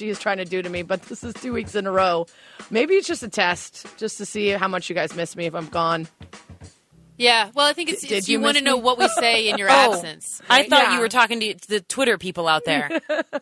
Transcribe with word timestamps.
Richie 0.00 0.08
is 0.10 0.18
trying 0.18 0.38
to 0.38 0.46
do 0.46 0.62
to 0.62 0.68
me, 0.70 0.80
but 0.82 1.02
this 1.02 1.22
is 1.22 1.34
two 1.34 1.52
weeks 1.52 1.74
in 1.74 1.86
a 1.86 1.92
row. 1.92 2.26
Maybe 2.70 2.94
it's 2.94 3.06
just 3.06 3.22
a 3.22 3.28
test, 3.28 3.86
just 3.98 4.16
to 4.18 4.24
see 4.24 4.48
how 4.48 4.66
much 4.66 4.88
you 4.88 4.94
guys 4.94 5.14
miss 5.14 5.36
me 5.36 5.44
if 5.44 5.54
I'm 5.54 5.66
gone. 5.66 6.08
Yeah, 7.18 7.50
well, 7.54 7.66
I 7.66 7.74
think 7.74 7.90
it's, 7.90 8.00
Did 8.00 8.12
it's 8.12 8.28
you 8.30 8.38
you, 8.38 8.42
want 8.44 8.56
to 8.56 8.64
know 8.64 8.78
what 8.78 8.98
we 8.98 9.06
say 9.08 9.50
in 9.50 9.58
your 9.58 9.68
Oh, 9.70 9.92
absence. 9.92 10.40
I 10.48 10.62
thought 10.66 10.84
Yeah. 10.84 10.94
you 10.94 11.00
were 11.00 11.10
talking 11.10 11.40
to 11.40 11.54
the 11.68 11.80
Twitter 11.82 12.16
people 12.16 12.48
out 12.48 12.64
there. 12.64 12.88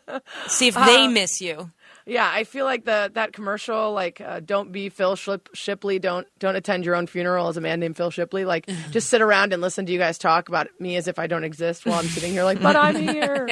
See 0.48 0.66
if 0.66 0.74
they 0.74 1.06
miss 1.06 1.40
you. 1.40 1.70
Yeah, 2.04 2.28
I 2.28 2.44
feel 2.44 2.64
like 2.64 2.86
the 2.86 3.10
that 3.14 3.34
commercial, 3.34 3.92
like 3.92 4.18
uh, 4.22 4.40
"Don't 4.40 4.72
be 4.72 4.88
Phil 4.88 5.14
Ship- 5.14 5.46
Shipley, 5.52 5.98
don't 5.98 6.26
don't 6.38 6.56
attend 6.56 6.86
your 6.86 6.94
own 6.96 7.06
funeral" 7.06 7.48
as 7.48 7.58
a 7.58 7.60
man 7.60 7.80
named 7.80 7.98
Phil 7.98 8.10
Shipley. 8.10 8.46
Like, 8.46 8.66
just 8.90 9.10
sit 9.10 9.20
around 9.20 9.52
and 9.52 9.60
listen 9.60 9.84
to 9.84 9.92
you 9.92 9.98
guys 9.98 10.16
talk 10.16 10.48
about 10.48 10.68
me 10.80 10.96
as 10.96 11.06
if 11.06 11.18
I 11.18 11.26
don't 11.26 11.44
exist 11.44 11.84
while 11.84 11.98
I'm 11.98 12.06
sitting 12.06 12.32
here, 12.32 12.44
like, 12.44 12.62
but 12.62 12.76
I'm 12.76 12.96
here. 12.96 13.50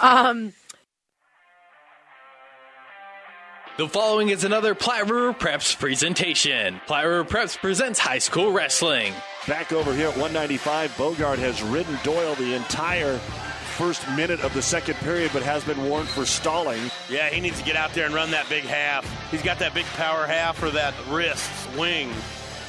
Um, 0.00 0.54
The 3.78 3.88
following 3.88 4.28
is 4.28 4.44
another 4.44 4.74
Platte 4.74 5.10
River 5.10 5.32
Preps 5.32 5.78
presentation. 5.78 6.78
Platte 6.86 7.06
River 7.06 7.24
Preps 7.24 7.56
presents 7.56 7.98
high 7.98 8.18
school 8.18 8.52
wrestling. 8.52 9.14
Back 9.48 9.72
over 9.72 9.94
here 9.94 10.08
at 10.08 10.16
195, 10.18 10.94
Bogart 10.98 11.38
has 11.38 11.62
ridden 11.62 11.98
Doyle 12.04 12.34
the 12.34 12.52
entire 12.52 13.16
first 13.16 14.06
minute 14.10 14.40
of 14.40 14.52
the 14.52 14.60
second 14.60 14.96
period, 14.96 15.30
but 15.32 15.42
has 15.42 15.64
been 15.64 15.82
warned 15.88 16.10
for 16.10 16.26
stalling. 16.26 16.82
Yeah, 17.08 17.30
he 17.30 17.40
needs 17.40 17.58
to 17.60 17.64
get 17.64 17.74
out 17.74 17.94
there 17.94 18.04
and 18.04 18.14
run 18.14 18.30
that 18.32 18.46
big 18.50 18.64
half. 18.64 19.06
He's 19.30 19.40
got 19.40 19.58
that 19.60 19.72
big 19.72 19.86
power 19.86 20.26
half 20.26 20.62
or 20.62 20.68
that 20.72 20.92
wrist 21.08 21.50
wing. 21.74 22.10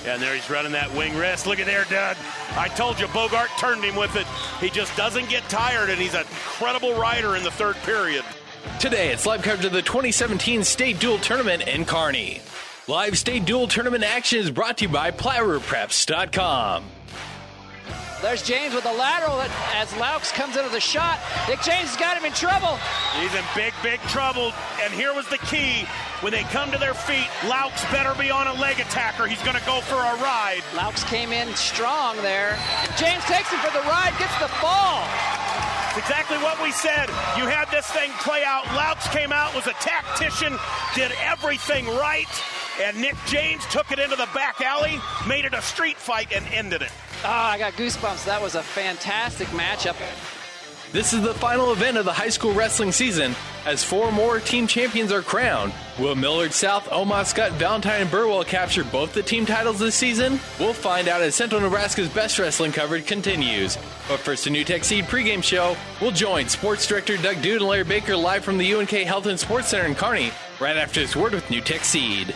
Yeah, 0.06 0.14
and 0.14 0.24
there 0.24 0.34
he's 0.34 0.50
running 0.50 0.72
that 0.72 0.90
wing 0.96 1.18
wrist. 1.18 1.46
Look 1.46 1.60
at 1.60 1.66
there, 1.66 1.84
Doug. 1.90 2.16
I 2.56 2.70
told 2.70 2.98
you, 2.98 3.08
Bogart 3.10 3.50
turned 3.60 3.84
him 3.84 3.98
with 3.98 4.16
it. 4.16 4.26
He 4.62 4.70
just 4.70 4.96
doesn't 4.96 5.28
get 5.28 5.44
tired, 5.50 5.90
and 5.90 6.00
he's 6.00 6.14
an 6.14 6.22
incredible 6.22 6.94
rider 6.94 7.36
in 7.36 7.44
the 7.44 7.52
third 7.52 7.76
period. 7.84 8.24
Today, 8.80 9.12
it's 9.12 9.26
live 9.26 9.42
coverage 9.42 9.66
of 9.66 9.74
the 9.74 9.82
2017 9.82 10.64
State 10.64 11.00
Dual 11.00 11.18
Tournament 11.18 11.68
in 11.68 11.84
Kearney. 11.86 12.42
Live 12.88 13.18
State 13.18 13.46
Dual 13.46 13.68
Tournament 13.68 14.04
action 14.04 14.40
is 14.40 14.52
brought 14.52 14.78
to 14.78 14.86
you 14.86 14.90
by 14.90 15.12
PlatteRiverPreps.com. 15.12 16.84
There's 18.22 18.42
James 18.42 18.74
with 18.74 18.86
a 18.86 18.94
lateral 18.94 19.42
as 19.76 19.92
Laux 20.00 20.32
comes 20.34 20.56
into 20.56 20.70
the 20.70 20.80
shot. 20.80 21.20
Nick 21.50 21.60
James 21.62 21.90
has 21.90 21.98
got 21.98 22.16
him 22.16 22.24
in 22.24 22.32
trouble. 22.32 22.80
He's 23.20 23.36
in 23.36 23.44
big, 23.54 23.74
big 23.84 24.00
trouble. 24.08 24.54
And 24.82 24.94
here 24.94 25.14
was 25.14 25.28
the 25.28 25.40
key. 25.40 25.84
When 26.22 26.32
they 26.32 26.44
come 26.44 26.72
to 26.72 26.78
their 26.78 26.94
feet, 26.94 27.28
Laux 27.44 27.76
better 27.92 28.18
be 28.18 28.32
on 28.32 28.48
a 28.48 28.54
leg 28.54 28.80
attacker. 28.80 29.28
He's 29.28 29.44
going 29.44 29.60
to 29.60 29.66
go 29.66 29.82
for 29.82 30.00
a 30.00 30.16
ride. 30.24 30.64
Laux 30.72 31.04
came 31.08 31.34
in 31.34 31.54
strong 31.56 32.16
there. 32.18 32.58
James 32.96 33.24
takes 33.26 33.52
him 33.52 33.60
for 33.60 33.74
the 33.76 33.84
ride, 33.92 34.16
gets 34.18 34.40
the 34.40 34.48
fall. 34.64 35.04
It's 35.96 36.10
exactly 36.10 36.38
what 36.40 36.60
we 36.64 36.72
said. 36.72 37.08
You 37.38 37.46
had 37.46 37.70
this 37.70 37.86
thing 37.86 38.10
play 38.14 38.44
out. 38.44 38.66
Laux 38.74 39.08
came 39.12 39.32
out, 39.32 39.54
was 39.54 39.68
a 39.68 39.74
tactician, 39.74 40.58
did 40.96 41.12
everything 41.22 41.86
right. 41.86 42.26
And 42.82 43.00
Nick 43.00 43.14
James 43.28 43.64
took 43.68 43.92
it 43.92 44.00
into 44.00 44.16
the 44.16 44.28
back 44.34 44.60
alley, 44.62 45.00
made 45.28 45.46
it 45.46 45.54
a 45.54 45.62
street 45.62 45.98
fight, 45.98 46.34
and 46.34 46.48
ended 46.48 46.82
it. 46.82 46.92
Ah, 47.24 47.52
I 47.52 47.60
got 47.60 47.74
goosebumps. 47.74 48.26
That 48.26 48.42
was 48.42 48.56
a 48.56 48.64
fantastic 48.64 49.48
matchup. 49.50 49.94
This 50.94 51.12
is 51.12 51.24
the 51.24 51.34
final 51.34 51.72
event 51.72 51.98
of 51.98 52.06
the 52.06 52.14
high 52.14 52.30
school 52.30 52.54
wrestling 52.54 52.92
season 52.92 53.34
as 53.66 53.84
four 53.84 54.12
more 54.12 54.40
team 54.40 54.68
champions 54.68 55.12
are 55.12 55.24
crowned. 55.24 55.74
Will 55.98 56.14
Millard 56.14 56.54
South, 56.54 56.88
Omaha 56.92 57.24
Skutt, 57.24 57.50
Valentine, 57.54 58.02
and 58.02 58.12
Burwell 58.12 58.44
capture 58.44 58.84
both 58.84 59.12
the 59.12 59.24
team 59.24 59.48
titles 59.48 59.80
this 59.80 59.96
season? 59.96 60.40
We'll 60.60 60.72
find 60.72 61.08
out 61.08 61.24
as 61.24 61.34
Central 61.34 61.62
Nebraska's 61.62 62.10
best 62.10 62.38
wrestling 62.38 62.74
coverage 62.74 63.08
continues. 63.08 63.76
But 64.08 64.20
first, 64.20 64.46
a 64.46 64.52
NuTech 64.52 64.84
Seed 64.84 65.06
pregame 65.06 65.44
show. 65.44 65.76
We'll 66.00 66.12
join 66.12 66.48
Sports 66.48 66.86
Director 66.86 67.18
Doug 67.18 67.38
Duda 67.38 67.56
and 67.56 67.66
Larry 67.66 67.86
Baker 67.86 68.16
live 68.16 68.44
from 68.44 68.60
the 68.60 68.76
UNK 68.76 68.92
Health 68.92 69.26
and 69.26 69.40
Sports 69.40 69.70
Center 69.70 69.88
in 69.88 69.96
Kearney 69.96 70.32
right 70.60 70.78
after 70.78 71.00
this 71.00 71.16
word 71.16 71.34
with 71.34 71.46
NuTech 71.46 71.84
Seed. 71.84 72.36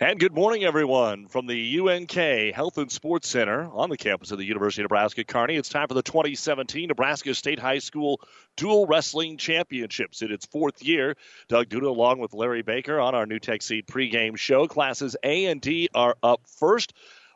And 0.00 0.20
good 0.20 0.32
morning, 0.32 0.62
everyone, 0.62 1.26
from 1.26 1.48
the 1.48 1.80
UNK 1.80 2.54
Health 2.54 2.78
and 2.78 2.88
Sports 2.88 3.28
Center 3.28 3.68
on 3.72 3.90
the 3.90 3.96
campus 3.96 4.30
of 4.30 4.38
the 4.38 4.44
University 4.44 4.82
of 4.82 4.84
Nebraska 4.84 5.24
Kearney. 5.24 5.56
It's 5.56 5.70
time 5.70 5.88
for 5.88 5.94
the 5.94 6.02
2017 6.02 6.86
Nebraska 6.86 7.34
State 7.34 7.58
High 7.58 7.80
School 7.80 8.20
Dual 8.56 8.86
Wrestling 8.86 9.38
Championships 9.38 10.22
in 10.22 10.30
its 10.30 10.46
fourth 10.46 10.84
year. 10.84 11.16
Doug 11.48 11.68
Duda, 11.68 11.88
along 11.88 12.20
with 12.20 12.32
Larry 12.32 12.62
Baker, 12.62 13.00
on 13.00 13.16
our 13.16 13.26
NuTech 13.26 13.60
Seed 13.60 13.88
pregame 13.88 14.36
show. 14.36 14.68
Classes 14.68 15.16
A 15.24 15.46
and 15.46 15.60
D 15.60 15.88
are 15.92 16.14
up 16.22 16.42
first. 16.46 16.92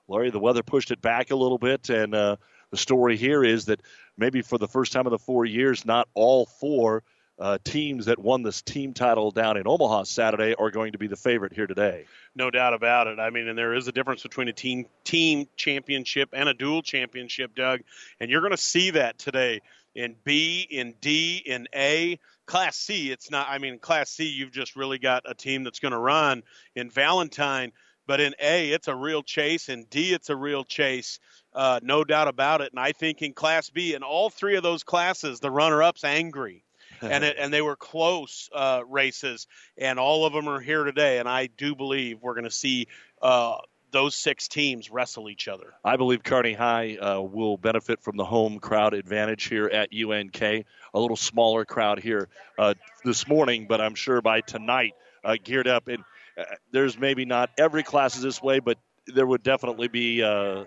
Larry, 0.06 0.30
the 0.30 0.38
weather 0.38 0.62
pushed 0.62 0.92
it 0.92 1.02
back 1.02 1.32
a 1.32 1.36
little 1.36 1.58
bit, 1.58 1.90
and 1.90 2.14
uh, 2.14 2.36
the 2.70 2.76
story 2.76 3.16
here 3.16 3.42
is 3.42 3.64
that 3.64 3.82
maybe 4.16 4.40
for 4.40 4.56
the 4.56 4.68
first 4.68 4.92
time 4.92 5.08
in 5.08 5.10
the 5.10 5.18
four 5.18 5.44
years, 5.44 5.84
not 5.84 6.06
all 6.14 6.46
four 6.46 7.02
uh, 7.38 7.58
teams 7.64 8.06
that 8.06 8.18
won 8.18 8.42
this 8.42 8.62
team 8.62 8.92
title 8.92 9.30
down 9.30 9.56
in 9.56 9.66
Omaha 9.66 10.04
Saturday 10.04 10.54
are 10.54 10.70
going 10.70 10.92
to 10.92 10.98
be 10.98 11.06
the 11.06 11.16
favorite 11.16 11.52
here 11.52 11.66
today. 11.66 12.04
No 12.34 12.50
doubt 12.50 12.74
about 12.74 13.06
it. 13.06 13.18
I 13.18 13.30
mean, 13.30 13.48
and 13.48 13.58
there 13.58 13.74
is 13.74 13.88
a 13.88 13.92
difference 13.92 14.22
between 14.22 14.48
a 14.48 14.52
team 14.52 14.86
team 15.04 15.48
championship 15.56 16.30
and 16.32 16.48
a 16.48 16.54
dual 16.54 16.82
championship, 16.82 17.54
Doug. 17.54 17.80
And 18.20 18.30
you're 18.30 18.40
going 18.40 18.52
to 18.52 18.56
see 18.56 18.90
that 18.90 19.18
today 19.18 19.60
in 19.94 20.16
B, 20.24 20.66
in 20.70 20.94
D, 21.00 21.42
in 21.44 21.68
A. 21.74 22.18
Class 22.44 22.76
C, 22.76 23.10
it's 23.10 23.30
not. 23.30 23.46
I 23.48 23.58
mean, 23.58 23.78
Class 23.78 24.10
C, 24.10 24.26
you've 24.28 24.50
just 24.50 24.74
really 24.76 24.98
got 24.98 25.22
a 25.26 25.34
team 25.34 25.62
that's 25.62 25.78
going 25.78 25.92
to 25.92 25.98
run 25.98 26.42
in 26.74 26.90
Valentine. 26.90 27.72
But 28.06 28.20
in 28.20 28.34
A, 28.40 28.70
it's 28.70 28.88
a 28.88 28.96
real 28.96 29.22
chase. 29.22 29.68
In 29.68 29.84
D, 29.84 30.12
it's 30.12 30.28
a 30.28 30.36
real 30.36 30.64
chase. 30.64 31.20
Uh, 31.54 31.78
no 31.82 32.02
doubt 32.02 32.28
about 32.28 32.60
it. 32.60 32.72
And 32.72 32.80
I 32.80 32.92
think 32.92 33.22
in 33.22 33.32
Class 33.32 33.70
B, 33.70 33.94
in 33.94 34.02
all 34.02 34.28
three 34.28 34.56
of 34.56 34.62
those 34.62 34.82
classes, 34.82 35.38
the 35.38 35.50
runner-up's 35.50 36.02
angry 36.02 36.64
and 37.10 37.24
it, 37.24 37.36
and 37.38 37.52
they 37.52 37.62
were 37.62 37.76
close 37.76 38.48
uh, 38.54 38.82
races, 38.88 39.46
and 39.76 39.98
all 39.98 40.24
of 40.26 40.32
them 40.32 40.48
are 40.48 40.60
here 40.60 40.84
today. 40.84 41.18
And 41.18 41.28
I 41.28 41.46
do 41.46 41.74
believe 41.74 42.18
we're 42.20 42.34
going 42.34 42.44
to 42.44 42.50
see 42.50 42.88
uh, 43.20 43.56
those 43.92 44.14
six 44.14 44.48
teams 44.48 44.90
wrestle 44.90 45.28
each 45.28 45.46
other. 45.46 45.74
I 45.84 45.96
believe 45.96 46.22
Kearney 46.22 46.54
High 46.54 46.96
uh, 46.96 47.20
will 47.20 47.56
benefit 47.56 48.02
from 48.02 48.16
the 48.16 48.24
home 48.24 48.58
crowd 48.58 48.94
advantage 48.94 49.44
here 49.44 49.66
at 49.66 49.90
UNK. 49.92 50.42
A 50.42 50.64
little 50.94 51.16
smaller 51.16 51.64
crowd 51.64 52.00
here 52.00 52.28
uh, 52.58 52.74
this 53.04 53.28
morning, 53.28 53.66
but 53.68 53.80
I'm 53.80 53.94
sure 53.94 54.20
by 54.20 54.40
tonight, 54.40 54.94
uh, 55.24 55.36
geared 55.42 55.68
up. 55.68 55.88
And 55.88 56.02
uh, 56.36 56.44
there's 56.72 56.98
maybe 56.98 57.24
not 57.24 57.50
every 57.58 57.82
class 57.82 58.16
is 58.16 58.22
this 58.22 58.42
way, 58.42 58.58
but 58.58 58.78
there 59.06 59.26
would 59.26 59.42
definitely 59.42 59.88
be 59.88 60.22
uh, 60.22 60.64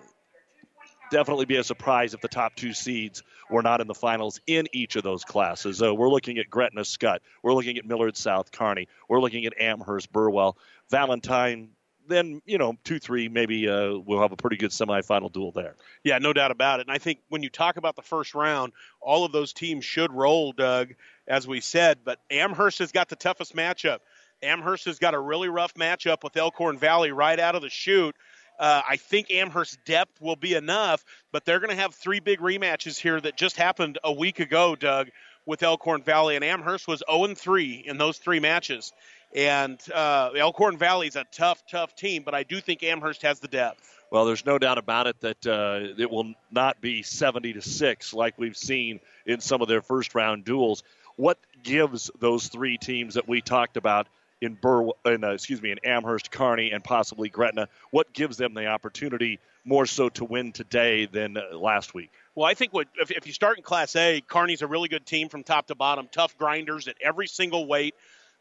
definitely 1.12 1.46
be 1.46 1.58
a 1.58 1.64
surprise 1.64 2.14
if 2.14 2.22
the 2.22 2.28
top 2.28 2.56
two 2.56 2.74
seeds 2.74 3.24
were 3.50 3.62
not 3.62 3.82
in 3.82 3.88
the 3.88 3.94
finals 3.94 4.40
in 4.48 4.68
each 4.74 4.96
of 4.96 5.04
those 5.04 5.24
classes. 5.24 5.78
So 5.78 5.94
we're 5.94 6.10
looking 6.10 6.38
at 6.38 6.50
Gretna 6.50 6.82
Skutt. 6.82 7.20
We're 7.44 7.54
looking 7.54 7.78
at 7.78 7.86
Millard 7.86 8.18
South 8.18 8.52
Kearney. 8.52 8.88
We're 9.08 9.22
looking 9.22 9.46
at 9.46 9.54
Amherst 9.60 10.12
Burwell. 10.12 10.58
Valentine, 10.90 11.70
then, 12.08 12.42
you 12.46 12.58
know, 12.58 12.76
2 12.84 13.00
3, 13.00 13.30
maybe 13.30 13.68
uh, 13.68 13.98
we'll 13.98 14.22
have 14.22 14.32
a 14.32 14.36
pretty 14.36 14.58
good 14.58 14.72
semifinal 14.72 15.32
duel 15.32 15.52
there. 15.52 15.76
Yeah, 16.04 16.20
no 16.20 16.34
doubt 16.34 16.52
about 16.52 16.80
it. 16.80 16.88
And 16.88 16.96
I 16.96 17.00
think 17.00 17.20
when 17.30 17.44
you 17.44 17.50
talk 17.50 17.78
about 17.78 17.96
the 17.96 18.02
first 18.02 18.36
round, 18.36 18.74
all 19.02 19.26
of 19.26 19.32
those 19.32 19.54
teams 19.54 19.86
should 19.86 20.12
roll, 20.12 20.52
Doug, 20.52 20.94
as 21.28 21.48
we 21.48 21.62
said. 21.62 22.00
But 22.04 22.20
Amherst 22.30 22.80
has 22.80 22.92
got 22.92 23.10
the 23.10 23.16
toughest 23.16 23.56
matchup. 23.56 24.00
Amherst 24.44 24.86
has 24.86 25.00
got 25.00 25.14
a 25.14 25.20
really 25.20 25.50
rough 25.50 25.74
matchup 25.76 26.24
with 26.24 26.38
Elkhorn 26.38 26.78
Valley 26.78 27.12
right 27.12 27.40
out 27.40 27.56
of 27.56 27.62
the 27.62 27.70
chute. 27.70 28.16
Uh, 28.60 28.82
I 28.88 28.98
think 28.98 29.32
Amherst 29.32 29.84
depth 29.86 30.22
will 30.22 30.36
be 30.36 30.54
enough, 30.54 31.04
but 31.32 31.46
they're 31.46 31.60
going 31.60 31.76
to 31.76 31.82
have 31.82 31.94
three 31.94 32.20
big 32.20 32.40
rematches 32.40 32.98
here 32.98 33.20
that 33.20 33.36
just 33.36 33.58
happened 33.58 33.98
a 34.04 34.12
week 34.12 34.40
ago, 34.40 34.76
Doug, 34.76 35.10
with 35.46 35.64
Elkhorn 35.64 36.04
Valley. 36.04 36.36
And 36.36 36.44
Amherst 36.44 36.88
was 36.88 37.04
0 37.10 37.36
3 37.36 37.84
in 37.86 37.98
those 37.98 38.18
three 38.18 38.40
matches. 38.40 38.94
And 39.36 39.80
uh, 39.94 40.32
Elkhorn 40.38 40.78
Valley 40.78 41.08
is 41.08 41.18
a 41.18 41.26
tough, 41.32 41.62
tough 41.70 41.96
team, 41.96 42.24
but 42.24 42.34
I 42.34 42.44
do 42.44 42.62
think 42.62 42.84
Amherst 42.84 43.24
has 43.24 43.40
the 43.40 43.50
depth. 43.50 43.92
Well, 44.10 44.26
there's 44.26 44.46
no 44.46 44.58
doubt 44.58 44.78
about 44.78 45.08
it 45.08 45.20
that 45.22 45.46
uh, 45.46 46.02
it 46.02 46.10
will 46.10 46.34
not 46.52 46.80
be 46.80 47.04
70 47.04 47.54
to 47.54 47.62
6 47.62 48.14
like 48.14 48.38
we've 48.38 48.56
seen 48.56 49.02
in 49.26 49.42
some 49.42 49.62
of 49.62 49.68
their 49.68 49.82
first 49.82 50.16
round 50.16 50.46
duels. 50.46 50.84
What 51.18 51.38
gives 51.64 52.12
those 52.20 52.48
three 52.48 52.78
teams 52.78 53.16
that 53.16 53.28
we 53.28 53.42
talked 53.42 53.78
about 53.78 54.08
in 54.46 54.56
Bur, 54.56 54.90
in, 55.06 55.24
uh, 55.24 55.32
excuse 55.32 55.62
me, 55.62 55.72
in 55.72 55.80
Amherst, 55.84 56.32
Kearney, 56.32 56.72
and 56.72 56.84
possibly 56.84 57.30
Gretna. 57.30 57.68
What 57.92 58.14
gives 58.14 58.38
them 58.38 58.54
the 58.54 58.68
opportunity 58.68 59.40
more 59.66 59.86
so 59.86 60.10
to 60.10 60.24
win 60.24 60.52
today 60.52 61.08
than 61.08 61.38
uh, 61.38 61.58
last 61.58 61.94
week? 61.94 62.12
Well, 62.36 62.48
I 62.48 62.54
think 62.54 62.74
what 62.74 62.88
if, 62.96 63.12
if 63.12 63.28
you 63.28 63.34
start 63.34 63.58
in 63.58 63.64
Class 63.64 63.96
A, 63.96 64.22
Kearney's 64.22 64.62
a 64.62 64.68
really 64.68 64.88
good 64.88 65.06
team 65.06 65.30
from 65.30 65.44
top 65.44 65.68
to 65.68 65.76
bottom, 65.76 66.08
tough 66.12 66.38
grinders 66.38 66.88
at 66.88 66.96
every 67.02 67.28
single 67.28 67.68
weight. 67.68 67.96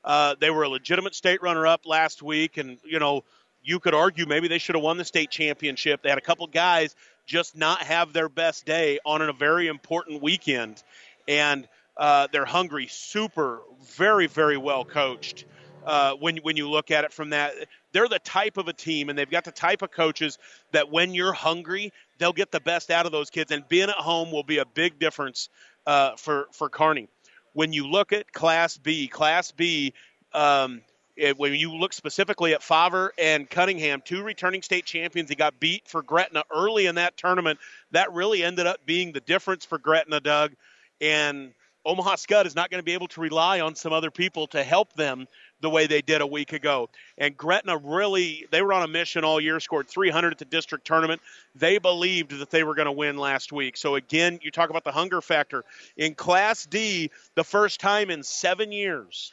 Uh, 0.05 0.35
they 0.39 0.51
were 0.51 0.65
a 0.65 0.69
legitimate 0.69 1.15
state 1.15 1.43
runner-up 1.43 1.87
last 1.87 2.23
week, 2.23 2.59
and 2.59 2.79
you 2.85 2.99
know 2.99 3.25
you 3.63 3.81
could 3.81 3.95
argue 3.95 4.27
maybe 4.27 4.49
they 4.49 4.59
should 4.59 4.75
have 4.75 4.85
won 4.85 4.99
the 4.99 5.05
state 5.05 5.31
championship. 5.31 6.03
They 6.03 6.11
had 6.11 6.19
a 6.19 6.23
couple 6.23 6.47
guys 6.47 6.95
just 7.25 7.57
not 7.57 7.83
have 7.83 8.13
their 8.13 8.29
best 8.29 8.67
day 8.67 8.99
on 9.07 9.23
a 9.23 9.33
very 9.33 9.67
important 9.69 10.23
weekend, 10.23 10.83
and 11.27 11.67
uh, 11.97 12.27
they're 12.33 12.45
hungry, 12.45 12.89
super, 12.89 13.63
very, 13.97 14.27
very 14.27 14.57
well 14.57 14.85
coached. 14.85 15.45
Uh, 15.85 16.15
when 16.15 16.39
when 16.39 16.57
you 16.57 16.71
look 16.71 16.91
at 16.91 17.05
it 17.05 17.13
from 17.13 17.31
that, 17.31 17.53
they're 17.93 18.09
the 18.09 18.19
type 18.19 18.57
of 18.57 18.69
a 18.69 18.73
team, 18.73 19.09
and 19.09 19.19
they've 19.19 19.31
got 19.31 19.45
the 19.45 19.53
type 19.53 19.83
of 19.83 19.91
coaches 19.91 20.39
that 20.73 20.91
when 20.91 21.15
you're 21.15 21.33
hungry, 21.33 21.93
they'll 22.19 22.33
get 22.33 22.51
the 22.51 22.61
best 22.61 22.91
out 22.91 23.07
of 23.07 23.13
those 23.13 23.31
kids, 23.31 23.53
and 23.53 23.69
being 23.69 23.89
at 23.89 23.97
home 23.97 24.33
will 24.33 24.43
be 24.43 24.59
a 24.59 24.65
big 24.65 24.99
difference 24.99 25.49
uh, 25.87 26.17
for 26.17 26.47
for 26.53 26.69
Kearney. 26.69 27.09
When 27.53 27.73
you 27.73 27.87
look 27.87 28.13
at 28.13 28.33
Class 28.33 28.77
B, 28.77 29.09
Class 29.09 29.53
B. 29.53 29.93
Um, 30.33 30.81
it, 31.17 31.39
when 31.39 31.55
you 31.55 31.73
look 31.73 31.93
specifically 31.93 32.55
at 32.55 32.63
Favre 32.63 33.13
and 33.17 33.49
Cunningham, 33.49 34.03
two 34.05 34.25
returning 34.25 34.63
state 34.63 34.85
champions, 34.85 35.29
he 35.31 35.37
got 35.37 35.61
beat 35.61 35.87
for 35.87 36.03
Gretna 36.03 36.43
early 36.53 36.87
in 36.87 36.97
that 36.97 37.17
tournament. 37.17 37.61
That 37.93 38.13
really 38.13 38.43
ended 38.43 38.67
up 38.67 38.85
being 38.85 39.13
the 39.13 39.21
difference 39.21 39.65
for 39.65 39.79
Gretna, 39.79 40.19
Doug. 40.19 40.55
And 41.01 41.53
Omaha 41.87 42.17
Skutt 42.17 42.47
is 42.47 42.55
not 42.55 42.71
going 42.71 42.81
to 42.81 42.85
be 42.85 42.95
able 42.95 43.09
to 43.09 43.21
rely 43.21 43.61
on 43.61 43.75
some 43.75 43.93
other 43.93 44.11
people 44.11 44.47
to 44.49 44.63
help 44.63 44.95
them 44.95 45.29
the 45.61 45.69
way 45.69 45.87
they 45.87 46.01
did 46.01 46.21
a 46.21 46.27
week 46.27 46.53
ago. 46.53 46.89
And 47.19 47.37
Gretna 47.37 47.77
really, 47.77 48.47
they 48.51 48.63
were 48.63 48.73
on 48.73 48.83
a 48.83 48.89
mission 48.89 49.25
all 49.25 49.41
year, 49.41 49.61
scored 49.61 49.89
300 49.89 50.33
at 50.33 50.39
the 50.39 50.45
district 50.47 50.87
tournament. 50.87 51.21
They 51.55 51.79
believed 51.79 52.39
that 52.39 52.51
they 52.51 52.65
were 52.65 52.75
going 52.75 52.87
to 52.87 52.93
win 52.93 53.19
last 53.19 53.53
week. 53.53 53.77
So, 53.77 53.97
again, 53.97 54.39
you 54.43 54.51
talk 54.51 54.71
about 54.71 54.85
the 54.85 54.93
hunger 54.93 55.21
factor. 55.21 55.65
In 55.97 56.15
Class 56.15 56.67
D, 56.67 57.11
the 57.35 57.45
first 57.45 57.81
time 57.81 58.11
in 58.11 58.23
seven 58.23 58.73
years, 58.73 59.33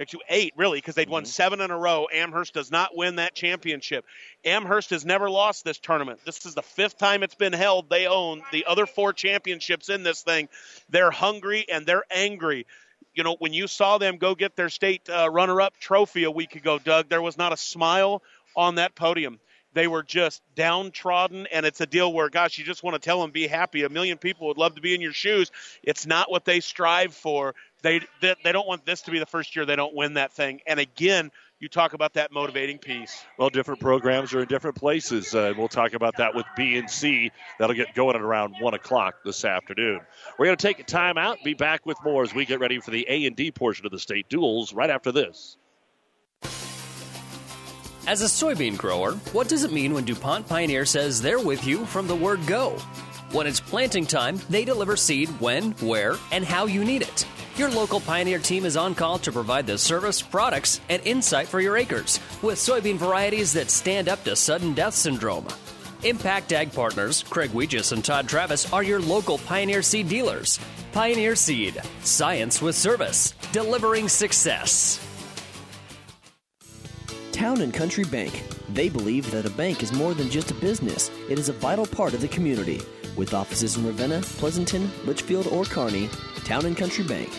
actually 0.00 0.22
eight 0.28 0.52
really 0.56 0.78
because 0.78 0.94
they'd 0.94 1.08
won 1.08 1.24
seven 1.24 1.60
in 1.60 1.70
a 1.70 1.78
row. 1.78 2.06
Amherst 2.12 2.54
does 2.54 2.70
not 2.70 2.96
win 2.96 3.16
that 3.16 3.34
championship. 3.34 4.04
Amherst 4.44 4.90
has 4.90 5.04
never 5.04 5.28
lost 5.28 5.64
this 5.64 5.78
tournament. 5.78 6.20
This 6.24 6.44
is 6.46 6.54
the 6.54 6.62
fifth 6.62 6.98
time 6.98 7.22
it's 7.22 7.34
been 7.34 7.52
held 7.52 7.88
they 7.88 8.06
own 8.06 8.42
the 8.52 8.66
other 8.66 8.86
four 8.86 9.12
championships 9.12 9.88
in 9.88 10.02
this 10.02 10.22
thing. 10.22 10.48
They're 10.88 11.10
hungry 11.10 11.66
and 11.70 11.86
they're 11.86 12.04
angry. 12.10 12.66
You 13.14 13.24
know 13.24 13.36
when 13.38 13.52
you 13.52 13.66
saw 13.66 13.98
them 13.98 14.16
go 14.16 14.34
get 14.34 14.56
their 14.56 14.70
state 14.70 15.08
uh, 15.10 15.28
runner-up 15.30 15.76
trophy 15.78 16.24
a 16.24 16.30
week 16.30 16.56
ago 16.56 16.78
doug 16.78 17.08
there 17.10 17.20
was 17.20 17.36
not 17.36 17.52
a 17.52 17.58
smile 17.58 18.22
on 18.56 18.76
that 18.76 18.94
podium. 18.94 19.38
They 19.74 19.86
were 19.86 20.02
just 20.02 20.42
downtrodden 20.54 21.46
and 21.52 21.66
it's 21.66 21.80
a 21.82 21.86
deal 21.86 22.10
where 22.10 22.30
gosh 22.30 22.56
you 22.56 22.64
just 22.64 22.82
want 22.82 22.94
to 22.94 23.00
tell 23.00 23.20
them 23.20 23.30
be 23.30 23.46
happy. 23.46 23.82
A 23.82 23.90
million 23.90 24.16
people 24.16 24.48
would 24.48 24.56
love 24.56 24.76
to 24.76 24.80
be 24.80 24.94
in 24.94 25.02
your 25.02 25.12
shoes. 25.12 25.50
It's 25.82 26.06
not 26.06 26.30
what 26.30 26.46
they 26.46 26.60
strive 26.60 27.14
for 27.14 27.54
they, 27.82 28.00
they 28.20 28.34
they 28.44 28.52
don't 28.52 28.66
want 28.66 28.86
this 28.86 29.02
to 29.02 29.10
be 29.10 29.18
the 29.18 29.26
first 29.26 29.54
year 29.54 29.64
they 29.64 29.76
don't 29.76 29.94
win 29.94 30.14
that 30.14 30.32
thing. 30.32 30.60
And 30.66 30.80
again, 30.80 31.30
you 31.58 31.68
talk 31.68 31.92
about 31.92 32.14
that 32.14 32.32
motivating 32.32 32.78
piece. 32.78 33.24
Well, 33.38 33.48
different 33.48 33.80
programs 33.80 34.34
are 34.34 34.40
in 34.40 34.48
different 34.48 34.76
places. 34.76 35.34
Uh, 35.34 35.52
we'll 35.56 35.68
talk 35.68 35.92
about 35.92 36.16
that 36.16 36.34
with 36.34 36.46
B 36.56 36.76
and 36.76 36.90
C. 36.90 37.30
That'll 37.58 37.76
get 37.76 37.94
going 37.94 38.16
at 38.16 38.22
around 38.22 38.56
one 38.60 38.74
o'clock 38.74 39.16
this 39.24 39.44
afternoon. 39.44 40.00
We're 40.38 40.46
going 40.46 40.56
to 40.56 40.66
take 40.66 40.80
a 40.80 40.84
time 40.84 41.18
out. 41.18 41.38
Be 41.44 41.54
back 41.54 41.86
with 41.86 41.98
more 42.04 42.24
as 42.24 42.34
we 42.34 42.44
get 42.44 42.58
ready 42.58 42.80
for 42.80 42.90
the 42.90 43.06
A 43.08 43.26
and 43.26 43.36
D 43.36 43.52
portion 43.52 43.86
of 43.86 43.92
the 43.92 43.98
state 44.00 44.28
duels 44.28 44.72
right 44.72 44.90
after 44.90 45.12
this. 45.12 45.56
As 48.04 48.20
a 48.20 48.24
soybean 48.24 48.76
grower, 48.76 49.12
what 49.32 49.48
does 49.48 49.62
it 49.62 49.70
mean 49.70 49.94
when 49.94 50.04
DuPont 50.04 50.48
Pioneer 50.48 50.84
says 50.84 51.22
they're 51.22 51.38
with 51.38 51.64
you 51.64 51.86
from 51.86 52.08
the 52.08 52.16
word 52.16 52.44
go? 52.48 52.70
When 53.30 53.46
it's 53.46 53.60
planting 53.60 54.04
time, 54.04 54.40
they 54.50 54.64
deliver 54.64 54.96
seed 54.96 55.28
when, 55.40 55.70
where, 55.74 56.16
and 56.32 56.44
how 56.44 56.66
you 56.66 56.84
need 56.84 57.02
it. 57.02 57.24
Your 57.56 57.70
local 57.70 58.00
Pioneer 58.00 58.38
team 58.38 58.64
is 58.64 58.78
on 58.78 58.94
call 58.94 59.18
to 59.18 59.30
provide 59.30 59.66
the 59.66 59.76
service, 59.76 60.22
products, 60.22 60.80
and 60.88 61.02
insight 61.04 61.46
for 61.46 61.60
your 61.60 61.76
acres 61.76 62.18
with 62.40 62.58
soybean 62.58 62.96
varieties 62.96 63.52
that 63.52 63.70
stand 63.70 64.08
up 64.08 64.24
to 64.24 64.34
sudden 64.34 64.72
death 64.72 64.94
syndrome. 64.94 65.46
Impact 66.02 66.50
Ag 66.54 66.72
Partners, 66.72 67.22
Craig 67.28 67.50
Weegis 67.50 67.92
and 67.92 68.02
Todd 68.02 68.26
Travis 68.26 68.72
are 68.72 68.82
your 68.82 69.00
local 69.00 69.36
Pioneer 69.36 69.82
Seed 69.82 70.08
dealers. 70.08 70.58
Pioneer 70.92 71.36
Seed, 71.36 71.78
science 72.02 72.62
with 72.62 72.74
service, 72.74 73.34
delivering 73.52 74.08
success. 74.08 74.98
Town 77.32 77.60
and 77.60 77.74
Country 77.74 78.04
Bank. 78.04 78.44
They 78.70 78.88
believe 78.88 79.30
that 79.30 79.44
a 79.44 79.50
bank 79.50 79.82
is 79.82 79.92
more 79.92 80.14
than 80.14 80.30
just 80.30 80.50
a 80.50 80.54
business, 80.54 81.10
it 81.28 81.38
is 81.38 81.50
a 81.50 81.52
vital 81.52 81.84
part 81.84 82.14
of 82.14 82.22
the 82.22 82.28
community. 82.28 82.80
With 83.16 83.34
offices 83.34 83.76
in 83.76 83.86
Ravenna, 83.86 84.20
Pleasanton, 84.22 84.90
Litchfield, 85.04 85.46
or 85.48 85.64
Kearney, 85.64 86.08
Town 86.44 86.66
and 86.66 86.76
Country 86.76 87.04
Bank. 87.04 87.30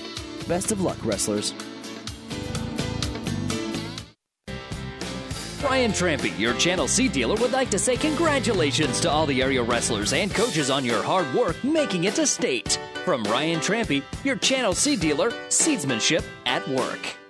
Best 0.48 0.72
of 0.72 0.81
luck, 0.81 0.98
wrestlers. 1.04 1.54
Brian 5.60 5.92
Trampy, 5.92 6.38
your 6.38 6.54
Channel 6.56 6.88
C 6.88 7.08
dealer, 7.08 7.36
would 7.36 7.54
like 7.54 7.70
to 7.70 7.80
say 7.80 7.96
congratulations 7.96 9.00
to 9.00 9.10
all 9.10 9.25
the 9.25 9.42
area 9.42 9.64
wrestlers 9.64 10.12
and 10.12 10.30
coaches 10.30 10.70
on 10.70 10.84
your 10.84 11.02
hard 11.02 11.34
work 11.34 11.64
making 11.64 12.04
it 12.04 12.16
to 12.16 12.28
state. 12.28 12.78
From 13.06 13.24
Ryan 13.24 13.60
Trampy, 13.60 14.04
your 14.24 14.36
Channel 14.36 14.74
C 14.74 14.96
dealer, 14.96 15.31
seedsmanship 15.48 16.24
at 16.46 16.68
work. 16.68 17.23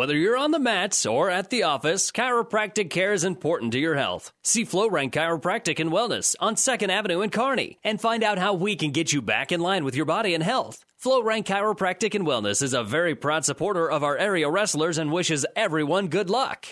Whether 0.00 0.16
you're 0.16 0.38
on 0.38 0.50
the 0.50 0.58
mats 0.58 1.04
or 1.04 1.28
at 1.28 1.50
the 1.50 1.64
office, 1.64 2.10
chiropractic 2.10 2.88
care 2.88 3.12
is 3.12 3.22
important 3.22 3.72
to 3.72 3.78
your 3.78 3.96
health. 3.96 4.32
See 4.42 4.64
FlowRank 4.64 5.10
Chiropractic 5.10 5.78
and 5.78 5.90
Wellness 5.90 6.34
on 6.40 6.54
2nd 6.54 6.88
Avenue 6.88 7.20
in 7.20 7.28
Kearney 7.28 7.78
and 7.84 8.00
find 8.00 8.24
out 8.24 8.38
how 8.38 8.54
we 8.54 8.76
can 8.76 8.92
get 8.92 9.12
you 9.12 9.20
back 9.20 9.52
in 9.52 9.60
line 9.60 9.84
with 9.84 9.94
your 9.94 10.06
body 10.06 10.32
and 10.32 10.42
health. 10.42 10.86
FlowRank 11.04 11.44
Chiropractic 11.44 12.14
and 12.14 12.26
Wellness 12.26 12.62
is 12.62 12.72
a 12.72 12.82
very 12.82 13.14
proud 13.14 13.44
supporter 13.44 13.90
of 13.90 14.02
our 14.02 14.16
area 14.16 14.48
wrestlers 14.48 14.96
and 14.96 15.12
wishes 15.12 15.44
everyone 15.54 16.08
good 16.08 16.30
luck. 16.30 16.64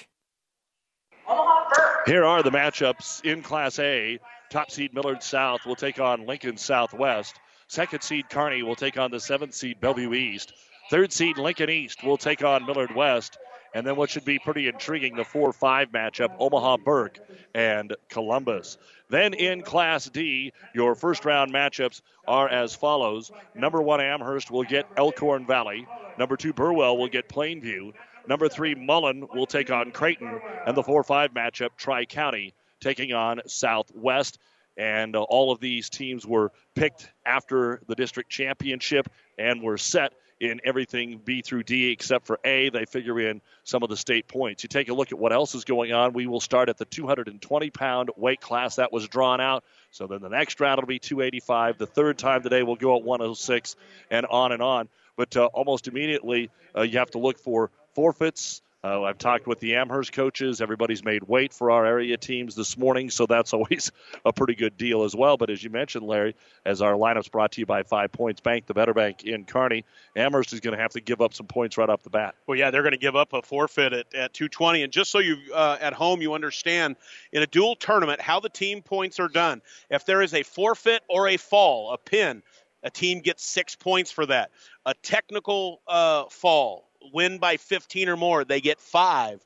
Here 2.06 2.24
are 2.24 2.42
the 2.42 2.50
matchups 2.50 3.22
in 3.26 3.42
Class 3.42 3.78
A. 3.78 4.18
Top 4.48 4.70
seed 4.70 4.94
Millard 4.94 5.22
South 5.22 5.66
will 5.66 5.76
take 5.76 6.00
on 6.00 6.24
Lincoln 6.24 6.56
Southwest. 6.56 7.38
Second 7.66 8.02
seed 8.02 8.30
Kearney 8.30 8.62
will 8.62 8.74
take 8.74 8.96
on 8.96 9.10
the 9.10 9.20
seventh 9.20 9.52
seed 9.52 9.82
Bellevue 9.82 10.14
East. 10.14 10.54
Third 10.90 11.12
seed 11.12 11.36
Lincoln 11.36 11.68
East 11.68 12.02
will 12.02 12.16
take 12.16 12.42
on 12.42 12.64
Millard 12.64 12.94
West. 12.94 13.38
And 13.74 13.86
then 13.86 13.96
what 13.96 14.08
should 14.08 14.24
be 14.24 14.38
pretty 14.38 14.66
intriguing, 14.66 15.14
the 15.14 15.24
4 15.24 15.52
5 15.52 15.90
matchup, 15.90 16.34
Omaha 16.38 16.78
Burke 16.78 17.18
and 17.54 17.94
Columbus. 18.08 18.78
Then 19.10 19.34
in 19.34 19.60
Class 19.60 20.08
D, 20.08 20.52
your 20.74 20.94
first 20.94 21.26
round 21.26 21.52
matchups 21.52 22.00
are 22.26 22.48
as 22.48 22.74
follows. 22.74 23.30
Number 23.54 23.82
one, 23.82 24.00
Amherst 24.00 24.50
will 24.50 24.64
get 24.64 24.88
Elkhorn 24.96 25.46
Valley. 25.46 25.86
Number 26.18 26.36
two, 26.36 26.54
Burwell 26.54 26.96
will 26.96 27.08
get 27.08 27.28
Plainview. 27.28 27.92
Number 28.26 28.48
three, 28.48 28.74
Mullen 28.74 29.26
will 29.34 29.46
take 29.46 29.70
on 29.70 29.90
Creighton. 29.90 30.40
And 30.66 30.74
the 30.74 30.82
4 30.82 31.04
5 31.04 31.34
matchup, 31.34 31.70
Tri 31.76 32.06
County 32.06 32.54
taking 32.80 33.12
on 33.12 33.42
Southwest. 33.46 34.38
And 34.78 35.14
uh, 35.14 35.22
all 35.22 35.52
of 35.52 35.60
these 35.60 35.90
teams 35.90 36.26
were 36.26 36.52
picked 36.74 37.10
after 37.26 37.82
the 37.86 37.94
district 37.94 38.30
championship 38.30 39.08
and 39.38 39.62
were 39.62 39.76
set 39.76 40.14
in 40.40 40.60
everything 40.64 41.20
B 41.24 41.42
through 41.42 41.64
D 41.64 41.90
except 41.90 42.26
for 42.26 42.38
A. 42.44 42.70
They 42.70 42.84
figure 42.84 43.18
in 43.20 43.40
some 43.64 43.82
of 43.82 43.88
the 43.88 43.96
state 43.96 44.28
points. 44.28 44.62
You 44.62 44.68
take 44.68 44.88
a 44.88 44.94
look 44.94 45.12
at 45.12 45.18
what 45.18 45.32
else 45.32 45.54
is 45.54 45.64
going 45.64 45.92
on. 45.92 46.12
We 46.12 46.26
will 46.26 46.40
start 46.40 46.68
at 46.68 46.78
the 46.78 46.84
220 46.84 47.70
pound 47.70 48.10
weight 48.16 48.40
class 48.40 48.76
that 48.76 48.92
was 48.92 49.08
drawn 49.08 49.40
out. 49.40 49.64
So 49.90 50.06
then 50.06 50.20
the 50.20 50.28
next 50.28 50.60
round 50.60 50.80
will 50.80 50.86
be 50.86 50.98
285. 50.98 51.78
The 51.78 51.86
third 51.86 52.18
time 52.18 52.42
today 52.42 52.62
will 52.62 52.76
go 52.76 52.96
at 52.96 53.02
106 53.02 53.76
and 54.10 54.26
on 54.26 54.52
and 54.52 54.62
on. 54.62 54.88
But 55.16 55.36
uh, 55.36 55.46
almost 55.46 55.88
immediately, 55.88 56.50
uh, 56.76 56.82
you 56.82 56.98
have 56.98 57.10
to 57.12 57.18
look 57.18 57.38
for 57.38 57.70
forfeits. 57.94 58.62
Uh, 58.84 59.02
I've 59.02 59.18
talked 59.18 59.48
with 59.48 59.58
the 59.58 59.74
Amherst 59.74 60.12
coaches. 60.12 60.60
Everybody's 60.60 61.04
made 61.04 61.24
weight 61.24 61.52
for 61.52 61.72
our 61.72 61.84
area 61.84 62.16
teams 62.16 62.54
this 62.54 62.78
morning, 62.78 63.10
so 63.10 63.26
that's 63.26 63.52
always 63.54 63.90
a 64.24 64.32
pretty 64.32 64.54
good 64.54 64.76
deal 64.76 65.02
as 65.02 65.16
well. 65.16 65.36
But 65.36 65.50
as 65.50 65.62
you 65.62 65.70
mentioned, 65.70 66.06
Larry, 66.06 66.36
as 66.64 66.80
our 66.80 66.92
lineup's 66.92 67.28
brought 67.28 67.52
to 67.52 67.60
you 67.60 67.66
by 67.66 67.82
Five 67.82 68.12
Points 68.12 68.40
Bank, 68.40 68.66
the 68.66 68.74
Better 68.74 68.94
Bank 68.94 69.24
in 69.24 69.44
Kearney, 69.44 69.84
Amherst 70.14 70.52
is 70.52 70.60
going 70.60 70.76
to 70.76 70.82
have 70.82 70.92
to 70.92 71.00
give 71.00 71.20
up 71.20 71.34
some 71.34 71.46
points 71.46 71.76
right 71.76 71.88
off 71.88 72.04
the 72.04 72.10
bat. 72.10 72.36
Well, 72.46 72.56
yeah, 72.56 72.70
they're 72.70 72.82
going 72.82 72.92
to 72.92 72.98
give 72.98 73.16
up 73.16 73.32
a 73.32 73.42
forfeit 73.42 73.92
at, 73.92 74.14
at 74.14 74.32
220. 74.32 74.84
And 74.84 74.92
just 74.92 75.10
so 75.10 75.18
you 75.18 75.36
uh, 75.52 75.76
at 75.80 75.92
home 75.92 76.22
you 76.22 76.34
understand, 76.34 76.94
in 77.32 77.42
a 77.42 77.46
dual 77.48 77.74
tournament, 77.74 78.20
how 78.20 78.38
the 78.38 78.48
team 78.48 78.82
points 78.82 79.18
are 79.18 79.28
done. 79.28 79.60
If 79.90 80.04
there 80.04 80.22
is 80.22 80.34
a 80.34 80.44
forfeit 80.44 81.02
or 81.08 81.26
a 81.26 81.36
fall, 81.36 81.92
a 81.92 81.98
pin, 81.98 82.44
a 82.84 82.90
team 82.90 83.20
gets 83.20 83.44
six 83.44 83.74
points 83.74 84.12
for 84.12 84.26
that. 84.26 84.50
A 84.86 84.94
technical 84.94 85.80
uh, 85.88 86.24
fall, 86.30 86.87
win 87.12 87.38
by 87.38 87.56
15 87.56 88.08
or 88.08 88.16
more, 88.16 88.44
they 88.44 88.60
get 88.60 88.80
five. 88.80 89.44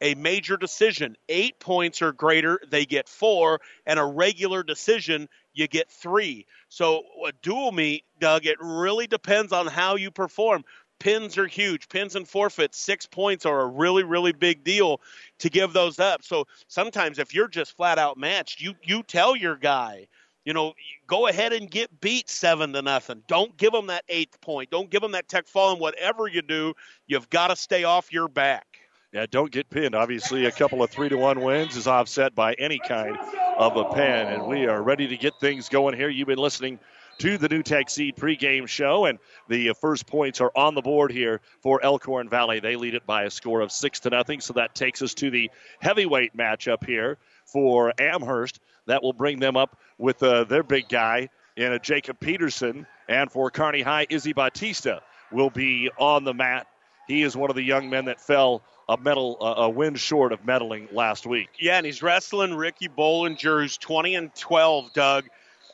A 0.00 0.14
major 0.16 0.56
decision, 0.56 1.16
eight 1.28 1.58
points 1.60 2.02
or 2.02 2.12
greater, 2.12 2.60
they 2.68 2.84
get 2.84 3.08
four. 3.08 3.60
And 3.86 3.98
a 3.98 4.04
regular 4.04 4.62
decision, 4.62 5.28
you 5.54 5.68
get 5.68 5.90
three. 5.90 6.46
So 6.68 7.04
a 7.26 7.32
dual 7.42 7.72
meet, 7.72 8.04
Doug, 8.18 8.44
it 8.44 8.58
really 8.60 9.06
depends 9.06 9.52
on 9.52 9.66
how 9.66 9.94
you 9.94 10.10
perform. 10.10 10.64
Pins 10.98 11.38
are 11.38 11.46
huge. 11.46 11.88
Pins 11.88 12.16
and 12.16 12.26
forfeits, 12.26 12.78
six 12.78 13.06
points 13.06 13.46
are 13.46 13.60
a 13.60 13.66
really, 13.66 14.04
really 14.04 14.32
big 14.32 14.64
deal 14.64 15.00
to 15.38 15.50
give 15.50 15.72
those 15.72 15.98
up. 15.98 16.24
So 16.24 16.46
sometimes 16.68 17.18
if 17.18 17.34
you're 17.34 17.48
just 17.48 17.76
flat 17.76 17.98
out 17.98 18.16
matched, 18.16 18.60
you 18.60 18.74
you 18.82 19.02
tell 19.02 19.36
your 19.36 19.56
guy, 19.56 20.06
you 20.44 20.52
know, 20.52 20.74
go 21.06 21.26
ahead 21.26 21.52
and 21.52 21.70
get 21.70 22.00
beat 22.00 22.28
seven 22.28 22.72
to 22.74 22.82
nothing. 22.82 23.22
Don't 23.26 23.56
give 23.56 23.72
them 23.72 23.86
that 23.88 24.04
eighth 24.08 24.40
point. 24.40 24.70
Don't 24.70 24.90
give 24.90 25.00
them 25.00 25.12
that 25.12 25.28
tech 25.28 25.46
fall. 25.46 25.72
And 25.72 25.80
whatever 25.80 26.26
you 26.26 26.42
do, 26.42 26.74
you've 27.06 27.30
got 27.30 27.48
to 27.48 27.56
stay 27.56 27.84
off 27.84 28.12
your 28.12 28.28
back. 28.28 28.66
Yeah, 29.12 29.26
don't 29.30 29.50
get 29.50 29.70
pinned. 29.70 29.94
Obviously, 29.94 30.46
a 30.46 30.50
couple 30.50 30.82
of 30.82 30.90
three 30.90 31.08
to 31.08 31.16
one 31.16 31.40
wins 31.40 31.76
is 31.76 31.86
offset 31.86 32.34
by 32.34 32.54
any 32.54 32.80
kind 32.80 33.16
of 33.56 33.76
a 33.76 33.84
pin, 33.94 34.26
and 34.26 34.44
we 34.44 34.66
are 34.66 34.82
ready 34.82 35.06
to 35.06 35.16
get 35.16 35.34
things 35.40 35.68
going 35.68 35.96
here. 35.96 36.08
You've 36.08 36.26
been 36.26 36.36
listening 36.36 36.80
to 37.18 37.38
the 37.38 37.48
NuTech 37.48 37.88
Seed 37.88 38.16
pregame 38.16 38.66
show, 38.66 39.04
and 39.04 39.20
the 39.48 39.72
first 39.80 40.08
points 40.08 40.40
are 40.40 40.50
on 40.56 40.74
the 40.74 40.82
board 40.82 41.12
here 41.12 41.40
for 41.62 41.80
Elkhorn 41.84 42.28
Valley. 42.28 42.58
They 42.58 42.74
lead 42.74 42.94
it 42.94 43.06
by 43.06 43.22
a 43.22 43.30
score 43.30 43.60
of 43.60 43.70
six 43.70 44.00
to 44.00 44.10
nothing, 44.10 44.40
so 44.40 44.52
that 44.54 44.74
takes 44.74 45.00
us 45.00 45.14
to 45.14 45.30
the 45.30 45.48
heavyweight 45.78 46.36
matchup 46.36 46.84
here 46.84 47.18
for 47.44 47.92
Amherst. 47.98 48.60
That 48.86 49.02
will 49.02 49.12
bring 49.12 49.38
them 49.38 49.56
up 49.56 49.78
with 49.98 50.22
uh, 50.22 50.44
their 50.44 50.62
big 50.62 50.88
guy 50.88 51.30
in 51.56 51.72
a 51.72 51.78
Jacob 51.78 52.20
Peterson, 52.20 52.86
and 53.08 53.30
for 53.30 53.50
Kearney 53.50 53.82
High, 53.82 54.06
Izzy 54.10 54.32
Batista 54.32 55.00
will 55.30 55.50
be 55.50 55.90
on 55.98 56.24
the 56.24 56.34
mat. 56.34 56.66
He 57.06 57.22
is 57.22 57.36
one 57.36 57.50
of 57.50 57.56
the 57.56 57.62
young 57.62 57.90
men 57.90 58.06
that 58.06 58.20
fell 58.20 58.62
a 58.88 58.96
medal, 58.96 59.36
uh, 59.40 59.62
a 59.62 59.70
win 59.70 59.94
short 59.94 60.32
of 60.32 60.42
medaling 60.42 60.92
last 60.92 61.26
week. 61.26 61.48
Yeah, 61.58 61.76
and 61.76 61.86
he's 61.86 62.02
wrestling 62.02 62.54
Ricky 62.54 62.88
Bollinger, 62.88 63.62
who's 63.62 63.78
20 63.78 64.14
and 64.14 64.34
12. 64.34 64.92
Doug, 64.92 65.24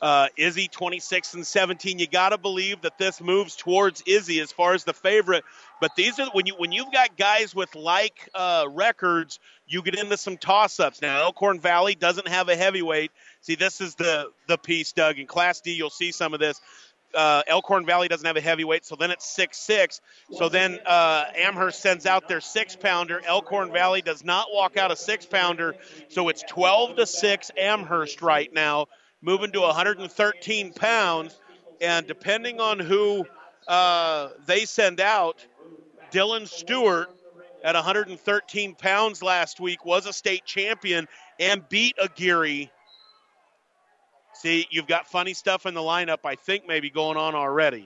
uh, 0.01 0.27
Izzy 0.35 0.67
26 0.67 1.35
and 1.35 1.45
17. 1.47 1.99
You 1.99 2.07
got 2.07 2.29
to 2.29 2.37
believe 2.37 2.81
that 2.81 2.97
this 2.97 3.21
moves 3.21 3.55
towards 3.55 4.03
Izzy 4.05 4.39
as 4.39 4.51
far 4.51 4.73
as 4.73 4.83
the 4.83 4.93
favorite. 4.93 5.43
But 5.79 5.95
these 5.95 6.19
are 6.19 6.27
when 6.33 6.45
you 6.45 6.55
when 6.55 6.71
you've 6.71 6.91
got 6.91 7.17
guys 7.17 7.53
with 7.53 7.75
like 7.75 8.29
uh, 8.33 8.65
records, 8.69 9.39
you 9.67 9.81
get 9.81 9.95
into 9.95 10.17
some 10.17 10.37
toss-ups. 10.37 11.01
Now 11.01 11.21
Elkhorn 11.21 11.59
Valley 11.59 11.95
doesn't 11.95 12.27
have 12.27 12.49
a 12.49 12.55
heavyweight. 12.55 13.11
See, 13.41 13.55
this 13.55 13.81
is 13.81 13.95
the 13.95 14.31
the 14.47 14.57
piece, 14.57 14.91
Doug. 14.91 15.19
In 15.19 15.27
Class 15.27 15.61
D, 15.61 15.71
you'll 15.71 15.89
see 15.89 16.11
some 16.11 16.33
of 16.33 16.39
this 16.39 16.59
uh, 17.13 17.43
Elkhorn 17.47 17.85
Valley 17.85 18.07
doesn't 18.07 18.25
have 18.25 18.37
a 18.37 18.41
heavyweight, 18.41 18.85
so 18.85 18.95
then 18.95 19.11
it's 19.11 19.25
six 19.25 19.57
six. 19.57 20.01
So 20.31 20.49
then 20.49 20.79
uh, 20.85 21.25
Amherst 21.35 21.81
sends 21.81 22.05
out 22.05 22.27
their 22.27 22.41
six 22.41 22.75
pounder. 22.75 23.21
Elkhorn 23.25 23.71
Valley 23.71 24.01
does 24.01 24.23
not 24.23 24.47
walk 24.51 24.77
out 24.77 24.91
a 24.91 24.95
six 24.95 25.25
pounder, 25.25 25.75
so 26.09 26.29
it's 26.29 26.43
12 26.43 26.97
to 26.97 27.05
six 27.05 27.51
Amherst 27.57 28.21
right 28.21 28.51
now, 28.53 28.87
moving 29.21 29.51
to 29.51 29.61
113 29.61 30.73
pounds. 30.73 31.39
And 31.79 32.05
depending 32.07 32.59
on 32.59 32.79
who 32.79 33.25
uh, 33.67 34.29
they 34.45 34.65
send 34.65 34.99
out, 34.99 35.45
Dylan 36.11 36.47
Stewart 36.47 37.09
at 37.63 37.75
113 37.75 38.75
pounds 38.75 39.23
last 39.23 39.59
week 39.59 39.85
was 39.85 40.05
a 40.05 40.13
state 40.13 40.45
champion 40.45 41.07
and 41.39 41.67
beat 41.69 41.95
Aguirre 42.01 42.69
See, 44.41 44.65
you've 44.71 44.87
got 44.87 45.07
funny 45.07 45.35
stuff 45.35 45.67
in 45.67 45.75
the 45.75 45.81
lineup, 45.81 46.19
I 46.23 46.33
think, 46.33 46.67
maybe 46.67 46.89
going 46.89 47.15
on 47.15 47.35
already. 47.35 47.85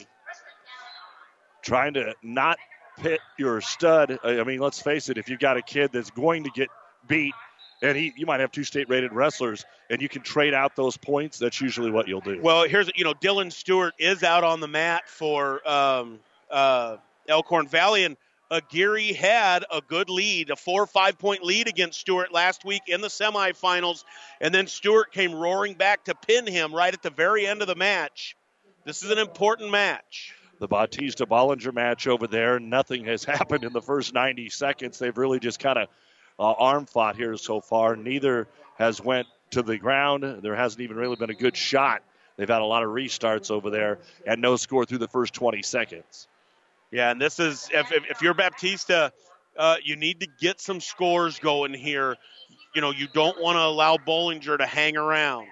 Trying 1.62 1.96
to 1.96 2.16
not 2.24 2.58
pit 2.98 3.20
your 3.38 3.60
stud. 3.60 4.20
I 4.24 4.42
mean, 4.46 4.60
let's 4.60 4.82
face 4.82 5.10
it, 5.10 5.18
if 5.18 5.28
you've 5.28 5.42
got 5.42 5.58
a 5.58 5.62
kid 5.62 5.92
that's 5.92 6.12
going 6.12 6.46
to 6.46 6.50
get 6.52 6.70
beat, 7.10 7.34
and 7.82 7.98
he, 7.98 8.14
you 8.16 8.26
might 8.26 8.40
have 8.40 8.52
two 8.52 8.64
state 8.64 8.90
rated 8.90 9.14
wrestlers, 9.14 9.66
and 9.90 10.02
you 10.02 10.10
can 10.10 10.22
trade 10.22 10.54
out 10.54 10.76
those 10.76 10.98
points, 10.98 11.40
that's 11.40 11.60
usually 11.62 11.92
what 11.92 12.08
you'll 12.08 12.22
do. 12.22 12.40
Well, 12.42 12.68
here's, 12.68 12.90
you 12.96 13.04
know, 13.04 13.14
Dylan 13.14 13.52
Stewart 13.52 13.94
is 14.00 14.24
out 14.24 14.44
on 14.44 14.60
the 14.60 14.68
mat 14.68 15.08
for 15.08 15.68
um, 15.68 16.20
uh, 16.50 16.98
Elkhorn 17.28 17.68
Valley, 17.68 18.04
and 18.04 18.18
Aguirre 18.52 19.14
had 19.14 19.66
a 19.72 19.82
good 19.82 20.10
lead, 20.10 20.50
a 20.50 20.56
four 20.56 20.84
or 20.84 20.88
five 20.88 21.18
point 21.18 21.44
lead 21.44 21.68
against 21.68 22.00
Stewart 22.00 22.32
last 22.32 22.64
week 22.64 22.84
in 22.88 23.02
the 23.02 23.08
semifinals, 23.08 24.04
and 24.40 24.54
then 24.54 24.68
Stewart 24.68 25.12
came 25.12 25.34
roaring 25.34 25.74
back 25.74 26.06
to 26.06 26.16
pin 26.16 26.46
him 26.48 26.74
right 26.74 26.94
at 26.94 27.02
the 27.02 27.10
very 27.10 27.48
end 27.48 27.62
of 27.62 27.68
the 27.68 27.76
match. 27.76 28.36
This 28.86 29.04
is 29.04 29.10
an 29.10 29.18
important 29.18 29.72
match. 29.72 30.34
The 30.60 30.68
Bautista 30.68 31.26
Bollinger 31.26 31.74
match 31.74 32.08
over 32.08 32.28
there, 32.28 32.60
nothing 32.60 33.06
has 33.06 33.24
happened 33.26 33.64
in 33.64 33.74
the 33.74 33.82
first 33.82 34.14
90 34.14 34.50
seconds. 34.50 35.00
They've 35.00 35.18
really 35.18 35.40
just 35.40 35.60
kind 35.60 35.80
of 35.80 35.90
uh, 36.40 36.52
arm 36.52 36.86
fought 36.86 37.16
here 37.16 37.38
so 37.38 37.62
far. 37.62 37.96
Neither 37.96 38.48
has 38.78 39.02
went 39.02 39.28
to 39.52 39.62
the 39.62 39.78
ground. 39.78 40.24
There 40.42 40.56
hasn't 40.56 40.82
even 40.82 40.98
really 40.98 41.16
been 41.16 41.30
a 41.30 41.36
good 41.36 41.56
shot. 41.56 42.02
They've 42.38 42.50
had 42.50 42.62
a 42.62 42.66
lot 42.66 42.84
of 42.84 42.90
restarts 42.90 43.50
over 43.50 43.70
there 43.70 44.00
and 44.28 44.42
no 44.42 44.58
score 44.58 44.86
through 44.86 44.98
the 44.98 45.08
first 45.08 45.34
20 45.34 45.62
seconds. 45.62 46.28
Yeah, 46.92 47.12
and 47.12 47.20
this 47.20 47.40
is 47.40 47.70
if, 47.74 47.92
if, 47.92 48.04
if 48.10 48.22
you're 48.22 48.34
Baptista, 48.34 49.12
uh, 49.58 49.76
you 49.84 49.96
need 49.96 50.20
to 50.22 50.28
get 50.40 50.60
some 50.60 50.82
scores 50.82 51.40
going 51.40 51.74
here. 51.74 52.16
You 52.74 52.82
know, 52.82 52.92
you 52.92 53.08
don't 53.14 53.42
want 53.42 53.56
to 53.56 53.62
allow 53.62 53.98
Bollinger 53.98 54.58
to 54.58 54.66
hang 54.66 54.98
around. 54.98 55.48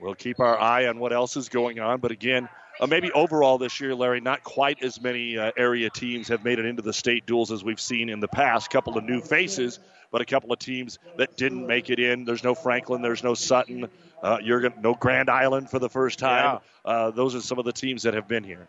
We'll 0.00 0.14
keep 0.14 0.40
our 0.40 0.58
eye 0.58 0.86
on 0.86 0.98
what 0.98 1.12
else 1.12 1.36
is 1.36 1.48
going 1.48 1.78
on, 1.78 2.00
but 2.00 2.10
again, 2.10 2.48
uh, 2.80 2.86
maybe 2.86 3.12
overall 3.12 3.58
this 3.58 3.80
year, 3.80 3.94
Larry, 3.94 4.20
not 4.20 4.42
quite 4.42 4.82
as 4.82 5.00
many 5.00 5.38
uh, 5.38 5.52
area 5.56 5.90
teams 5.90 6.28
have 6.28 6.44
made 6.44 6.58
it 6.58 6.64
into 6.64 6.82
the 6.82 6.92
state 6.92 7.26
duels 7.26 7.52
as 7.52 7.62
we've 7.62 7.80
seen 7.80 8.08
in 8.08 8.20
the 8.20 8.28
past. 8.28 8.66
A 8.66 8.70
Couple 8.70 8.96
of 8.96 9.04
new 9.04 9.20
faces, 9.20 9.78
but 10.10 10.20
a 10.20 10.24
couple 10.24 10.52
of 10.52 10.58
teams 10.58 10.98
that 11.16 11.36
didn't 11.36 11.66
make 11.66 11.90
it 11.90 11.98
in. 11.98 12.24
There's 12.24 12.42
no 12.42 12.54
Franklin, 12.54 13.02
there's 13.02 13.22
no 13.22 13.34
Sutton, 13.34 13.88
uh, 14.22 14.38
you're 14.42 14.60
gonna, 14.60 14.80
no 14.80 14.94
Grand 14.94 15.30
Island 15.30 15.70
for 15.70 15.78
the 15.78 15.88
first 15.88 16.18
time. 16.18 16.60
Yeah. 16.84 16.90
Uh, 16.90 17.10
those 17.10 17.34
are 17.34 17.40
some 17.40 17.58
of 17.58 17.64
the 17.64 17.72
teams 17.72 18.02
that 18.02 18.14
have 18.14 18.26
been 18.28 18.44
here. 18.44 18.66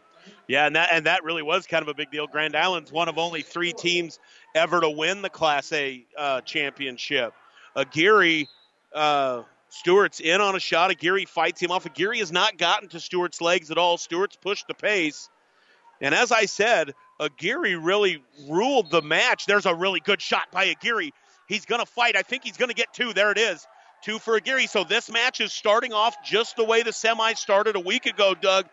Yeah, 0.48 0.68
and 0.68 0.75
that 0.75 0.89
and 0.91 1.06
that 1.06 1.24
really 1.24 1.41
was 1.41 1.65
kind 1.65 1.82
of 1.82 1.88
a 1.88 1.94
big 1.94 2.12
deal. 2.12 2.27
Grand 2.27 2.56
Island's 2.56 2.91
one 2.91 3.08
of 3.10 3.18
only 3.18 3.41
three 3.41 3.74
teams 3.74 4.20
ever 4.53 4.82
to 4.82 4.89
win 4.89 5.22
the 5.22 5.30
Class 5.30 5.72
A 5.72 6.06
uh, 6.18 6.41
championship. 6.41 7.34
Aguirre, 7.75 8.48
uh, 8.94 9.44
Stewart's 9.71 10.19
in 10.19 10.41
on 10.41 10.55
a 10.55 10.59
shot. 10.59 10.91
Aguirre 10.91 11.25
fights 11.25 11.61
him 11.61 11.71
off. 11.71 11.85
Aguirre 11.85 12.19
has 12.19 12.31
not 12.31 12.57
gotten 12.57 12.89
to 12.89 12.99
Stewart's 12.99 13.39
legs 13.39 13.71
at 13.71 13.77
all. 13.77 13.97
Stewart's 13.97 14.35
pushed 14.35 14.67
the 14.67 14.73
pace. 14.73 15.29
And 16.01 16.13
as 16.13 16.31
I 16.31 16.45
said, 16.45 16.93
Aguirre 17.19 17.75
really 17.75 18.21
ruled 18.49 18.91
the 18.91 19.01
match. 19.01 19.45
There's 19.45 19.65
a 19.65 19.73
really 19.73 20.01
good 20.01 20.21
shot 20.21 20.51
by 20.51 20.65
Aguirre. 20.65 21.13
He's 21.47 21.65
going 21.65 21.79
to 21.79 21.85
fight. 21.85 22.17
I 22.17 22.21
think 22.21 22.43
he's 22.43 22.57
going 22.57 22.69
to 22.69 22.75
get 22.75 22.93
two. 22.93 23.13
There 23.13 23.31
it 23.31 23.37
is. 23.37 23.65
Two 24.03 24.19
for 24.19 24.35
Aguirre. 24.35 24.67
So 24.67 24.83
this 24.83 25.09
match 25.09 25.39
is 25.39 25.53
starting 25.53 25.93
off 25.93 26.15
just 26.23 26.57
the 26.57 26.65
way 26.65 26.83
the 26.83 26.91
semi 26.91 27.33
started 27.33 27.75
a 27.77 27.79
week 27.79 28.05
ago, 28.05 28.35
Doug 28.35 28.67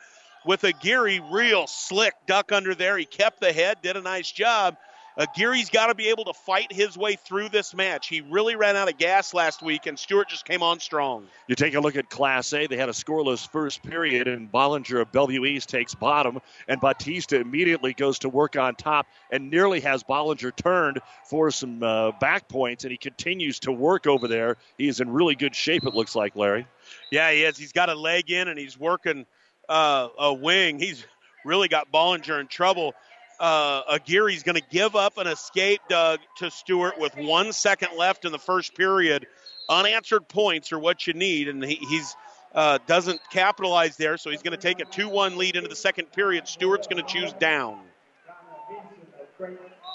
with 0.44 0.64
Aguirre, 0.64 1.20
real 1.30 1.66
slick 1.66 2.14
duck 2.26 2.52
under 2.52 2.74
there. 2.74 2.96
He 2.96 3.04
kept 3.04 3.40
the 3.40 3.52
head, 3.52 3.78
did 3.82 3.96
a 3.96 4.00
nice 4.00 4.30
job. 4.30 4.76
Aguirre's 5.18 5.70
got 5.70 5.88
to 5.88 5.94
be 5.94 6.08
able 6.08 6.24
to 6.26 6.32
fight 6.32 6.72
his 6.72 6.96
way 6.96 7.16
through 7.16 7.48
this 7.48 7.74
match. 7.74 8.08
He 8.08 8.20
really 8.20 8.54
ran 8.54 8.76
out 8.76 8.88
of 8.88 8.96
gas 8.98 9.34
last 9.34 9.62
week, 9.62 9.86
and 9.86 9.98
Stewart 9.98 10.28
just 10.28 10.44
came 10.44 10.62
on 10.62 10.78
strong. 10.78 11.26
You 11.48 11.56
take 11.56 11.74
a 11.74 11.80
look 11.80 11.96
at 11.96 12.08
Class 12.08 12.52
A. 12.52 12.66
They 12.66 12.76
had 12.76 12.88
a 12.88 12.92
scoreless 12.92 13.48
first 13.50 13.82
period, 13.82 14.28
and 14.28 14.50
Bollinger 14.50 15.00
of 15.00 15.10
Bellevue 15.10 15.44
East 15.44 15.68
takes 15.68 15.94
bottom, 15.94 16.40
and 16.68 16.80
Batista 16.80 17.36
immediately 17.36 17.94
goes 17.94 18.20
to 18.20 18.28
work 18.28 18.56
on 18.56 18.76
top 18.76 19.06
and 19.30 19.50
nearly 19.50 19.80
has 19.80 20.04
Bollinger 20.04 20.54
turned 20.54 21.00
for 21.24 21.50
some 21.50 21.82
uh, 21.82 22.12
back 22.12 22.48
points, 22.48 22.84
and 22.84 22.92
he 22.92 22.96
continues 22.96 23.58
to 23.60 23.72
work 23.72 24.06
over 24.06 24.28
there. 24.28 24.56
He 24.76 24.86
is 24.86 25.00
in 25.00 25.10
really 25.10 25.34
good 25.34 25.56
shape, 25.56 25.84
it 25.84 25.94
looks 25.94 26.14
like, 26.14 26.36
Larry. 26.36 26.66
Yeah, 27.10 27.30
he 27.32 27.42
is. 27.42 27.58
He's 27.58 27.72
got 27.72 27.88
a 27.88 27.94
leg 27.94 28.30
in, 28.30 28.48
and 28.48 28.58
he's 28.58 28.78
working– 28.78 29.26
uh, 29.68 30.08
a 30.18 30.32
wing. 30.32 30.78
He's 30.78 31.04
really 31.44 31.68
got 31.68 31.92
Bollinger 31.92 32.40
in 32.40 32.48
trouble. 32.48 32.94
Uh, 33.38 33.82
Aguirre's 33.94 34.42
going 34.42 34.56
to 34.56 34.68
give 34.70 34.96
up 34.96 35.18
an 35.18 35.26
escape, 35.26 35.80
Doug, 35.88 36.20
to 36.38 36.50
Stewart 36.50 36.98
with 36.98 37.16
one 37.16 37.52
second 37.52 37.90
left 37.96 38.24
in 38.24 38.32
the 38.32 38.38
first 38.38 38.76
period. 38.76 39.26
Unanswered 39.68 40.28
points 40.28 40.72
are 40.72 40.78
what 40.78 41.06
you 41.06 41.12
need, 41.12 41.48
and 41.48 41.62
he, 41.62 41.76
he's 41.76 42.16
uh, 42.54 42.78
doesn't 42.86 43.20
capitalize 43.30 43.96
there, 43.96 44.16
so 44.16 44.30
he's 44.30 44.42
going 44.42 44.56
to 44.56 44.62
take 44.62 44.80
a 44.80 44.84
2-1 44.84 45.36
lead 45.36 45.56
into 45.56 45.68
the 45.68 45.76
second 45.76 46.10
period. 46.12 46.48
Stewart's 46.48 46.86
going 46.86 47.04
to 47.04 47.12
choose 47.12 47.32
down. 47.34 47.80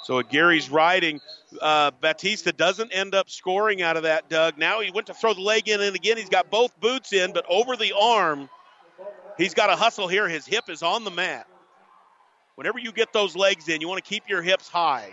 So 0.04 0.22
Aguirre's 0.22 0.70
riding. 0.70 1.20
Uh, 1.62 1.92
Batista 2.00 2.52
doesn't 2.52 2.92
end 2.92 3.16
up 3.16 3.30
scoring 3.30 3.82
out 3.82 3.98
of 3.98 4.04
that, 4.04 4.30
Doug. 4.30 4.58
Now 4.58 4.82
he 4.82 4.92
went 4.92 5.08
to 5.08 5.14
throw 5.14 5.34
the 5.34 5.42
leg 5.42 5.68
in, 5.68 5.82
and 5.82 5.96
again 5.96 6.18
he's 6.18 6.30
got 6.30 6.50
both 6.50 6.80
boots 6.80 7.12
in, 7.12 7.34
but 7.34 7.46
over 7.50 7.76
the 7.76 7.94
arm– 8.00 8.50
He's 9.38 9.54
got 9.54 9.70
a 9.70 9.76
hustle 9.76 10.08
here. 10.08 10.28
His 10.28 10.46
hip 10.46 10.70
is 10.70 10.84
on 10.84 11.04
the 11.04 11.12
mat. 11.12 11.48
Whenever 12.56 12.80
you 12.80 12.92
get 12.92 13.14
those 13.14 13.36
legs 13.36 13.68
in, 13.68 13.82
you 13.82 13.88
want 13.88 14.04
to 14.04 14.08
keep 14.08 14.30
your 14.30 14.42
hips 14.42 14.68
high. 14.68 15.10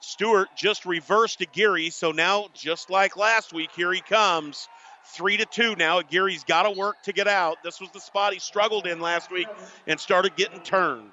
Stewart 0.00 0.48
just 0.56 0.84
reversed 0.84 1.38
to 1.38 1.46
Geary, 1.46 1.90
so 1.90 2.10
now 2.12 2.48
just 2.54 2.90
like 2.90 3.16
last 3.16 3.52
week, 3.52 3.70
here 3.74 3.92
he 3.92 4.00
comes. 4.00 4.68
Three 5.04 5.36
to 5.36 5.46
two 5.46 5.74
now. 5.76 6.00
Geary's 6.02 6.44
got 6.44 6.62
to 6.62 6.70
work 6.70 7.02
to 7.04 7.12
get 7.12 7.26
out. 7.26 7.62
This 7.62 7.80
was 7.80 7.90
the 7.90 8.00
spot 8.00 8.32
he 8.32 8.38
struggled 8.38 8.86
in 8.86 9.00
last 9.00 9.30
week 9.30 9.48
and 9.86 9.98
started 9.98 10.36
getting 10.36 10.60
turned. 10.60 11.10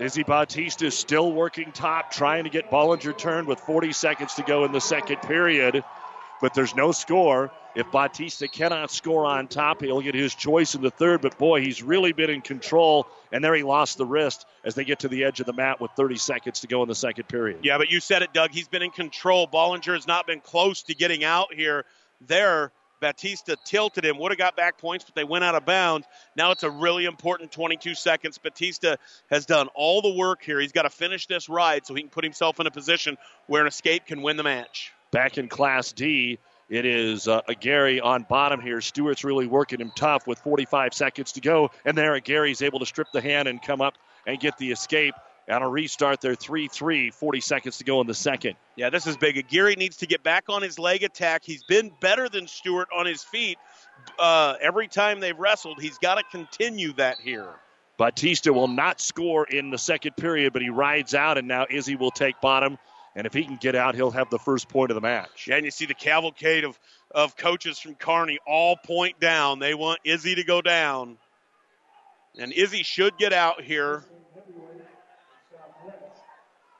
Izzy 0.00 0.22
Batista 0.22 0.90
still 0.90 1.32
working 1.32 1.72
top, 1.72 2.12
trying 2.12 2.44
to 2.44 2.50
get 2.50 2.70
Bollinger 2.70 3.16
turned 3.16 3.48
with 3.48 3.58
40 3.60 3.92
seconds 3.92 4.34
to 4.34 4.42
go 4.42 4.64
in 4.64 4.70
the 4.70 4.80
second 4.80 5.22
period. 5.22 5.82
But 6.40 6.54
there's 6.54 6.74
no 6.74 6.92
score. 6.92 7.50
If 7.74 7.90
Batista 7.92 8.46
cannot 8.46 8.90
score 8.90 9.24
on 9.24 9.46
top, 9.46 9.82
he'll 9.82 10.00
get 10.00 10.14
his 10.14 10.34
choice 10.34 10.74
in 10.74 10.82
the 10.82 10.90
third. 10.90 11.20
But 11.20 11.38
boy, 11.38 11.60
he's 11.60 11.82
really 11.82 12.12
been 12.12 12.30
in 12.30 12.40
control. 12.40 13.06
And 13.30 13.44
there 13.44 13.54
he 13.54 13.62
lost 13.62 13.98
the 13.98 14.06
wrist 14.06 14.46
as 14.64 14.74
they 14.74 14.84
get 14.84 15.00
to 15.00 15.08
the 15.08 15.24
edge 15.24 15.40
of 15.40 15.46
the 15.46 15.52
mat 15.52 15.80
with 15.80 15.90
30 15.92 16.16
seconds 16.16 16.60
to 16.60 16.66
go 16.66 16.82
in 16.82 16.88
the 16.88 16.94
second 16.94 17.28
period. 17.28 17.60
Yeah, 17.62 17.78
but 17.78 17.90
you 17.90 18.00
said 18.00 18.22
it, 18.22 18.32
Doug. 18.32 18.50
He's 18.50 18.68
been 18.68 18.82
in 18.82 18.90
control. 18.90 19.46
Bollinger 19.46 19.94
has 19.94 20.06
not 20.06 20.26
been 20.26 20.40
close 20.40 20.82
to 20.84 20.94
getting 20.94 21.24
out 21.24 21.54
here. 21.54 21.84
There, 22.26 22.72
Batista 23.00 23.54
tilted 23.64 24.04
him, 24.04 24.18
would 24.18 24.32
have 24.32 24.38
got 24.38 24.56
back 24.56 24.78
points, 24.78 25.04
but 25.04 25.14
they 25.14 25.24
went 25.24 25.44
out 25.44 25.54
of 25.54 25.64
bounds. 25.64 26.06
Now 26.36 26.50
it's 26.50 26.64
a 26.64 26.70
really 26.70 27.04
important 27.04 27.52
22 27.52 27.94
seconds. 27.94 28.38
Batista 28.38 28.96
has 29.30 29.46
done 29.46 29.68
all 29.74 30.02
the 30.02 30.14
work 30.14 30.42
here. 30.42 30.58
He's 30.58 30.72
got 30.72 30.82
to 30.82 30.90
finish 30.90 31.26
this 31.26 31.48
ride 31.48 31.86
so 31.86 31.94
he 31.94 32.02
can 32.02 32.10
put 32.10 32.24
himself 32.24 32.58
in 32.58 32.66
a 32.66 32.70
position 32.70 33.16
where 33.46 33.60
an 33.60 33.68
escape 33.68 34.06
can 34.06 34.22
win 34.22 34.36
the 34.36 34.42
match. 34.42 34.92
Back 35.10 35.38
in 35.38 35.48
Class 35.48 35.92
D, 35.92 36.38
it 36.68 36.84
is 36.84 37.28
uh, 37.28 37.40
a 37.48 37.54
Gary 37.54 38.00
on 38.00 38.26
bottom 38.28 38.60
here. 38.60 38.80
Stewart's 38.80 39.24
really 39.24 39.46
working 39.46 39.80
him 39.80 39.90
tough 39.96 40.26
with 40.26 40.38
45 40.40 40.92
seconds 40.92 41.32
to 41.32 41.40
go. 41.40 41.70
And 41.84 41.96
there, 41.96 42.18
Gary's 42.20 42.60
able 42.60 42.80
to 42.80 42.86
strip 42.86 43.08
the 43.12 43.22
hand 43.22 43.48
and 43.48 43.62
come 43.62 43.80
up 43.80 43.94
and 44.26 44.38
get 44.38 44.58
the 44.58 44.70
escape. 44.70 45.14
And 45.46 45.64
a 45.64 45.66
restart 45.66 46.20
there, 46.20 46.34
3 46.34 46.68
3, 46.68 47.10
40 47.10 47.40
seconds 47.40 47.78
to 47.78 47.84
go 47.84 48.02
in 48.02 48.06
the 48.06 48.12
second. 48.12 48.56
Yeah, 48.76 48.90
this 48.90 49.06
is 49.06 49.16
big. 49.16 49.48
Gary 49.48 49.76
needs 49.76 49.96
to 49.98 50.06
get 50.06 50.22
back 50.22 50.44
on 50.50 50.60
his 50.60 50.78
leg 50.78 51.02
attack. 51.02 51.42
He's 51.42 51.64
been 51.64 51.90
better 52.02 52.28
than 52.28 52.46
Stewart 52.46 52.88
on 52.94 53.06
his 53.06 53.24
feet 53.24 53.56
uh, 54.18 54.56
every 54.60 54.88
time 54.88 55.20
they've 55.20 55.38
wrestled. 55.38 55.80
He's 55.80 55.96
got 55.96 56.16
to 56.16 56.24
continue 56.30 56.92
that 56.94 57.16
here. 57.20 57.48
Batista 57.96 58.52
will 58.52 58.68
not 58.68 59.00
score 59.00 59.44
in 59.44 59.70
the 59.70 59.78
second 59.78 60.16
period, 60.16 60.52
but 60.52 60.62
he 60.62 60.68
rides 60.68 61.14
out, 61.14 61.38
and 61.38 61.48
now 61.48 61.66
Izzy 61.68 61.96
will 61.96 62.12
take 62.12 62.40
bottom. 62.40 62.78
And 63.18 63.26
if 63.26 63.34
he 63.34 63.42
can 63.42 63.56
get 63.56 63.74
out, 63.74 63.96
he'll 63.96 64.12
have 64.12 64.30
the 64.30 64.38
first 64.38 64.68
point 64.68 64.92
of 64.92 64.94
the 64.94 65.00
match. 65.00 65.48
Yeah, 65.48 65.56
and 65.56 65.64
you 65.64 65.72
see 65.72 65.86
the 65.86 65.94
cavalcade 65.94 66.62
of, 66.62 66.78
of 67.10 67.36
coaches 67.36 67.76
from 67.80 67.96
Kearney 67.96 68.38
all 68.46 68.76
point 68.76 69.18
down. 69.18 69.58
They 69.58 69.74
want 69.74 69.98
Izzy 70.04 70.36
to 70.36 70.44
go 70.44 70.62
down. 70.62 71.18
And 72.38 72.52
Izzy 72.52 72.84
should 72.84 73.18
get 73.18 73.32
out 73.32 73.60
here. 73.60 74.04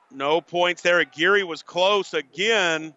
No 0.09 0.39
points 0.39 0.81
there. 0.81 1.03
Geary 1.03 1.43
was 1.43 1.61
close 1.61 2.13
again. 2.13 2.93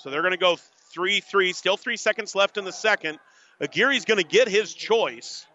So 0.00 0.10
they're 0.10 0.20
going 0.20 0.32
to 0.32 0.36
go 0.36 0.58
3 0.92 1.20
3. 1.20 1.54
Still 1.54 1.78
three 1.78 1.96
seconds 1.96 2.34
left 2.34 2.58
in 2.58 2.66
the 2.66 2.72
second. 2.72 3.18
Aguirre's 3.58 4.04
going 4.04 4.20
to 4.20 4.28
get 4.28 4.48
his 4.48 4.74
choice, 4.74 5.46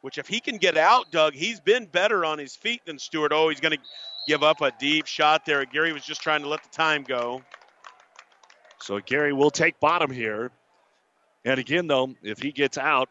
which 0.00 0.16
if 0.16 0.26
he 0.26 0.40
can 0.40 0.56
get 0.56 0.78
out, 0.78 1.10
Doug, 1.10 1.34
he's 1.34 1.60
been 1.60 1.84
better 1.84 2.24
on 2.24 2.38
his 2.38 2.56
feet 2.56 2.80
than 2.86 2.98
Stewart. 2.98 3.32
Oh, 3.34 3.50
he's 3.50 3.60
going 3.60 3.76
to 3.76 3.78
give 4.26 4.42
up 4.42 4.60
a 4.60 4.72
deep 4.78 5.06
shot 5.06 5.46
there. 5.46 5.64
Gary 5.64 5.92
was 5.92 6.04
just 6.04 6.20
trying 6.20 6.42
to 6.42 6.48
let 6.48 6.62
the 6.62 6.68
time 6.70 7.04
go. 7.04 7.42
So 8.80 9.00
Gary 9.00 9.32
will 9.32 9.50
take 9.50 9.80
bottom 9.80 10.10
here. 10.10 10.50
And 11.44 11.58
again, 11.58 11.86
though, 11.86 12.14
if 12.22 12.40
he 12.40 12.52
gets 12.52 12.76
out, 12.76 13.08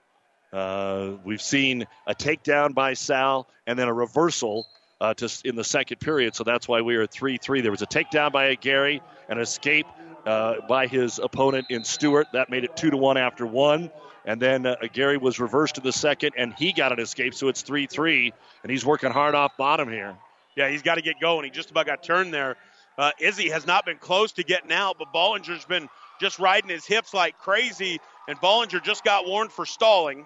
uh, 0.53 1.11
we've 1.23 1.41
seen 1.41 1.85
a 2.07 2.13
takedown 2.13 2.73
by 2.73 2.93
Sal 2.93 3.47
and 3.67 3.77
then 3.77 3.87
a 3.87 3.93
reversal 3.93 4.65
uh, 5.01 5.13
to, 5.15 5.29
in 5.43 5.55
the 5.55 5.63
second 5.63 5.99
period. 5.99 6.35
So 6.35 6.43
that's 6.43 6.67
why 6.67 6.81
we 6.81 6.95
are 6.95 7.07
3 7.07 7.37
3. 7.37 7.61
There 7.61 7.71
was 7.71 7.81
a 7.81 7.87
takedown 7.87 8.31
by 8.31 8.55
Gary, 8.55 9.01
an 9.27 9.39
escape 9.39 9.87
uh, 10.25 10.55
by 10.67 10.87
his 10.87 11.19
opponent 11.19 11.67
in 11.69 11.83
Stewart. 11.83 12.27
That 12.33 12.49
made 12.49 12.63
it 12.63 12.75
2 12.75 12.91
to 12.91 12.97
1 12.97 13.17
after 13.17 13.45
one. 13.45 13.91
And 14.25 14.41
then 14.41 14.65
uh, 14.65 14.75
Gary 14.91 15.17
was 15.17 15.39
reversed 15.39 15.75
to 15.75 15.81
the 15.81 15.91
second, 15.91 16.33
and 16.35 16.53
he 16.53 16.73
got 16.73 16.91
an 16.91 16.99
escape. 16.99 17.33
So 17.33 17.47
it's 17.47 17.61
3 17.61 17.87
3. 17.87 18.33
And 18.63 18.71
he's 18.71 18.85
working 18.85 19.11
hard 19.11 19.35
off 19.35 19.57
bottom 19.57 19.89
here. 19.89 20.15
Yeah, 20.55 20.69
he's 20.69 20.81
got 20.81 20.95
to 20.95 21.01
get 21.01 21.19
going. 21.19 21.43
He 21.43 21.49
just 21.49 21.71
about 21.71 21.85
got 21.85 22.03
turned 22.03 22.33
there. 22.33 22.55
Uh, 22.97 23.11
Izzy 23.19 23.49
has 23.49 23.67
not 23.67 23.85
been 23.85 23.97
close 23.97 24.31
to 24.33 24.43
getting 24.43 24.71
out, 24.71 24.97
but 24.97 25.13
Bollinger's 25.13 25.65
been 25.65 25.89
just 26.19 26.39
riding 26.39 26.69
his 26.69 26.85
hips 26.85 27.13
like 27.13 27.37
crazy, 27.37 27.99
and 28.27 28.39
Bollinger 28.39 28.81
just 28.81 29.03
got 29.03 29.27
warned 29.27 29.51
for 29.51 29.65
stalling 29.65 30.25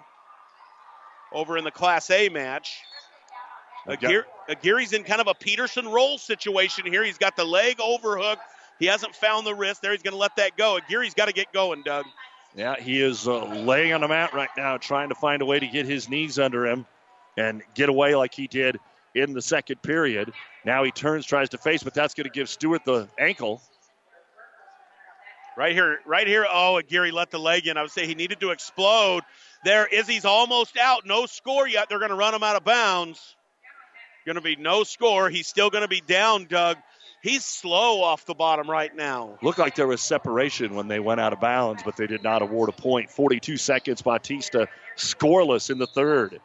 over 1.32 1.56
in 1.56 1.64
the 1.64 1.70
Class 1.70 2.10
A 2.10 2.28
match. 2.28 2.78
Aguirre, 3.88 4.24
Aguirre's 4.48 4.92
in 4.92 5.02
kind 5.04 5.20
of 5.20 5.26
a 5.26 5.34
Peterson 5.34 5.88
roll 5.88 6.18
situation 6.18 6.86
here. 6.86 7.02
He's 7.02 7.18
got 7.18 7.34
the 7.34 7.44
leg 7.44 7.80
overhook. 7.80 8.38
He 8.78 8.86
hasn't 8.86 9.16
found 9.16 9.46
the 9.46 9.54
wrist. 9.54 9.82
There, 9.82 9.92
he's 9.92 10.02
going 10.02 10.12
to 10.12 10.18
let 10.18 10.36
that 10.36 10.56
go. 10.56 10.78
Aguirre's 10.78 11.14
got 11.14 11.26
to 11.26 11.32
get 11.32 11.52
going, 11.52 11.82
Doug. 11.82 12.04
Yeah, 12.54 12.76
he 12.78 13.00
is 13.00 13.26
uh, 13.26 13.44
laying 13.46 13.92
on 13.92 14.00
the 14.00 14.08
mat 14.08 14.32
right 14.32 14.48
now, 14.56 14.76
trying 14.76 15.08
to 15.08 15.14
find 15.14 15.42
a 15.42 15.46
way 15.46 15.58
to 15.58 15.66
get 15.66 15.86
his 15.86 16.08
knees 16.08 16.38
under 16.38 16.66
him 16.66 16.86
and 17.36 17.62
get 17.74 17.88
away 17.88 18.14
like 18.14 18.34
he 18.34 18.46
did 18.46 18.78
in 19.14 19.32
the 19.32 19.42
second 19.42 19.82
period. 19.82 20.32
Now 20.64 20.84
he 20.84 20.90
turns, 20.90 21.26
tries 21.26 21.50
to 21.50 21.58
face, 21.58 21.82
but 21.82 21.94
that's 21.94 22.14
going 22.14 22.24
to 22.24 22.30
give 22.30 22.48
Stewart 22.48 22.84
the 22.84 23.08
ankle. 23.18 23.62
Right 25.56 25.72
here, 25.72 25.98
right 26.06 26.26
here. 26.26 26.46
Oh, 26.50 26.80
Gary 26.86 27.10
let 27.10 27.30
the 27.30 27.38
leg 27.38 27.66
in. 27.66 27.76
I 27.76 27.82
would 27.82 27.90
say 27.90 28.06
he 28.06 28.14
needed 28.14 28.40
to 28.40 28.50
explode. 28.50 29.24
There, 29.64 29.86
Izzy's 29.86 30.24
almost 30.24 30.78
out. 30.78 31.04
No 31.06 31.26
score 31.26 31.68
yet. 31.68 31.88
They're 31.88 31.98
going 31.98 32.10
to 32.10 32.16
run 32.16 32.34
him 32.34 32.42
out 32.42 32.56
of 32.56 32.64
bounds. 32.64 33.36
Going 34.24 34.36
to 34.36 34.42
be 34.42 34.56
no 34.56 34.84
score. 34.84 35.28
He's 35.28 35.48
still 35.48 35.70
going 35.70 35.82
to 35.82 35.88
be 35.88 36.00
down, 36.00 36.46
Doug. 36.46 36.76
He's 37.22 37.44
slow 37.44 38.02
off 38.02 38.24
the 38.24 38.34
bottom 38.34 38.70
right 38.70 38.94
now. 38.94 39.38
Looked 39.42 39.58
like 39.58 39.74
there 39.74 39.86
was 39.86 40.00
separation 40.00 40.74
when 40.74 40.88
they 40.88 41.00
went 41.00 41.20
out 41.20 41.34
of 41.34 41.40
bounds, 41.40 41.82
but 41.82 41.96
they 41.96 42.06
did 42.06 42.22
not 42.22 42.40
award 42.40 42.70
a 42.70 42.72
point. 42.72 43.10
42 43.10 43.58
seconds. 43.58 44.00
Batista 44.00 44.66
scoreless 44.96 45.68
in 45.68 45.78
the 45.78 45.86
third. 45.86 46.40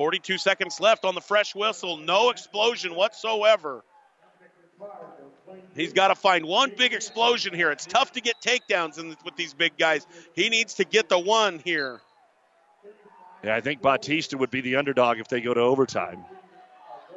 42 0.00 0.38
seconds 0.38 0.80
left 0.80 1.04
on 1.04 1.14
the 1.14 1.20
fresh 1.20 1.54
whistle. 1.54 1.98
No 1.98 2.30
explosion 2.30 2.94
whatsoever. 2.94 3.84
He's 5.76 5.92
got 5.92 6.08
to 6.08 6.14
find 6.14 6.46
one 6.46 6.72
big 6.74 6.94
explosion 6.94 7.52
here. 7.52 7.70
It's 7.70 7.84
tough 7.84 8.12
to 8.12 8.22
get 8.22 8.36
takedowns 8.40 8.98
in, 8.98 9.14
with 9.26 9.36
these 9.36 9.52
big 9.52 9.76
guys. 9.76 10.06
He 10.32 10.48
needs 10.48 10.72
to 10.76 10.86
get 10.86 11.10
the 11.10 11.18
one 11.18 11.60
here. 11.62 12.00
Yeah, 13.44 13.54
I 13.54 13.60
think 13.60 13.82
Batista 13.82 14.38
would 14.38 14.50
be 14.50 14.62
the 14.62 14.76
underdog 14.76 15.18
if 15.18 15.28
they 15.28 15.42
go 15.42 15.52
to 15.52 15.60
overtime. 15.60 16.24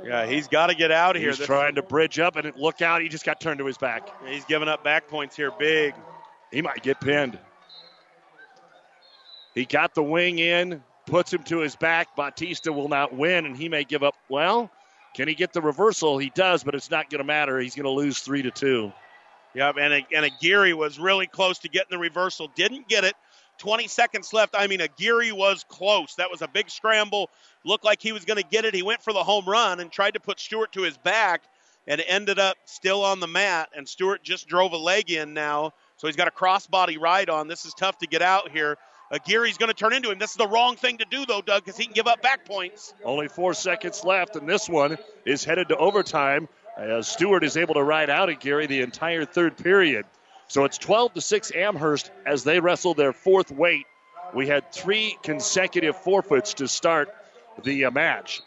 Yeah, 0.03 0.25
he's 0.25 0.49
got 0.49 0.67
to 0.67 0.75
get 0.75 0.91
out 0.91 1.15
of 1.15 1.21
here. 1.21 1.31
He's 1.31 1.39
trying 1.45 1.75
to 1.75 1.83
bridge 1.83 2.19
up 2.19 2.35
and 2.35 2.53
look 2.57 2.81
out. 2.81 3.01
He 3.01 3.07
just 3.07 3.23
got 3.23 3.39
turned 3.39 3.59
to 3.59 3.65
his 3.65 3.77
back. 3.77 4.09
He's 4.27 4.43
giving 4.43 4.67
up 4.67 4.83
back 4.83 5.07
points 5.07 5.37
here 5.37 5.51
big. 5.57 5.95
He 6.51 6.61
might 6.61 6.83
get 6.83 6.99
pinned. 6.99 7.39
He 9.55 9.63
got 9.63 9.95
the 9.95 10.03
wing 10.03 10.39
in, 10.39 10.83
puts 11.05 11.33
him 11.33 11.43
to 11.43 11.59
his 11.59 11.75
back. 11.75 12.15
Batista 12.15 12.71
will 12.71 12.89
not 12.89 13.13
win, 13.13 13.45
and 13.45 13.55
he 13.55 13.69
may 13.69 13.83
give 13.83 14.03
up. 14.03 14.15
Well, 14.29 14.71
can 15.13 15.27
he 15.27 15.35
get 15.35 15.53
the 15.53 15.61
reversal? 15.61 16.17
He 16.17 16.29
does, 16.29 16.63
but 16.63 16.75
it's 16.75 16.89
not 16.89 17.09
going 17.09 17.19
to 17.19 17.25
matter. 17.25 17.59
He's 17.59 17.75
going 17.75 17.85
to 17.85 17.91
lose 17.91 18.19
three 18.19 18.41
to 18.43 18.51
two. 18.51 18.91
Yep, 19.55 19.77
and 19.77 19.93
a, 19.93 20.07
and 20.15 20.25
Aguirre 20.25 20.73
was 20.73 20.97
really 20.97 21.27
close 21.27 21.59
to 21.59 21.69
getting 21.69 21.91
the 21.91 21.99
reversal. 21.99 22.49
Didn't 22.55 22.87
get 22.87 23.03
it. 23.03 23.15
20 23.59 23.87
seconds 23.87 24.33
left. 24.33 24.55
I 24.57 24.65
mean, 24.65 24.81
Aguirre 24.81 25.31
was 25.31 25.63
close. 25.69 26.15
That 26.15 26.31
was 26.31 26.41
a 26.41 26.47
big 26.47 26.71
scramble. 26.71 27.29
Looked 27.63 27.85
like 27.85 28.01
he 28.01 28.11
was 28.11 28.25
going 28.25 28.41
to 28.41 28.47
get 28.47 28.65
it. 28.65 28.73
He 28.73 28.81
went 28.81 29.03
for 29.03 29.13
the 29.13 29.23
home 29.23 29.45
run 29.45 29.79
and 29.79 29.91
tried 29.91 30.15
to 30.15 30.19
put 30.19 30.39
Stewart 30.39 30.71
to 30.73 30.81
his 30.81 30.97
back 30.97 31.43
and 31.85 32.01
ended 32.01 32.39
up 32.39 32.57
still 32.65 33.03
on 33.03 33.19
the 33.19 33.27
mat. 33.27 33.69
And 33.75 33.87
Stewart 33.87 34.23
just 34.23 34.47
drove 34.47 34.73
a 34.73 34.77
leg 34.77 35.11
in 35.11 35.35
now. 35.35 35.73
So 35.97 36.07
he's 36.07 36.15
got 36.15 36.27
a 36.27 36.31
crossbody 36.31 36.99
ride 36.99 37.29
on. 37.29 37.47
This 37.47 37.65
is 37.65 37.73
tough 37.75 37.99
to 37.99 38.07
get 38.07 38.21
out 38.23 38.51
here. 38.51 38.77
Aguirre's 39.13 39.57
going 39.57 39.69
to 39.69 39.75
turn 39.75 39.93
into 39.93 40.11
him. 40.11 40.17
This 40.17 40.31
is 40.31 40.37
the 40.37 40.47
wrong 40.47 40.75
thing 40.75 40.97
to 40.97 41.05
do, 41.05 41.25
though, 41.25 41.41
Doug, 41.41 41.63
because 41.63 41.77
he 41.77 41.85
can 41.85 41.93
give 41.93 42.07
up 42.07 42.21
back 42.21 42.45
points. 42.45 42.93
Only 43.05 43.27
four 43.27 43.53
seconds 43.53 44.03
left, 44.03 44.35
and 44.35 44.49
this 44.49 44.67
one 44.67 44.97
is 45.25 45.43
headed 45.43 45.69
to 45.69 45.77
overtime. 45.77 46.49
As 46.75 47.07
Stewart 47.07 47.43
is 47.43 47.55
able 47.55 47.75
to 47.75 47.83
ride 47.83 48.09
out 48.09 48.29
Aguirre 48.29 48.65
the 48.65 48.81
entire 48.81 49.25
third 49.25 49.57
period. 49.57 50.05
So 50.47 50.65
it's 50.65 50.79
12 50.79 51.13
to 51.13 51.21
6 51.21 51.51
Amherst 51.53 52.11
as 52.25 52.43
they 52.43 52.59
wrestle 52.59 52.95
their 52.95 53.13
fourth 53.13 53.51
weight. 53.51 53.85
We 54.33 54.47
had 54.47 54.71
three 54.71 55.17
consecutive 55.21 55.95
forfeits 55.97 56.55
to 56.55 56.67
start 56.67 57.13
the 57.63 57.85
uh, 57.85 57.91
match. 57.91 58.41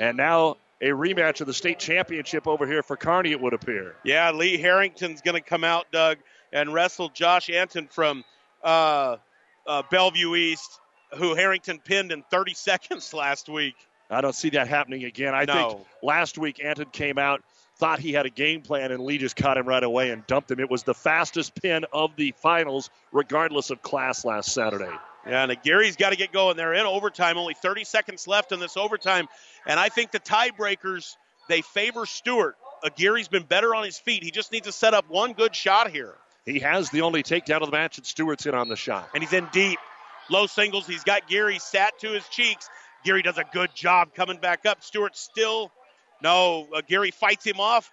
And 0.00 0.16
now 0.16 0.56
a 0.80 0.88
rematch 0.88 1.42
of 1.42 1.46
the 1.46 1.54
state 1.54 1.78
championship 1.78 2.46
over 2.46 2.66
here 2.66 2.82
for 2.82 2.96
Kearney, 2.96 3.32
it 3.32 3.40
would 3.40 3.52
appear. 3.52 3.96
Yeah, 4.04 4.30
Lee 4.30 4.56
Harrington's 4.56 5.20
going 5.20 5.34
to 5.34 5.46
come 5.46 5.64
out, 5.64 5.86
Doug, 5.92 6.18
and 6.52 6.72
wrestle 6.72 7.10
Josh 7.10 7.50
Anton 7.50 7.88
from 7.88 8.24
uh, 8.62 9.16
uh, 9.66 9.82
Bellevue 9.90 10.34
East, 10.34 10.80
who 11.14 11.34
Harrington 11.34 11.78
pinned 11.78 12.12
in 12.12 12.22
30 12.30 12.54
seconds 12.54 13.12
last 13.12 13.48
week. 13.48 13.76
I 14.08 14.20
don't 14.20 14.34
see 14.34 14.50
that 14.50 14.68
happening 14.68 15.04
again. 15.04 15.34
I 15.34 15.44
no. 15.44 15.52
think 15.52 15.86
last 16.02 16.38
week 16.38 16.62
Anton 16.64 16.86
came 16.92 17.18
out, 17.18 17.42
thought 17.78 17.98
he 17.98 18.12
had 18.12 18.24
a 18.24 18.30
game 18.30 18.62
plan, 18.62 18.92
and 18.92 19.02
Lee 19.02 19.18
just 19.18 19.34
caught 19.34 19.58
him 19.58 19.66
right 19.66 19.82
away 19.82 20.10
and 20.10 20.24
dumped 20.26 20.50
him. 20.50 20.60
It 20.60 20.70
was 20.70 20.84
the 20.84 20.94
fastest 20.94 21.60
pin 21.60 21.84
of 21.92 22.14
the 22.16 22.32
finals, 22.36 22.88
regardless 23.10 23.70
of 23.70 23.82
class 23.82 24.24
last 24.24 24.52
Saturday. 24.52 24.92
Yeah, 25.26 25.42
and 25.42 25.62
Gary's 25.62 25.96
got 25.96 26.10
to 26.10 26.16
get 26.16 26.32
going. 26.32 26.56
They're 26.56 26.74
in 26.74 26.86
overtime. 26.86 27.36
Only 27.36 27.54
30 27.54 27.82
seconds 27.84 28.28
left 28.28 28.52
in 28.52 28.60
this 28.60 28.76
overtime. 28.76 29.26
And 29.66 29.80
I 29.80 29.88
think 29.88 30.12
the 30.12 30.20
tiebreakers, 30.20 31.16
they 31.48 31.62
favor 31.62 32.06
Stewart. 32.06 32.56
Aguirre's 32.84 33.26
been 33.26 33.42
better 33.42 33.74
on 33.74 33.84
his 33.84 33.98
feet. 33.98 34.22
He 34.22 34.30
just 34.30 34.52
needs 34.52 34.66
to 34.66 34.72
set 34.72 34.94
up 34.94 35.10
one 35.10 35.32
good 35.32 35.56
shot 35.56 35.90
here. 35.90 36.14
He 36.46 36.60
has 36.60 36.90
the 36.90 37.02
only 37.02 37.22
takedown 37.22 37.60
of 37.62 37.66
the 37.70 37.76
match, 37.76 37.98
and 37.98 38.06
Stewart's 38.06 38.46
in 38.46 38.54
on 38.54 38.68
the 38.68 38.76
shot. 38.76 39.08
And 39.14 39.22
he's 39.22 39.32
in 39.32 39.48
deep. 39.52 39.78
Low 40.30 40.46
singles. 40.46 40.86
He's 40.86 41.04
got 41.04 41.28
Gary 41.28 41.58
sat 41.58 41.98
to 42.00 42.12
his 42.12 42.26
cheeks. 42.28 42.68
Gary 43.04 43.22
does 43.22 43.36
a 43.38 43.44
good 43.52 43.74
job 43.74 44.14
coming 44.14 44.38
back 44.38 44.64
up. 44.64 44.82
Stewart 44.82 45.16
still. 45.16 45.70
No, 46.22 46.66
uh, 46.74 46.80
Gary 46.88 47.10
fights 47.10 47.44
him 47.44 47.60
off. 47.60 47.90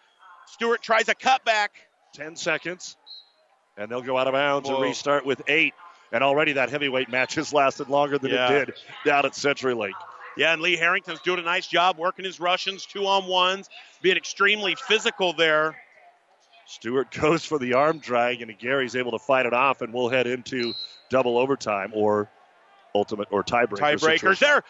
Stewart 0.48 0.82
tries 0.82 1.10
a 1.10 1.16
cutback. 1.16 1.70
10 2.14 2.36
seconds. 2.36 2.96
And 3.78 3.92
they'll 3.92 4.02
go 4.02 4.18
out 4.18 4.28
of 4.28 4.34
bounds 4.34 4.70
Whoa. 4.70 4.76
and 4.76 4.84
restart 4.84 5.26
with 5.26 5.42
eight. 5.48 5.74
And 6.12 6.24
already 6.24 6.54
that 6.54 6.70
heavyweight 6.70 7.10
match 7.10 7.36
has 7.36 7.54
lasted 7.54 7.90
longer 7.90 8.20
than 8.20 8.32
Yeah. 8.32 8.50
it 8.52 8.66
did 8.68 8.76
down 9.04 9.26
at 9.26 9.32
CenturyLink. 9.34 9.94
Yeah, 10.38 10.54
and 10.54 10.62
Lee 10.62 10.76
Harrington's 10.78 11.22
doing 11.22 11.40
a 11.40 11.44
nice 11.44 11.68
job 11.68 11.98
working 11.98 12.26
his 12.26 12.40
Russians 12.40 12.86
two 12.86 13.06
on 13.06 13.26
ones, 13.28 13.70
being 14.02 14.18
extremely 14.18 14.76
physical 14.76 15.34
there. 15.34 15.76
Stewart 16.66 17.12
goes 17.20 17.46
for 17.46 17.60
the 17.60 17.74
arm 17.74 18.00
drag, 18.00 18.42
and 18.42 18.58
Gary's 18.58 18.96
able 18.96 19.12
to 19.12 19.20
fight 19.20 19.46
it 19.46 19.54
off, 19.54 19.82
and 19.82 19.94
we'll 19.94 20.10
head 20.10 20.28
into 20.28 20.74
double 21.10 21.38
overtime 21.38 21.92
or 21.94 22.30
ultimate 22.96 23.28
or 23.32 23.44
tiebreaker. 23.44 23.98
Tiebreakers 23.98 24.40
there. 24.40 24.64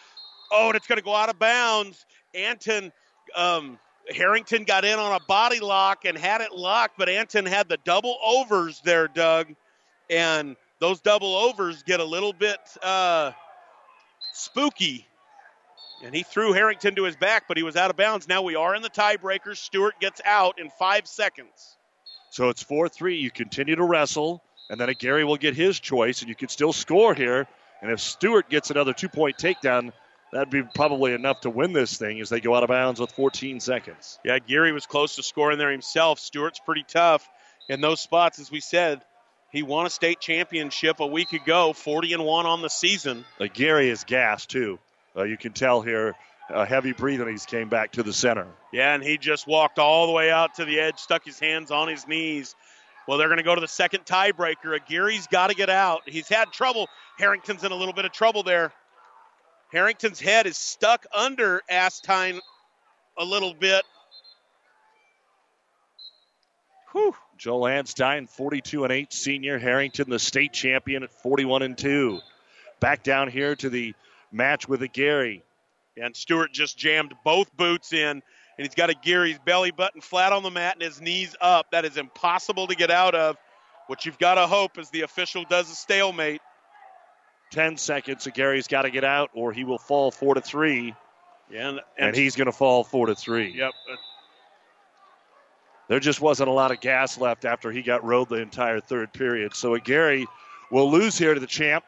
Oh, 0.52 0.68
and 0.68 0.76
it's 0.76 0.88
going 0.88 1.00
to 1.00 1.04
go 1.04 1.16
out 1.16 1.30
of 1.30 1.40
bounds. 1.40 2.06
Anton 2.34 2.92
um, 3.36 3.80
Harrington 4.10 4.64
got 4.64 4.86
in 4.86 5.00
on 5.00 5.14
a 5.14 5.20
body 5.26 5.60
lock 5.60 6.06
and 6.06 6.18
had 6.18 6.42
it 6.42 6.52
locked, 6.52 6.98
but 6.98 7.10
Anton 7.10 7.46
had 7.46 7.70
the 7.70 7.78
double 7.84 8.18
overs 8.24 8.82
there, 8.84 9.08
Doug. 9.08 9.54
And 10.10 10.56
those 10.80 11.00
double 11.02 11.36
overs 11.36 11.84
get 11.84 12.00
a 12.00 12.04
little 12.04 12.34
bit 12.34 12.60
uh, 12.82 13.32
spooky. 14.34 15.08
And 16.04 16.14
he 16.14 16.24
threw 16.24 16.52
Harrington 16.52 16.96
to 16.96 17.04
his 17.04 17.16
back, 17.16 17.48
but 17.48 17.56
he 17.56 17.64
was 17.64 17.78
out 17.78 17.90
of 17.90 17.96
bounds. 17.96 18.28
Now 18.28 18.42
we 18.42 18.56
are 18.56 18.76
in 18.76 18.82
the 18.82 18.90
tiebreakers. 18.90 19.58
Stewart 19.58 19.94
gets 20.02 20.20
out 20.26 20.60
in 20.60 20.70
five 20.78 21.08
seconds. 21.08 21.78
So 22.34 22.50
it's 22.50 22.64
4 22.64 22.90
3. 22.90 23.18
You 23.18 23.30
continue 23.30 23.76
to 23.76 23.84
wrestle, 23.84 24.42
and 24.68 24.82
then 24.82 24.90
a 24.90 24.96
Gary 24.96 25.24
will 25.24 25.38
get 25.38 25.56
his 25.56 25.80
choice, 25.80 26.22
and 26.22 26.30
you 26.30 26.36
can 26.36 26.50
still 26.50 26.74
score 26.74 27.14
here. 27.14 27.48
And 27.80 27.92
if 27.92 28.00
Stewart 28.00 28.50
gets 28.50 28.72
another 28.72 28.92
two 28.92 29.08
point 29.08 29.38
takedown, 29.38 29.92
that'd 30.32 30.50
be 30.50 30.64
probably 30.64 31.14
enough 31.14 31.42
to 31.42 31.52
win 31.52 31.74
this 31.74 31.96
thing 31.96 32.20
as 32.22 32.30
they 32.30 32.40
go 32.40 32.56
out 32.56 32.64
of 32.64 32.70
bounds 32.70 33.00
with 33.00 33.12
14 33.12 33.60
seconds. 33.60 34.18
Yeah, 34.26 34.40
Geary 34.40 34.72
was 34.72 34.88
close 34.88 35.18
to 35.18 35.24
scoring 35.24 35.60
there 35.60 35.70
himself. 35.70 36.18
Stewart's 36.18 36.60
pretty 36.60 36.84
tough 36.88 37.30
in 37.70 37.82
those 37.82 38.02
spots, 38.02 38.40
as 38.40 38.50
we 38.50 38.62
said. 38.62 39.04
He 39.52 39.62
won 39.62 39.86
a 39.86 39.92
state 39.92 40.20
championship 40.20 41.02
a 41.02 41.06
week 41.06 41.34
ago, 41.34 41.74
40 41.74 42.14
and 42.14 42.26
1 42.26 42.46
on 42.48 42.64
the 42.64 42.70
season. 42.70 43.26
Uh, 43.40 43.46
Gary 43.54 43.90
is 43.90 44.06
gassed, 44.06 44.50
too. 44.50 44.80
Uh, 45.16 45.22
you 45.22 45.38
can 45.38 45.54
tell 45.54 45.84
here, 45.84 46.16
uh, 46.50 46.66
heavy 46.66 46.92
breathing. 46.94 47.28
He's 47.28 47.46
came 47.46 47.70
back 47.70 47.94
to 47.94 48.04
the 48.04 48.14
center. 48.14 48.48
Yeah, 48.72 48.94
and 48.94 49.04
he 49.04 49.18
just 49.18 49.48
walked 49.48 49.80
all 49.80 50.08
the 50.08 50.14
way 50.14 50.32
out 50.32 50.56
to 50.56 50.66
the 50.66 50.80
edge, 50.80 50.98
stuck 50.98 51.24
his 51.26 51.40
hands 51.40 51.72
on 51.72 51.88
his 51.88 52.08
knees. 52.08 52.56
Well, 53.08 53.18
they're 53.18 53.28
going 53.28 53.38
to 53.38 53.44
go 53.44 53.56
to 53.56 53.62
the 53.62 53.68
second 53.68 54.06
tiebreaker. 54.06 54.78
Gary's 54.88 55.28
got 55.28 55.50
to 55.50 55.56
get 55.56 55.70
out. 55.70 56.02
He's 56.06 56.28
had 56.28 56.52
trouble. 56.52 56.88
Harrington's 57.18 57.64
in 57.64 57.72
a 57.72 57.76
little 57.76 57.94
bit 57.94 58.06
of 58.06 58.12
trouble 58.12 58.44
there. 58.44 58.72
Harrington's 59.72 60.20
head 60.20 60.46
is 60.46 60.56
stuck 60.56 61.06
under 61.14 61.62
Astine 61.70 62.40
a 63.18 63.26
little 63.26 63.54
bit. 63.54 63.84
Whew. 66.92 67.16
Joel 67.38 67.64
Anstein, 67.64 68.30
42 68.30 68.84
and 68.84 68.94
8 68.94 69.12
senior. 69.12 69.58
Harrington, 69.58 70.10
the 70.10 70.20
state 70.20 70.54
champion 70.54 71.04
at 71.04 71.12
41 71.12 71.64
and 71.64 71.78
2. 71.78 72.20
Back 72.80 73.04
down 73.04 73.30
here 73.30 73.56
to 73.56 73.70
the 73.70 73.96
match 74.32 74.70
with 74.70 74.80
Gary. 74.94 75.44
And 75.98 76.16
Stewart 76.16 76.52
just 76.52 76.78
jammed 76.78 77.14
both 77.24 77.56
boots 77.56 77.94
in, 77.94 78.10
and 78.10 78.22
he's 78.58 78.76
got 78.76 78.90
a 78.90 78.96
Gary's 78.96 79.40
belly 79.46 79.72
button 79.72 80.02
flat 80.02 80.34
on 80.34 80.44
the 80.44 80.50
mat 80.50 80.76
and 80.76 80.84
his 80.84 81.00
knees 81.00 81.36
up. 81.40 81.68
That 81.72 81.86
is 81.86 81.98
impossible 81.98 82.68
to 82.68 82.76
get 82.76 82.90
out 82.90 83.16
of. 83.16 83.38
What 83.88 84.06
you've 84.06 84.18
got 84.18 84.36
to 84.36 84.48
hope 84.48 84.80
is 84.80 84.90
the 84.90 85.02
official 85.02 85.44
does 85.50 85.70
a 85.70 85.76
stalemate. 85.76 86.42
10 87.52 87.78
seconds. 87.78 88.24
So 88.24 88.32
Gary's 88.32 88.68
got 88.68 88.84
to 88.84 88.90
get 88.90 89.04
out, 89.04 89.30
or 89.34 89.52
he 89.52 89.64
will 89.64 89.78
fall 89.78 90.10
4 90.10 90.36
to 90.36 90.42
3. 90.42 90.96
Yeah, 91.52 91.70
and, 91.70 91.80
And 91.98 92.16
he's 92.16 92.36
going 92.36 92.48
to 92.48 92.52
fall 92.52 92.84
4 92.84 93.08
to 93.08 93.16
3. 93.16 93.54
Yep. 93.56 93.72
There 95.90 96.00
just 96.00 96.22
wasn't 96.22 96.50
a 96.50 96.54
lot 96.54 96.72
of 96.72 96.80
gas 96.80 97.20
left 97.20 97.46
after 97.46 97.72
he 97.72 97.82
got 97.82 98.04
rode 98.04 98.30
the 98.30 98.38
entire 98.38 98.80
third 98.80 99.14
period. 99.14 99.54
So 99.54 99.78
Gary 99.78 100.26
will 100.72 100.90
lose 100.90 101.18
here 101.18 101.34
to 101.34 101.40
the 101.40 101.46
champ 101.46 101.84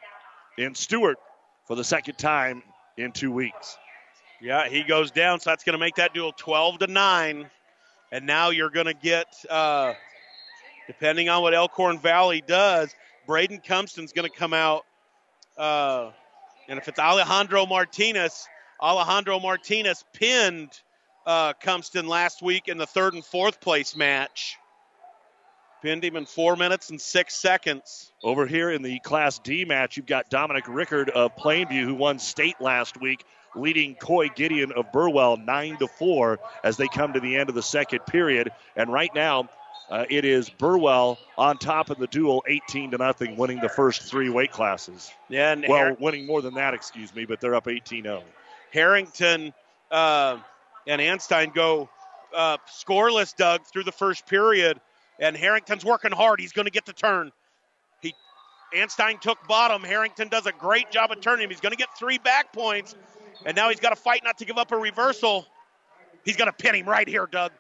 in 0.58 0.76
Stewart 0.76 1.18
for 1.66 1.76
the 1.76 1.84
second 1.84 2.18
time 2.18 2.62
in 2.98 3.12
two 3.12 3.32
weeks. 3.32 3.78
Yeah, 4.46 4.70
he 4.70 4.84
goes 4.84 5.10
down, 5.10 5.40
so 5.40 5.50
that's 5.50 5.64
going 5.64 5.74
to 5.74 5.80
make 5.80 5.96
that 5.96 6.14
duel 6.14 6.32
12 6.32 6.78
to 6.78 6.88
9. 6.88 7.50
And 8.12 8.28
now 8.28 8.52
you're 8.52 8.70
going 8.70 8.86
to 8.86 8.94
get, 8.94 9.26
uh, 9.50 9.96
depending 10.86 11.30
on 11.30 11.42
what 11.42 11.56
Elkhorn 11.56 11.98
Valley 11.98 12.44
does, 12.46 12.94
Braden 13.26 13.62
Cumpston's 13.66 14.14
going 14.14 14.30
to 14.30 14.38
come 14.38 14.54
out. 14.54 14.86
Uh, 15.58 16.12
and 16.70 16.78
if 16.78 16.88
it's 16.88 17.00
Alejandro 17.00 17.66
Martinez, 17.66 18.48
Alejandro 18.80 19.40
Martinez 19.40 20.06
pinned 20.14 20.80
uh, 21.26 21.54
Cumpston 21.54 22.08
last 22.08 22.44
week 22.44 22.68
in 22.68 22.78
the 22.78 22.86
third 22.86 23.16
and 23.16 23.26
fourth 23.26 23.60
place 23.60 23.96
match. 23.96 24.58
Pinned 25.82 26.04
him 26.04 26.18
in 26.18 26.28
four 26.28 26.56
minutes 26.56 26.92
and 26.92 27.02
six 27.02 27.34
seconds. 27.34 28.12
Over 28.24 28.46
here 28.46 28.70
in 28.70 28.84
the 28.84 29.00
Class 29.00 29.40
D 29.40 29.66
match, 29.66 29.98
you've 29.98 30.06
got 30.06 30.30
Dominic 30.30 30.66
Rickard 30.68 31.10
of 31.10 31.36
Plainview, 31.36 31.84
who 31.84 31.96
won 31.96 32.20
state 32.20 32.62
last 32.62 33.02
week, 33.02 33.26
leading 33.56 33.96
Coy 33.96 34.30
Gideon 34.30 34.72
of 34.72 34.92
Burwell 34.92 35.38
nine 35.38 35.78
to 35.78 35.88
four 35.88 36.40
as 36.64 36.78
they 36.78 36.88
come 36.88 37.14
to 37.14 37.20
the 37.20 37.36
end 37.36 37.50
of 37.50 37.56
the 37.56 37.64
second 37.64 38.06
period. 38.06 38.52
And 38.76 38.92
right 38.92 39.14
now, 39.14 39.50
uh, 39.90 40.06
it 40.10 40.26
is 40.26 40.50
Burwell 40.50 41.20
on 41.38 41.58
top 41.58 41.90
of 41.90 41.98
the 41.98 42.08
duel, 42.08 42.44
18 42.48 42.92
to 42.92 42.98
nothing, 42.98 43.38
winning 43.38 43.60
the 43.60 43.70
first 43.70 44.04
three 44.04 44.30
weight 44.30 44.52
classes. 44.52 45.12
Yeah, 45.30 45.52
and 45.52 45.66
well, 45.68 45.78
Har- 45.78 45.98
winning 46.00 46.26
more 46.26 46.42
than 46.42 46.56
that, 46.56 46.74
excuse 46.74 47.14
me, 47.14 47.26
but 47.26 47.40
they're 47.40 47.56
up 47.56 47.66
18-0. 47.66 48.24
Harrington 48.72 49.54
uh, 49.92 50.38
and 50.88 51.02
Anstein 51.02 51.54
go 51.54 51.90
uh, 52.36 52.58
scoreless, 52.68 53.36
Doug, 53.36 53.66
through 53.66 53.84
the 53.84 53.92
first 53.92 54.26
period. 54.28 54.80
And 55.20 55.38
Harrington's 55.38 55.86
working 55.86 56.12
hard. 56.12 56.40
He's 56.42 56.52
going 56.52 56.66
to 56.66 56.72
get 56.72 56.86
the 56.86 56.94
turn. 56.94 57.32
He 58.02 58.14
Anstein 58.76 59.20
took 59.22 59.38
bottom. 59.48 59.84
Harrington 59.84 60.28
does 60.28 60.46
a 60.46 60.52
great 60.52 60.92
job 60.92 61.12
of 61.12 61.22
turning 61.22 61.46
him. 61.46 61.50
He's 61.50 61.62
going 61.62 61.72
to 61.72 61.78
get 61.78 61.88
three 61.98 62.18
back 62.18 62.52
points. 62.52 62.96
And 63.46 63.56
now 63.56 63.70
he's 63.70 63.80
got 63.80 63.92
to 63.92 63.96
fight 63.96 64.22
not 64.24 64.40
to 64.40 64.46
give 64.46 64.58
up 64.58 64.72
a 64.72 64.78
reversal. 64.78 65.46
He's 66.24 66.36
going 66.36 66.50
to 66.50 66.54
pin 66.54 66.76
him 66.76 66.88
right 66.88 67.08
here, 67.08 67.28
Doug. 67.32 67.52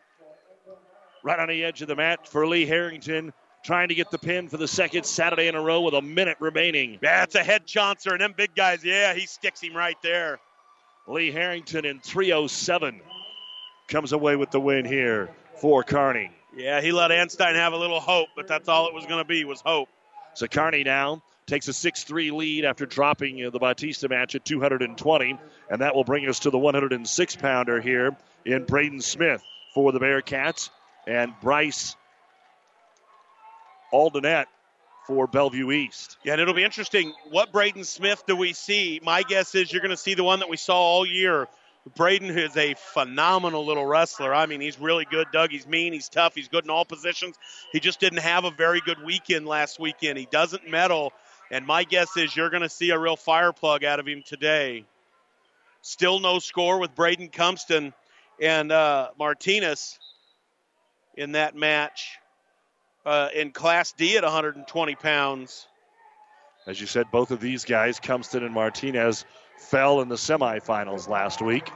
Right 1.24 1.40
on 1.40 1.48
the 1.48 1.64
edge 1.64 1.82
of 1.82 1.88
the 1.88 1.96
mat 1.96 2.28
for 2.28 2.46
Lee 2.48 2.66
Harrington, 2.66 3.34
trying 3.64 3.90
to 3.90 3.96
get 3.96 4.12
the 4.12 4.18
pin 4.18 4.48
for 4.48 4.58
the 4.58 4.68
second 4.68 5.06
Saturday 5.06 5.48
in 5.48 5.56
a 5.56 5.62
row 5.62 5.82
with 5.82 5.94
a 5.94 6.02
minute 6.02 6.38
remaining. 6.40 7.00
Yeah, 7.02 7.24
it's 7.24 7.36
a 7.36 7.44
head 7.44 7.66
chauncer, 7.66 8.12
and 8.12 8.22
them 8.22 8.34
big 8.36 8.56
guys, 8.56 8.84
yeah, 8.84 9.14
he 9.14 9.26
sticks 9.26 9.62
him 9.62 9.76
right 9.76 9.98
there. 10.04 10.40
Lee 11.08 11.32
Harrington 11.32 11.86
in 11.86 12.00
307 12.00 13.02
comes 13.88 14.12
away 14.12 14.36
with 14.36 14.52
the 14.52 14.60
win 14.60 14.86
here 14.86 15.30
for 15.56 15.84
Kearney. 15.84 16.32
Yeah, 16.56 16.82
he 16.82 16.92
let 16.92 17.12
Anstein 17.12 17.56
have 17.56 17.74
a 17.74 17.78
little 17.78 18.00
hope, 18.00 18.30
but 18.36 18.48
that's 18.48 18.70
all 18.70 18.88
it 18.88 18.94
was 18.94 19.06
going 19.06 19.20
to 19.20 19.28
be 19.28 19.44
was 19.46 19.62
hope. 19.62 19.90
So 20.34 20.48
Kearney 20.48 20.84
now 20.84 21.22
takes 21.48 21.68
a 21.68 21.72
6-3 21.72 22.32
lead 22.32 22.66
after 22.66 22.86
dropping 22.86 23.46
uh, 23.46 23.50
the 23.50 23.60
Bautista 23.60 24.10
match 24.10 24.36
at 24.36 24.46
220, 24.46 25.40
and 25.70 25.82
that 25.82 25.96
will 25.96 26.04
bring 26.04 26.28
us 26.28 26.40
to 26.40 26.50
the 26.50 26.58
106-pounder 26.58 27.82
here 27.82 28.16
in 28.46 28.66
Braden 28.66 29.02
Smith 29.02 29.44
for 29.74 29.92
the 29.92 30.00
Bearcats 30.00 30.70
and 31.08 31.34
Bryce 31.42 31.96
Aldenette 33.94 34.46
for 35.06 35.28
Bellevue 35.28 35.72
East. 35.72 36.18
Yeah, 36.24 36.34
and 36.34 36.42
it'll 36.42 36.56
be 36.56 36.64
interesting. 36.64 37.14
What 37.30 37.52
Braden 37.52 37.84
Smith 37.84 38.24
do 38.26 38.36
we 38.36 38.54
see? 38.54 39.00
My 39.04 39.22
guess 39.22 39.54
is 39.54 39.72
you're 39.72 39.82
going 39.82 39.92
to 39.92 39.98
see 39.98 40.16
the 40.16 40.24
one 40.24 40.40
that 40.40 40.50
we 40.50 40.58
saw 40.58 40.76
all 40.76 41.06
year. 41.06 41.48
Braden 41.96 42.32
is 42.32 42.58
a 42.58 42.74
phenomenal 42.74 43.64
little 43.64 43.86
wrestler. 43.86 44.34
I 44.34 44.48
mean, 44.48 44.60
he's 44.60 44.80
really 44.80 45.06
good, 45.06 45.28
Doug. 45.32 45.52
He's 45.52 45.68
mean, 45.68 45.94
he's 45.94 46.10
tough, 46.10 46.34
he's 46.34 46.48
good 46.48 46.64
in 46.64 46.72
all 46.72 46.84
positions. 46.84 47.36
He 47.72 47.80
just 47.80 48.00
didn't 48.00 48.20
have 48.20 48.44
a 48.44 48.50
very 48.50 48.82
good 48.82 49.04
weekend 49.06 49.46
last 49.46 49.80
weekend. 49.80 50.18
He 50.18 50.28
doesn't 50.32 50.68
medal, 50.68 51.14
and 51.52 51.66
my 51.66 51.84
guess 51.84 52.18
is 52.18 52.36
you're 52.36 52.50
going 52.50 52.64
to 52.64 52.70
see 52.70 52.92
a 52.92 53.00
real 53.00 53.16
fire 53.16 53.54
plug 53.54 53.84
out 53.84 54.00
of 54.00 54.08
him 54.08 54.24
today. 54.26 54.86
Still 55.82 56.20
no 56.20 56.40
score 56.40 56.80
with 56.80 56.96
Braden 56.96 57.30
Cumpston 57.30 57.94
and 58.42 58.72
uh, 58.72 59.10
Martinez 59.18 60.00
in 61.16 61.34
that 61.34 61.56
match 61.56 62.18
uh, 63.06 63.30
in 63.34 63.52
Class 63.52 63.94
D 63.94 64.18
at 64.18 64.24
120 64.24 64.96
pounds. 64.96 65.68
As 66.68 66.82
you 66.82 66.88
said, 66.88 67.06
both 67.12 67.30
of 67.32 67.40
these 67.40 67.64
guys, 67.64 68.00
Cumpston 68.00 68.44
and 68.44 68.54
Martinez, 68.54 69.26
fell 69.58 70.02
in 70.02 70.10
the 70.10 70.16
semifinals 70.16 71.08
last 71.08 71.42
week. 71.42 71.70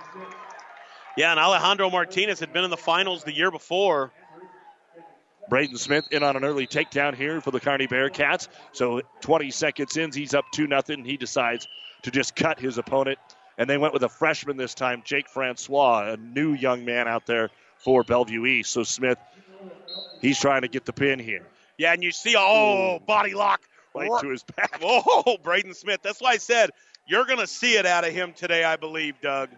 Yeah, 1.15 1.31
and 1.31 1.39
Alejandro 1.39 1.89
Martinez 1.89 2.39
had 2.39 2.53
been 2.53 2.63
in 2.63 2.69
the 2.69 2.77
finals 2.77 3.23
the 3.23 3.33
year 3.33 3.51
before. 3.51 4.11
Braden 5.49 5.77
Smith 5.77 6.07
in 6.11 6.23
on 6.23 6.35
an 6.35 6.45
early 6.45 6.67
takedown 6.67 7.15
here 7.15 7.41
for 7.41 7.51
the 7.51 7.59
Kearney 7.59 7.87
Bearcats. 7.87 8.47
So 8.71 9.01
20 9.21 9.51
seconds 9.51 9.97
in, 9.97 10.11
he's 10.11 10.33
up 10.33 10.45
2 10.53 10.67
nothing. 10.67 11.03
He 11.03 11.17
decides 11.17 11.67
to 12.03 12.11
just 12.11 12.35
cut 12.35 12.59
his 12.59 12.77
opponent. 12.77 13.17
And 13.57 13.69
they 13.69 13.77
went 13.77 13.93
with 13.93 14.03
a 14.03 14.09
freshman 14.09 14.55
this 14.57 14.73
time, 14.73 15.01
Jake 15.03 15.27
Francois, 15.27 16.13
a 16.13 16.17
new 16.17 16.53
young 16.53 16.85
man 16.85 17.07
out 17.07 17.25
there 17.25 17.49
for 17.77 18.03
Bellevue 18.03 18.45
East. 18.45 18.71
So 18.71 18.83
Smith, 18.83 19.17
he's 20.21 20.39
trying 20.39 20.61
to 20.61 20.67
get 20.67 20.85
the 20.85 20.93
pin 20.93 21.19
here. 21.19 21.45
Yeah, 21.77 21.93
and 21.93 22.03
you 22.03 22.11
see, 22.11 22.35
oh, 22.37 22.99
body 22.99 23.33
lock. 23.33 23.61
Right 23.95 24.21
to 24.21 24.29
his 24.29 24.43
back. 24.43 24.79
Oh, 24.83 25.37
Braden 25.43 25.73
Smith. 25.73 26.01
That's 26.03 26.21
why 26.21 26.31
I 26.31 26.37
said 26.37 26.69
you're 27.07 27.25
going 27.25 27.39
to 27.39 27.47
see 27.47 27.75
it 27.75 27.85
out 27.85 28.07
of 28.07 28.13
him 28.13 28.33
today, 28.33 28.63
I 28.63 28.75
believe, 28.75 29.15
Doug. 29.21 29.49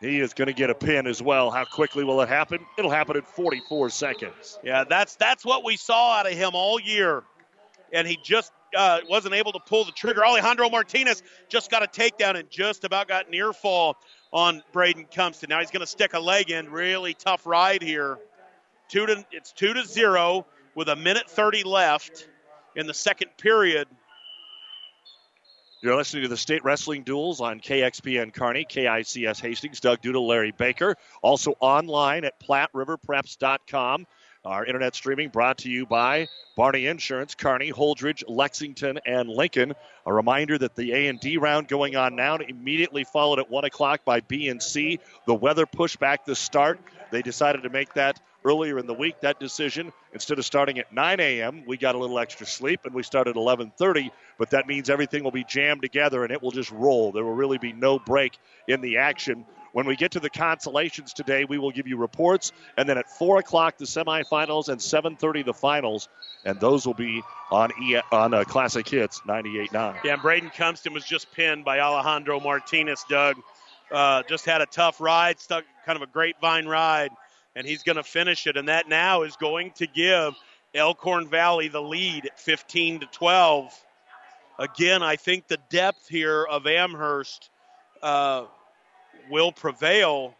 He 0.00 0.20
is 0.20 0.32
going 0.34 0.46
to 0.46 0.52
get 0.54 0.70
a 0.70 0.74
pin 0.74 1.06
as 1.08 1.20
well. 1.20 1.50
How 1.50 1.64
quickly 1.64 2.04
will 2.04 2.20
it 2.20 2.28
happen? 2.28 2.60
It'll 2.78 2.90
happen 2.90 3.16
in 3.16 3.22
44 3.22 3.90
seconds. 3.90 4.58
Yeah, 4.62 4.84
that's 4.84 5.16
that's 5.16 5.44
what 5.44 5.64
we 5.64 5.76
saw 5.76 6.18
out 6.18 6.26
of 6.30 6.34
him 6.38 6.50
all 6.54 6.78
year. 6.80 7.24
and 7.92 8.06
he 8.06 8.18
just 8.22 8.52
uh, 8.76 9.00
wasn't 9.08 9.34
able 9.34 9.52
to 9.52 9.60
pull 9.60 9.84
the 9.84 9.92
trigger. 9.92 10.24
Alejandro 10.24 10.68
Martinez 10.70 11.22
just 11.48 11.70
got 11.70 11.82
a 11.82 11.86
takedown 11.86 12.36
and 12.38 12.50
just 12.50 12.84
about 12.84 13.08
got 13.08 13.30
near 13.30 13.52
fall 13.52 13.96
on 14.32 14.62
Braden 14.72 15.06
Cumpston. 15.06 15.48
Now 15.48 15.60
he's 15.60 15.70
going 15.70 15.80
to 15.80 15.86
stick 15.86 16.12
a 16.12 16.20
leg 16.20 16.50
in. 16.50 16.70
Really 16.70 17.14
tough 17.14 17.46
ride 17.46 17.82
here. 17.82 18.18
Two 18.88 19.06
to 19.06 19.26
it's 19.32 19.52
two 19.52 19.74
to 19.74 19.84
zero 19.84 20.46
with 20.74 20.88
a 20.88 20.96
minute 20.96 21.28
thirty 21.30 21.62
left 21.64 22.28
in 22.76 22.86
the 22.86 22.94
second 22.94 23.30
period. 23.36 23.88
You're 25.80 25.94
listening 25.94 26.24
to 26.24 26.28
the 26.28 26.36
state 26.36 26.64
wrestling 26.64 27.04
duels 27.04 27.40
on 27.40 27.60
KXPN 27.60 28.34
Kearney, 28.34 28.66
KICS 28.68 29.40
Hastings, 29.40 29.78
Doug 29.78 30.02
Duda, 30.02 30.20
Larry 30.20 30.50
Baker. 30.50 30.96
Also 31.22 31.54
online 31.60 32.24
at 32.24 32.40
PlatteRiverPreps.com. 32.40 34.04
Our 34.44 34.66
internet 34.66 34.96
streaming 34.96 35.28
brought 35.28 35.58
to 35.58 35.70
you 35.70 35.86
by 35.86 36.26
Barney 36.56 36.86
Insurance, 36.86 37.36
Kearney, 37.36 37.70
Holdrege, 37.70 38.24
Lexington, 38.26 38.98
and 39.06 39.28
Lincoln. 39.28 39.72
A 40.04 40.12
reminder 40.12 40.58
that 40.58 40.74
the 40.74 40.92
A 40.94 41.06
and 41.06 41.20
D 41.20 41.36
round 41.36 41.68
going 41.68 41.94
on 41.94 42.16
now, 42.16 42.38
immediately 42.38 43.04
followed 43.04 43.38
at 43.38 43.48
one 43.48 43.64
o'clock 43.64 44.04
by 44.04 44.18
B 44.18 44.48
and 44.48 44.60
C. 44.60 44.98
The 45.28 45.34
weather 45.34 45.64
pushed 45.64 46.00
back 46.00 46.24
the 46.24 46.34
start. 46.34 46.80
They 47.12 47.22
decided 47.22 47.62
to 47.62 47.70
make 47.70 47.94
that 47.94 48.20
earlier 48.48 48.78
in 48.78 48.86
the 48.86 48.94
week. 48.94 49.20
That 49.20 49.38
decision, 49.38 49.92
instead 50.12 50.38
of 50.38 50.44
starting 50.44 50.78
at 50.78 50.92
9 50.92 51.20
a.m., 51.20 51.64
we 51.66 51.76
got 51.76 51.94
a 51.94 51.98
little 51.98 52.18
extra 52.18 52.46
sleep 52.46 52.80
and 52.84 52.94
we 52.94 53.02
started 53.02 53.30
at 53.30 53.36
11:30. 53.36 54.10
But 54.38 54.50
that 54.50 54.66
means 54.66 54.88
everything 54.88 55.22
will 55.22 55.30
be 55.30 55.44
jammed 55.44 55.82
together 55.82 56.24
and 56.24 56.32
it 56.32 56.42
will 56.42 56.50
just 56.50 56.70
roll. 56.70 57.12
There 57.12 57.24
will 57.24 57.34
really 57.34 57.58
be 57.58 57.72
no 57.72 57.98
break 57.98 58.38
in 58.66 58.80
the 58.80 58.98
action. 58.98 59.44
When 59.72 59.86
we 59.86 59.96
get 59.96 60.12
to 60.12 60.20
the 60.20 60.30
consolations 60.30 61.12
today, 61.12 61.44
we 61.44 61.58
will 61.58 61.70
give 61.70 61.86
you 61.86 61.98
reports, 61.98 62.52
and 62.78 62.88
then 62.88 62.96
at 62.96 63.08
four 63.08 63.38
o'clock 63.38 63.76
the 63.76 63.84
semifinals 63.84 64.68
and 64.68 64.80
7:30 64.80 65.44
the 65.44 65.52
finals, 65.52 66.08
and 66.44 66.58
those 66.58 66.86
will 66.86 66.94
be 66.94 67.22
on 67.50 67.70
e- 67.82 68.00
on 68.10 68.32
uh, 68.32 68.44
Classic 68.44 68.88
Hits 68.88 69.20
98.9. 69.26 70.04
Yeah, 70.04 70.16
Braden 70.16 70.50
Cumpston 70.50 70.92
was 70.94 71.04
just 71.04 71.30
pinned 71.32 71.64
by 71.64 71.80
Alejandro 71.80 72.40
Martinez. 72.40 73.04
Doug 73.10 73.36
uh, 73.90 74.22
just 74.28 74.46
had 74.46 74.60
a 74.62 74.66
tough 74.66 75.00
ride, 75.00 75.38
stuck 75.38 75.64
kind 75.84 75.96
of 75.96 76.02
a 76.02 76.10
grapevine 76.10 76.66
ride, 76.66 77.10
and 77.58 77.66
he's 77.66 77.82
going 77.82 77.96
to 77.96 78.02
finish 78.02 78.46
it. 78.46 78.56
And 78.56 78.68
that 78.68 78.88
now 78.88 79.24
is 79.24 79.36
going 79.36 79.72
to 79.72 79.86
give 79.86 80.34
Elkhorn 80.74 81.28
Valley 81.28 81.68
the 81.68 81.82
lead 81.82 82.24
at 82.24 82.40
15 82.40 83.00
to 83.00 83.06
12. 83.06 83.84
Again, 84.58 85.02
I 85.02 85.16
think 85.16 85.48
the 85.48 85.58
depth 85.68 86.08
here 86.08 86.44
of 86.44 86.66
Amherst. 86.66 87.50
Uh, 88.00 88.46
will 89.30 89.52
prevail. 89.52 90.34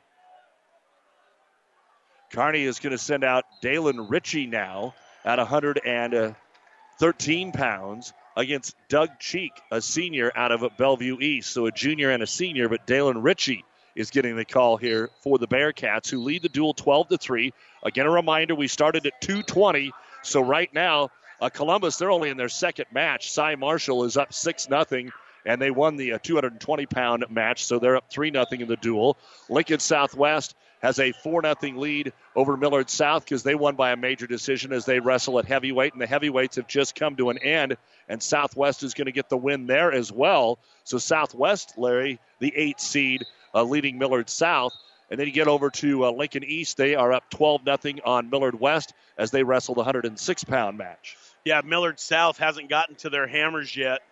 Kearney 2.32 2.64
is 2.64 2.78
going 2.78 2.92
to 2.92 2.98
send 2.98 3.24
out 3.24 3.44
Dalen 3.62 4.08
Ritchie 4.08 4.46
now 4.46 4.94
at 5.24 5.38
113 5.38 7.52
pounds 7.52 8.12
against 8.36 8.76
Doug 8.88 9.18
Cheek, 9.18 9.52
a 9.70 9.80
senior 9.80 10.30
out 10.36 10.52
of 10.52 10.62
Bellevue 10.76 11.18
East. 11.20 11.50
So 11.50 11.64
a 11.66 11.72
junior 11.72 12.10
and 12.10 12.22
a 12.22 12.26
senior, 12.26 12.68
but 12.68 12.86
Dalen 12.86 13.22
Ritchie 13.22 13.64
is 13.98 14.10
getting 14.10 14.36
the 14.36 14.44
call 14.44 14.76
here 14.76 15.10
for 15.20 15.38
the 15.38 15.48
Bearcats, 15.48 16.08
who 16.08 16.22
lead 16.22 16.42
the 16.42 16.48
duel 16.48 16.72
12 16.72 17.08
to 17.08 17.18
3. 17.18 17.52
Again, 17.82 18.06
a 18.06 18.10
reminder 18.10 18.54
we 18.54 18.68
started 18.68 19.04
at 19.06 19.20
220. 19.20 19.92
So 20.22 20.40
right 20.40 20.72
now, 20.72 21.10
uh, 21.40 21.48
Columbus, 21.48 21.96
they're 21.96 22.10
only 22.10 22.30
in 22.30 22.36
their 22.36 22.48
second 22.48 22.86
match. 22.92 23.32
Cy 23.32 23.56
Marshall 23.56 24.04
is 24.04 24.16
up 24.16 24.32
6 24.32 24.68
0 24.68 25.10
and 25.44 25.60
they 25.60 25.72
won 25.72 25.96
the 25.96 26.12
uh, 26.12 26.18
220 26.22 26.86
pound 26.86 27.24
match, 27.28 27.64
so 27.64 27.80
they're 27.80 27.96
up 27.96 28.08
3 28.08 28.30
0 28.30 28.44
in 28.52 28.68
the 28.68 28.76
duel. 28.76 29.16
Lincoln 29.48 29.80
Southwest 29.80 30.54
has 30.80 31.00
a 31.00 31.10
4 31.10 31.42
0 31.42 31.76
lead 31.76 32.12
over 32.36 32.56
Millard 32.56 32.90
South 32.90 33.24
because 33.24 33.42
they 33.42 33.56
won 33.56 33.74
by 33.74 33.90
a 33.90 33.96
major 33.96 34.28
decision 34.28 34.72
as 34.72 34.84
they 34.84 35.00
wrestle 35.00 35.40
at 35.40 35.44
heavyweight, 35.44 35.92
and 35.92 36.00
the 36.00 36.06
heavyweights 36.06 36.54
have 36.56 36.68
just 36.68 36.94
come 36.94 37.16
to 37.16 37.30
an 37.30 37.38
end, 37.38 37.76
and 38.08 38.22
Southwest 38.22 38.84
is 38.84 38.94
going 38.94 39.06
to 39.06 39.12
get 39.12 39.28
the 39.28 39.36
win 39.36 39.66
there 39.66 39.92
as 39.92 40.12
well. 40.12 40.60
So 40.84 40.98
Southwest, 40.98 41.74
Larry, 41.76 42.20
the 42.38 42.52
eight 42.54 42.80
seed, 42.80 43.24
uh, 43.58 43.64
leading 43.64 43.98
Millard 43.98 44.30
South. 44.30 44.72
And 45.10 45.18
then 45.18 45.26
you 45.26 45.32
get 45.32 45.48
over 45.48 45.70
to 45.70 46.04
uh, 46.04 46.10
Lincoln 46.10 46.44
East. 46.44 46.76
They 46.76 46.94
are 46.94 47.12
up 47.12 47.30
12 47.30 47.62
0 47.64 47.96
on 48.04 48.30
Millard 48.30 48.58
West 48.60 48.92
as 49.16 49.30
they 49.30 49.42
wrestle 49.42 49.74
the 49.74 49.80
106 49.80 50.44
pound 50.44 50.76
match. 50.76 51.16
Yeah, 51.44 51.62
Millard 51.64 51.98
South 51.98 52.36
hasn't 52.36 52.68
gotten 52.68 52.94
to 52.96 53.10
their 53.10 53.26
hammers 53.26 53.74
yet. 53.74 54.02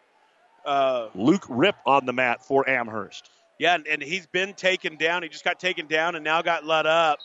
Uh, 0.65 1.09
Luke 1.15 1.45
Rip 1.49 1.77
on 1.85 2.07
the 2.07 2.13
mat 2.13 2.45
for 2.45 2.69
Amherst. 2.69 3.29
Yeah, 3.59 3.75
and, 3.75 3.87
and, 3.87 4.03
he's 4.03 4.27
been 4.27 4.53
taken 4.53 4.97
down. 4.97 5.23
He 5.23 5.29
just 5.29 5.45
got 5.45 5.59
taken 5.59 5.87
down 5.87 6.15
and 6.15 6.25
now 6.25 6.43
got 6.43 6.67
let 6.67 6.87
up. 6.87 7.19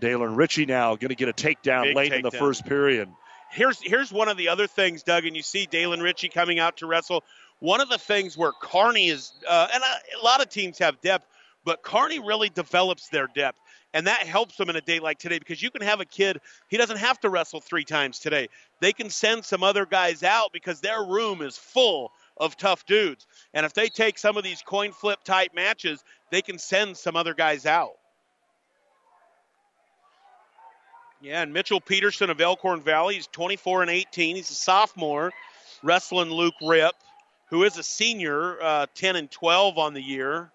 Dalen 0.00 0.34
Ritchie 0.34 0.66
now 0.66 0.96
going 0.96 1.10
to 1.10 1.14
get 1.14 1.28
a 1.28 1.32
takedown 1.32 1.84
Big 1.84 1.96
late 1.96 2.12
takedown. 2.12 2.16
in 2.16 2.22
the 2.22 2.30
first 2.30 2.64
period. 2.66 3.08
Here's 3.50 3.80
here's 3.82 4.10
one 4.10 4.28
of 4.28 4.36
the 4.38 4.48
other 4.48 4.66
things, 4.66 5.02
Doug, 5.02 5.26
and 5.26 5.36
you 5.36 5.42
see 5.42 5.66
Dalen 5.66 6.00
Ritchie 6.00 6.30
coming 6.30 6.58
out 6.58 6.78
to 6.78 6.86
wrestle. 6.86 7.22
One 7.62 7.80
of 7.80 7.88
the 7.88 7.96
things 7.96 8.36
where 8.36 8.50
Kearney 8.60 9.06
is, 9.06 9.30
uh, 9.48 9.68
and 9.72 9.84
a, 9.84 10.20
a 10.20 10.24
lot 10.24 10.42
of 10.42 10.48
teams 10.48 10.80
have 10.80 11.00
depth, 11.00 11.28
but 11.64 11.80
Kearney 11.84 12.18
really 12.18 12.48
develops 12.48 13.08
their 13.08 13.28
depth. 13.28 13.60
And 13.94 14.08
that 14.08 14.26
helps 14.26 14.56
them 14.56 14.68
in 14.68 14.74
a 14.74 14.80
day 14.80 14.98
like 14.98 15.20
today 15.20 15.38
because 15.38 15.62
you 15.62 15.70
can 15.70 15.80
have 15.82 16.00
a 16.00 16.04
kid, 16.04 16.40
he 16.66 16.76
doesn't 16.76 16.96
have 16.96 17.20
to 17.20 17.30
wrestle 17.30 17.60
three 17.60 17.84
times 17.84 18.18
today. 18.18 18.48
They 18.80 18.92
can 18.92 19.10
send 19.10 19.44
some 19.44 19.62
other 19.62 19.86
guys 19.86 20.24
out 20.24 20.52
because 20.52 20.80
their 20.80 21.04
room 21.04 21.40
is 21.40 21.56
full 21.56 22.10
of 22.36 22.56
tough 22.56 22.84
dudes. 22.84 23.28
And 23.54 23.64
if 23.64 23.74
they 23.74 23.88
take 23.88 24.18
some 24.18 24.36
of 24.36 24.42
these 24.42 24.60
coin 24.60 24.90
flip 24.90 25.22
type 25.22 25.54
matches, 25.54 26.02
they 26.32 26.42
can 26.42 26.58
send 26.58 26.96
some 26.96 27.14
other 27.14 27.32
guys 27.32 27.64
out. 27.64 27.92
Yeah, 31.20 31.42
and 31.42 31.52
Mitchell 31.52 31.80
Peterson 31.80 32.28
of 32.28 32.40
Elkhorn 32.40 32.80
Valley, 32.80 33.14
he's 33.14 33.28
24 33.28 33.82
and 33.82 33.90
18. 33.92 34.34
He's 34.34 34.50
a 34.50 34.54
sophomore, 34.54 35.32
wrestling 35.84 36.30
Luke 36.30 36.54
Rip, 36.60 36.94
who 37.52 37.64
is 37.64 37.76
a 37.76 37.82
senior, 37.82 38.60
uh, 38.62 38.86
10 38.94 39.14
and 39.14 39.30
12 39.30 39.76
on 39.76 39.92
the 39.92 40.00
year. 40.00 40.50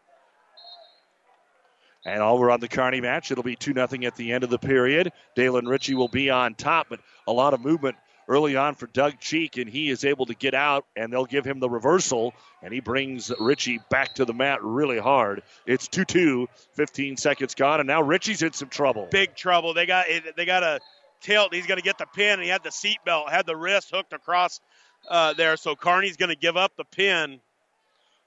And 2.03 2.23
over 2.23 2.49
on 2.49 2.59
the 2.59 2.67
Kearney 2.67 3.01
match, 3.01 3.29
it'll 3.31 3.43
be 3.43 3.55
2 3.55 3.73
0 3.73 3.87
at 4.03 4.15
the 4.15 4.33
end 4.33 4.43
of 4.43 4.49
the 4.49 4.57
period. 4.57 5.13
Dalen 5.35 5.67
Ritchie 5.67 5.93
will 5.93 6.07
be 6.07 6.31
on 6.31 6.55
top, 6.55 6.87
but 6.89 6.99
a 7.27 7.31
lot 7.31 7.53
of 7.53 7.61
movement 7.61 7.97
early 8.27 8.55
on 8.55 8.73
for 8.73 8.87
Doug 8.87 9.19
Cheek, 9.19 9.57
and 9.57 9.69
he 9.69 9.91
is 9.91 10.05
able 10.05 10.25
to 10.25 10.33
get 10.33 10.55
out, 10.55 10.85
and 10.95 11.13
they'll 11.13 11.25
give 11.25 11.45
him 11.45 11.59
the 11.59 11.69
reversal, 11.69 12.33
and 12.63 12.73
he 12.73 12.79
brings 12.79 13.31
Ritchie 13.39 13.79
back 13.91 14.15
to 14.15 14.25
the 14.25 14.33
mat 14.33 14.63
really 14.63 14.97
hard. 14.97 15.43
It's 15.67 15.87
2 15.87 16.03
2, 16.03 16.47
15 16.73 17.17
seconds 17.17 17.53
gone, 17.53 17.79
and 17.79 17.85
now 17.85 18.01
Ritchie's 18.01 18.41
in 18.41 18.53
some 18.53 18.69
trouble. 18.69 19.07
Big 19.11 19.35
trouble. 19.35 19.75
They 19.75 19.85
got 19.85 20.07
they 20.35 20.45
got 20.45 20.63
a 20.63 20.79
tilt. 21.21 21.53
He's 21.53 21.67
going 21.67 21.77
to 21.77 21.83
get 21.83 21.99
the 21.99 22.07
pin, 22.07 22.33
and 22.33 22.43
he 22.43 22.49
had 22.49 22.63
the 22.63 22.69
seatbelt, 22.69 23.29
had 23.29 23.45
the 23.45 23.55
wrist 23.55 23.91
hooked 23.93 24.13
across 24.13 24.61
uh, 25.07 25.33
there, 25.33 25.57
so 25.57 25.75
Kearney's 25.75 26.17
going 26.17 26.29
to 26.29 26.35
give 26.35 26.57
up 26.57 26.75
the 26.75 26.85
pin. 26.85 27.39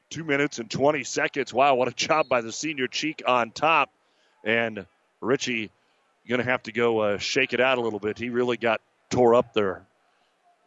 Two 0.09 0.25
minutes 0.25 0.59
and 0.59 0.69
20 0.69 1.05
seconds. 1.05 1.55
Wow, 1.55 1.77
what 1.77 1.87
a 1.87 1.93
job 1.93 2.29
by 2.29 2.41
the 2.41 2.51
senior 2.51 2.89
Cheek 2.89 3.23
on 3.27 3.53
top. 3.53 3.91
And 4.45 4.87
Ritchie 5.21 5.71
going 6.31 6.39
to 6.39 6.51
have 6.51 6.63
to 6.63 6.73
go 6.73 7.01
uh, 7.01 7.19
shake 7.19 7.53
it 7.53 7.61
out 7.61 7.77
a 7.77 7.81
little 7.81 7.99
bit. 7.99 8.17
He 8.17 8.31
really 8.31 8.57
got 8.57 8.81
tore 9.11 9.35
up 9.35 9.53
there. 9.53 9.85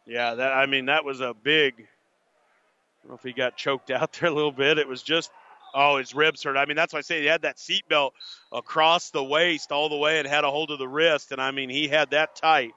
Yeah, 0.06 0.34
that 0.34 0.52
I 0.52 0.66
mean 0.66 0.86
that 0.86 1.04
was 1.04 1.20
a 1.20 1.34
big. 1.34 1.74
I 1.74 3.02
don't 3.02 3.10
know 3.10 3.14
if 3.14 3.22
he 3.22 3.32
got 3.32 3.56
choked 3.56 3.90
out 3.90 4.12
there 4.12 4.28
a 4.28 4.32
little 4.32 4.52
bit. 4.52 4.78
It 4.78 4.86
was 4.86 5.02
just 5.02 5.30
oh 5.74 5.96
his 5.96 6.14
ribs 6.14 6.42
hurt. 6.42 6.56
I 6.56 6.66
mean 6.66 6.76
that's 6.76 6.92
why 6.92 6.98
I 6.98 7.02
say 7.02 7.20
he 7.22 7.26
had 7.26 7.42
that 7.42 7.56
seatbelt 7.56 8.10
across 8.52 9.10
the 9.10 9.24
waist 9.24 9.72
all 9.72 9.88
the 9.88 9.96
way 9.96 10.18
and 10.18 10.28
had 10.28 10.44
a 10.44 10.50
hold 10.50 10.70
of 10.70 10.78
the 10.78 10.88
wrist, 10.88 11.32
and 11.32 11.40
I 11.40 11.50
mean 11.50 11.70
he 11.70 11.88
had 11.88 12.10
that 12.10 12.36
tight. 12.36 12.74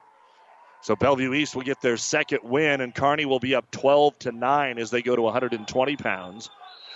So 0.80 0.96
Bellevue 0.96 1.34
East 1.34 1.56
will 1.56 1.62
get 1.62 1.80
their 1.80 1.96
second 1.96 2.40
win, 2.42 2.80
and 2.80 2.94
Kearney 2.94 3.24
will 3.24 3.40
be 3.40 3.54
up 3.54 3.70
12 3.70 4.18
to 4.20 4.32
nine 4.32 4.78
as 4.78 4.90
they 4.90 5.02
go 5.02 5.16
to 5.16 5.22
120 5.22 5.96
pounds. 5.96 6.50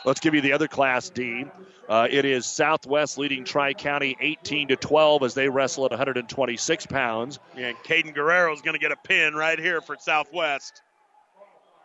Let's 0.05 0.21
give 0.21 0.35
you 0.35 0.41
the 0.41 0.53
other 0.53 0.69
Class 0.69 1.11
D. 1.11 1.45
Uh, 1.89 2.09
it 2.11 2.25
is 2.25 2.47
Southwest 2.47 3.19
leading 3.19 3.45
Tri 3.45 3.75
County 3.75 4.17
18 4.21 4.69
to 4.69 4.77
12 4.77 5.23
as 5.23 5.35
they 5.35 5.49
wrestle 5.49 5.85
at 5.85 5.91
126 5.91 6.87
pounds. 6.87 7.39
And 7.57 7.77
Caden 7.79 8.15
Guerrero 8.15 8.53
is 8.53 8.63
going 8.63 8.75
to 8.75 8.81
get 8.81 8.93
a 8.93 8.97
pin 8.97 9.35
right 9.35 9.59
here 9.59 9.81
for 9.81 9.97
Southwest. 9.97 10.83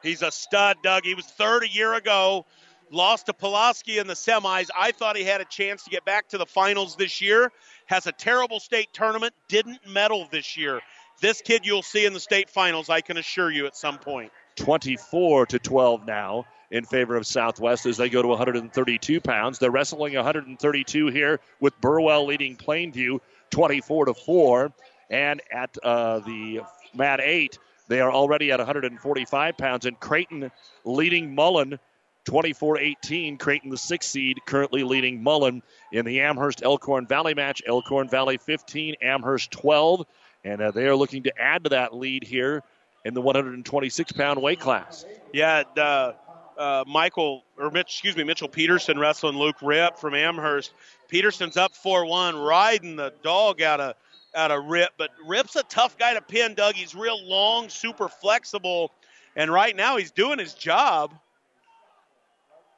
He's 0.02 0.22
a 0.22 0.32
stud, 0.32 0.78
Doug. 0.84 1.04
He 1.04 1.14
was 1.14 1.26
third 1.26 1.64
a 1.64 1.70
year 1.70 1.94
ago, 1.94 2.46
lost 2.92 3.28
to 3.28 3.34
Pulaski 3.34 3.98
in 3.98 4.08
the 4.08 4.14
semis. 4.14 4.70
I 4.78 4.92
thought 4.92 5.16
he 5.16 5.24
had 5.24 5.42
a 5.42 5.46
chance 5.46 5.84
to 5.84 5.90
get 5.90 6.06
back 6.06 6.30
to 6.30 6.38
the 6.38 6.46
finals 6.46 6.96
this 6.96 7.22
year. 7.22 7.52
Has 7.88 8.08
a 8.08 8.12
terrible 8.12 8.60
state 8.60 8.90
tournament, 8.94 9.34
didn't 9.48 9.80
medal 9.88 10.28
this 10.32 10.58
year. 10.58 10.82
This 11.20 11.42
kid 11.42 11.66
you'll 11.66 11.84
see 11.84 12.06
in 12.06 12.14
the 12.14 12.20
state 12.20 12.50
finals, 12.50 12.90
I 12.90 13.02
can 13.02 13.18
assure 13.18 13.50
you, 13.50 13.66
at 13.66 13.76
some 13.76 13.98
point. 13.98 14.32
24 14.58 15.48
to 15.48 15.60
12 15.60 16.06
now 16.06 16.46
in 16.70 16.84
favor 16.84 17.16
of 17.16 17.26
Southwest 17.26 17.86
as 17.86 17.98
they 17.98 18.10
go 18.10 18.22
to 18.22 18.28
132 18.28 19.22
pounds. 19.22 19.60
They're 19.60 19.72
wrestling 19.72 20.16
132 20.16 21.08
here 21.08 21.40
with 21.60 21.80
Burwell 21.80 22.26
leading 22.26 22.56
Plainview 22.56 23.20
24 23.52 24.06
to 24.06 24.14
4. 24.14 24.72
And 25.10 25.42
at 25.52 25.76
uh, 25.82 26.20
the 26.20 26.62
mat 26.94 27.20
8, 27.22 27.58
they 27.88 28.02
are 28.02 28.12
already 28.12 28.52
at 28.52 28.60
145 28.60 29.58
pounds. 29.58 29.86
And 29.86 30.00
Creighton 30.00 30.52
leading 30.84 31.34
Mullen 31.34 31.80
24 32.26 32.80
18. 32.80 33.38
Creighton, 33.38 33.70
the 33.70 33.78
sixth 33.78 34.12
seed, 34.12 34.40
currently 34.46 34.84
leading 34.84 35.24
Mullen 35.24 35.64
in 35.94 36.06
the 36.06 36.20
Amherst 36.20 36.62
Elkhorn 36.62 37.08
Valley 37.08 37.34
match. 37.34 37.64
Elkhorn 37.66 38.10
Valley 38.10 38.38
15, 38.38 38.96
Amherst 39.02 39.52
12. 39.52 40.06
And 40.48 40.62
uh, 40.62 40.72
they 40.72 40.86
are 40.88 40.96
looking 40.96 41.24
to 41.24 41.38
add 41.38 41.66
to 41.66 41.72
that 41.72 41.94
lead 41.94 42.24
here 42.24 42.64
in 43.04 43.14
the 43.14 43.22
126 43.22 44.14
pound 44.14 44.42
weight 44.42 44.62
class. 44.62 45.06
Yeah, 45.34 45.64
uh, 45.76 46.14
uh, 46.58 46.86
Michael 46.88 47.44
or 47.58 47.70
Mitch, 47.70 47.88
excuse 47.88 48.16
me, 48.16 48.24
Mitchell 48.24 48.48
Peterson 48.48 48.98
wrestling 48.98 49.38
Luke 49.38 49.58
Rip 49.62 49.98
from 49.98 50.16
Amherst. 50.16 50.72
Peterson's 51.10 51.58
up 51.58 51.74
4-1, 51.74 52.48
riding 52.48 52.96
the 52.96 53.14
dog 53.24 53.62
out 53.62 53.82
of 53.82 53.96
out 54.36 54.52
of 54.52 54.66
Rip, 54.66 54.92
but 54.98 55.10
Rip's 55.26 55.56
a 55.58 55.64
tough 55.64 55.98
guy 55.98 56.14
to 56.14 56.22
pin. 56.22 56.54
Doug, 56.54 56.76
he's 56.76 56.96
real 56.96 57.22
long, 57.26 57.68
super 57.68 58.08
flexible, 58.08 58.92
and 59.36 59.52
right 59.52 59.76
now 59.76 59.98
he's 59.98 60.12
doing 60.12 60.40
his 60.40 60.54
job. 60.54 61.14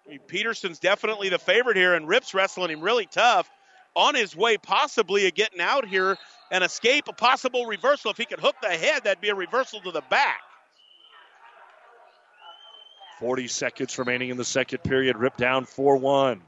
I 0.07 0.11
mean, 0.11 0.19
Peterson's 0.25 0.79
definitely 0.79 1.29
the 1.29 1.37
favorite 1.37 1.77
here, 1.77 1.93
and 1.93 2.07
Rip's 2.07 2.33
wrestling 2.33 2.71
him 2.71 2.81
really 2.81 3.05
tough. 3.05 3.47
On 3.95 4.15
his 4.15 4.35
way, 4.35 4.57
possibly, 4.57 5.27
of 5.27 5.33
getting 5.33 5.59
out 5.59 5.85
here 5.85 6.17
and 6.51 6.63
escape 6.63 7.07
a 7.07 7.13
possible 7.13 7.65
reversal. 7.65 8.11
If 8.11 8.17
he 8.17 8.25
could 8.25 8.39
hook 8.39 8.55
the 8.61 8.69
head, 8.69 9.03
that'd 9.03 9.21
be 9.21 9.29
a 9.29 9.35
reversal 9.35 9.81
to 9.81 9.91
the 9.91 10.01
back. 10.09 10.41
40 13.19 13.47
seconds 13.47 13.97
remaining 13.99 14.29
in 14.29 14.37
the 14.37 14.45
second 14.45 14.83
period. 14.83 15.17
Rip 15.17 15.35
down 15.35 15.65
4 15.65 15.97
1. 15.97 16.41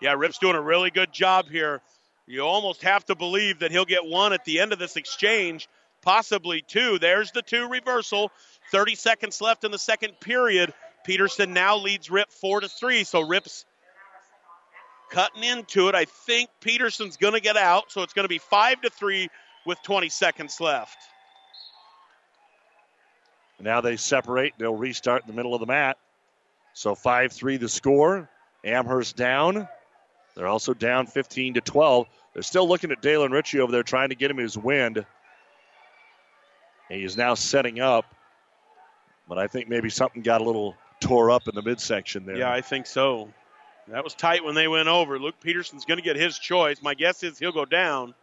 Yeah, 0.00 0.14
Rip's 0.14 0.38
doing 0.38 0.56
a 0.56 0.60
really 0.60 0.90
good 0.90 1.12
job 1.12 1.48
here. 1.48 1.80
You 2.26 2.42
almost 2.42 2.82
have 2.82 3.04
to 3.06 3.14
believe 3.14 3.60
that 3.60 3.72
he'll 3.72 3.84
get 3.84 4.04
one 4.04 4.32
at 4.32 4.44
the 4.44 4.60
end 4.60 4.72
of 4.72 4.78
this 4.78 4.96
exchange, 4.96 5.68
possibly 6.02 6.62
two. 6.66 6.98
There's 6.98 7.32
the 7.32 7.42
two 7.42 7.68
reversal. 7.68 8.30
30 8.70 8.94
seconds 8.94 9.40
left 9.40 9.64
in 9.64 9.72
the 9.72 9.78
second 9.78 10.18
period. 10.20 10.72
Peterson 11.04 11.52
now 11.52 11.78
leads 11.78 12.10
Rip 12.10 12.30
4 12.30 12.60
to 12.60 12.68
3, 12.68 13.04
so 13.04 13.20
Rip's 13.20 13.64
cutting 15.12 15.44
into 15.44 15.88
it. 15.88 15.94
I 15.94 16.06
think 16.06 16.48
Peterson's 16.60 17.16
going 17.16 17.34
to 17.34 17.40
get 17.40 17.56
out, 17.56 17.92
so 17.92 18.02
it's 18.02 18.14
going 18.14 18.24
to 18.24 18.28
be 18.28 18.38
5 18.38 18.80
to 18.80 18.90
3 18.90 19.28
with 19.66 19.80
20 19.82 20.08
seconds 20.08 20.60
left. 20.60 20.96
Now 23.60 23.80
they 23.80 23.96
separate. 23.96 24.54
They'll 24.58 24.74
restart 24.74 25.22
in 25.22 25.28
the 25.28 25.34
middle 25.34 25.54
of 25.54 25.60
the 25.60 25.66
mat. 25.66 25.96
So 26.74 26.94
5 26.94 27.30
3 27.30 27.58
the 27.58 27.68
score. 27.68 28.28
Amherst 28.64 29.16
down. 29.16 29.68
They're 30.34 30.48
also 30.48 30.72
down 30.72 31.06
15 31.06 31.54
to 31.54 31.60
12. 31.60 32.06
They're 32.32 32.42
still 32.42 32.66
looking 32.66 32.90
at 32.90 33.02
Dalen 33.02 33.30
Ritchie 33.30 33.60
over 33.60 33.70
there 33.70 33.82
trying 33.82 34.08
to 34.08 34.14
get 34.14 34.30
him 34.30 34.38
his 34.38 34.56
wind. 34.56 35.04
He 36.88 37.04
is 37.04 37.16
now 37.16 37.34
setting 37.34 37.80
up. 37.80 38.06
But 39.28 39.38
I 39.38 39.46
think 39.46 39.68
maybe 39.68 39.90
something 39.90 40.22
got 40.22 40.40
a 40.40 40.44
little 40.44 40.74
tore 41.00 41.30
up 41.30 41.46
in 41.48 41.54
the 41.54 41.62
midsection 41.62 42.24
there. 42.24 42.38
Yeah, 42.38 42.52
I 42.52 42.62
think 42.62 42.86
so. 42.86 43.28
That 43.88 44.04
was 44.04 44.14
tight 44.14 44.44
when 44.44 44.54
they 44.54 44.68
went 44.68 44.88
over. 44.88 45.18
Luke 45.18 45.40
Peterson's 45.40 45.84
going 45.84 45.98
to 45.98 46.04
get 46.04 46.16
his 46.16 46.38
choice. 46.38 46.80
My 46.82 46.94
guess 46.94 47.22
is 47.22 47.38
he'll 47.38 47.52
go 47.52 47.64
down. 47.64 48.14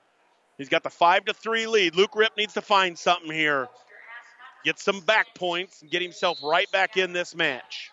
He's 0.58 0.69
got 0.69 0.84
the 0.84 0.89
5 0.89 1.26
to 1.26 1.34
3 1.34 1.67
lead. 1.67 1.95
Luke 1.95 2.15
Rip 2.15 2.36
needs 2.38 2.54
to 2.54 2.62
find 2.62 2.98
something 2.98 3.32
here. 3.32 3.67
Get 4.63 4.80
some 4.80 5.00
back 5.02 5.36
points 5.36 5.82
and 5.82 5.91
get 5.91 6.02
himself 6.02 6.39
right 6.43 6.69
back 6.72 6.98
in 6.98 7.13
this 7.13 7.36
match. 7.36 7.91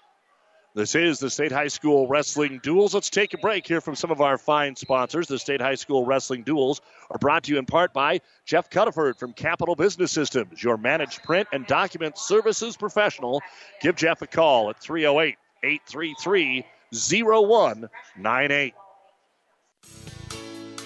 This 0.75 0.95
is 0.95 1.19
the 1.19 1.31
State 1.31 1.53
High 1.53 1.69
School 1.69 2.07
Wrestling 2.07 2.61
Duels. 2.63 2.93
Let's 2.93 3.09
take 3.09 3.33
a 3.33 3.39
break 3.39 3.67
here 3.67 3.81
from 3.81 3.95
some 3.95 4.11
of 4.11 4.21
our 4.21 4.37
fine 4.37 4.77
sponsors. 4.77 5.27
The 5.27 5.39
State 5.39 5.61
High 5.61 5.77
School 5.77 6.05
Wrestling 6.05 6.43
Duels 6.43 6.83
are 7.11 7.19
brought 7.19 7.45
to 7.45 7.53
you 7.53 7.59
in 7.59 7.65
part 7.65 7.95
by 7.95 8.21
Jeff 8.45 8.69
Cuttaford 8.69 9.19
from 9.19 9.33
Capital 9.33 9.75
Business 9.75 10.13
Systems, 10.13 10.63
your 10.63 10.77
managed 10.77 11.23
print 11.23 11.49
and 11.53 11.67
document 11.67 12.19
services 12.19 12.77
professional. 12.77 13.41
Give 13.81 13.97
Jeff 13.97 14.21
a 14.21 14.27
call 14.27 14.69
at 14.69 14.79
308 14.79 15.37
833 15.63 16.67
0198. 16.93 18.75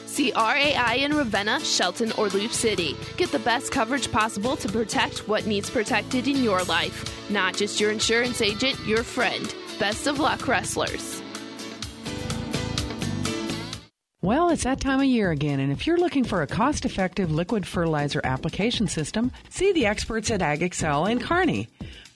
See 0.07 0.33
RAI 0.33 0.97
in 0.97 1.15
Ravenna, 1.15 1.61
Shelton, 1.61 2.13
or 2.19 2.29
Loup 2.29 2.53
City. 2.53 2.97
Get 3.17 3.31
the 3.31 3.39
best 3.39 3.71
coverage 3.71 4.11
possible 4.11 4.57
to 4.57 4.69
protect 4.69 5.29
what 5.29 5.47
needs 5.47 5.71
protected 5.71 6.27
in 6.27 6.43
your 6.43 6.63
life. 6.65 7.31
Not 7.31 7.55
just 7.55 7.81
your 7.81 7.93
insurance 7.93 8.43
agent, 8.43 8.79
your 8.85 9.05
friend. 9.05 9.55
Best 9.79 10.09
of 10.09 10.19
luck, 10.19 10.49
wrestlers. 10.49 11.23
Well, 14.23 14.51
it's 14.51 14.65
that 14.65 14.81
time 14.81 15.01
of 15.01 15.07
year 15.07 15.31
again, 15.31 15.61
and 15.61 15.73
if 15.73 15.87
you're 15.87 15.97
looking 15.97 16.25
for 16.25 16.43
a 16.43 16.47
cost 16.47 16.85
effective 16.85 17.31
liquid 17.31 17.67
fertilizer 17.67 18.21
application 18.23 18.87
system, 18.87 19.33
see 19.49 19.73
the 19.73 19.87
experts 19.87 20.31
at 20.31 20.41
AgExcel 20.41 21.11
in 21.11 21.21
Kearney. 21.21 21.69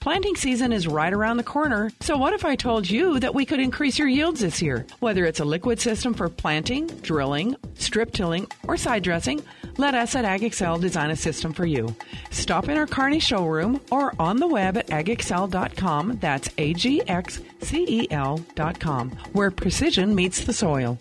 Planting 0.05 0.37
season 0.37 0.71
is 0.71 0.87
right 0.87 1.15
around 1.15 1.39
the 1.39 1.43
corner, 1.43 1.91
so 2.01 2.19
what 2.19 2.35
if 2.35 2.45
I 2.45 2.57
told 2.57 2.91
you 2.91 3.19
that 3.21 3.35
we 3.35 3.47
could 3.47 3.59
increase 3.59 3.99
your 3.99 4.07
yields 4.07 4.41
this 4.41 4.61
year? 4.61 4.85
Whether 5.01 5.25
it's 5.25 5.41
a 5.41 5.47
liquid 5.47 5.81
system 5.81 6.13
for 6.13 6.29
planting, 6.29 6.89
drilling, 7.01 7.57
strip 7.73 8.13
tilling, 8.13 8.47
or 8.69 8.77
side 8.77 9.03
dressing, 9.03 9.43
let 9.79 9.95
us 9.95 10.15
at 10.15 10.27
AgExcel 10.27 10.79
design 10.79 11.09
a 11.09 11.17
system 11.17 11.55
for 11.55 11.65
you. 11.65 11.97
Stop 12.29 12.69
in 12.69 12.77
our 12.77 12.87
Kearney 12.87 13.19
showroom 13.19 13.81
or 13.91 14.13
on 14.19 14.37
the 14.37 14.47
web 14.47 14.77
at 14.77 14.89
agexcel.com. 14.89 16.19
That's 16.21 16.51
A 16.59 16.75
G 16.75 17.01
X 17.09 17.41
C 17.63 17.87
E 17.89 18.07
L.com, 18.11 19.11
where 19.33 19.51
precision 19.51 20.15
meets 20.15 20.45
the 20.45 20.53
soil. 20.53 20.99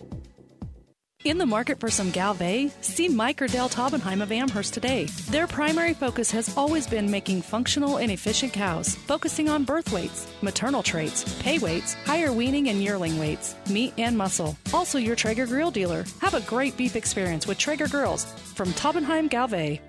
In 1.24 1.38
the 1.38 1.46
market 1.46 1.80
for 1.80 1.88
some 1.88 2.12
Gelbvieh, 2.12 2.70
see 2.84 3.08
Mike 3.08 3.40
or 3.40 3.46
Dale 3.46 3.70
Taubenheim 3.70 4.22
of 4.22 4.30
Amherst 4.30 4.74
today. 4.74 5.06
Their 5.30 5.46
primary 5.46 5.94
focus 5.94 6.30
has 6.32 6.54
always 6.54 6.86
been 6.86 7.10
making 7.10 7.40
functional 7.40 7.96
and 7.96 8.12
efficient 8.12 8.52
cows, 8.52 8.94
focusing 8.94 9.48
on 9.48 9.64
birth 9.64 9.90
weights, 9.90 10.30
maternal 10.42 10.82
traits, 10.82 11.24
pay 11.42 11.56
weights, 11.56 11.94
higher 11.94 12.30
weaning 12.30 12.68
and 12.68 12.82
yearling 12.82 13.18
weights, 13.18 13.54
meat 13.70 13.94
and 13.96 14.18
muscle. 14.18 14.54
Also, 14.74 14.98
your 14.98 15.16
Traeger 15.16 15.46
grill 15.46 15.70
dealer. 15.70 16.04
Have 16.20 16.34
a 16.34 16.42
great 16.42 16.76
beef 16.76 16.94
experience 16.94 17.46
with 17.46 17.56
Traeger 17.56 17.88
grills 17.88 18.26
from 18.54 18.68
Taubenheim 18.74 19.30
Gelbvieh. 19.30 19.80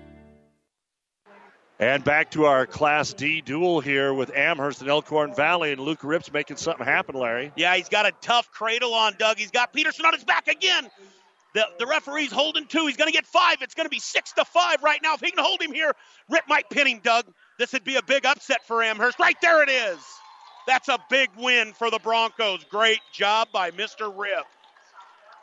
And 1.78 2.02
back 2.02 2.30
to 2.30 2.46
our 2.46 2.66
Class 2.66 3.12
D 3.12 3.42
duel 3.42 3.80
here 3.80 4.14
with 4.14 4.34
Amherst 4.34 4.80
and 4.80 4.88
Elkhorn 4.88 5.34
Valley, 5.34 5.72
and 5.72 5.80
Luke 5.82 6.02
Rips 6.02 6.32
making 6.32 6.56
something 6.56 6.86
happen, 6.86 7.14
Larry. 7.14 7.52
Yeah, 7.56 7.76
he's 7.76 7.90
got 7.90 8.06
a 8.06 8.12
tough 8.22 8.50
cradle 8.50 8.94
on 8.94 9.16
Doug. 9.18 9.36
He's 9.36 9.50
got 9.50 9.74
Peterson 9.74 10.06
on 10.06 10.14
his 10.14 10.24
back 10.24 10.48
again. 10.48 10.88
The, 11.56 11.64
the 11.78 11.86
referee's 11.86 12.30
holding 12.30 12.66
two. 12.66 12.86
He's 12.86 12.98
going 12.98 13.10
to 13.10 13.16
get 13.16 13.26
five. 13.26 13.62
It's 13.62 13.72
going 13.72 13.86
to 13.86 13.90
be 13.90 13.98
six 13.98 14.30
to 14.32 14.44
five 14.44 14.82
right 14.82 15.00
now. 15.02 15.14
If 15.14 15.20
he 15.20 15.30
can 15.30 15.42
hold 15.42 15.62
him 15.62 15.72
here, 15.72 15.90
Rip 16.28 16.44
might 16.46 16.68
pin 16.68 16.86
him, 16.86 17.00
Doug. 17.02 17.24
This 17.58 17.72
would 17.72 17.82
be 17.82 17.96
a 17.96 18.02
big 18.02 18.26
upset 18.26 18.66
for 18.66 18.82
Amherst. 18.82 19.18
Right 19.18 19.40
there 19.40 19.62
it 19.62 19.70
is. 19.70 19.98
That's 20.66 20.88
a 20.88 20.98
big 21.08 21.30
win 21.38 21.72
for 21.72 21.90
the 21.90 21.98
Broncos. 21.98 22.62
Great 22.64 23.00
job 23.10 23.48
by 23.54 23.70
Mr. 23.70 24.12
Rip. 24.14 24.44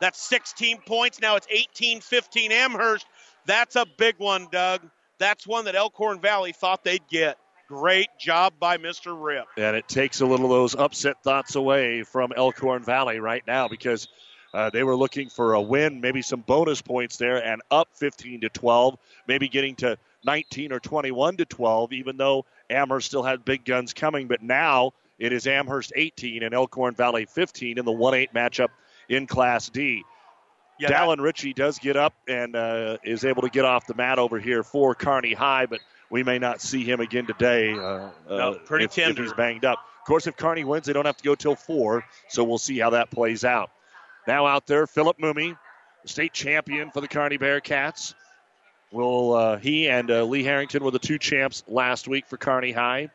That's 0.00 0.20
16 0.20 0.82
points. 0.86 1.20
Now 1.20 1.34
it's 1.34 1.48
18 1.50 2.00
15 2.00 2.52
Amherst. 2.52 3.06
That's 3.46 3.74
a 3.74 3.84
big 3.98 4.14
one, 4.18 4.46
Doug. 4.52 4.82
That's 5.18 5.48
one 5.48 5.64
that 5.64 5.74
Elkhorn 5.74 6.20
Valley 6.20 6.52
thought 6.52 6.84
they'd 6.84 7.08
get. 7.10 7.38
Great 7.66 8.10
job 8.20 8.52
by 8.60 8.78
Mr. 8.78 9.20
Rip. 9.20 9.46
And 9.56 9.74
it 9.74 9.88
takes 9.88 10.20
a 10.20 10.26
little 10.26 10.46
of 10.46 10.52
those 10.52 10.76
upset 10.76 11.24
thoughts 11.24 11.56
away 11.56 12.04
from 12.04 12.32
Elkhorn 12.36 12.84
Valley 12.84 13.18
right 13.18 13.42
now 13.48 13.66
because 13.66 14.06
uh, 14.54 14.70
they 14.70 14.84
were 14.84 14.94
looking 14.94 15.28
for 15.28 15.54
a 15.54 15.60
win, 15.60 16.00
maybe 16.00 16.22
some 16.22 16.40
bonus 16.40 16.80
points 16.80 17.16
there, 17.16 17.44
and 17.44 17.60
up 17.72 17.88
15 17.94 18.42
to 18.42 18.48
12, 18.48 18.96
maybe 19.26 19.48
getting 19.48 19.74
to 19.76 19.98
19 20.24 20.72
or 20.72 20.78
21 20.78 21.38
to 21.38 21.44
12, 21.44 21.92
even 21.92 22.16
though 22.16 22.46
Amherst 22.70 23.08
still 23.08 23.24
had 23.24 23.44
big 23.44 23.64
guns 23.64 23.92
coming. 23.92 24.28
But 24.28 24.42
now 24.42 24.92
it 25.18 25.32
is 25.32 25.48
Amherst 25.48 25.92
18 25.96 26.44
and 26.44 26.54
Elkhorn 26.54 26.94
Valley 26.94 27.26
15 27.26 27.78
in 27.78 27.84
the 27.84 27.92
1 27.92 28.14
8 28.14 28.32
matchup 28.32 28.68
in 29.08 29.26
Class 29.26 29.68
D. 29.68 30.04
Yeah, 30.78 30.88
Dallin 30.88 31.20
Ritchie 31.20 31.54
does 31.54 31.78
get 31.78 31.96
up 31.96 32.14
and 32.28 32.54
uh, 32.54 32.98
is 33.04 33.24
able 33.24 33.42
to 33.42 33.48
get 33.48 33.64
off 33.64 33.86
the 33.86 33.94
mat 33.94 34.18
over 34.20 34.38
here 34.38 34.62
for 34.62 34.94
Kearney 34.94 35.32
High, 35.32 35.66
but 35.66 35.80
we 36.10 36.22
may 36.22 36.38
not 36.38 36.60
see 36.60 36.84
him 36.84 37.00
again 37.00 37.26
today. 37.26 37.72
Uh, 37.72 38.10
No, 38.28 38.54
pretty 38.64 38.84
if, 38.84 38.96
if 38.98 39.04
tender. 39.04 39.22
he's 39.22 39.32
banged 39.32 39.64
up. 39.64 39.78
Of 40.00 40.06
course, 40.06 40.26
if 40.26 40.36
Kearney 40.36 40.64
wins, 40.64 40.86
they 40.86 40.92
don't 40.92 41.06
have 41.06 41.16
to 41.16 41.24
go 41.24 41.34
till 41.34 41.54
four, 41.56 42.04
so 42.28 42.44
we'll 42.44 42.58
see 42.58 42.78
how 42.78 42.90
that 42.90 43.10
plays 43.10 43.44
out. 43.44 43.70
Now 44.26 44.46
out 44.46 44.66
there, 44.66 44.86
Philip 44.86 45.18
Mooney, 45.18 45.56
state 46.06 46.32
champion 46.32 46.90
for 46.90 47.00
the 47.00 47.08
Kearney 47.08 47.38
Bearcats. 47.38 48.14
Will 48.90 49.34
uh, 49.34 49.56
he 49.56 49.88
and 49.88 50.10
uh, 50.10 50.24
Lee 50.24 50.44
Harrington 50.44 50.84
were 50.84 50.90
the 50.90 50.98
two 50.98 51.18
champs 51.18 51.64
last 51.66 52.06
week 52.06 52.26
for 52.26 52.36
Kearney 52.36 52.72
High. 52.72 53.10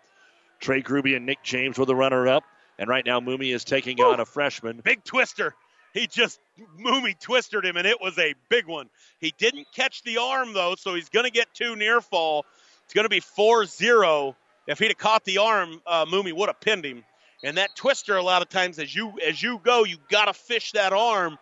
Trey 0.59 0.81
Gruby 0.81 1.15
and 1.15 1.25
Nick 1.25 1.41
James 1.41 1.77
were 1.77 1.85
the 1.85 1.95
runner-up, 1.95 2.43
and 2.77 2.89
right 2.89 3.05
now 3.05 3.21
Mooney 3.21 3.51
is 3.51 3.63
taking 3.63 4.01
on 4.01 4.19
a 4.19 4.25
freshman. 4.25 4.81
Big 4.83 5.03
twister. 5.05 5.55
He 5.93 6.05
just 6.05 6.39
Moomy 6.79 7.19
twisted 7.19 7.65
him, 7.65 7.77
and 7.77 7.87
it 7.87 7.99
was 7.99 8.17
a 8.19 8.35
big 8.49 8.67
one. 8.67 8.89
He 9.19 9.33
didn't 9.37 9.67
catch 9.73 10.03
the 10.03 10.17
arm 10.17 10.53
though, 10.53 10.75
so 10.75 10.93
he's 10.93 11.09
going 11.09 11.25
to 11.25 11.31
get 11.31 11.47
two 11.53 11.75
near 11.75 12.01
fall. 12.01 12.45
It's 12.85 12.93
going 12.93 13.05
to 13.05 13.10
be 13.10 13.21
4-0. 13.21 14.35
If 14.67 14.79
he'd 14.79 14.87
have 14.87 14.97
caught 14.97 15.23
the 15.23 15.39
arm, 15.39 15.81
uh, 15.85 16.05
Moomy 16.05 16.33
would 16.33 16.49
have 16.49 16.60
pinned 16.60 16.85
him. 16.85 17.03
And 17.44 17.58
that 17.58 17.75
twister, 17.75 18.17
a 18.17 18.23
lot 18.23 18.42
of 18.42 18.50
times, 18.50 18.79
as 18.79 18.94
you 18.94 19.13
as 19.25 19.42
you 19.42 19.60
go, 19.63 19.85
you 19.85 19.98
got 20.10 20.25
to 20.25 20.33
fish 20.33 20.73
that 20.73 20.92
arm. 20.94 21.37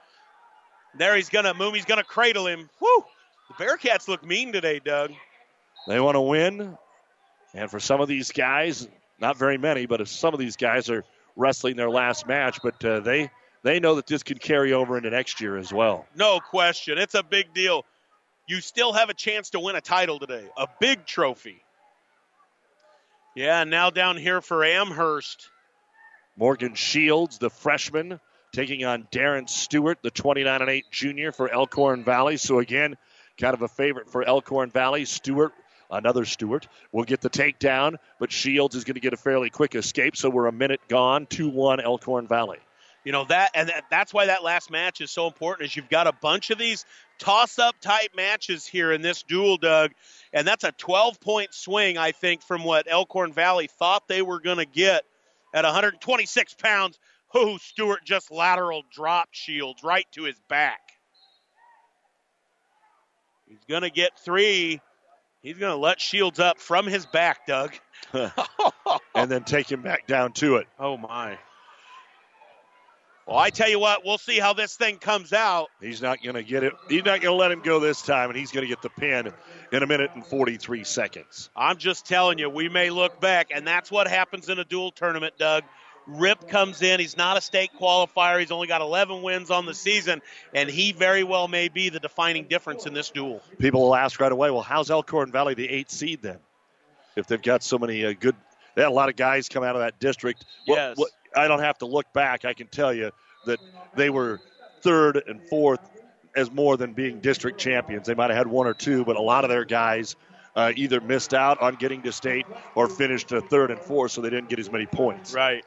There 0.98 1.16
he's 1.16 1.30
gonna 1.30 1.54
Moomy's 1.54 1.86
gonna 1.86 2.04
cradle 2.04 2.48
him. 2.48 2.70
Whew! 2.80 3.04
The 3.50 3.64
Bearcats 3.66 4.08
look 4.08 4.24
mean 4.26 4.52
today, 4.52 4.80
Doug. 4.84 5.12
They 5.88 6.00
want 6.00 6.16
to 6.16 6.22
win, 6.22 6.78
and 7.54 7.72
for 7.72 7.80
some 7.80 8.02
of 8.02 8.08
these 8.08 8.32
guys, 8.32 8.88
not 9.20 9.38
very 9.38 9.58
many, 9.58 9.86
but 9.86 10.02
if 10.02 10.08
some 10.08 10.34
of 10.34 10.40
these 10.40 10.56
guys 10.56 10.90
are 10.90 11.04
wrestling 11.36 11.78
their 11.78 11.90
last 11.90 12.28
match, 12.28 12.60
but 12.62 12.84
uh, 12.84 13.00
they 13.00 13.32
they 13.64 13.80
know 13.80 13.96
that 13.96 14.06
this 14.08 14.24
could 14.24 14.40
carry 14.40 14.74
over 14.74 14.98
into 14.98 15.10
next 15.10 15.42
year 15.42 15.58
as 15.58 15.74
well. 15.74 16.06
No 16.16 16.40
question. 16.40 16.98
It's 16.98 17.16
a 17.16 17.24
big 17.24 17.54
deal. 17.54 17.86
you 18.48 18.62
still 18.62 18.94
have 18.94 19.10
a 19.10 19.14
chance 19.14 19.52
to 19.52 19.60
win 19.60 19.76
a 19.76 19.82
title 19.82 20.20
today, 20.20 20.48
a 20.58 20.68
big 20.80 21.06
trophy. 21.06 21.62
Yeah, 23.36 23.64
now 23.66 23.90
down 23.90 24.18
here 24.18 24.42
for 24.42 24.64
Amherst. 24.64 25.50
Morgan 26.38 26.76
Shields, 26.76 27.40
the 27.40 27.50
freshman, 27.50 28.20
taking 28.54 28.86
on 28.86 29.08
Darren 29.12 29.50
Stewart, 29.50 29.98
the 30.04 30.12
29 30.12 30.62
and 30.62 30.70
8 30.70 30.86
junior 30.92 31.32
for 31.32 31.52
Elkhorn 31.52 32.04
Valley. 32.04 32.38
So 32.38 32.60
again, 32.60 32.96
kind 33.40 33.56
of 33.56 33.64
a 33.64 33.68
favorite 33.68 34.10
for 34.10 34.24
Elkhorn 34.24 34.70
Valley. 34.70 35.06
Stewart, 35.06 35.52
another 35.90 36.26
Stewart, 36.26 36.68
will 36.92 37.06
get 37.06 37.22
the 37.22 37.30
takedown, 37.30 37.96
but 38.20 38.32
Shields 38.32 38.76
is 38.76 38.84
going 38.84 38.96
to 38.96 39.02
get 39.02 39.14
a 39.14 39.18
fairly 39.18 39.50
quick 39.50 39.74
escape. 39.74 40.16
So 40.16 40.30
we're 40.30 40.46
a 40.46 40.52
minute 40.52 40.82
gone, 40.88 41.26
2-1 41.26 41.84
Elkhorn 41.84 42.28
Valley. 42.28 42.60
You 43.04 43.14
know 43.14 43.26
that, 43.26 43.52
and 43.56 43.72
that's 43.90 44.14
why 44.14 44.26
that 44.26 44.44
last 44.44 44.70
match 44.70 45.02
is 45.02 45.12
so 45.12 45.28
important. 45.28 45.70
Is 45.70 45.76
you've 45.76 45.90
got 45.90 46.08
a 46.08 46.12
bunch 46.12 46.50
of 46.50 46.58
these 46.58 46.86
toss-up 47.20 47.80
type 47.80 48.12
matches 48.16 48.68
here 48.68 48.92
in 48.92 49.02
this 49.02 49.24
duel, 49.24 49.58
Doug, 49.58 49.92
and 50.34 50.46
that's 50.46 50.66
a 50.66 50.74
12-point 50.74 51.54
swing, 51.54 51.98
I 51.98 52.12
think, 52.12 52.44
from 52.44 52.64
what 52.64 52.86
Elkhorn 52.90 53.34
Valley 53.34 53.68
thought 53.68 54.08
they 54.08 54.22
were 54.22 54.40
going 54.40 54.58
to 54.58 54.66
get 54.66 55.04
at 55.58 55.64
126 55.66 56.54
pounds. 56.56 57.00
Who 57.34 57.58
Stewart 57.58 58.06
just 58.06 58.32
lateral 58.32 58.84
drop 58.94 59.30
Shields 59.32 59.84
right 59.84 60.06
to 60.14 60.24
his 60.24 60.40
back. 60.48 60.80
He's 63.48 63.64
going 63.68 63.82
to 63.82 63.90
get 63.90 64.18
three. 64.20 64.80
He's 65.42 65.58
going 65.58 65.72
to 65.74 65.78
let 65.78 66.00
Shields 66.00 66.40
up 66.40 66.60
from 66.60 66.86
his 66.86 67.06
back, 67.06 67.46
Doug. 67.46 67.74
and 68.14 69.32
then 69.32 69.44
take 69.44 69.72
him 69.72 69.82
back 69.82 70.08
down 70.08 70.34
to 70.34 70.58
it. 70.58 70.68
Oh, 70.80 70.98
my. 70.98 71.38
Well, 73.28 73.38
I 73.38 73.50
tell 73.50 73.70
you 73.70 73.78
what, 73.78 74.06
we'll 74.06 74.18
see 74.18 74.40
how 74.40 74.54
this 74.54 74.78
thing 74.78 75.00
comes 75.00 75.34
out. 75.34 75.68
He's 75.82 76.02
not 76.02 76.24
going 76.24 76.36
to 76.36 76.44
get 76.44 76.64
it. 76.64 76.74
He's 76.88 77.04
not 77.04 77.20
going 77.20 77.34
to 77.34 77.38
let 77.38 77.52
him 77.52 77.60
go 77.60 77.82
this 77.82 78.02
time, 78.02 78.30
and 78.30 78.40
he's 78.40 78.52
going 78.52 78.64
to 78.64 78.70
get 78.70 78.82
the 78.82 78.90
pin 78.90 79.34
in 79.74 79.84
a 79.84 79.86
minute 79.86 80.12
and 80.14 80.26
43 80.26 80.86
seconds. 80.86 81.50
I'm 81.54 81.78
just 81.78 82.06
telling 82.06 82.40
you, 82.40 82.50
we 82.50 82.70
may 82.70 82.90
look 82.90 83.20
back, 83.20 83.48
and 83.54 83.68
that's 83.68 83.92
what 83.92 84.08
happens 84.08 84.48
in 84.48 84.60
a 84.60 84.64
dual 84.64 84.92
tournament, 84.92 85.34
Doug. 85.38 85.66
Rip 86.08 86.48
comes 86.48 86.82
in. 86.82 87.02
He's 87.02 87.18
not 87.18 87.36
a 87.36 87.42
state 87.42 87.72
qualifier. 87.78 88.40
He's 88.40 88.52
only 88.52 88.68
got 88.68 88.80
11 88.80 89.22
wins 89.22 89.52
on 89.52 89.66
the 89.66 89.74
season, 89.74 90.22
and 90.54 90.70
he 90.70 90.94
very 90.94 91.26
well 91.26 91.50
may 91.50 91.68
be 91.68 91.90
the 91.90 92.00
defining 92.00 92.46
difference 92.46 92.86
in 92.86 92.94
this 92.94 93.10
duel. 93.10 93.42
People 93.60 93.82
will 93.82 93.96
ask 93.96 94.22
right 94.22 94.32
away, 94.32 94.52
well, 94.52 94.62
how's 94.62 94.90
Elkhorn 94.90 95.34
Valley 95.34 95.54
the 95.54 95.68
eighth 95.68 95.92
seed 95.92 96.22
then? 96.22 96.40
If 97.18 97.28
they've 97.28 97.42
got 97.42 97.62
so 97.62 97.78
many 97.78 98.06
uh, 98.06 98.14
good, 98.18 98.38
they 98.76 98.84
had 98.84 98.90
a 98.90 98.94
lot 98.94 99.10
of 99.10 99.18
guys 99.18 99.50
come 99.50 99.64
out 99.64 99.76
of 99.76 99.82
that 99.82 100.00
district. 100.00 100.46
Yes. 100.66 100.96
What, 100.96 101.10
what, 101.10 101.12
I 101.38 101.48
don't 101.48 101.60
have 101.60 101.78
to 101.80 101.86
look 101.86 102.12
back. 102.14 102.46
I 102.46 102.54
can 102.54 102.68
tell 102.68 102.94
you 102.94 103.12
that 103.46 103.60
they 103.96 104.10
were 104.10 104.40
third 104.82 105.22
and 105.28 105.42
fourth 105.50 105.80
as 106.36 106.52
more 106.52 106.78
than 106.78 106.94
being 106.94 107.20
district 107.20 107.60
champions. 107.60 108.08
They 108.08 108.14
might 108.14 108.30
have 108.30 108.38
had 108.38 108.48
one 108.48 108.68
or 108.68 108.74
two, 108.74 109.06
but 109.06 109.16
a 109.16 109.22
lot 109.22 109.44
of 109.44 109.50
their 109.50 109.66
guys 109.66 110.16
uh, 110.56 110.72
either 110.76 111.02
missed 111.02 111.34
out 111.34 111.62
on 111.62 111.76
getting 111.76 112.02
to 112.04 112.12
state 112.12 112.46
or 112.76 112.88
finished 112.88 113.30
third 113.30 113.72
and 113.72 113.80
fourth, 113.80 114.12
so 114.12 114.22
they 114.22 114.30
didn't 114.30 114.50
get 114.50 114.60
as 114.60 114.72
many 114.72 114.86
points. 114.86 115.34
Right. 115.34 115.64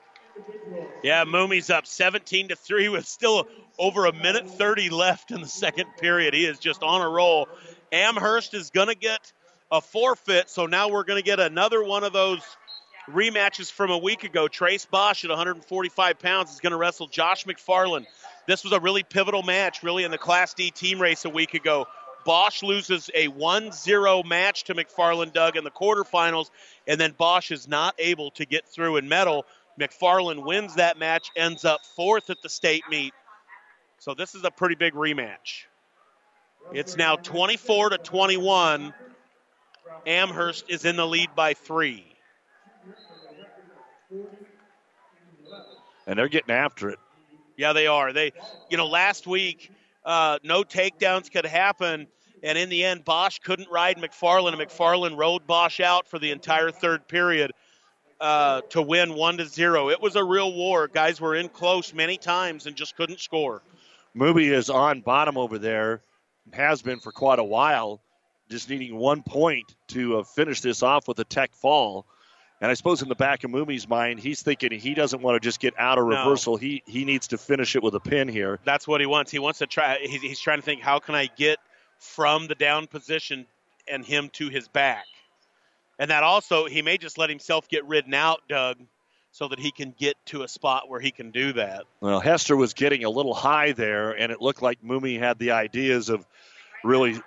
Yeah, 1.02 1.24
Moomy's 1.24 1.70
up 1.70 1.86
17 1.86 2.48
to 2.48 2.56
3 2.56 2.88
with 2.88 3.06
still 3.06 3.46
over 3.78 4.06
a 4.06 4.12
minute 4.12 4.48
30 4.48 4.90
left 4.90 5.30
in 5.30 5.40
the 5.40 5.48
second 5.48 5.86
period. 5.98 6.34
He 6.34 6.44
is 6.44 6.58
just 6.58 6.82
on 6.82 7.00
a 7.02 7.08
roll. 7.08 7.48
Amherst 7.92 8.54
is 8.54 8.70
going 8.70 8.88
to 8.88 8.94
get 8.94 9.32
a 9.70 9.80
forfeit, 9.80 10.50
so 10.50 10.66
now 10.66 10.88
we're 10.88 11.04
going 11.04 11.20
to 11.20 11.24
get 11.24 11.40
another 11.40 11.82
one 11.82 12.04
of 12.04 12.12
those 12.12 12.42
rematches 13.08 13.70
from 13.70 13.90
a 13.90 13.98
week 13.98 14.24
ago. 14.24 14.48
Trace 14.48 14.86
Bosch 14.86 15.24
at 15.24 15.30
145 15.30 16.18
pounds 16.18 16.52
is 16.52 16.60
going 16.60 16.72
to 16.72 16.76
wrestle 16.76 17.06
Josh 17.06 17.44
McFarland. 17.44 18.06
This 18.46 18.64
was 18.64 18.72
a 18.72 18.80
really 18.80 19.02
pivotal 19.02 19.42
match, 19.42 19.82
really, 19.82 20.04
in 20.04 20.10
the 20.10 20.18
Class 20.18 20.54
D 20.54 20.70
team 20.70 21.00
race 21.00 21.24
a 21.24 21.30
week 21.30 21.54
ago. 21.54 21.86
Bosch 22.24 22.62
loses 22.62 23.10
a 23.14 23.28
1 23.28 23.72
0 23.72 24.22
match 24.24 24.64
to 24.64 24.74
McFarland 24.74 25.32
Doug 25.32 25.56
in 25.56 25.64
the 25.64 25.70
quarterfinals, 25.70 26.50
and 26.86 27.00
then 27.00 27.14
Bosch 27.16 27.50
is 27.50 27.66
not 27.66 27.94
able 27.98 28.30
to 28.32 28.44
get 28.44 28.66
through 28.68 28.96
and 28.96 29.08
medal. 29.08 29.46
McFarland 29.80 30.44
wins 30.44 30.74
that 30.74 30.98
match, 30.98 31.30
ends 31.36 31.64
up 31.64 31.80
fourth 31.96 32.28
at 32.28 32.42
the 32.42 32.48
state 32.48 32.84
meet. 32.90 33.14
So 33.98 34.14
this 34.14 34.34
is 34.34 34.44
a 34.44 34.50
pretty 34.50 34.74
big 34.74 34.94
rematch. 34.94 35.64
It's 36.72 36.96
now 36.96 37.16
24 37.16 37.90
to 37.90 37.98
21. 37.98 38.94
Amherst 40.06 40.64
is 40.68 40.84
in 40.84 40.96
the 40.96 41.06
lead 41.06 41.30
by 41.34 41.54
three. 41.54 42.09
And 46.06 46.18
they're 46.18 46.28
getting 46.28 46.54
after 46.54 46.90
it. 46.90 46.98
Yeah, 47.56 47.72
they 47.72 47.86
are. 47.86 48.12
They, 48.12 48.32
you 48.70 48.76
know, 48.76 48.86
last 48.86 49.26
week, 49.26 49.70
uh, 50.04 50.38
no 50.42 50.62
takedowns 50.62 51.30
could 51.30 51.46
happen. 51.46 52.06
And 52.42 52.56
in 52.56 52.70
the 52.70 52.84
end, 52.84 53.04
Bosch 53.04 53.38
couldn't 53.38 53.68
ride 53.70 53.98
McFarland, 53.98 54.58
and 54.58 54.62
McFarland 54.62 55.18
rode 55.18 55.46
Bosch 55.46 55.78
out 55.80 56.08
for 56.08 56.18
the 56.18 56.30
entire 56.30 56.70
third 56.70 57.06
period 57.06 57.52
uh, 58.20 58.62
to 58.70 58.82
win 58.82 59.14
one 59.14 59.36
to 59.38 59.46
zero. 59.46 59.90
It 59.90 60.00
was 60.00 60.16
a 60.16 60.24
real 60.24 60.52
war. 60.54 60.88
Guys 60.88 61.20
were 61.20 61.34
in 61.34 61.48
close 61.48 61.92
many 61.92 62.16
times 62.16 62.66
and 62.66 62.76
just 62.76 62.96
couldn't 62.96 63.20
score. 63.20 63.62
Moomy 64.16 64.50
is 64.50 64.70
on 64.70 65.00
bottom 65.02 65.36
over 65.36 65.58
there, 65.58 66.02
has 66.52 66.82
been 66.82 66.98
for 66.98 67.12
quite 67.12 67.38
a 67.38 67.44
while, 67.44 68.00
just 68.50 68.68
needing 68.68 68.96
one 68.96 69.22
point 69.22 69.74
to 69.88 70.18
uh, 70.18 70.24
finish 70.24 70.60
this 70.60 70.82
off 70.82 71.06
with 71.08 71.18
a 71.18 71.24
tech 71.24 71.54
fall. 71.54 72.06
And 72.60 72.70
I 72.70 72.74
suppose 72.74 73.00
in 73.00 73.08
the 73.08 73.14
back 73.14 73.42
of 73.44 73.50
Moomy's 73.50 73.88
mind, 73.88 74.20
he's 74.20 74.42
thinking 74.42 74.70
he 74.72 74.92
doesn't 74.92 75.22
want 75.22 75.40
to 75.40 75.40
just 75.40 75.60
get 75.60 75.72
out 75.78 75.98
of 75.98 76.06
No. 76.06 76.18
reversal. 76.18 76.56
He 76.56 76.82
he 76.86 77.04
needs 77.04 77.28
to 77.28 77.38
finish 77.38 77.74
it 77.74 77.82
with 77.82 77.94
a 77.94 78.00
pin 78.00 78.28
here. 78.28 78.58
That's 78.64 78.86
what 78.86 79.00
he 79.00 79.06
wants. 79.06 79.30
He 79.30 79.38
wants 79.38 79.60
to 79.60 79.66
try. 79.66 79.98
He's, 80.02 80.20
he's 80.20 80.40
trying 80.40 80.58
to 80.58 80.62
think, 80.62 80.82
how 80.82 80.98
can 80.98 81.14
I 81.14 81.30
get 81.36 81.58
from 81.98 82.48
the 82.48 82.54
down 82.54 82.86
position 82.86 83.46
and 83.88 84.04
him 84.04 84.28
to 84.34 84.50
his 84.50 84.68
back? 84.68 85.06
And 85.98 86.10
that 86.10 86.22
also, 86.22 86.66
he 86.66 86.82
may 86.82 86.98
just 86.98 87.18
let 87.18 87.30
himself 87.30 87.68
get 87.68 87.84
ridden 87.86 88.14
out, 88.14 88.42
Doug, 88.48 88.78
so 89.32 89.48
that 89.48 89.58
he 89.58 89.70
can 89.70 89.94
get 89.98 90.16
to 90.26 90.42
a 90.42 90.48
spot 90.48 90.88
where 90.88 91.00
he 91.00 91.10
can 91.10 91.30
do 91.30 91.52
that. 91.54 91.84
Well, 92.00 92.20
Hester 92.20 92.56
was 92.56 92.74
getting 92.74 93.04
a 93.04 93.10
little 93.10 93.34
high 93.34 93.72
there, 93.72 94.12
and 94.12 94.32
it 94.32 94.40
looked 94.40 94.62
like 94.62 94.82
Moomy 94.82 95.18
had 95.18 95.38
the 95.38 95.52
ideas 95.52 96.08
of 96.08 96.26
really 96.84 97.20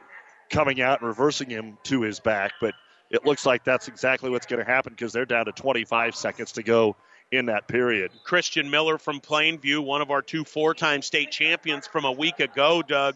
coming 0.49 0.81
out 0.81 1.01
and 1.01 1.07
reversing 1.07 1.49
him 1.49 1.77
to 1.84 2.01
his 2.01 2.19
back, 2.19 2.53
but 2.59 2.73
it 3.14 3.26
looks 3.26 3.45
like 3.45 3.64
that's 3.64 3.88
exactly 3.88 4.32
what's 4.32 4.47
going 4.47 4.64
to 4.64 4.70
happen 4.70 4.91
because 4.91 5.14
they're 5.14 5.26
down 5.26 5.45
to 5.45 5.51
25 5.51 6.16
seconds 6.16 6.53
to 6.53 6.64
go 6.64 6.95
in 7.32 7.45
that 7.45 7.68
period. 7.68 8.11
Christian 8.24 8.72
Miller 8.72 8.97
from 8.97 9.22
Plainview, 9.22 9.86
one 9.86 10.01
of 10.01 10.09
our 10.09 10.24
two 10.24 10.43
four 10.43 10.74
time 10.74 11.03
state 11.03 11.32
champions 11.32 11.86
from 11.86 12.05
a 12.05 12.11
week 12.11 12.39
ago, 12.39 12.82
Doug, 12.82 13.16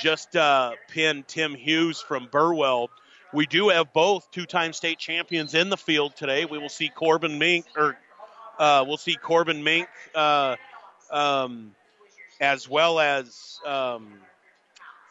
just 0.00 0.36
uh, 0.36 0.72
pinned 0.88 1.26
Tim 1.26 1.54
Hughes 1.56 2.00
from 2.00 2.28
Burwell. 2.30 2.88
We 3.34 3.46
do 3.46 3.70
have 3.70 3.92
both 3.92 4.30
two 4.30 4.46
time 4.46 4.72
state 4.72 4.98
champions 4.98 5.54
in 5.54 5.70
the 5.70 5.76
field 5.76 6.14
today. 6.14 6.44
We 6.44 6.58
will 6.58 6.68
see 6.68 6.88
Corbin 6.88 7.38
Mink, 7.38 7.66
or 7.76 7.98
uh, 8.58 8.84
we'll 8.86 8.96
see 8.96 9.16
Corbin 9.16 9.64
Mink, 9.64 9.88
uh, 10.14 10.56
um, 11.10 11.74
as 12.40 12.68
well 12.68 13.00
as 13.00 13.58
um, 13.66 14.12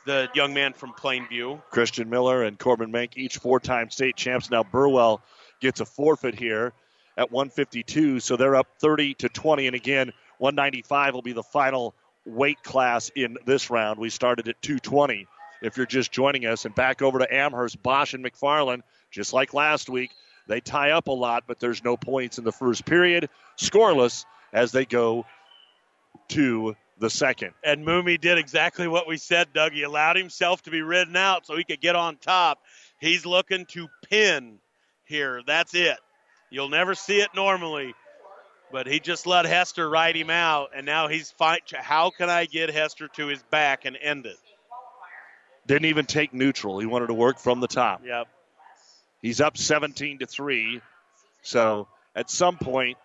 the 0.06 0.30
young 0.34 0.54
man 0.54 0.74
from 0.74 0.94
Plainview. 0.94 1.62
Christian 1.70 2.10
Miller 2.10 2.44
and 2.44 2.58
Corbin 2.58 2.92
Mank, 2.92 3.18
each 3.18 3.38
four-time 3.38 3.90
state 3.90 4.16
champs. 4.16 4.50
Now 4.50 4.64
Burwell 4.64 5.22
gets 5.60 5.80
a 5.80 5.86
forfeit 5.86 6.36
here 6.36 6.74
at 7.18 7.32
152, 7.32 8.20
so 8.20 8.36
they're 8.36 8.56
up 8.56 8.68
30 8.80 9.16
to 9.16 9.30
20. 9.30 9.68
And 9.68 9.76
again, 9.76 10.12
195 10.40 11.14
will 11.14 11.22
be 11.22 11.34
the 11.34 11.44
final 11.44 11.94
weight 12.26 12.64
class 12.64 13.12
in 13.16 13.38
this 13.46 13.70
round. 13.70 14.00
We 14.00 14.10
started 14.10 14.48
at 14.48 14.62
220. 14.62 15.28
If 15.62 15.78
you're 15.78 15.86
just 15.86 16.12
joining 16.12 16.46
us, 16.46 16.66
and 16.66 16.74
back 16.74 17.02
over 17.02 17.20
to 17.20 17.34
Amherst, 17.34 17.82
Bosch 17.84 18.16
and 18.16 18.26
McFarland, 18.26 18.82
just 19.12 19.34
like 19.34 19.54
last 19.54 19.90
week, 19.90 20.12
they 20.48 20.60
tie 20.60 20.92
up 20.92 21.08
a 21.08 21.12
lot, 21.12 21.44
but 21.46 21.60
there's 21.60 21.84
no 21.84 21.96
points 21.96 22.40
in 22.40 22.44
the 22.44 22.52
first 22.52 22.86
period. 22.86 23.30
Scoreless 23.60 24.26
as 24.54 24.72
they 24.72 24.86
go 24.86 25.26
to 26.30 26.76
the 27.02 27.10
second. 27.10 27.54
And 27.64 27.86
Moomy 27.86 28.22
did 28.22 28.38
exactly 28.38 28.88
what 28.88 29.08
we 29.08 29.18
said, 29.18 29.52
Doug. 29.54 29.74
He 29.74 29.84
allowed 29.84 30.16
himself 30.16 30.62
to 30.64 30.72
be 30.72 30.82
ridden 30.82 31.18
out 31.18 31.46
so 31.46 31.58
he 31.58 31.66
could 31.66 31.82
get 31.82 31.96
on 31.96 32.16
top. 32.16 32.60
He's 33.00 33.26
looking 33.26 33.66
to 33.70 33.90
pin 34.10 34.60
here. 35.06 35.42
That's 35.46 35.74
it. 35.74 35.98
You'll 36.52 36.70
never 36.70 36.94
see 36.96 37.20
it 37.20 37.30
normally, 37.36 37.96
but 38.72 38.86
he 38.86 39.00
just 39.00 39.26
let 39.26 39.46
Hester 39.46 39.90
ride 39.90 40.16
him 40.16 40.30
out, 40.30 40.70
and 40.76 40.86
now 40.86 41.08
he's 41.08 41.32
fight. 41.32 41.64
How 41.74 42.12
can 42.12 42.30
I 42.30 42.46
get 42.46 42.70
Hester 42.70 43.08
to 43.16 43.28
his 43.28 43.42
back 43.44 43.86
and 43.86 43.98
end 44.00 44.28
it? 44.28 44.38
Didn't 45.66 45.86
even 45.86 46.06
take 46.06 46.34
neutral. 46.34 46.80
He 46.80 46.86
wanted 46.86 47.08
to 47.08 47.14
work 47.14 47.40
from 47.40 47.62
the 47.62 47.68
top. 47.68 48.02
Yep. 48.06 48.28
He's 49.22 49.42
up 49.42 49.58
17 49.58 50.20
to 50.20 50.28
3. 50.28 50.82
So 51.42 51.88
at 52.16 52.30
some 52.30 52.58
point, 52.58 52.98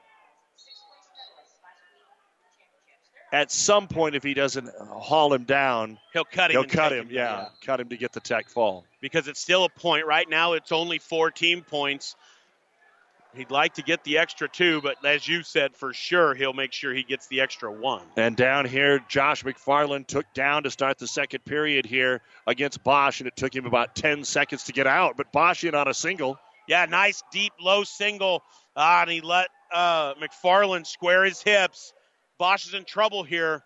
at 3.37 3.51
some 3.53 3.87
point, 3.89 4.15
if 4.15 4.23
he 4.23 4.35
doesn't 4.35 4.69
haul 4.79 5.33
him 5.33 5.45
down, 5.45 5.99
He'll 6.13 6.25
cut 6.25 6.51
him. 6.51 6.55
he'll 6.63 6.65
cut 6.69 6.89
take 6.91 7.03
him. 7.03 7.09
Yeah, 7.11 7.49
cut 7.65 7.81
him 7.81 7.89
to 7.91 7.97
get 7.97 8.13
the 8.13 8.21
tech 8.21 8.49
fall. 8.49 8.85
because 9.01 9.29
it's 9.29 9.41
still 9.41 9.65
a 9.65 9.69
point. 9.69 10.07
Right 10.07 10.29
now, 10.29 10.55
it's 10.55 10.73
only 10.73 10.99
14 10.99 11.63
points. 11.63 12.17
He'd 13.35 13.51
like 13.51 13.75
to 13.75 13.83
get 13.83 14.03
the 14.03 14.17
extra 14.17 14.49
two, 14.49 14.81
but 14.81 15.05
as 15.05 15.29
you 15.29 15.43
said, 15.43 15.77
for 15.77 15.93
sure 15.93 16.35
he'll 16.35 16.55
make 16.55 16.73
sure 16.73 16.95
he 16.95 17.03
gets 17.03 17.27
the 17.27 17.43
extra 17.43 17.71
one. 17.71 18.01
And 18.17 18.35
down 18.35 18.65
here, 18.65 18.99
Josh 19.09 19.45
McFarland 19.45 20.07
took 20.07 20.25
down 20.33 20.63
to 20.63 20.71
start 20.71 20.97
the 20.99 21.07
second 21.07 21.45
period 21.45 21.85
here 21.85 22.23
against 22.47 22.83
Bosch, 22.83 23.21
and 23.21 23.27
it 23.29 23.37
took 23.37 23.55
him 23.55 23.67
about 23.67 23.95
10 23.95 24.25
seconds 24.25 24.65
to 24.65 24.73
get 24.73 24.87
out. 24.87 25.19
But 25.19 25.33
Bosch 25.33 25.65
in 25.65 25.75
on 25.75 25.87
a 25.87 25.93
single. 25.93 26.39
Yeah, 26.67 26.87
nice 26.87 27.23
deep 27.31 27.53
low 27.61 27.85
single. 27.85 28.43
Ah, 28.75 29.03
and 29.03 29.11
he 29.11 29.21
let 29.21 29.49
uh, 29.71 30.15
McFarland 30.15 30.87
square 30.87 31.25
his 31.25 31.43
hips. 31.43 31.93
Bosch 32.39 32.67
is 32.67 32.75
in 32.75 32.85
trouble 32.85 33.23
here. 33.23 33.63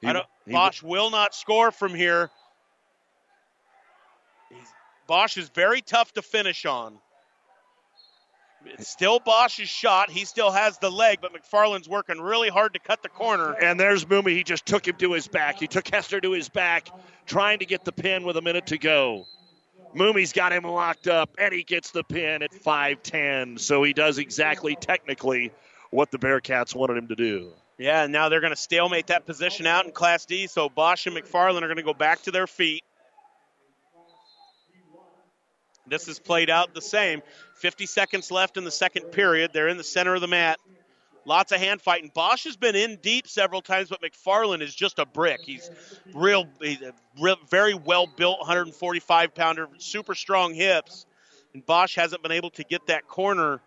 He- 0.00 0.08
I 0.08 0.12
don't, 0.12 0.26
he- 0.46 0.52
Bosch 0.52 0.82
will 0.82 1.10
not 1.10 1.34
score 1.34 1.70
from 1.70 1.94
here. 1.94 2.30
He's, 4.48 4.66
Bosch 5.06 5.36
is 5.36 5.48
very 5.50 5.80
tough 5.80 6.12
to 6.14 6.22
finish 6.22 6.66
on. 6.66 6.98
It's 8.64 8.88
still 8.88 9.18
Bosch's 9.18 9.68
shot. 9.68 10.08
He 10.08 10.24
still 10.24 10.52
has 10.52 10.78
the 10.78 10.90
leg, 10.90 11.18
but 11.20 11.32
McFarland's 11.32 11.88
working 11.88 12.20
really 12.20 12.48
hard 12.48 12.74
to 12.74 12.78
cut 12.78 13.02
the 13.02 13.08
corner. 13.08 13.54
And 13.60 13.78
there's 13.78 14.04
Moomy. 14.04 14.30
He 14.30 14.44
just 14.44 14.66
took 14.66 14.86
him 14.86 14.94
to 14.98 15.12
his 15.12 15.26
back. 15.26 15.58
He 15.58 15.66
took 15.66 15.88
Hester 15.88 16.20
to 16.20 16.32
his 16.32 16.48
back, 16.48 16.88
trying 17.26 17.58
to 17.58 17.66
get 17.66 17.84
the 17.84 17.90
pin 17.90 18.22
with 18.22 18.36
a 18.36 18.42
minute 18.42 18.66
to 18.66 18.78
go. 18.78 19.26
Moomy's 19.96 20.32
got 20.32 20.52
him 20.52 20.62
locked 20.62 21.08
up, 21.08 21.30
and 21.38 21.52
he 21.52 21.64
gets 21.64 21.90
the 21.90 22.04
pin 22.04 22.42
at 22.42 22.52
5'10. 22.52 23.58
So 23.58 23.82
he 23.82 23.92
does 23.92 24.18
exactly, 24.18 24.76
technically, 24.76 25.52
what 25.90 26.10
the 26.12 26.18
Bearcats 26.18 26.74
wanted 26.74 26.96
him 26.96 27.08
to 27.08 27.16
do. 27.16 27.52
Yeah, 27.78 28.06
now 28.06 28.28
they're 28.28 28.40
going 28.40 28.52
to 28.52 28.56
stalemate 28.56 29.08
that 29.08 29.26
position 29.26 29.66
out 29.66 29.86
in 29.86 29.92
Class 29.92 30.26
D. 30.26 30.46
So 30.46 30.68
Bosch 30.68 31.06
and 31.06 31.16
McFarland 31.16 31.62
are 31.62 31.68
going 31.68 31.76
to 31.76 31.82
go 31.82 31.94
back 31.94 32.22
to 32.22 32.30
their 32.30 32.46
feet. 32.46 32.84
This 35.86 36.06
is 36.06 36.18
played 36.18 36.48
out 36.48 36.74
the 36.74 36.82
same. 36.82 37.22
50 37.56 37.86
seconds 37.86 38.30
left 38.30 38.56
in 38.56 38.64
the 38.64 38.70
second 38.70 39.10
period. 39.12 39.50
They're 39.52 39.68
in 39.68 39.78
the 39.78 39.84
center 39.84 40.14
of 40.14 40.20
the 40.20 40.28
mat. 40.28 40.58
Lots 41.24 41.52
of 41.52 41.60
hand 41.60 41.80
fighting. 41.80 42.10
Bosch 42.12 42.44
has 42.44 42.56
been 42.56 42.74
in 42.74 42.96
deep 42.96 43.28
several 43.28 43.62
times, 43.62 43.88
but 43.88 44.00
McFarland 44.02 44.60
is 44.60 44.74
just 44.74 44.98
a 44.98 45.06
brick. 45.06 45.40
He's 45.42 45.70
real, 46.12 46.46
he's 46.60 46.82
a 46.82 46.92
real 47.20 47.36
very 47.48 47.74
well 47.74 48.06
built, 48.06 48.40
145 48.40 49.34
pounder, 49.34 49.68
super 49.78 50.14
strong 50.14 50.54
hips. 50.54 51.06
And 51.54 51.64
Bosch 51.64 51.96
hasn't 51.96 52.22
been 52.22 52.32
able 52.32 52.50
to 52.50 52.64
get 52.64 52.86
that 52.86 53.06
corner 53.06 53.60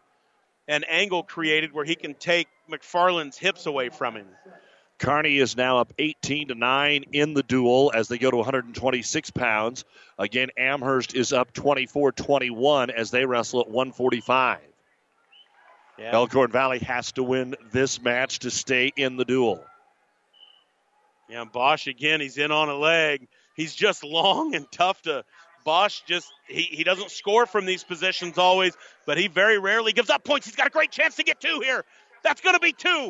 and 0.67 0.85
angle 0.89 1.23
created 1.23 1.73
where 1.73 1.85
he 1.85 1.95
can 1.95 2.13
take 2.13 2.47
McFarland's 2.69 3.37
hips 3.37 3.65
away 3.65 3.89
from 3.89 4.15
him. 4.15 4.27
Kearney 4.97 5.37
is 5.37 5.57
now 5.57 5.79
up 5.79 5.93
18 5.99 6.49
to 6.49 6.55
9 6.55 7.05
in 7.11 7.33
the 7.33 7.43
duel 7.43 7.91
as 7.93 8.07
they 8.07 8.17
go 8.17 8.31
to 8.31 8.37
126 8.37 9.31
pounds. 9.31 9.83
Again, 10.17 10.49
Amherst 10.57 11.13
is 11.13 11.33
up 11.33 11.51
24 11.53 12.13
21 12.13 12.89
as 12.91 13.11
they 13.11 13.25
wrestle 13.25 13.61
at 13.61 13.67
145. 13.67 14.59
Yeah. 15.97 16.11
Elkhorn 16.13 16.51
Valley 16.51 16.79
has 16.79 17.11
to 17.13 17.23
win 17.23 17.55
this 17.71 18.01
match 18.01 18.39
to 18.39 18.51
stay 18.51 18.91
in 18.95 19.17
the 19.17 19.25
duel. 19.25 19.63
Yeah, 21.29 21.41
and 21.41 21.51
Bosch 21.51 21.87
again, 21.87 22.21
he's 22.21 22.37
in 22.37 22.51
on 22.51 22.69
a 22.69 22.75
leg. 22.75 23.27
He's 23.55 23.73
just 23.73 24.03
long 24.03 24.55
and 24.55 24.65
tough 24.71 25.01
to. 25.03 25.23
Bosch 25.65 26.01
just 26.07 26.31
he, 26.47 26.61
he 26.61 26.83
doesn't 26.83 27.11
score 27.11 27.45
from 27.45 27.65
these 27.65 27.83
positions 27.83 28.37
always, 28.37 28.77
but 29.05 29.17
he 29.17 29.27
very 29.27 29.59
rarely 29.59 29.91
gives 29.91 30.09
up 30.09 30.23
points. 30.23 30.45
He's 30.45 30.55
got 30.55 30.67
a 30.67 30.69
great 30.69 30.91
chance 30.91 31.15
to 31.15 31.23
get 31.23 31.41
two 31.41 31.59
here. 31.61 31.83
That's 32.23 32.39
going 32.39 32.55
to 32.55 32.59
be 32.61 32.71
two. 32.71 33.09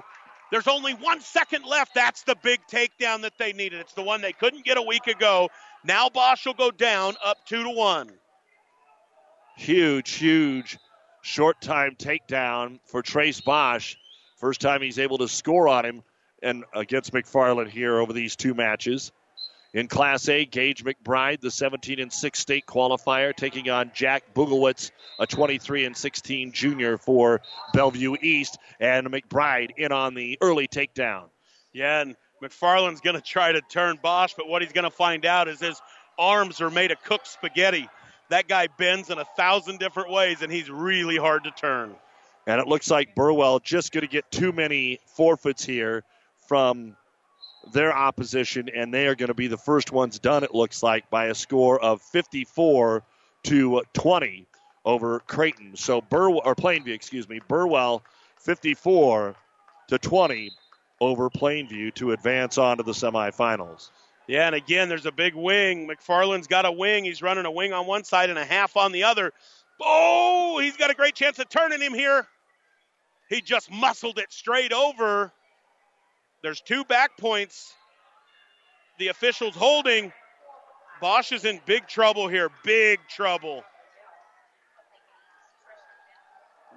There's 0.51 0.67
only 0.67 0.93
one 0.93 1.21
second 1.21 1.65
left. 1.65 1.93
That's 1.93 2.23
the 2.23 2.35
big 2.41 2.61
takedown 2.71 3.21
that 3.21 3.33
they 3.37 3.53
needed. 3.53 3.81
It's 3.81 3.93
the 3.93 4.03
one 4.03 4.21
they 4.21 4.33
couldn't 4.33 4.63
get 4.65 4.77
a 4.77 4.81
week 4.81 5.07
ago. 5.07 5.49
Now 5.83 6.09
Bosch 6.09 6.45
will 6.45 6.53
go 6.53 6.71
down 6.71 7.15
up 7.23 7.37
two 7.45 7.63
to 7.63 7.69
one. 7.69 8.11
Huge, 9.57 10.11
huge 10.11 10.77
short 11.21 11.59
time 11.59 11.95
takedown 11.97 12.79
for 12.85 13.01
Trace 13.01 13.41
Bosch. 13.41 13.95
First 14.37 14.61
time 14.61 14.81
he's 14.81 14.99
able 14.99 15.17
to 15.19 15.27
score 15.27 15.67
on 15.67 15.85
him 15.85 16.03
and 16.43 16.63
against 16.73 17.11
McFarland 17.13 17.69
here 17.69 17.97
over 17.97 18.13
these 18.13 18.35
two 18.35 18.53
matches. 18.53 19.11
In 19.75 19.89
Class 19.89 20.29
A, 20.29 20.45
Gage 20.45 20.85
McBride, 20.85 21.41
the 21.41 21.51
17 21.51 21.99
and 21.99 22.11
6 22.11 22.39
state 22.39 22.65
qualifier, 22.65 23.35
taking 23.35 23.69
on 23.69 23.91
Jack 23.93 24.33
Bugelwitz, 24.33 24.91
a 25.19 25.27
23 25.27 25.83
and 25.83 25.97
16 25.97 26.53
junior 26.53 26.97
for 26.97 27.41
Bellevue 27.73 28.15
East, 28.21 28.57
and 28.79 29.05
McBride 29.07 29.71
in 29.75 29.91
on 29.91 30.13
the 30.13 30.37
early 30.39 30.69
takedown. 30.69 31.25
Yeah, 31.73 31.99
and 31.99 32.15
McFarland's 32.41 33.01
going 33.01 33.17
to 33.17 33.21
try 33.21 33.51
to 33.51 33.59
turn 33.59 33.99
Bosch, 34.01 34.33
but 34.37 34.47
what 34.47 34.61
he's 34.61 34.71
going 34.71 34.85
to 34.85 34.89
find 34.89 35.25
out 35.25 35.49
is 35.49 35.59
his 35.59 35.81
arms 36.17 36.61
are 36.61 36.69
made 36.69 36.91
of 36.91 37.03
cooked 37.03 37.27
spaghetti. 37.27 37.89
That 38.29 38.47
guy 38.47 38.69
bends 38.77 39.09
in 39.09 39.17
a 39.17 39.25
thousand 39.35 39.79
different 39.79 40.09
ways, 40.09 40.41
and 40.41 40.49
he's 40.49 40.69
really 40.69 41.17
hard 41.17 41.43
to 41.43 41.51
turn. 41.51 41.93
And 42.47 42.61
it 42.61 42.67
looks 42.67 42.89
like 42.89 43.13
Burwell 43.13 43.59
just 43.59 43.91
going 43.91 44.03
to 44.03 44.07
get 44.07 44.31
too 44.31 44.53
many 44.53 45.01
forfeits 45.05 45.65
here 45.65 46.05
from 46.47 46.95
their 47.71 47.95
opposition, 47.95 48.69
and 48.73 48.93
they 48.93 49.07
are 49.07 49.15
going 49.15 49.27
to 49.27 49.33
be 49.33 49.47
the 49.47 49.57
first 49.57 49.91
ones 49.91 50.19
done, 50.19 50.43
it 50.43 50.53
looks 50.53 50.83
like, 50.83 51.09
by 51.09 51.25
a 51.25 51.35
score 51.35 51.79
of 51.81 52.01
54 52.01 53.03
to 53.43 53.83
20 53.93 54.45
over 54.83 55.19
Creighton. 55.21 55.75
So 55.75 56.01
Burwell, 56.01 56.41
or 56.45 56.55
Plainview, 56.55 56.93
excuse 56.93 57.27
me, 57.27 57.41
Burwell 57.47 58.03
54 58.39 59.35
to 59.89 59.97
20 59.97 60.51
over 61.01 61.29
Plainview 61.29 61.93
to 61.95 62.11
advance 62.11 62.57
on 62.57 62.77
to 62.77 62.83
the 62.83 62.91
semifinals. 62.91 63.89
Yeah, 64.27 64.47
and 64.47 64.55
again, 64.55 64.89
there's 64.89 65.05
a 65.05 65.11
big 65.11 65.35
wing. 65.35 65.87
McFarland's 65.87 66.47
got 66.47 66.65
a 66.65 66.71
wing. 66.71 67.03
He's 67.03 67.21
running 67.21 67.45
a 67.45 67.51
wing 67.51 67.73
on 67.73 67.85
one 67.85 68.03
side 68.03 68.29
and 68.29 68.39
a 68.39 68.45
half 68.45 68.75
on 68.77 68.91
the 68.91 69.03
other. 69.03 69.33
Oh, 69.79 70.57
he's 70.59 70.77
got 70.77 70.89
a 70.89 70.95
great 70.95 71.15
chance 71.15 71.37
of 71.37 71.49
turning 71.49 71.81
him 71.81 71.93
here. 71.93 72.25
He 73.29 73.41
just 73.41 73.71
muscled 73.71 74.17
it 74.19 74.31
straight 74.31 74.73
over. 74.73 75.31
There's 76.45 76.61
two 76.61 76.83
back 76.83 77.17
points. 77.17 77.73
The 78.99 79.07
officials 79.07 79.55
holding. 79.55 80.13
Bosch 81.01 81.31
is 81.31 81.43
in 81.43 81.59
big 81.65 81.87
trouble 81.87 82.27
here. 82.27 82.51
Big 82.63 82.99
trouble. 83.09 83.63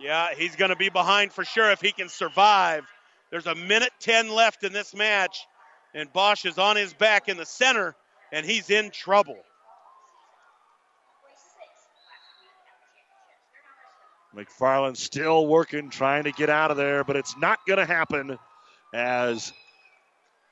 Yeah, 0.01 0.29
he's 0.35 0.57
going 0.57 0.71
to 0.71 0.77
be 0.77 0.89
behind 0.89 1.35
for 1.35 1.45
sure 1.45 1.71
if 1.71 1.83
he 1.83 1.93
can 1.93 2.09
survive. 2.09 2.87
There's 3.31 3.47
a 3.47 3.55
minute 3.55 3.91
10 4.01 4.31
left 4.31 4.65
in 4.65 4.73
this 4.73 4.95
match, 4.95 5.47
and 5.93 6.11
Bosch 6.15 6.47
is 6.47 6.57
on 6.57 6.77
his 6.77 6.95
back 6.95 7.29
in 7.29 7.37
the 7.37 7.45
center, 7.45 7.95
and 8.33 8.47
he's 8.47 8.71
in 8.71 8.91
trouble. 8.91 9.37
McFarland 14.35 14.97
still 14.97 15.47
working, 15.47 15.91
trying 15.91 16.25
to 16.25 16.33
get 16.33 16.49
out 16.49 16.71
of 16.71 16.79
there, 16.79 17.05
but 17.05 17.17
it's 17.17 17.37
not 17.37 17.59
going 17.67 17.79
to 17.79 17.85
happen 17.85 18.39
as 18.95 19.53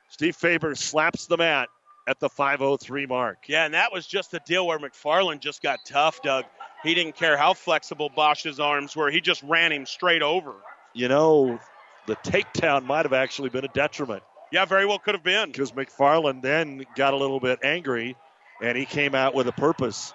Steve 0.09 0.37
Faber 0.37 0.75
slaps 0.75 1.27
the 1.27 1.37
mat 1.37 1.69
at 2.09 2.21
the 2.21 2.29
503 2.29 3.07
mark. 3.07 3.39
Yeah, 3.49 3.65
and 3.65 3.75
that 3.75 3.93
was 3.93 4.07
just 4.07 4.31
the 4.31 4.41
deal 4.47 4.67
where 4.67 4.79
McFarland 4.79 5.41
just 5.41 5.63
got 5.63 5.81
tough, 5.85 6.23
Doug. 6.23 6.45
He 6.83 6.95
didn't 6.95 7.17
care 7.17 7.37
how 7.37 7.55
flexible 7.55 8.09
Bosch's 8.15 8.61
arms 8.61 8.95
were. 8.95 9.11
He 9.11 9.21
just 9.21 9.43
ran 9.43 9.73
him 9.73 9.87
straight 9.87 10.23
over. 10.23 10.55
You 10.95 11.09
know, 11.09 11.59
the 12.07 12.15
takedown 12.17 12.85
might 12.85 13.05
have 13.05 13.13
actually 13.13 13.49
been 13.49 13.65
a 13.65 13.69
detriment 13.69 14.23
Yeah, 14.53 14.65
very 14.67 14.87
well 14.87 14.99
could 15.01 15.15
have 15.15 15.25
been. 15.25 15.51
because 15.51 15.73
McFarland 15.73 16.43
then 16.43 16.87
got 16.95 17.13
a 17.13 17.17
little 17.17 17.41
bit 17.41 17.59
angry 17.65 18.17
and 18.63 18.79
he 18.79 18.85
came 18.87 19.15
out 19.15 19.35
with 19.35 19.49
a 19.49 19.53
purpose 19.53 20.15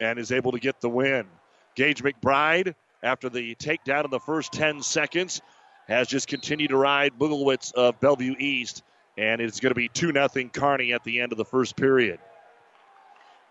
and 0.00 0.18
is 0.18 0.32
able 0.32 0.52
to 0.52 0.58
get 0.58 0.80
the 0.80 0.88
win. 0.88 1.26
Gage 1.74 2.02
McBride, 2.02 2.74
after 3.04 3.28
the 3.28 3.54
takedown 3.54 4.04
in 4.04 4.10
the 4.10 4.18
first 4.18 4.52
10 4.52 4.82
seconds, 4.82 5.42
has 5.86 6.08
just 6.08 6.26
continued 6.26 6.70
to 6.70 6.76
ride 6.76 7.12
Bugelwitz 7.18 7.72
of 7.74 8.00
Bellevue 8.00 8.34
East, 8.38 8.82
and 9.18 9.40
it's 9.40 9.60
going 9.60 9.70
to 9.70 9.76
be 9.76 9.88
2 9.88 10.12
0 10.12 10.28
Kearney 10.52 10.92
at 10.92 11.04
the 11.04 11.20
end 11.20 11.30
of 11.30 11.38
the 11.38 11.44
first 11.44 11.76
period. 11.76 12.18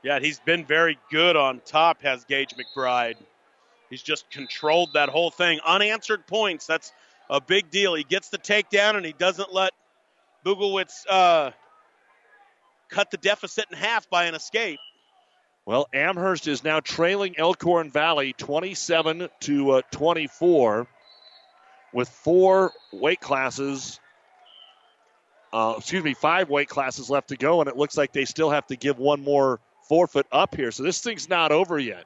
Yeah, 0.02 0.20
he's 0.20 0.40
been 0.40 0.66
very 0.66 0.98
good 1.10 1.38
on 1.38 1.62
top, 1.64 2.02
has 2.02 2.26
Gage 2.26 2.56
McBride. 2.56 3.16
He's 3.90 4.02
just 4.02 4.30
controlled 4.32 4.90
that 4.96 5.10
whole 5.10 5.30
thing. 5.30 5.60
Unanswered 5.66 6.26
points, 6.28 6.66
that's 6.66 6.92
a 7.30 7.40
big 7.40 7.70
deal. 7.70 7.94
He 7.94 8.04
gets 8.04 8.30
the 8.30 8.40
takedown 8.40 8.96
and 8.96 9.06
he 9.06 9.14
doesn't 9.14 9.54
let 9.54 9.72
Bugelwitz 10.44 11.06
uh, 11.08 11.52
cut 12.90 13.12
the 13.12 13.18
deficit 13.18 13.66
in 13.72 13.78
half 13.78 14.10
by 14.10 14.26
an 14.26 14.36
escape. 14.36 14.80
Well, 15.66 15.88
Amherst 15.94 16.48
is 16.48 16.64
now 16.64 16.82
trailing 16.82 17.36
Elkhorn 17.38 17.90
Valley 17.90 18.34
27 18.34 19.30
to 19.42 19.72
uh, 19.72 19.82
24 19.92 20.88
with 21.94 22.10
four 22.10 22.74
weight 22.92 23.22
classes. 23.22 24.00
Uh, 25.54 25.76
excuse 25.78 26.04
me, 26.04 26.16
five 26.16 26.50
weight 26.50 26.68
classes 26.68 27.10
left 27.10 27.30
to 27.30 27.38
go, 27.38 27.62
and 27.62 27.70
it 27.70 27.78
looks 27.78 27.96
like 27.96 28.12
they 28.12 28.26
still 28.26 28.50
have 28.50 28.68
to 28.68 28.76
give 28.76 28.98
one 28.98 29.24
more 29.24 29.62
forfeit 29.88 30.26
up 30.34 30.54
here. 30.54 30.72
So 30.72 30.84
this 30.84 31.00
thing's 31.00 31.30
not 31.30 31.54
over 31.54 31.80
yet. 31.80 32.04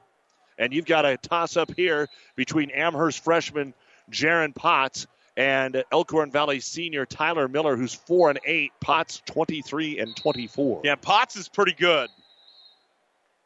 And 0.59 0.71
you've 0.71 0.85
got 0.85 1.05
a 1.05 1.17
toss 1.17 1.57
up 1.57 1.71
here 1.75 2.09
between 2.35 2.69
Amherst 2.71 3.23
freshman 3.23 3.73
Jaron 4.11 4.53
Potts 4.53 5.07
and 5.35 5.83
Elkhorn 5.91 6.31
Valley 6.31 6.59
senior 6.59 7.05
Tyler 7.05 7.47
Miller, 7.47 7.75
who's 7.75 7.93
four 7.93 8.29
and 8.29 8.39
eight. 8.45 8.71
Potts 8.81 9.21
23 9.25 9.99
and 9.99 10.15
24. 10.15 10.81
Yeah, 10.83 10.95
Potts 10.95 11.35
is 11.35 11.47
pretty 11.47 11.73
good. 11.73 12.09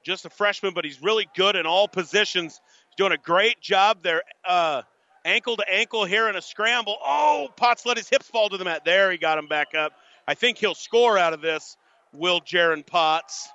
Just 0.03 0.25
a 0.25 0.29
freshman, 0.29 0.73
but 0.73 0.85
he's 0.85 1.01
really 1.01 1.27
good 1.35 1.55
in 1.55 1.65
all 1.65 1.87
positions. 1.87 2.59
He's 2.89 2.95
doing 2.97 3.11
a 3.11 3.17
great 3.17 3.61
job 3.61 4.03
there. 4.03 4.21
Uh, 4.43 4.81
ankle 5.25 5.57
to 5.57 5.65
ankle 5.69 6.05
here 6.05 6.27
in 6.29 6.35
a 6.35 6.41
scramble. 6.41 6.97
Oh, 7.03 7.49
Potts 7.55 7.85
let 7.85 7.97
his 7.97 8.09
hips 8.09 8.27
fall 8.27 8.49
to 8.49 8.57
the 8.57 8.65
mat. 8.65 8.83
There, 8.85 9.11
he 9.11 9.17
got 9.17 9.37
him 9.37 9.47
back 9.47 9.75
up. 9.75 9.93
I 10.27 10.33
think 10.33 10.57
he'll 10.57 10.75
score 10.75 11.17
out 11.17 11.33
of 11.33 11.41
this, 11.41 11.77
Will 12.13 12.41
Jaron 12.41 12.85
Potts. 12.85 13.49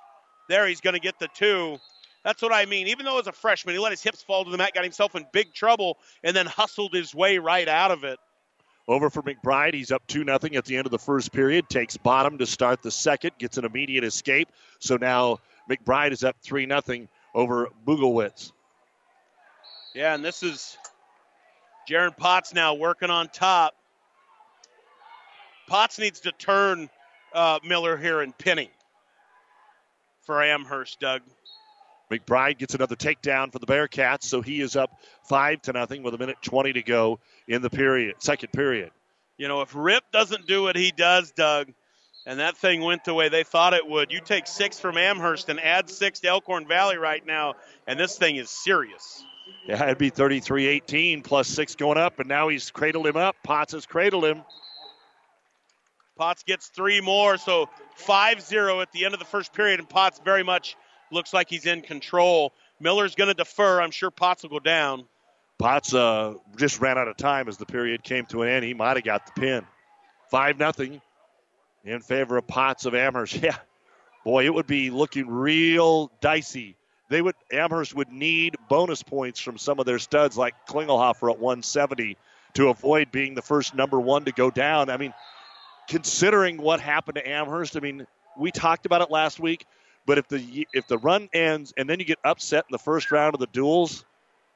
There, 0.49 0.67
he's 0.67 0.81
going 0.81 0.93
to 0.93 0.99
get 0.99 1.19
the 1.19 1.27
two. 1.33 1.77
That's 2.23 2.41
what 2.41 2.53
I 2.53 2.65
mean. 2.65 2.87
Even 2.87 3.05
though 3.05 3.19
as 3.19 3.27
a 3.27 3.31
freshman, 3.31 3.73
he 3.75 3.79
let 3.79 3.91
his 3.91 4.03
hips 4.03 4.21
fall 4.21 4.43
to 4.43 4.51
the 4.51 4.57
mat, 4.57 4.73
got 4.73 4.83
himself 4.83 5.15
in 5.15 5.25
big 5.31 5.53
trouble, 5.53 5.97
and 6.23 6.35
then 6.35 6.45
hustled 6.45 6.93
his 6.93 7.13
way 7.15 7.37
right 7.37 7.67
out 7.67 7.91
of 7.91 8.03
it. 8.03 8.19
Over 8.87 9.09
for 9.09 9.21
McBride. 9.21 9.73
He's 9.73 9.91
up 9.91 10.05
2 10.07 10.23
0 10.23 10.37
at 10.55 10.65
the 10.65 10.77
end 10.77 10.85
of 10.85 10.91
the 10.91 10.99
first 10.99 11.33
period. 11.33 11.67
Takes 11.69 11.97
bottom 11.97 12.37
to 12.37 12.45
start 12.45 12.81
the 12.81 12.91
second. 12.91 13.31
Gets 13.37 13.57
an 13.57 13.65
immediate 13.65 14.05
escape. 14.05 14.49
So 14.79 14.95
now 14.95 15.39
McBride 15.69 16.11
is 16.11 16.23
up 16.23 16.37
3 16.41 16.67
0 16.67 17.07
over 17.33 17.69
Buglewitz. 17.85 18.51
Yeah, 19.93 20.13
and 20.13 20.23
this 20.23 20.43
is 20.43 20.77
Jaron 21.89 22.15
Potts 22.15 22.53
now 22.53 22.75
working 22.75 23.09
on 23.09 23.29
top. 23.29 23.73
Potts 25.67 25.99
needs 25.99 26.21
to 26.21 26.31
turn 26.31 26.89
uh, 27.33 27.59
Miller 27.63 27.97
here 27.97 28.21
and 28.21 28.37
pinning 28.37 28.69
for 30.21 30.41
Amherst, 30.41 30.99
Doug. 30.99 31.21
McBride 32.11 32.57
gets 32.57 32.73
another 32.73 32.95
takedown 32.95 33.51
for 33.51 33.59
the 33.59 33.65
Bearcats, 33.65 34.23
so 34.23 34.41
he 34.41 34.61
is 34.61 34.75
up 34.75 34.91
five 35.23 35.61
to 35.63 35.73
nothing 35.73 36.03
with 36.03 36.13
a 36.13 36.17
minute 36.17 36.37
twenty 36.41 36.71
to 36.73 36.81
go 36.81 37.19
in 37.47 37.61
the 37.61 37.69
period, 37.69 38.15
second 38.19 38.53
period. 38.53 38.91
You 39.37 39.47
know, 39.47 39.61
if 39.61 39.75
Rip 39.75 40.03
doesn't 40.13 40.47
do 40.47 40.63
what 40.63 40.75
he 40.75 40.91
does, 40.91 41.31
Doug, 41.31 41.73
and 42.27 42.41
that 42.41 42.57
thing 42.57 42.81
went 42.81 43.05
the 43.05 43.13
way 43.13 43.29
they 43.29 43.43
thought 43.43 43.73
it 43.73 43.87
would, 43.87 44.11
you 44.11 44.19
take 44.19 44.47
six 44.47 44.77
from 44.77 44.97
Amherst 44.97 45.47
and 45.47 45.61
add 45.61 45.89
six 45.89 46.19
to 46.19 46.27
Elkhorn 46.27 46.67
Valley 46.67 46.97
right 46.97 47.25
now, 47.25 47.55
and 47.87 47.97
this 47.97 48.17
thing 48.17 48.35
is 48.35 48.49
serious. 48.49 49.23
Yeah, 49.65 49.81
it'd 49.85 49.97
be 49.97 50.11
33-18 50.11 51.23
plus 51.23 51.47
six 51.47 51.75
going 51.75 51.97
up, 51.97 52.19
and 52.19 52.27
now 52.27 52.49
he's 52.49 52.69
cradled 52.69 53.07
him 53.07 53.15
up. 53.15 53.37
Potts 53.43 53.71
has 53.71 53.85
cradled 53.85 54.25
him. 54.25 54.43
Potts 56.17 56.43
gets 56.43 56.67
three 56.67 56.99
more, 56.99 57.37
so 57.37 57.69
5-0 57.97 58.81
at 58.81 58.91
the 58.91 59.05
end 59.05 59.13
of 59.13 59.21
the 59.21 59.25
first 59.25 59.53
period, 59.53 59.79
and 59.79 59.87
Potts 59.87 60.19
very 60.25 60.43
much 60.43 60.75
looks 61.13 61.33
like 61.33 61.49
he's 61.49 61.65
in 61.65 61.81
control. 61.81 62.51
Miller's 62.81 63.15
going 63.15 63.29
to 63.29 63.35
defer. 63.35 63.79
I'm 63.81 63.91
sure 63.91 64.11
Potts 64.11 64.43
will 64.43 64.49
go 64.49 64.59
down. 64.59 65.05
Potts 65.59 65.93
uh, 65.93 66.33
just 66.57 66.81
ran 66.81 66.97
out 66.97 67.07
of 67.07 67.15
time 67.15 67.47
as 67.47 67.55
the 67.55 67.65
period 67.65 68.03
came 68.03 68.25
to 68.27 68.41
an 68.41 68.49
end. 68.49 68.65
He 68.65 68.73
might 68.73 68.97
have 68.97 69.05
got 69.05 69.25
the 69.25 69.39
pin. 69.39 69.65
Five 70.29 70.59
nothing 70.59 71.01
in 71.87 72.01
favor 72.01 72.37
of 72.37 72.45
Potts 72.47 72.85
of 72.85 72.93
Amherst. 72.93 73.35
Yeah, 73.41 73.55
boy, 74.23 74.45
it 74.45 74.53
would 74.53 74.67
be 74.67 74.89
looking 74.89 75.27
real 75.27 76.11
dicey. 76.21 76.75
They 77.09 77.21
would 77.21 77.35
Amherst 77.51 77.95
would 77.95 78.11
need 78.11 78.57
bonus 78.69 79.01
points 79.01 79.39
from 79.39 79.57
some 79.57 79.79
of 79.79 79.85
their 79.85 79.99
studs 79.99 80.37
like 80.37 80.53
Klingelhofer 80.67 81.31
at 81.31 81.39
170 81.39 82.17
to 82.55 82.69
avoid 82.69 83.11
being 83.11 83.33
the 83.33 83.41
first 83.41 83.73
number 83.73 83.99
one 83.99 84.25
to 84.25 84.31
go 84.33 84.51
down. 84.51 84.89
I 84.89 84.97
mean, 84.97 85.13
considering 85.87 86.57
what 86.57 86.81
happened 86.81 87.15
to 87.15 87.27
Amherst, 87.27 87.77
I 87.77 87.79
mean, 87.79 88.05
we 88.37 88.51
talked 88.51 88.85
about 88.85 89.01
it 89.01 89.09
last 89.09 89.39
week. 89.39 89.65
But 90.05 90.17
if 90.17 90.27
the 90.29 90.65
if 90.73 90.87
the 90.87 90.97
run 90.97 91.29
ends 91.33 91.73
and 91.77 91.89
then 91.89 91.99
you 91.99 92.05
get 92.05 92.19
upset 92.23 92.65
in 92.69 92.71
the 92.71 92.79
first 92.79 93.11
round 93.11 93.33
of 93.33 93.41
the 93.41 93.47
duels, 93.47 94.05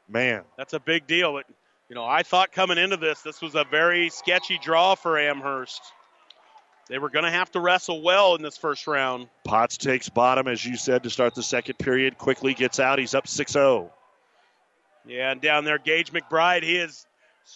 man, 0.07 0.43
that's 0.57 0.73
a 0.73 0.79
big 0.79 1.07
deal. 1.07 1.33
But 1.33 1.45
you 1.89 1.95
know, 1.95 2.05
I 2.05 2.23
thought 2.23 2.53
coming 2.53 2.77
into 2.77 2.95
this, 2.95 3.21
this 3.21 3.41
was 3.41 3.55
a 3.55 3.65
very 3.69 4.09
sketchy 4.09 4.57
draw 4.61 4.95
for 4.95 5.19
Amherst. 5.19 5.81
They 6.89 6.99
were 6.99 7.09
going 7.09 7.25
to 7.25 7.31
have 7.31 7.51
to 7.51 7.59
wrestle 7.59 8.01
well 8.01 8.35
in 8.35 8.41
this 8.41 8.57
first 8.57 8.87
round. 8.87 9.29
Potts 9.45 9.77
takes 9.77 10.09
bottom, 10.09 10.47
as 10.47 10.65
you 10.65 10.75
said, 10.75 11.03
to 11.03 11.09
start 11.09 11.35
the 11.35 11.43
second 11.43 11.77
period. 11.77 12.17
Quickly 12.17 12.53
gets 12.53 12.79
out. 12.79 12.99
He's 12.99 13.15
up 13.15 13.27
6 13.27 13.51
0. 13.51 13.91
Yeah, 15.05 15.31
and 15.31 15.41
down 15.41 15.65
there, 15.65 15.77
Gage 15.77 16.11
McBride, 16.11 16.63
he 16.63 16.75
has 16.75 17.05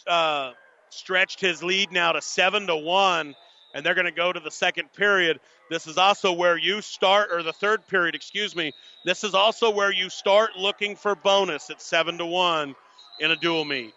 uh, 0.08 0.52
stretched 0.90 1.40
his 1.40 1.62
lead 1.62 1.92
now 1.92 2.14
to 2.14 2.22
7 2.22 2.68
to 2.68 2.76
1, 2.76 3.36
and 3.74 3.86
they're 3.86 3.94
going 3.94 4.06
to 4.06 4.12
go 4.12 4.32
to 4.32 4.40
the 4.40 4.52
second 4.52 4.92
period. 4.94 5.40
This 5.70 5.86
is 5.86 5.98
also 5.98 6.32
where 6.32 6.58
you 6.58 6.82
start, 6.82 7.30
or 7.32 7.44
the 7.44 7.54
third 7.54 7.86
period, 7.88 8.16
excuse 8.16 8.56
me. 8.56 8.72
This 9.04 9.24
is 9.24 9.36
also 9.36 9.70
where 9.70 9.92
you 9.92 10.10
start 10.10 10.52
looking 10.58 10.96
for 10.96 11.16
bonus 11.16 11.70
at 11.70 11.82
7 11.82 12.18
to 12.20 12.26
1 12.26 12.76
in 13.20 13.32
a 13.32 13.36
dual 13.36 13.66
meet. 13.66 13.94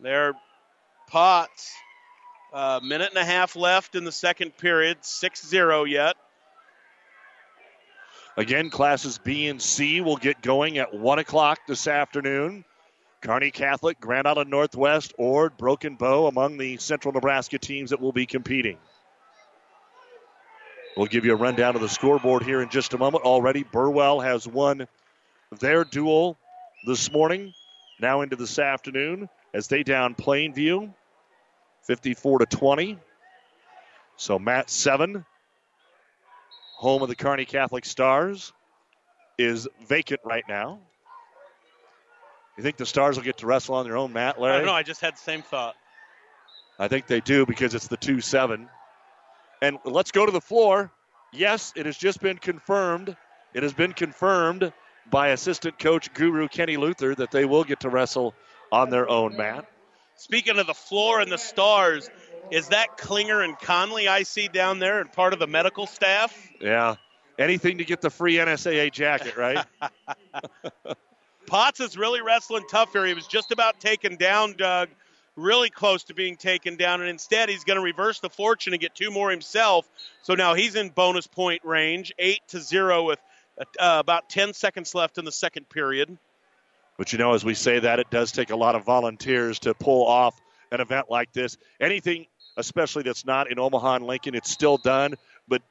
There, 0.00 0.34
Potts. 1.08 1.74
A 2.56 2.58
uh, 2.58 2.80
minute 2.82 3.10
and 3.10 3.18
a 3.18 3.24
half 3.24 3.54
left 3.54 3.96
in 3.96 4.04
the 4.04 4.12
second 4.12 4.56
period, 4.56 4.96
6 5.02 5.46
0 5.46 5.84
yet. 5.84 6.16
Again, 8.38 8.70
classes 8.70 9.18
B 9.18 9.48
and 9.48 9.60
C 9.60 10.00
will 10.00 10.16
get 10.16 10.40
going 10.40 10.78
at 10.78 10.94
1 10.94 11.18
o'clock 11.18 11.58
this 11.68 11.86
afternoon. 11.86 12.64
Kearney 13.20 13.50
Catholic, 13.50 14.00
Grand 14.00 14.26
Island 14.26 14.48
Northwest, 14.48 15.12
Ord, 15.18 15.58
Broken 15.58 15.96
Bow 15.96 16.28
among 16.28 16.56
the 16.56 16.78
Central 16.78 17.12
Nebraska 17.12 17.58
teams 17.58 17.90
that 17.90 18.00
will 18.00 18.12
be 18.12 18.24
competing. 18.24 18.78
We'll 20.96 21.08
give 21.08 21.26
you 21.26 21.34
a 21.34 21.36
rundown 21.36 21.74
of 21.74 21.82
the 21.82 21.90
scoreboard 21.90 22.42
here 22.42 22.62
in 22.62 22.70
just 22.70 22.94
a 22.94 22.98
moment. 22.98 23.24
Already, 23.24 23.64
Burwell 23.64 24.20
has 24.20 24.48
won 24.48 24.88
their 25.60 25.84
duel 25.84 26.38
this 26.86 27.12
morning, 27.12 27.52
now 28.00 28.22
into 28.22 28.36
this 28.36 28.58
afternoon, 28.58 29.28
as 29.52 29.68
they 29.68 29.82
down 29.82 30.14
Plainview 30.14 30.94
54 31.86 32.40
to 32.40 32.46
20. 32.46 32.98
So 34.16 34.38
Mat 34.38 34.70
7, 34.70 35.24
home 36.76 37.02
of 37.02 37.08
the 37.08 37.16
Kearney 37.16 37.44
Catholic 37.44 37.84
Stars, 37.84 38.52
is 39.38 39.68
vacant 39.86 40.20
right 40.24 40.44
now. 40.48 40.78
You 42.56 42.62
think 42.62 42.78
the 42.78 42.86
Stars 42.86 43.16
will 43.16 43.24
get 43.24 43.38
to 43.38 43.46
wrestle 43.46 43.74
on 43.74 43.84
their 43.84 43.96
own 43.96 44.12
mat, 44.12 44.40
Larry? 44.40 44.54
I 44.54 44.58
don't 44.58 44.66
know. 44.66 44.72
I 44.72 44.82
just 44.82 45.02
had 45.02 45.14
the 45.14 45.18
same 45.18 45.42
thought. 45.42 45.74
I 46.78 46.88
think 46.88 47.06
they 47.06 47.20
do 47.20 47.44
because 47.44 47.74
it's 47.74 47.88
the 47.88 47.98
2 47.98 48.20
7. 48.20 48.68
And 49.62 49.78
let's 49.84 50.10
go 50.10 50.26
to 50.26 50.32
the 50.32 50.40
floor. 50.40 50.90
Yes, 51.32 51.72
it 51.76 51.86
has 51.86 51.96
just 51.96 52.20
been 52.20 52.38
confirmed. 52.38 53.16
It 53.52 53.62
has 53.62 53.74
been 53.74 53.92
confirmed 53.92 54.72
by 55.10 55.28
assistant 55.28 55.78
coach 55.78 56.12
Guru 56.14 56.48
Kenny 56.48 56.76
Luther 56.76 57.14
that 57.14 57.30
they 57.30 57.44
will 57.44 57.64
get 57.64 57.80
to 57.80 57.90
wrestle 57.90 58.34
on 58.72 58.90
their 58.90 59.08
own 59.08 59.36
mat. 59.36 59.66
Speaking 60.16 60.58
of 60.58 60.66
the 60.66 60.74
floor 60.74 61.20
and 61.20 61.30
the 61.30 61.38
stars, 61.38 62.10
is 62.50 62.68
that 62.68 62.96
Klinger 62.96 63.42
and 63.42 63.58
Conley 63.58 64.08
I 64.08 64.22
see 64.22 64.48
down 64.48 64.78
there 64.78 65.00
and 65.00 65.12
part 65.12 65.32
of 65.32 65.38
the 65.38 65.46
medical 65.46 65.86
staff? 65.86 66.34
Yeah. 66.60 66.96
Anything 67.38 67.78
to 67.78 67.84
get 67.84 68.00
the 68.00 68.10
free 68.10 68.36
NSAA 68.36 68.92
jacket, 68.92 69.36
right? 69.36 69.64
Potts 71.46 71.80
is 71.80 71.96
really 71.96 72.22
wrestling 72.22 72.64
tough 72.70 72.92
here. 72.92 73.04
He 73.04 73.14
was 73.14 73.26
just 73.26 73.52
about 73.52 73.78
taken 73.78 74.16
down, 74.16 74.54
Doug, 74.54 74.88
really 75.36 75.70
close 75.70 76.04
to 76.04 76.14
being 76.14 76.36
taken 76.36 76.76
down, 76.76 77.00
and 77.00 77.10
instead 77.10 77.48
he's 77.48 77.64
going 77.64 77.76
to 77.76 77.82
reverse 77.82 78.20
the 78.20 78.30
fortune 78.30 78.72
and 78.72 78.80
get 78.80 78.94
two 78.94 79.10
more 79.10 79.30
himself. 79.30 79.88
So 80.22 80.34
now 80.34 80.54
he's 80.54 80.74
in 80.74 80.88
bonus 80.88 81.26
point 81.26 81.62
range, 81.64 82.12
eight 82.18 82.40
to 82.48 82.60
zero 82.60 83.04
with 83.04 83.18
uh, 83.58 83.64
about 83.78 84.28
10 84.28 84.54
seconds 84.54 84.94
left 84.94 85.18
in 85.18 85.24
the 85.24 85.32
second 85.32 85.68
period. 85.68 86.16
But 86.98 87.12
you 87.12 87.18
know, 87.18 87.34
as 87.34 87.44
we 87.44 87.54
say 87.54 87.78
that, 87.80 87.98
it 87.98 88.10
does 88.10 88.32
take 88.32 88.50
a 88.50 88.56
lot 88.56 88.74
of 88.74 88.84
volunteers 88.84 89.58
to 89.60 89.74
pull 89.74 90.06
off 90.06 90.40
an 90.72 90.80
event 90.80 91.06
like 91.10 91.32
this. 91.32 91.56
Anything, 91.80 92.26
especially 92.56 93.02
that's 93.02 93.24
not 93.24 93.50
in 93.50 93.58
Omaha 93.58 93.96
and 93.96 94.06
Lincoln, 94.06 94.34
it's 94.34 94.50
still 94.50 94.78
done, 94.78 95.14
but 95.48 95.62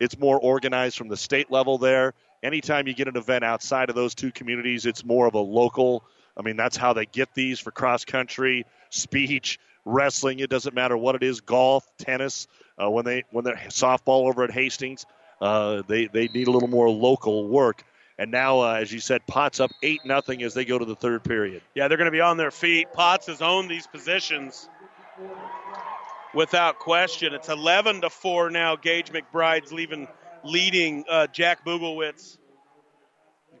it's 0.00 0.18
more 0.18 0.38
organized 0.38 0.96
from 0.96 1.08
the 1.08 1.16
state 1.16 1.50
level 1.50 1.78
there. 1.78 2.14
Anytime 2.42 2.86
you 2.86 2.94
get 2.94 3.08
an 3.08 3.16
event 3.16 3.44
outside 3.44 3.88
of 3.88 3.96
those 3.96 4.14
two 4.14 4.30
communities, 4.30 4.86
it's 4.86 5.04
more 5.04 5.26
of 5.26 5.34
a 5.34 5.40
local. 5.40 6.04
I 6.36 6.42
mean, 6.42 6.56
that's 6.56 6.76
how 6.76 6.92
they 6.92 7.06
get 7.06 7.34
these 7.34 7.58
for 7.58 7.72
cross 7.72 8.04
country, 8.04 8.64
speech, 8.90 9.58
wrestling. 9.84 10.38
It 10.38 10.48
doesn't 10.48 10.74
matter 10.74 10.96
what 10.96 11.16
it 11.16 11.24
is, 11.24 11.40
golf, 11.40 11.84
tennis. 11.98 12.46
Uh, 12.80 12.88
when 12.88 13.04
they 13.04 13.24
when 13.32 13.44
they're 13.44 13.56
softball 13.68 14.28
over 14.28 14.44
at 14.44 14.52
Hastings, 14.52 15.04
uh, 15.40 15.82
they 15.88 16.06
they 16.06 16.28
need 16.28 16.46
a 16.46 16.50
little 16.52 16.68
more 16.68 16.88
local 16.88 17.48
work. 17.48 17.82
And 18.18 18.32
now, 18.32 18.60
uh, 18.60 18.72
as 18.74 18.92
you 18.92 18.98
said, 18.98 19.26
Potts 19.26 19.60
up 19.60 19.70
8 19.82 20.04
nothing 20.04 20.42
as 20.42 20.52
they 20.52 20.64
go 20.64 20.76
to 20.76 20.84
the 20.84 20.96
third 20.96 21.22
period. 21.22 21.62
Yeah, 21.74 21.86
they're 21.86 21.98
going 21.98 22.06
to 22.06 22.12
be 22.12 22.20
on 22.20 22.36
their 22.36 22.50
feet. 22.50 22.92
Potts 22.92 23.26
has 23.28 23.40
owned 23.40 23.70
these 23.70 23.86
positions 23.86 24.68
without 26.34 26.80
question. 26.80 27.32
It's 27.32 27.48
11 27.48 28.00
to 28.00 28.10
4 28.10 28.50
now. 28.50 28.74
Gage 28.74 29.12
McBride's 29.12 29.72
leaving, 29.72 30.08
leading 30.42 31.04
uh, 31.08 31.28
Jack 31.28 31.64
Buglewitz. 31.64 32.38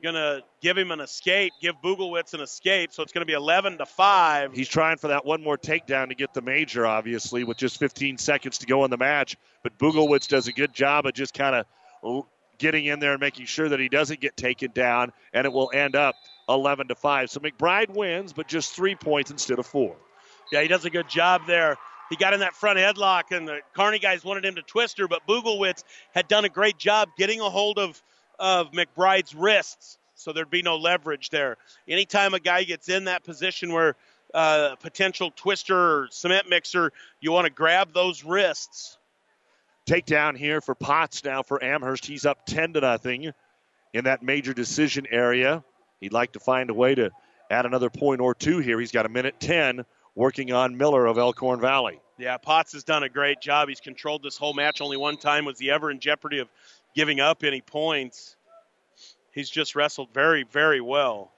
Going 0.00 0.14
to 0.14 0.42
give 0.60 0.78
him 0.78 0.92
an 0.92 1.00
escape, 1.00 1.52
give 1.60 1.74
Buglewitz 1.82 2.32
an 2.32 2.40
escape, 2.40 2.92
so 2.92 3.02
it's 3.02 3.12
going 3.12 3.22
to 3.22 3.26
be 3.26 3.32
11 3.32 3.78
to 3.78 3.86
5. 3.86 4.52
He's 4.52 4.68
trying 4.68 4.96
for 4.96 5.08
that 5.08 5.26
one 5.26 5.42
more 5.42 5.58
takedown 5.58 6.10
to 6.10 6.14
get 6.14 6.32
the 6.34 6.40
major, 6.40 6.86
obviously, 6.86 7.42
with 7.42 7.56
just 7.56 7.80
15 7.80 8.16
seconds 8.18 8.58
to 8.58 8.66
go 8.66 8.84
in 8.84 8.92
the 8.92 8.96
match. 8.96 9.36
But 9.64 9.76
Buglewitz 9.76 10.28
does 10.28 10.46
a 10.46 10.52
good 10.52 10.72
job 10.72 11.06
of 11.06 11.14
just 11.14 11.34
kind 11.34 11.56
of 11.56 12.26
getting 12.58 12.86
in 12.86 12.98
there 12.98 13.12
and 13.12 13.20
making 13.20 13.46
sure 13.46 13.68
that 13.68 13.80
he 13.80 13.88
doesn't 13.88 14.20
get 14.20 14.36
taken 14.36 14.70
down, 14.72 15.12
and 15.32 15.44
it 15.46 15.52
will 15.52 15.70
end 15.72 15.96
up 15.96 16.14
11 16.48 16.88
to 16.88 16.94
5. 16.94 17.30
So 17.30 17.40
McBride 17.40 17.90
wins, 17.90 18.32
but 18.32 18.48
just 18.48 18.74
three 18.74 18.94
points 18.94 19.30
instead 19.30 19.58
of 19.58 19.66
four. 19.66 19.96
Yeah, 20.50 20.62
he 20.62 20.68
does 20.68 20.84
a 20.84 20.90
good 20.90 21.08
job 21.08 21.42
there. 21.46 21.76
He 22.10 22.16
got 22.16 22.32
in 22.32 22.40
that 22.40 22.54
front 22.54 22.78
headlock, 22.78 23.36
and 23.36 23.46
the 23.46 23.60
Kearney 23.74 23.98
guys 23.98 24.24
wanted 24.24 24.44
him 24.44 24.54
to 24.54 24.62
twist 24.62 24.98
her, 24.98 25.08
but 25.08 25.26
Buglewitz 25.26 25.84
had 26.14 26.26
done 26.26 26.44
a 26.44 26.48
great 26.48 26.78
job 26.78 27.10
getting 27.18 27.40
a 27.40 27.50
hold 27.50 27.78
of, 27.78 28.02
of 28.38 28.72
McBride's 28.72 29.34
wrists. 29.34 29.98
so 30.14 30.32
there'd 30.32 30.50
be 30.50 30.62
no 30.62 30.76
leverage 30.76 31.28
there. 31.30 31.56
Anytime 31.86 32.34
a 32.34 32.40
guy 32.40 32.64
gets 32.64 32.88
in 32.88 33.04
that 33.04 33.24
position 33.24 33.72
where 33.72 33.94
uh, 34.34 34.76
potential 34.76 35.30
twister 35.34 35.76
or 35.76 36.08
cement 36.10 36.48
mixer, 36.48 36.92
you 37.20 37.32
want 37.32 37.46
to 37.46 37.52
grab 37.52 37.92
those 37.92 38.24
wrists. 38.24 38.97
Takedown 39.88 40.36
here 40.36 40.60
for 40.60 40.74
Potts 40.74 41.24
now 41.24 41.42
for 41.42 41.64
Amherst. 41.64 42.04
He's 42.04 42.26
up 42.26 42.44
10 42.44 42.74
to 42.74 42.80
nothing 42.82 43.32
in 43.94 44.04
that 44.04 44.22
major 44.22 44.52
decision 44.52 45.06
area. 45.10 45.64
He'd 45.98 46.12
like 46.12 46.32
to 46.32 46.40
find 46.40 46.68
a 46.68 46.74
way 46.74 46.94
to 46.94 47.10
add 47.50 47.64
another 47.64 47.88
point 47.88 48.20
or 48.20 48.34
two 48.34 48.58
here. 48.58 48.78
He's 48.78 48.92
got 48.92 49.06
a 49.06 49.08
minute 49.08 49.40
10 49.40 49.86
working 50.14 50.52
on 50.52 50.76
Miller 50.76 51.06
of 51.06 51.16
Elkhorn 51.16 51.62
Valley. 51.62 52.00
Yeah, 52.18 52.36
Potts 52.36 52.74
has 52.74 52.84
done 52.84 53.02
a 53.02 53.08
great 53.08 53.40
job. 53.40 53.70
He's 53.70 53.80
controlled 53.80 54.22
this 54.22 54.36
whole 54.36 54.52
match. 54.52 54.82
Only 54.82 54.98
one 54.98 55.16
time 55.16 55.46
was 55.46 55.58
he 55.58 55.70
ever 55.70 55.90
in 55.90 56.00
jeopardy 56.00 56.40
of 56.40 56.48
giving 56.94 57.18
up 57.18 57.42
any 57.42 57.62
points. 57.62 58.36
He's 59.32 59.48
just 59.48 59.74
wrestled 59.74 60.12
very, 60.12 60.42
very 60.42 60.82
well. 60.82 61.32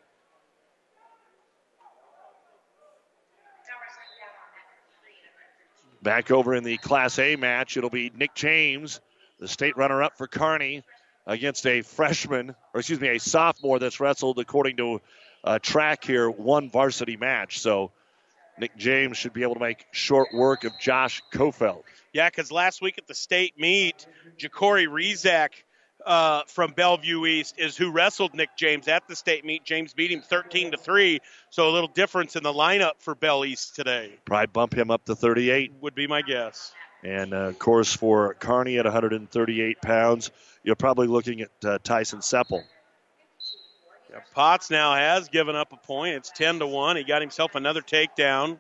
Back 6.03 6.31
over 6.31 6.55
in 6.55 6.65
the 6.65 6.79
Class 6.79 7.19
A 7.19 7.37
match, 7.37 7.77
it'll 7.77 7.91
be 7.91 8.11
Nick 8.15 8.35
James, 8.35 9.01
the 9.39 9.49
state 9.49 9.77
runner 9.77 10.03
up 10.03 10.17
for 10.17 10.27
Kearney, 10.27 10.83
against 11.27 11.67
a 11.67 11.83
freshman, 11.83 12.55
or 12.73 12.81
excuse 12.81 13.01
me, 13.01 13.09
a 13.09 13.21
sophomore 13.21 13.79
that's 13.79 14.01
wrestled 14.01 14.39
according 14.39 14.79
to 14.79 15.01
a 15.45 15.59
track 15.59 16.05
here, 16.05 16.31
one 16.31 16.71
varsity 16.71 17.17
match. 17.17 17.61
So 17.61 17.93
Nick 18.59 18.77
James 18.77 19.17
should 19.17 19.33
be 19.33 19.43
able 19.43 19.55
to 19.55 19.61
make 19.61 19.87
short 19.93 20.29
work 20.33 20.65
of 20.65 20.73
Josh 20.81 21.23
Kofeld. 21.33 21.83
Yeah, 22.13 22.29
because 22.29 22.51
last 22.51 22.83
week 22.83 22.99
at 22.99 23.07
the 23.07 23.15
state 23.15 23.59
meet, 23.59 24.07
Ja'Cory 24.39 24.87
Rezak 24.87 25.51
uh, 26.07 26.43
from 26.47 26.73
Bellevue 26.73 27.27
East 27.27 27.57
is 27.59 27.77
who 27.77 27.91
wrestled 27.91 28.35
Nick 28.35 28.51
James 28.57 28.89
at 28.89 29.07
the 29.09 29.17
state 29.17 29.45
meet. 29.45 29.65
James 29.65 29.95
beat 29.95 30.11
him 30.11 30.23
13 30.23 30.73
to 30.73 30.77
three, 30.77 31.21
so 31.51 31.69
a 31.69 31.73
little 31.73 31.89
difference 31.89 32.37
in 32.37 32.43
the 32.43 32.53
lineup 32.53 32.93
for 32.99 33.15
Bell 33.15 33.45
East 33.45 33.75
today. 33.77 34.13
Probably 34.25 34.47
bump 34.47 34.75
him 34.75 34.91
up 34.91 35.05
to 35.07 35.15
38. 35.15 35.73
Would 35.81 35.95
be 35.95 36.07
my 36.07 36.23
guess. 36.23 36.73
And 37.03 37.33
uh, 37.33 37.49
of 37.49 37.59
course, 37.59 37.95
for 37.95 38.35
Kearney 38.35 38.79
at 38.79 38.85
138 38.85 39.81
pounds, 39.81 40.31
you're 40.63 40.77
probably 40.77 41.07
looking 41.07 41.41
at 41.41 41.51
uh, 41.65 41.79
Tyson 41.83 42.21
Seppel. 42.21 42.63
Yeah, 44.11 44.21
Potts 44.35 44.71
now 44.71 44.95
has 44.95 45.29
given 45.29 45.57
up 45.57 45.73
a 45.73 45.77
point. 45.77 46.17
It's 46.17 46.31
10 46.31 46.59
to 46.59 46.67
1. 46.67 46.97
He 46.97 47.05
got 47.05 47.23
himself 47.23 47.55
another 47.55 47.81
takedown. 47.81 48.59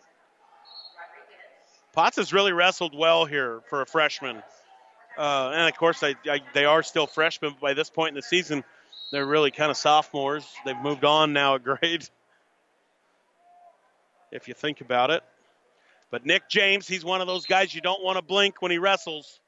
Potts 1.92 2.16
has 2.16 2.32
really 2.32 2.52
wrestled 2.52 2.96
well 2.96 3.24
here 3.24 3.60
for 3.68 3.82
a 3.82 3.86
freshman. 3.86 4.42
Uh, 5.20 5.50
and 5.52 5.68
of 5.68 5.76
course, 5.76 6.00
they, 6.00 6.14
they 6.54 6.64
are 6.64 6.82
still 6.82 7.06
freshmen, 7.06 7.52
but 7.52 7.60
by 7.60 7.74
this 7.74 7.90
point 7.90 8.08
in 8.08 8.14
the 8.14 8.22
season, 8.22 8.64
they're 9.12 9.26
really 9.26 9.50
kind 9.50 9.70
of 9.70 9.76
sophomores. 9.76 10.46
They've 10.64 10.74
moved 10.78 11.04
on 11.04 11.34
now 11.34 11.56
a 11.56 11.58
grade, 11.58 12.08
if 14.32 14.48
you 14.48 14.54
think 14.54 14.80
about 14.80 15.10
it. 15.10 15.22
But 16.10 16.24
Nick 16.24 16.48
James, 16.48 16.88
he's 16.88 17.04
one 17.04 17.20
of 17.20 17.26
those 17.26 17.44
guys 17.44 17.74
you 17.74 17.82
don't 17.82 18.02
want 18.02 18.16
to 18.16 18.22
blink 18.22 18.62
when 18.62 18.70
he 18.70 18.78
wrestles. 18.78 19.40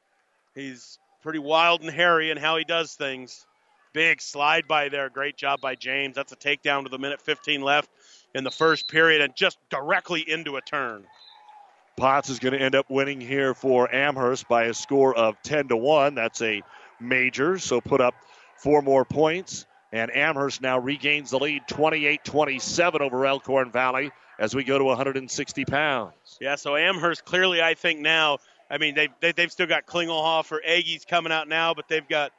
He's 0.55 0.99
pretty 1.23 1.39
wild 1.39 1.81
and 1.81 1.91
hairy 1.91 2.31
in 2.31 2.37
how 2.37 2.59
he 2.59 2.64
does 2.64 2.93
things. 2.93 3.47
Big 3.95 4.20
slide 4.20 4.68
by 4.68 4.91
there. 4.91 5.09
Great 5.09 5.39
job 5.39 5.62
by 5.62 5.75
James. 5.75 6.14
That's 6.14 6.33
a 6.33 6.37
takedown 6.37 6.85
with 6.85 6.93
a 6.93 6.99
minute 6.99 7.23
15 7.23 7.62
left 7.62 7.89
in 8.35 8.45
the 8.45 8.51
first 8.51 8.89
period 8.89 9.23
and 9.23 9.35
just 9.35 9.57
directly 9.70 10.20
into 10.20 10.57
a 10.57 10.61
turn. 10.61 11.05
Potts 11.97 12.30
is 12.30 12.38
going 12.38 12.55
to 12.55 12.61
end 12.61 12.74
up 12.74 12.86
winning 12.88 13.20
here 13.20 13.55
for 13.55 13.93
Amherst 13.95 14.49
by 14.49 14.64
a 14.64 14.74
score 14.74 15.14
of 15.14 15.40
10 15.43 15.68
to 15.68 15.76
1. 15.76 16.14
That's 16.14 16.40
a 16.43 16.62
major, 17.01 17.59
so 17.59 17.80
put 17.80 18.01
up 18.01 18.14
four 18.57 18.82
more 18.82 19.05
points. 19.05 19.66
And 19.93 20.14
Amherst 20.14 20.62
now 20.62 20.78
regains 20.78 21.30
the 21.30 21.38
lead 21.38 21.62
28 21.68 22.24
27 22.24 23.03
over 23.03 23.26
Elkhorn 23.26 23.70
Valley 23.70 24.11
as 24.38 24.55
we 24.55 24.64
go 24.64 24.78
to 24.78 24.84
160 24.84 25.64
pounds. 25.66 26.14
Yeah, 26.40 26.57
so 26.57 26.76
Amherst 26.76 27.26
clearly, 27.26 27.61
I 27.61 27.74
think 27.74 28.01
now, 28.01 28.38
I 28.70 28.78
mean, 28.78 28.95
they've, 28.95 29.11
they, 29.20 29.28
have 29.28 29.36
they 29.36 29.43
have 29.43 29.53
still 29.53 29.66
got 29.66 29.84
Klingelhofer, 29.84 30.59
Eggy's 30.66 31.05
coming 31.05 31.30
out 31.30 31.47
now, 31.47 31.74
but 31.74 31.88
they've 31.88 32.09
got. 32.09 32.32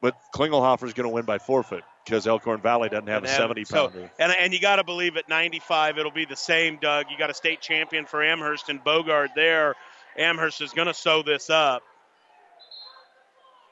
But 0.00 0.14
Klingelhofer 0.32 0.84
is 0.84 0.94
going 0.94 1.08
to 1.08 1.12
win 1.12 1.24
by 1.24 1.38
forfeit 1.38 1.82
because 2.04 2.26
Elkhorn 2.26 2.60
Valley 2.60 2.88
doesn't 2.88 3.08
have 3.08 3.24
a 3.24 3.28
70 3.28 3.64
pounder. 3.64 3.98
So, 3.98 4.10
and, 4.18 4.32
and 4.32 4.52
you 4.52 4.60
got 4.60 4.76
to 4.76 4.84
believe 4.84 5.16
at 5.16 5.28
95 5.28 5.98
it'll 5.98 6.10
be 6.10 6.24
the 6.24 6.36
same, 6.36 6.78
Doug. 6.80 7.06
You 7.10 7.18
got 7.18 7.30
a 7.30 7.34
state 7.34 7.60
champion 7.60 8.06
for 8.06 8.22
Amherst 8.22 8.68
and 8.68 8.82
Bogard 8.82 9.28
there. 9.34 9.74
Amherst 10.16 10.60
is 10.60 10.72
going 10.72 10.88
to 10.88 10.94
sew 10.94 11.22
this 11.22 11.50
up. 11.50 11.82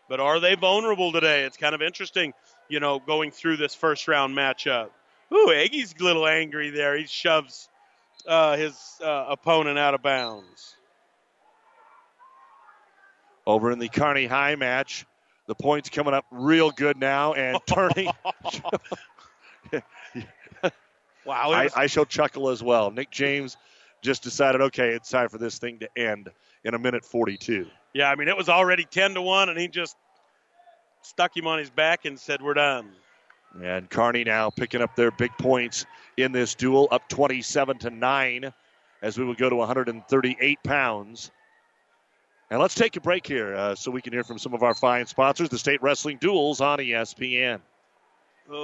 But 0.09 0.21
are 0.21 0.41
they 0.41 0.55
vulnerable 0.55 1.13
today? 1.13 1.43
It's 1.43 1.57
kind 1.57 1.75
of 1.75 1.83
interesting, 1.83 2.33
you 2.69 2.81
know, 2.81 2.99
going 2.99 3.31
through 3.31 3.59
this 3.59 3.75
first 3.75 4.09
round 4.09 4.37
matchup. 4.37 4.89
Ooh, 5.33 5.49
Eggy's 5.49 5.95
a 5.99 6.03
little 6.03 6.27
angry 6.27 6.71
there. 6.71 6.97
He 6.97 7.07
shoves 7.07 7.69
uh, 8.27 8.57
his 8.57 8.75
uh, 9.03 9.27
opponent 9.29 9.79
out 9.79 9.95
of 9.95 10.03
bounds. 10.03 10.77
Over 13.47 13.71
in 13.71 13.79
the 13.79 13.89
Kearney 13.89 14.27
High 14.27 14.55
match, 14.57 15.07
the 15.49 15.55
points 15.55 15.89
coming 15.89 16.15
up 16.15 16.25
real 16.31 16.71
good 16.71 16.97
now 16.97 17.33
and 17.33 17.59
turning. 17.67 18.09
wow. 21.25 21.51
I, 21.51 21.69
I 21.75 21.87
shall 21.89 22.05
chuckle 22.05 22.51
as 22.51 22.63
well. 22.63 22.93
Nick 22.93 23.11
James 23.11 23.57
just 24.03 24.23
decided, 24.23 24.61
okay, 24.61 24.91
it's 24.91 25.09
time 25.09 25.29
for 25.29 25.39
this 25.39 25.59
thing 25.59 25.81
to 25.81 25.89
end 25.97 26.31
in 26.65 26.75
a 26.75 26.79
minute 26.79 27.05
42. 27.05 27.67
Yeah, 27.95 28.11
I 28.11 28.15
mean, 28.15 28.29
it 28.29 28.37
was 28.37 28.49
already 28.49 28.85
10 28.85 29.15
to 29.15 29.23
1, 29.23 29.49
and 29.49 29.59
he 29.59 29.67
just 29.67 29.97
stuck 31.03 31.37
him 31.37 31.47
on 31.47 31.59
his 31.59 31.71
back 31.71 32.05
and 32.05 32.21
said, 32.21 32.41
We're 32.43 32.55
done. 32.55 32.91
And 33.63 33.89
Kearney 33.89 34.25
now 34.25 34.51
picking 34.51 34.83
up 34.83 34.95
their 34.95 35.11
big 35.11 35.33
points 35.39 35.87
in 36.19 36.33
this 36.33 36.55
duel, 36.55 36.87
up 36.91 37.09
27 37.09 37.79
to 37.79 37.91
9 37.91 38.53
as 39.01 39.17
we 39.17 39.25
will 39.25 39.35
go 39.35 39.49
to 39.49 39.57
138 39.57 40.59
pounds. 40.63 41.31
And 42.51 42.61
let's 42.61 42.75
take 42.75 42.97
a 42.97 43.01
break 43.01 43.27
here 43.27 43.55
uh, 43.55 43.75
so 43.75 43.91
we 43.91 44.01
can 44.01 44.13
hear 44.13 44.25
from 44.25 44.39
some 44.39 44.55
of 44.55 44.63
our 44.63 44.75
fine 44.75 45.07
sponsors, 45.07 45.51
the 45.51 45.59
State 45.59 45.83
Wrestling 45.83 46.19
Duels 46.21 46.61
on 46.61 46.79
ESPN. 46.79 47.61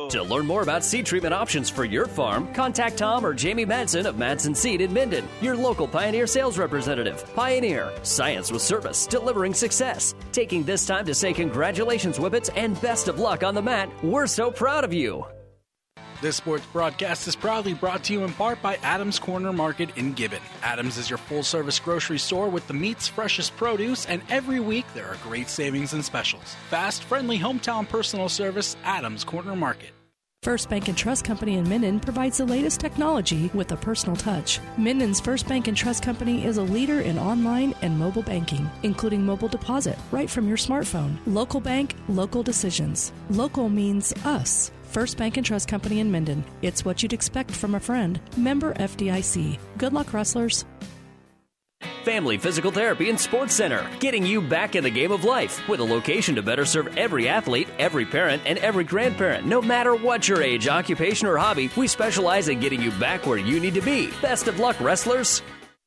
To 0.09 0.22
learn 0.22 0.47
more 0.47 0.62
about 0.62 0.82
seed 0.82 1.05
treatment 1.05 1.35
options 1.35 1.68
for 1.68 1.85
your 1.85 2.07
farm, 2.07 2.51
contact 2.55 2.97
Tom 2.97 3.24
or 3.24 3.35
Jamie 3.35 3.66
Madsen 3.66 4.07
of 4.07 4.16
Madsen 4.16 4.57
Seed 4.57 4.80
in 4.80 4.95
Minden, 4.95 5.28
your 5.43 5.55
local 5.55 5.87
Pioneer 5.87 6.26
sales 6.26 6.57
representative. 6.57 7.22
Pioneer, 7.35 7.93
science 8.03 8.51
with 8.51 8.62
service, 8.62 9.07
delivering 9.07 9.53
success. 9.53 10.14
Taking 10.32 10.62
this 10.62 10.87
time 10.87 11.05
to 11.05 11.14
say 11.14 11.35
congratulations, 11.35 12.16
Whippets, 12.16 12.49
and 12.57 12.80
best 12.80 13.09
of 13.09 13.18
luck 13.18 13.43
on 13.43 13.55
the 13.55 13.61
mat. 13.61 13.91
We're 14.03 14.26
so 14.26 14.51
proud 14.51 14.85
of 14.85 14.95
you. 14.95 15.26
This 16.24 16.36
sports 16.36 16.64
broadcast 16.72 17.28
is 17.28 17.36
proudly 17.36 17.74
brought 17.74 18.04
to 18.04 18.14
you 18.14 18.24
in 18.24 18.32
part 18.32 18.62
by 18.62 18.76
Adams 18.76 19.18
Corner 19.18 19.52
Market 19.52 19.94
in 19.98 20.14
Gibbon. 20.14 20.40
Adams 20.62 20.96
is 20.96 21.10
your 21.10 21.18
full 21.18 21.42
service 21.42 21.78
grocery 21.78 22.18
store 22.18 22.48
with 22.48 22.66
the 22.66 22.72
meat's 22.72 23.06
freshest 23.06 23.54
produce, 23.58 24.06
and 24.06 24.22
every 24.30 24.58
week 24.58 24.86
there 24.94 25.06
are 25.06 25.16
great 25.16 25.50
savings 25.50 25.92
and 25.92 26.02
specials. 26.02 26.56
Fast, 26.70 27.04
friendly 27.04 27.38
hometown 27.38 27.86
personal 27.86 28.30
service, 28.30 28.74
Adams 28.84 29.22
Corner 29.22 29.54
Market. 29.54 29.90
First 30.42 30.70
Bank 30.70 30.88
and 30.88 30.96
Trust 30.96 31.26
Company 31.26 31.58
in 31.58 31.68
Minden 31.68 32.00
provides 32.00 32.38
the 32.38 32.46
latest 32.46 32.80
technology 32.80 33.50
with 33.52 33.72
a 33.72 33.76
personal 33.76 34.16
touch. 34.16 34.60
Minden's 34.78 35.20
First 35.20 35.46
Bank 35.46 35.68
and 35.68 35.76
Trust 35.76 36.02
Company 36.02 36.46
is 36.46 36.56
a 36.56 36.62
leader 36.62 37.00
in 37.00 37.18
online 37.18 37.74
and 37.82 37.98
mobile 37.98 38.22
banking, 38.22 38.70
including 38.82 39.26
mobile 39.26 39.48
deposit 39.48 39.98
right 40.10 40.30
from 40.30 40.48
your 40.48 40.56
smartphone. 40.56 41.18
Local 41.26 41.60
bank, 41.60 41.94
local 42.08 42.42
decisions. 42.42 43.12
Local 43.28 43.68
means 43.68 44.14
us. 44.24 44.70
First 44.95 45.16
Bank 45.18 45.36
and 45.36 45.45
Trust 45.45 45.66
Company 45.66 45.99
in 45.99 46.12
Minden. 46.12 46.45
It's 46.62 46.84
what 46.84 47.03
you'd 47.03 47.12
expect 47.12 47.51
from 47.51 47.74
a 47.74 47.80
friend. 47.80 48.20
Member 48.36 48.72
FDIC. 48.74 49.59
Good 49.76 49.92
luck, 49.92 50.14
wrestlers. 50.14 50.64
Family 52.05 52.38
Physical 52.38 52.70
Therapy 52.70 53.11
and 53.11 53.18
Sports 53.18 53.55
Center, 53.55 53.84
getting 53.99 54.24
you 54.24 54.40
back 54.40 54.76
in 54.76 54.84
the 54.84 54.90
game 54.90 55.11
of 55.11 55.24
life 55.24 55.66
with 55.68 55.80
a 55.80 55.84
location 55.84 56.36
to 56.36 56.42
better 56.42 56.64
serve 56.64 56.97
every 56.97 57.28
athlete, 57.28 57.68
every 57.78 58.07
parent, 58.07 58.42
and 58.47 58.59
every 58.59 58.84
grandparent. 58.84 59.47
No 59.47 59.61
matter 59.61 59.97
what 59.97 60.28
your 60.28 60.42
age, 60.42 60.68
occupation, 60.68 61.26
or 61.26 61.38
hobby, 61.38 61.70
we 61.76 61.88
specialize 61.88 62.49
in 62.49 62.61
getting 62.61 62.80
you 62.80 62.92
back 62.92 63.26
where 63.26 63.38
you 63.38 63.59
need 63.59 63.74
to 63.74 63.80
be. 63.80 64.11
Best 64.22 64.47
of 64.47 64.61
luck, 64.61 64.80
wrestlers. 64.80 65.42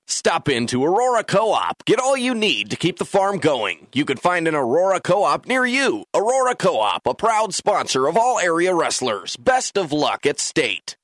Stop 0.09 0.47
into 0.47 0.85
Aurora 0.85 1.21
Co 1.21 1.51
op. 1.51 1.83
Get 1.85 1.99
all 1.99 2.15
you 2.15 2.33
need 2.33 2.69
to 2.69 2.77
keep 2.77 2.97
the 2.97 3.03
farm 3.03 3.39
going. 3.39 3.87
You 3.93 4.05
can 4.05 4.15
find 4.15 4.47
an 4.47 4.55
Aurora 4.55 5.01
Co 5.01 5.23
op 5.23 5.45
near 5.47 5.65
you. 5.65 6.05
Aurora 6.15 6.55
Co 6.55 6.79
op, 6.79 7.05
a 7.05 7.13
proud 7.13 7.53
sponsor 7.53 8.07
of 8.07 8.15
all 8.15 8.39
area 8.39 8.73
wrestlers. 8.73 9.35
Best 9.35 9.77
of 9.77 9.91
luck 9.91 10.25
at 10.25 10.39
state. 10.39 10.95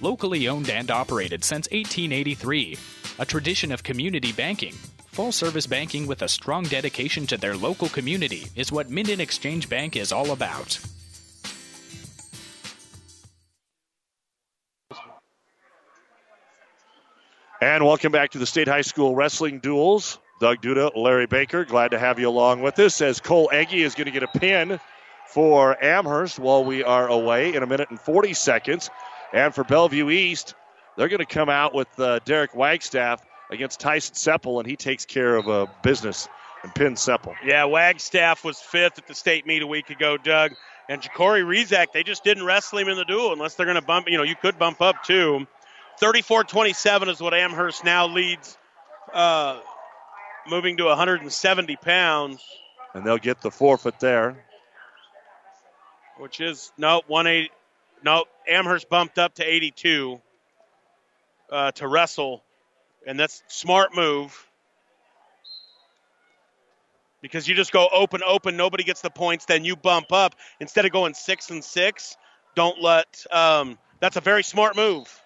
Locally 0.00 0.48
owned 0.48 0.68
and 0.68 0.90
operated 0.90 1.44
since 1.44 1.68
1883. 1.70 2.76
A 3.20 3.24
tradition 3.24 3.70
of 3.70 3.84
community 3.84 4.32
banking. 4.32 4.74
Full 5.12 5.30
service 5.30 5.68
banking 5.68 6.08
with 6.08 6.22
a 6.22 6.28
strong 6.28 6.64
dedication 6.64 7.24
to 7.28 7.36
their 7.36 7.56
local 7.56 7.88
community 7.88 8.48
is 8.56 8.72
what 8.72 8.90
Minden 8.90 9.20
Exchange 9.20 9.68
Bank 9.68 9.94
is 9.94 10.10
all 10.10 10.32
about. 10.32 10.76
And 17.62 17.84
welcome 17.84 18.10
back 18.10 18.32
to 18.32 18.40
the 18.40 18.44
State 18.44 18.66
High 18.66 18.80
School 18.80 19.14
Wrestling 19.14 19.60
Duels. 19.60 20.18
Doug 20.40 20.60
Duda, 20.60 20.90
Larry 20.96 21.26
Baker, 21.26 21.64
glad 21.64 21.92
to 21.92 21.98
have 22.00 22.18
you 22.18 22.28
along 22.28 22.60
with 22.60 22.76
us 22.80 23.00
as 23.00 23.20
Cole 23.20 23.50
Eggy 23.52 23.84
is 23.84 23.94
going 23.94 24.06
to 24.06 24.10
get 24.10 24.24
a 24.24 24.26
pin 24.26 24.80
for 25.28 25.80
Amherst 25.80 26.40
while 26.40 26.64
we 26.64 26.82
are 26.82 27.06
away 27.06 27.54
in 27.54 27.62
a 27.62 27.66
minute 27.68 27.88
and 27.90 28.00
40 28.00 28.34
seconds. 28.34 28.90
And 29.32 29.54
for 29.54 29.62
Bellevue 29.62 30.10
East, 30.10 30.56
they're 30.96 31.06
going 31.06 31.20
to 31.20 31.24
come 31.24 31.48
out 31.48 31.72
with 31.72 31.86
uh, 32.00 32.18
Derek 32.24 32.52
Wagstaff 32.56 33.22
against 33.48 33.78
Tyson 33.78 34.16
Seppel, 34.16 34.58
and 34.58 34.68
he 34.68 34.74
takes 34.74 35.04
care 35.04 35.36
of 35.36 35.48
uh, 35.48 35.66
business 35.84 36.28
and 36.64 36.74
pins 36.74 37.00
Seppel. 37.00 37.36
Yeah, 37.44 37.66
Wagstaff 37.66 38.42
was 38.42 38.58
fifth 38.58 38.98
at 38.98 39.06
the 39.06 39.14
state 39.14 39.46
meet 39.46 39.62
a 39.62 39.68
week 39.68 39.88
ago, 39.88 40.16
Doug. 40.16 40.50
And 40.88 41.00
Ja'Cory 41.00 41.44
Rezak, 41.44 41.92
they 41.94 42.02
just 42.02 42.24
didn't 42.24 42.42
wrestle 42.42 42.80
him 42.80 42.88
in 42.88 42.96
the 42.96 43.04
duel 43.04 43.32
unless 43.32 43.54
they're 43.54 43.66
going 43.66 43.80
to 43.80 43.86
bump. 43.86 44.08
You 44.08 44.16
know, 44.16 44.24
you 44.24 44.34
could 44.34 44.58
bump 44.58 44.82
up 44.82 45.04
too. 45.04 45.46
34 45.98 46.44
27 46.44 47.08
is 47.08 47.20
what 47.20 47.34
Amherst 47.34 47.84
now 47.84 48.06
leads, 48.06 48.56
uh, 49.12 49.60
moving 50.48 50.76
to 50.78 50.84
170 50.84 51.76
pounds, 51.76 52.42
And 52.94 53.04
they'll 53.04 53.18
get 53.18 53.40
the 53.40 53.50
forfeit 53.50 54.00
there. 54.00 54.44
which 56.18 56.40
is, 56.40 56.72
no, 56.76 57.02
180. 57.06 57.50
No, 58.04 58.24
Amherst 58.48 58.88
bumped 58.88 59.18
up 59.18 59.34
to 59.36 59.44
82 59.44 60.20
uh, 61.50 61.70
to 61.72 61.86
wrestle. 61.86 62.42
And 63.06 63.18
that's 63.18 63.42
smart 63.48 63.94
move. 63.94 64.48
Because 67.20 67.46
you 67.46 67.54
just 67.54 67.70
go 67.72 67.88
open, 67.92 68.20
open, 68.26 68.56
nobody 68.56 68.82
gets 68.82 69.00
the 69.00 69.10
points, 69.10 69.44
then 69.44 69.64
you 69.64 69.76
bump 69.76 70.12
up. 70.12 70.34
Instead 70.58 70.84
of 70.86 70.90
going 70.90 71.14
six 71.14 71.50
and 71.50 71.62
six, 71.62 72.16
don't 72.56 72.80
let. 72.82 73.24
Um, 73.30 73.78
that's 74.00 74.16
a 74.16 74.20
very 74.20 74.42
smart 74.42 74.74
move. 74.74 75.21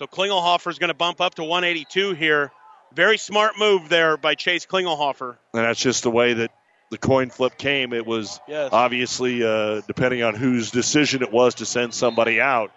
So 0.00 0.06
Klingelhofer 0.06 0.70
is 0.70 0.78
going 0.78 0.88
to 0.88 0.94
bump 0.94 1.20
up 1.20 1.34
to 1.34 1.44
182 1.44 2.14
here. 2.14 2.50
Very 2.94 3.18
smart 3.18 3.58
move 3.58 3.90
there 3.90 4.16
by 4.16 4.34
Chase 4.34 4.64
Klingelhofer. 4.64 5.36
And 5.52 5.62
that's 5.62 5.78
just 5.78 6.04
the 6.04 6.10
way 6.10 6.32
that 6.32 6.50
the 6.88 6.96
coin 6.96 7.28
flip 7.28 7.58
came. 7.58 7.92
It 7.92 8.06
was 8.06 8.40
Yes. 8.48 8.70
obviously 8.72 9.44
uh, 9.44 9.82
depending 9.86 10.22
on 10.22 10.34
whose 10.34 10.70
decision 10.70 11.20
it 11.20 11.30
was 11.30 11.56
to 11.56 11.66
send 11.66 11.92
somebody 11.92 12.40
out. 12.40 12.72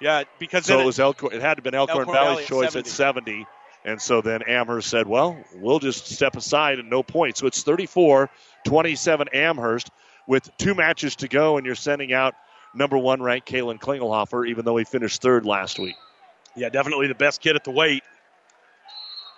Yeah, 0.00 0.24
because 0.38 0.64
So 0.64 0.72
then 0.72 0.84
it 0.84 0.86
was 0.86 0.98
Elkhorn. 0.98 1.34
It 1.34 1.42
had 1.42 1.56
to 1.56 1.62
been 1.62 1.74
Elkhorn, 1.74 2.08
Elkhorn 2.08 2.14
Valley's 2.14 2.48
Valley 2.48 2.66
at 2.66 2.72
choice 2.72 2.76
at 2.76 2.86
70. 2.86 3.46
And 3.84 4.00
so 4.00 4.22
then 4.22 4.40
Amherst 4.40 4.88
said, 4.88 5.06
well, 5.06 5.36
we'll 5.56 5.78
just 5.78 6.06
step 6.06 6.36
aside 6.36 6.78
and 6.78 6.88
no 6.88 7.02
points. 7.02 7.40
So 7.40 7.46
it's 7.46 7.62
34 7.62 8.30
27 8.64 9.28
Amherst 9.34 9.90
with 10.26 10.48
two 10.56 10.74
matches 10.74 11.16
to 11.16 11.28
go, 11.28 11.58
and 11.58 11.66
you're 11.66 11.74
sending 11.74 12.14
out 12.14 12.32
number 12.74 12.96
one 12.96 13.20
ranked 13.20 13.46
Kalen 13.46 13.78
Klingelhofer, 13.78 14.48
even 14.48 14.64
though 14.64 14.78
he 14.78 14.84
finished 14.84 15.20
third 15.20 15.44
last 15.44 15.78
week. 15.78 15.96
Yeah, 16.56 16.68
definitely 16.68 17.06
the 17.06 17.14
best 17.14 17.40
kid 17.40 17.56
at 17.56 17.64
the 17.64 17.70
weight. 17.70 18.02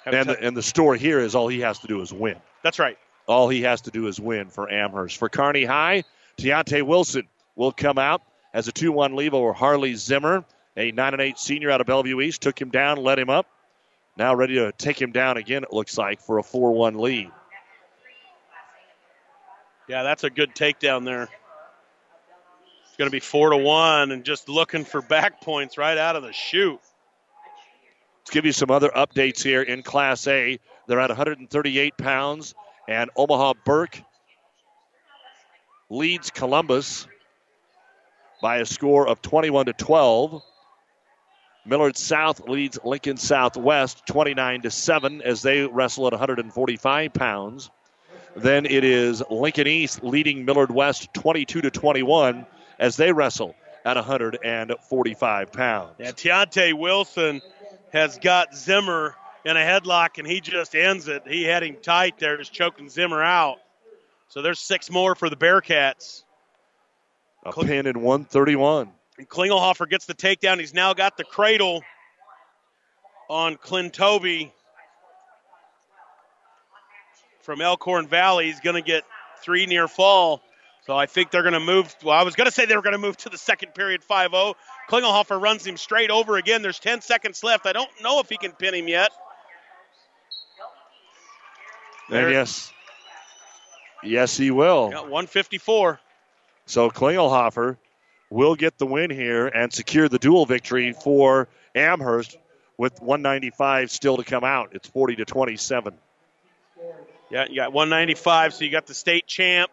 Have 0.04 0.14
And 0.14 0.28
the, 0.28 0.42
and 0.42 0.56
the 0.56 0.62
story 0.62 0.98
here 0.98 1.18
is 1.18 1.34
all 1.34 1.48
he 1.48 1.60
has 1.60 1.78
to 1.80 1.86
do 1.86 2.00
is 2.00 2.12
win. 2.12 2.36
That's 2.62 2.78
right. 2.78 2.98
All 3.26 3.48
he 3.48 3.62
has 3.62 3.80
to 3.82 3.90
do 3.90 4.06
is 4.06 4.20
win 4.20 4.48
for 4.48 4.70
Amherst. 4.70 5.16
For 5.16 5.28
Carney 5.28 5.64
High, 5.64 6.04
Deontay 6.38 6.82
Wilson 6.82 7.26
will 7.56 7.72
come 7.72 7.96
out 7.96 8.22
as 8.52 8.68
a 8.68 8.72
2 8.72 8.92
1 8.92 9.16
lead 9.16 9.32
over 9.32 9.52
Harley 9.52 9.94
Zimmer, 9.94 10.44
a 10.76 10.92
9 10.92 11.20
8 11.20 11.38
senior 11.38 11.70
out 11.70 11.80
of 11.80 11.86
Bellevue 11.86 12.20
East. 12.20 12.42
Took 12.42 12.60
him 12.60 12.70
down, 12.70 12.98
let 12.98 13.18
him 13.18 13.30
up. 13.30 13.46
Now 14.16 14.34
ready 14.34 14.56
to 14.56 14.72
take 14.72 15.00
him 15.00 15.10
down 15.10 15.38
again, 15.38 15.62
it 15.64 15.72
looks 15.72 15.96
like, 15.96 16.20
for 16.20 16.38
a 16.38 16.42
4 16.42 16.72
1 16.72 16.98
lead. 16.98 17.30
Yeah, 19.88 20.02
that's 20.02 20.24
a 20.24 20.30
good 20.30 20.54
takedown 20.54 21.04
there. 21.04 21.28
It's 22.94 22.96
going 22.96 23.10
to 23.10 23.12
be 23.12 23.20
four 23.20 23.50
to 23.50 23.56
one, 23.56 24.12
and 24.12 24.24
just 24.24 24.48
looking 24.48 24.84
for 24.84 25.02
back 25.02 25.40
points 25.40 25.76
right 25.76 25.98
out 25.98 26.16
of 26.16 26.22
the 26.22 26.32
chute. 26.32 26.80
Let's 28.24 28.32
give 28.32 28.46
you 28.46 28.52
some 28.52 28.70
other 28.70 28.88
updates 28.88 29.42
here 29.42 29.60
in 29.60 29.82
Class 29.82 30.26
A. 30.28 30.58
They're 30.86 30.98
at 30.98 31.10
138 31.10 31.98
pounds, 31.98 32.54
and 32.88 33.10
Omaha 33.16 33.52
Burke 33.66 34.00
leads 35.90 36.30
Columbus 36.30 37.06
by 38.40 38.58
a 38.58 38.64
score 38.64 39.06
of 39.06 39.20
21 39.20 39.66
to 39.66 39.74
12. 39.74 40.42
Millard 41.66 41.98
South 41.98 42.48
leads 42.48 42.78
Lincoln 42.82 43.18
Southwest 43.18 44.06
29 44.06 44.62
to 44.62 44.70
7 44.70 45.20
as 45.20 45.42
they 45.42 45.66
wrestle 45.66 46.06
at 46.06 46.14
145 46.14 47.12
pounds. 47.12 47.70
Then 48.34 48.64
it 48.64 48.84
is 48.84 49.22
Lincoln 49.28 49.66
East 49.66 50.02
leading 50.02 50.46
Millard 50.46 50.70
West 50.70 51.12
22 51.12 51.60
to 51.60 51.70
21 51.70 52.46
as 52.78 52.96
they 52.96 53.12
wrestle 53.12 53.54
at 53.84 53.96
145 53.96 55.52
pounds. 55.52 55.90
Yeah, 55.98 56.12
Deontay 56.12 56.72
Wilson 56.72 57.42
has 57.94 58.18
got 58.18 58.56
Zimmer 58.56 59.14
in 59.44 59.56
a 59.56 59.60
headlock, 59.60 60.18
and 60.18 60.26
he 60.26 60.40
just 60.40 60.74
ends 60.74 61.06
it. 61.06 61.22
He 61.26 61.44
had 61.44 61.62
him 61.62 61.76
tight 61.80 62.18
there, 62.18 62.36
just 62.36 62.52
choking 62.52 62.88
Zimmer 62.88 63.22
out. 63.22 63.58
So 64.28 64.42
there's 64.42 64.58
six 64.58 64.90
more 64.90 65.14
for 65.14 65.30
the 65.30 65.36
Bearcats. 65.36 66.24
A 67.44 67.52
pin 67.52 67.86
in 67.86 68.00
131. 68.00 68.90
And 69.16 69.28
Klingelhofer 69.28 69.88
gets 69.88 70.06
the 70.06 70.14
takedown. 70.14 70.58
He's 70.58 70.74
now 70.74 70.92
got 70.92 71.16
the 71.16 71.22
cradle 71.22 71.82
on 73.30 73.56
Clint 73.56 73.94
Toby 73.94 74.52
from 77.42 77.60
Elkhorn 77.60 78.08
Valley. 78.08 78.46
He's 78.46 78.60
going 78.60 78.74
to 78.74 78.82
get 78.82 79.04
three 79.40 79.66
near 79.66 79.86
fall. 79.86 80.42
So 80.86 80.94
I 80.94 81.06
think 81.06 81.30
they're 81.30 81.42
going 81.42 81.54
to 81.54 81.60
move. 81.60 81.94
Well, 82.04 82.14
I 82.14 82.22
was 82.24 82.34
going 82.34 82.46
to 82.46 82.50
say 82.50 82.66
they 82.66 82.76
were 82.76 82.82
going 82.82 82.92
to 82.92 82.98
move 82.98 83.16
to 83.18 83.30
the 83.30 83.38
second 83.38 83.74
period 83.74 84.04
5 84.04 84.30
0. 84.32 84.54
Klingelhofer 84.90 85.40
runs 85.40 85.66
him 85.66 85.76
straight 85.76 86.10
over 86.10 86.36
again. 86.36 86.60
There's 86.60 86.78
10 86.78 87.00
seconds 87.00 87.42
left. 87.42 87.66
I 87.66 87.72
don't 87.72 87.90
know 88.02 88.20
if 88.20 88.28
he 88.28 88.36
can 88.36 88.52
pin 88.52 88.74
him 88.74 88.88
yet. 88.88 89.10
And 92.10 92.30
yes, 92.30 92.70
yes, 94.02 94.36
he 94.36 94.50
will. 94.50 94.90
Got 94.90 95.04
154. 95.04 96.00
So 96.66 96.90
Klingelhofer 96.90 97.78
will 98.28 98.54
get 98.54 98.76
the 98.76 98.84
win 98.84 99.10
here 99.10 99.46
and 99.46 99.72
secure 99.72 100.10
the 100.10 100.18
dual 100.18 100.44
victory 100.44 100.92
for 100.92 101.48
Amherst 101.74 102.36
with 102.76 103.00
195 103.00 103.90
still 103.90 104.18
to 104.18 104.24
come 104.24 104.44
out. 104.44 104.70
It's 104.72 104.88
40 104.88 105.16
to 105.16 105.24
27. 105.24 105.94
Yeah, 107.30 107.46
you 107.48 107.56
got 107.56 107.72
195, 107.72 108.52
so 108.52 108.64
you 108.64 108.70
got 108.70 108.86
the 108.86 108.92
state 108.92 109.26
champ 109.26 109.70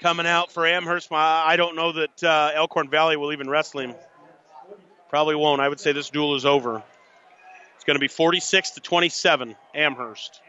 coming 0.00 0.26
out 0.26 0.52
for 0.52 0.66
Amherst. 0.66 1.08
I 1.12 1.56
don't 1.56 1.76
know 1.76 1.92
that 1.92 2.24
uh, 2.24 2.50
Elkhorn 2.54 2.88
Valley 2.90 3.16
will 3.16 3.32
even 3.32 3.48
wrestle 3.48 3.80
him. 3.80 3.94
Probably 5.08 5.34
won't. 5.34 5.60
I 5.60 5.68
would 5.68 5.80
say 5.80 5.92
this 5.92 6.10
duel 6.10 6.34
is 6.34 6.44
over. 6.44 6.82
It's 7.76 7.84
going 7.84 7.96
to 7.96 8.00
be 8.00 8.08
46 8.08 8.72
to 8.72 8.80
27, 8.80 9.56
Amherst. 9.74 10.40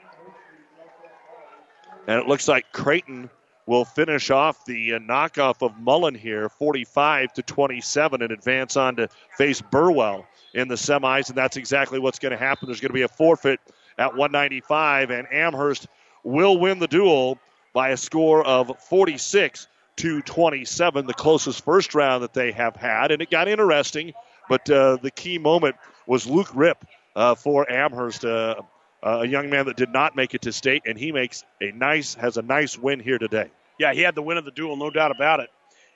And 2.08 2.20
it 2.20 2.28
looks 2.28 2.48
like 2.48 2.72
Creighton 2.72 3.30
will 3.66 3.86
finish 3.86 4.30
off 4.30 4.64
the 4.66 4.94
uh, 4.94 5.00
knockoff 5.00 5.66
of 5.66 5.78
Mullen 5.80 6.16
here, 6.16 6.50
45 6.50 7.34
to 7.34 7.42
27, 7.42 8.22
and 8.22 8.32
advance 8.32 8.78
on 8.78 8.96
to 8.98 9.10
face 9.38 9.62
Burwell 9.62 10.26
in 10.54 10.68
the 10.68 10.76
semis. 10.76 11.30
And 11.30 11.38
that's 11.38 11.58
exactly 11.58 12.00
what's 12.00 12.20
going 12.20 12.32
to 12.32 12.38
happen. 12.38 12.68
There's 12.68 12.80
going 12.80 12.90
to 12.90 12.94
be 12.94 13.02
a 13.02 13.08
forfeit 13.08 13.60
at 13.98 14.16
195, 14.16 15.10
and 15.10 15.28
Amherst 15.32 15.88
will 16.24 16.58
win 16.58 16.80
the 16.80 16.88
duel 16.88 17.40
by 17.76 17.90
a 17.90 17.98
score 17.98 18.42
of 18.44 18.72
46 18.88 19.68
to 19.98 20.22
27, 20.22 21.06
the 21.06 21.14
closest 21.14 21.64
first 21.64 21.94
round 21.94 22.24
that 22.24 22.34
they 22.34 22.54
have 22.54 22.78
had. 22.78 23.12
And 23.12 23.22
it 23.22 23.30
got 23.30 23.50
interesting, 23.50 24.14
but 24.48 24.68
uh, 24.70 24.98
the 25.02 25.12
key 25.12 25.38
moment 25.38 25.76
was 26.08 26.26
Luke 26.26 26.50
Rip 26.56 26.86
uh, 27.18 27.36
for 27.36 27.70
Amherst. 27.70 28.24
Uh, 28.24 28.56
uh, 29.04 29.20
a 29.22 29.28
young 29.28 29.52
man 29.52 29.66
that 29.66 29.76
did 29.76 29.92
not 29.92 30.16
make 30.16 30.34
it 30.34 30.42
to 30.44 30.54
state, 30.54 30.84
and 30.88 30.98
he 30.98 31.12
makes 31.12 31.44
a 31.62 31.72
nice 31.72 32.16
has 32.16 32.38
a 32.38 32.42
nice 32.42 32.76
win 32.76 33.00
here 33.00 33.20
today. 33.20 33.52
Yeah, 33.78 33.94
he 33.94 34.02
had 34.02 34.16
the 34.16 34.24
win 34.24 34.38
of 34.38 34.46
the 34.46 34.52
duel, 34.52 34.78
no 34.78 34.90
doubt 34.90 35.12
about 35.12 35.42
it. 35.42 35.50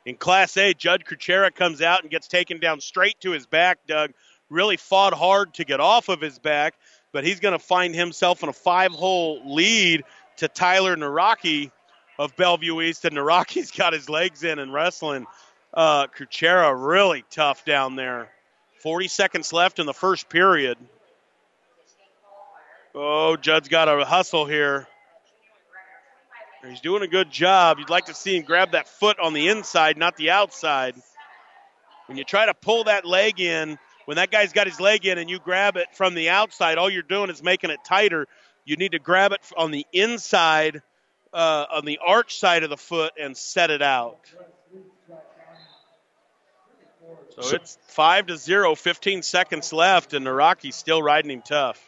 In 0.06 0.16
Class 0.16 0.56
A, 0.58 0.74
Judd 0.74 1.06
Kuchera 1.06 1.54
comes 1.54 1.82
out 1.82 2.02
and 2.02 2.12
gets 2.12 2.28
taken 2.28 2.60
down 2.60 2.82
straight 2.82 3.20
to 3.22 3.32
his 3.32 3.48
back. 3.48 3.80
Doug 3.88 4.12
really 4.50 4.78
fought 4.78 5.14
hard 5.14 5.56
to 5.56 5.66
get 5.66 5.80
off 5.80 6.10
of 6.10 6.22
his 6.22 6.38
back, 6.40 6.76
but 7.12 7.24
he's 7.24 7.40
going 7.40 7.54
to 7.54 7.60
find 7.60 7.96
himself 7.96 8.44
in 8.44 8.50
a 8.50 8.54
five-hole 8.54 9.56
lead 9.56 10.04
to 10.40 10.48
Tyler 10.48 10.96
Naraki 10.96 11.72
of 12.18 12.36
Bellevue 12.36 12.82
East, 12.82 13.06
and 13.06 13.16
Naraki's 13.16 13.72
got 13.78 13.94
his 13.94 14.10
legs 14.10 14.44
in 14.44 14.60
and 14.60 14.74
wrestling. 14.74 15.26
Uh, 15.74 16.08
Kuchera 16.08 16.74
really 16.76 17.24
tough 17.30 17.64
down 17.64 17.96
there. 17.96 18.30
40 18.82 19.08
seconds 19.08 19.54
left 19.54 19.80
in 19.80 19.86
the 19.86 19.94
first 19.94 20.30
period. 20.30 20.78
Oh, 22.96 23.38
Judd's 23.38 23.68
got 23.68 23.88
a 23.88 24.04
hustle 24.04 24.46
here. 24.46 24.88
He's 26.68 26.82
doing 26.82 27.04
a 27.04 27.08
good 27.08 27.32
job. 27.32 27.80
You'd 27.80 27.90
like 27.90 28.06
to 28.06 28.14
see 28.14 28.36
him 28.36 28.44
grab 28.44 28.72
that 28.72 28.88
foot 28.88 29.20
on 29.20 29.34
the 29.34 29.48
inside, 29.48 29.98
not 29.98 30.18
the 30.18 30.32
outside. 30.32 30.96
When 32.08 32.18
you 32.18 32.24
try 32.24 32.48
to 32.48 32.54
pull 32.54 32.86
that 32.86 33.06
leg 33.06 33.40
in, 33.40 33.78
when 34.06 34.18
that 34.18 34.32
guy's 34.32 34.52
got 34.52 34.68
his 34.68 34.80
leg 34.80 35.06
in 35.06 35.18
and 35.18 35.30
you 35.30 35.40
grab 35.40 35.78
it 35.78 35.88
from 35.94 36.16
the 36.16 36.30
outside, 36.30 36.78
all 36.78 36.90
you're 36.90 37.04
doing 37.04 37.30
is 37.30 37.44
making 37.44 37.70
it 37.70 37.80
tighter. 37.86 38.28
You 38.70 38.76
need 38.76 38.92
to 38.92 39.00
grab 39.00 39.32
it 39.32 39.42
on 39.58 39.72
the 39.72 39.88
inside, 39.92 40.84
uh, 41.34 41.66
on 41.72 41.86
the 41.86 41.98
arch 42.06 42.38
side 42.38 42.62
of 42.62 42.70
the 42.70 42.78
foot, 42.78 43.14
and 43.20 43.36
set 43.36 43.72
it 43.72 43.82
out. 43.82 44.20
So 47.40 47.56
it's 47.56 47.80
five 47.88 48.28
to 48.28 48.38
zero, 48.38 48.76
15 48.76 49.24
seconds 49.24 49.74
left, 49.74 50.14
and 50.14 50.24
Naraki's 50.24 50.76
still 50.76 51.02
riding 51.02 51.32
him 51.32 51.42
tough. 51.42 51.84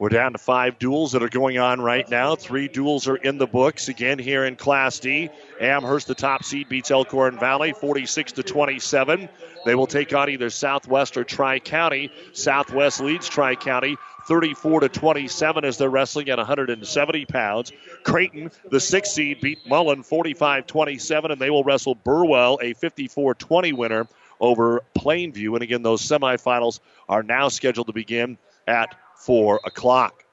We're 0.00 0.08
down 0.08 0.32
to 0.32 0.38
five 0.38 0.80
duels 0.80 1.12
that 1.12 1.22
are 1.22 1.28
going 1.28 1.58
on 1.58 1.80
right 1.80 2.08
now. 2.10 2.34
Three 2.34 2.66
duels 2.66 3.06
are 3.06 3.14
in 3.14 3.38
the 3.38 3.46
books 3.46 3.88
again 3.88 4.18
here 4.18 4.44
in 4.44 4.56
Class 4.56 4.98
D. 4.98 5.30
Amherst, 5.60 6.08
the 6.08 6.16
top 6.16 6.42
seed, 6.42 6.68
beats 6.68 6.90
Elkhorn 6.90 7.38
Valley 7.38 7.72
46 7.72 8.32
to 8.32 8.42
27. 8.42 9.28
They 9.64 9.76
will 9.76 9.86
take 9.86 10.12
on 10.12 10.30
either 10.30 10.50
Southwest 10.50 11.16
or 11.16 11.22
Tri 11.22 11.60
County. 11.60 12.10
Southwest 12.32 13.00
leads 13.00 13.28
Tri 13.28 13.54
County 13.54 13.96
34 14.26 14.80
to 14.80 14.88
27 14.88 15.64
as 15.64 15.78
they're 15.78 15.90
wrestling 15.90 16.28
at 16.28 16.38
170 16.38 17.26
pounds. 17.26 17.72
Creighton, 18.02 18.50
the 18.70 18.80
sixth 18.80 19.12
seed, 19.12 19.40
beat 19.40 19.58
Mullen 19.66 20.02
45 20.02 20.66
27, 20.66 21.30
and 21.30 21.40
they 21.40 21.50
will 21.50 21.64
wrestle 21.64 21.94
Burwell, 21.94 22.58
a 22.62 22.74
54 22.74 23.34
20 23.34 23.72
winner 23.72 24.06
over 24.40 24.82
Plainview. 24.98 25.54
And 25.54 25.62
again, 25.62 25.82
those 25.82 26.02
semifinals 26.02 26.80
are 27.08 27.22
now 27.22 27.48
scheduled 27.48 27.86
to 27.88 27.92
begin 27.92 28.38
at 28.66 28.94
4 29.16 29.60
o'clock. 29.64 30.24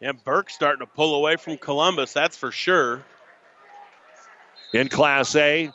Yeah, 0.00 0.12
Burke 0.12 0.50
starting 0.50 0.80
to 0.80 0.86
pull 0.86 1.14
away 1.14 1.36
from 1.36 1.56
Columbus, 1.56 2.12
that's 2.12 2.36
for 2.36 2.52
sure. 2.52 3.04
In 4.74 4.88
Class 4.88 5.34
A, 5.36 5.70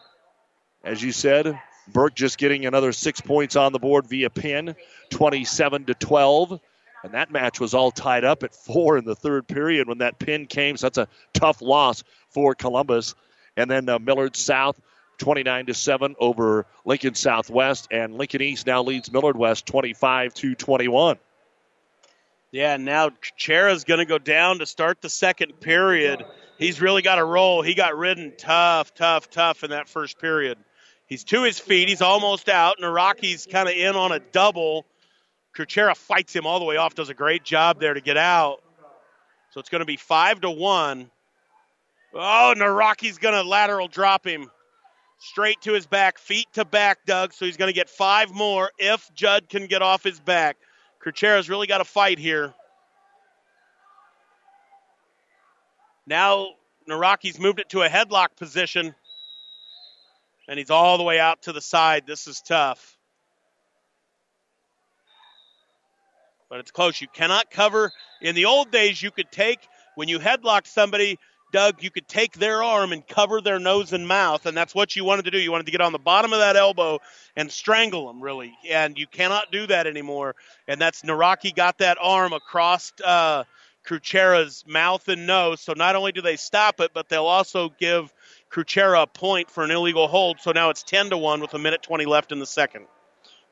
as 0.83 1.01
you 1.01 1.11
said, 1.11 1.59
Burke 1.87 2.13
just 2.13 2.37
getting 2.37 2.65
another 2.65 2.91
six 2.91 3.19
points 3.19 3.55
on 3.55 3.73
the 3.73 3.79
board 3.79 4.07
via 4.07 4.29
pin, 4.29 4.75
27 5.09 5.85
to 5.85 5.93
12. 5.95 6.59
And 7.03 7.13
that 7.13 7.31
match 7.31 7.59
was 7.59 7.73
all 7.73 7.91
tied 7.91 8.23
up 8.23 8.43
at 8.43 8.53
four 8.53 8.97
in 8.97 9.05
the 9.05 9.15
third 9.15 9.47
period 9.47 9.87
when 9.87 9.99
that 9.99 10.19
pin 10.19 10.45
came. 10.45 10.77
So 10.77 10.85
that's 10.87 10.97
a 10.97 11.07
tough 11.33 11.61
loss 11.61 12.03
for 12.29 12.53
Columbus. 12.53 13.15
And 13.57 13.69
then 13.69 13.89
uh, 13.89 13.99
Millard 13.99 14.35
South, 14.35 14.79
29 15.17 15.67
to 15.67 15.73
7 15.73 16.15
over 16.19 16.65
Lincoln 16.85 17.15
Southwest. 17.15 17.87
And 17.91 18.15
Lincoln 18.15 18.41
East 18.41 18.67
now 18.67 18.83
leads 18.83 19.11
Millard 19.11 19.35
West 19.35 19.65
25 19.65 20.33
to 20.35 20.55
21. 20.55 21.17
Yeah, 22.51 22.77
now 22.77 23.11
Chera's 23.37 23.85
going 23.85 23.99
to 23.99 24.05
go 24.05 24.17
down 24.17 24.59
to 24.59 24.65
start 24.65 25.01
the 25.01 25.09
second 25.09 25.61
period. 25.61 26.25
He's 26.57 26.81
really 26.81 27.01
got 27.01 27.17
a 27.17 27.23
roll. 27.23 27.61
He 27.61 27.75
got 27.75 27.97
ridden 27.97 28.33
tough, 28.37 28.93
tough, 28.93 29.29
tough 29.29 29.63
in 29.63 29.69
that 29.69 29.87
first 29.87 30.19
period. 30.19 30.57
He's 31.07 31.23
to 31.25 31.43
his 31.43 31.59
feet. 31.59 31.87
He's 31.87 32.01
almost 32.01 32.49
out. 32.49 32.75
And 32.77 32.85
Naraki's 32.85 33.47
kind 33.49 33.67
of 33.67 33.75
in 33.75 33.95
on 33.95 34.11
a 34.11 34.19
double. 34.19 34.85
Kuchera 35.55 35.95
fights 35.95 36.35
him 36.35 36.45
all 36.45 36.59
the 36.59 36.65
way 36.65 36.77
off, 36.77 36.95
does 36.95 37.09
a 37.09 37.13
great 37.13 37.43
job 37.43 37.79
there 37.79 37.93
to 37.93 38.01
get 38.01 38.17
out. 38.17 38.61
So 39.51 39.59
it's 39.59 39.69
going 39.69 39.81
to 39.81 39.85
be 39.85 39.97
five 39.97 40.41
to 40.41 40.49
one. 40.49 41.11
Oh, 42.13 42.53
Naraki's 42.55 43.17
going 43.17 43.35
to 43.35 43.43
lateral 43.43 43.87
drop 43.87 44.25
him 44.25 44.49
straight 45.19 45.61
to 45.61 45.73
his 45.73 45.85
back, 45.85 46.17
feet 46.17 46.47
to 46.53 46.65
back, 46.65 47.05
Doug. 47.05 47.33
So 47.33 47.45
he's 47.45 47.57
going 47.57 47.69
to 47.69 47.75
get 47.75 47.89
five 47.89 48.33
more 48.33 48.71
if 48.77 49.09
Judd 49.13 49.49
can 49.49 49.67
get 49.67 49.81
off 49.81 50.03
his 50.03 50.19
back. 50.19 50.57
Kuchera's 51.03 51.49
really 51.49 51.67
got 51.67 51.79
to 51.79 51.85
fight 51.85 52.19
here. 52.19 52.53
Now 56.07 56.49
Naraki's 56.89 57.39
moved 57.39 57.59
it 57.59 57.69
to 57.69 57.81
a 57.83 57.89
headlock 57.89 58.35
position, 58.37 58.95
and 60.47 60.57
he's 60.57 60.69
all 60.69 60.97
the 60.97 61.03
way 61.03 61.19
out 61.19 61.43
to 61.43 61.53
the 61.53 61.61
side. 61.61 62.05
This 62.07 62.27
is 62.27 62.41
tough. 62.41 62.97
But 66.51 66.59
it's 66.59 66.69
close. 66.69 66.99
You 66.99 67.07
cannot 67.07 67.49
cover. 67.49 67.93
In 68.19 68.35
the 68.35 68.45
old 68.45 68.71
days, 68.71 69.01
you 69.01 69.09
could 69.09 69.31
take, 69.31 69.59
when 69.95 70.09
you 70.09 70.19
headlocked 70.19 70.67
somebody, 70.67 71.17
Doug, 71.53 71.81
you 71.81 71.89
could 71.89 72.09
take 72.09 72.33
their 72.33 72.61
arm 72.61 72.91
and 72.91 73.07
cover 73.07 73.39
their 73.39 73.57
nose 73.57 73.93
and 73.93 74.05
mouth, 74.05 74.45
and 74.45 74.55
that's 74.55 74.75
what 74.75 74.93
you 74.93 75.05
wanted 75.05 75.25
to 75.25 75.31
do. 75.31 75.39
You 75.39 75.51
wanted 75.51 75.65
to 75.67 75.71
get 75.71 75.79
on 75.79 75.93
the 75.93 75.99
bottom 75.99 76.33
of 76.33 76.39
that 76.39 76.57
elbow 76.57 76.99
and 77.37 77.49
strangle 77.49 78.07
them, 78.07 78.21
really. 78.21 78.53
And 78.69 78.97
you 78.97 79.07
cannot 79.07 79.51
do 79.51 79.65
that 79.67 79.87
anymore. 79.87 80.35
And 80.67 80.79
that's 80.79 81.03
Naraki 81.03 81.55
got 81.55 81.77
that 81.77 81.97
arm 82.01 82.33
across 82.33 82.91
uh, 83.03 83.45
mouth 84.67 85.07
and 85.07 85.25
nose. 85.25 85.61
So 85.61 85.73
not 85.73 85.95
only 85.95 86.11
do 86.11 86.21
they 86.21 86.35
stop 86.35 86.81
it, 86.81 86.91
but 86.93 87.07
they'll 87.07 87.25
also 87.25 87.69
give 87.79 88.13
Kuchera 88.51 89.03
a 89.03 89.07
point 89.07 89.49
for 89.49 89.63
an 89.63 89.71
illegal 89.71 90.09
hold. 90.09 90.41
So 90.41 90.51
now 90.51 90.69
it's 90.69 90.83
10 90.83 91.11
to 91.11 91.17
1 91.17 91.39
with 91.39 91.53
a 91.53 91.59
minute 91.59 91.81
20 91.81 92.05
left 92.05 92.33
in 92.33 92.39
the 92.39 92.45
second. 92.45 92.87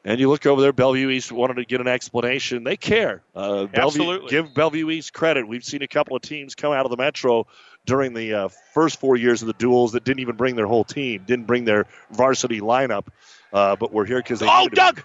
And 0.05 0.19
you 0.19 0.29
look 0.29 0.45
over 0.45 0.61
there, 0.61 0.71
Bellevue 0.71 1.09
East 1.09 1.31
wanted 1.31 1.55
to 1.55 1.65
get 1.65 1.81
an 1.81 1.87
explanation. 1.87 2.63
They 2.63 2.77
care. 2.77 3.21
Uh, 3.35 3.65
Bellevue, 3.65 3.69
Absolutely. 3.73 4.29
Give 4.29 4.53
Bellevue 4.53 4.89
East 4.91 5.11
credit. 5.11 5.47
We've 5.47 5.63
seen 5.63 5.81
a 5.81 5.87
couple 5.87 6.15
of 6.15 6.21
teams 6.21 6.55
come 6.55 6.71
out 6.71 6.85
of 6.85 6.91
the 6.91 6.97
Metro 6.97 7.47
during 7.85 8.13
the 8.13 8.33
uh, 8.33 8.49
first 8.73 8.99
four 8.99 9.17
years 9.17 9.41
of 9.41 9.47
the 9.47 9.53
duels 9.53 9.91
that 9.91 10.03
didn't 10.05 10.21
even 10.21 10.37
bring 10.37 10.55
their 10.55 10.67
whole 10.67 10.85
team, 10.85 11.23
didn't 11.25 11.47
bring 11.47 11.65
their 11.65 11.85
varsity 12.11 12.61
lineup, 12.61 13.07
uh, 13.51 13.75
but 13.75 13.91
we're 13.91 14.05
here 14.05 14.19
because 14.19 14.39
they. 14.39 14.47
Oh, 14.49 14.69
Doug! 14.69 15.03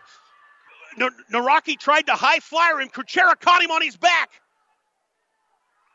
N- 1.00 1.10
Naraki 1.32 1.78
tried 1.78 2.06
to 2.06 2.12
high 2.12 2.38
flyer 2.38 2.80
him. 2.80 2.88
Kuchera 2.88 3.38
caught 3.38 3.62
him 3.62 3.72
on 3.72 3.82
his 3.82 3.96
back. 3.96 4.30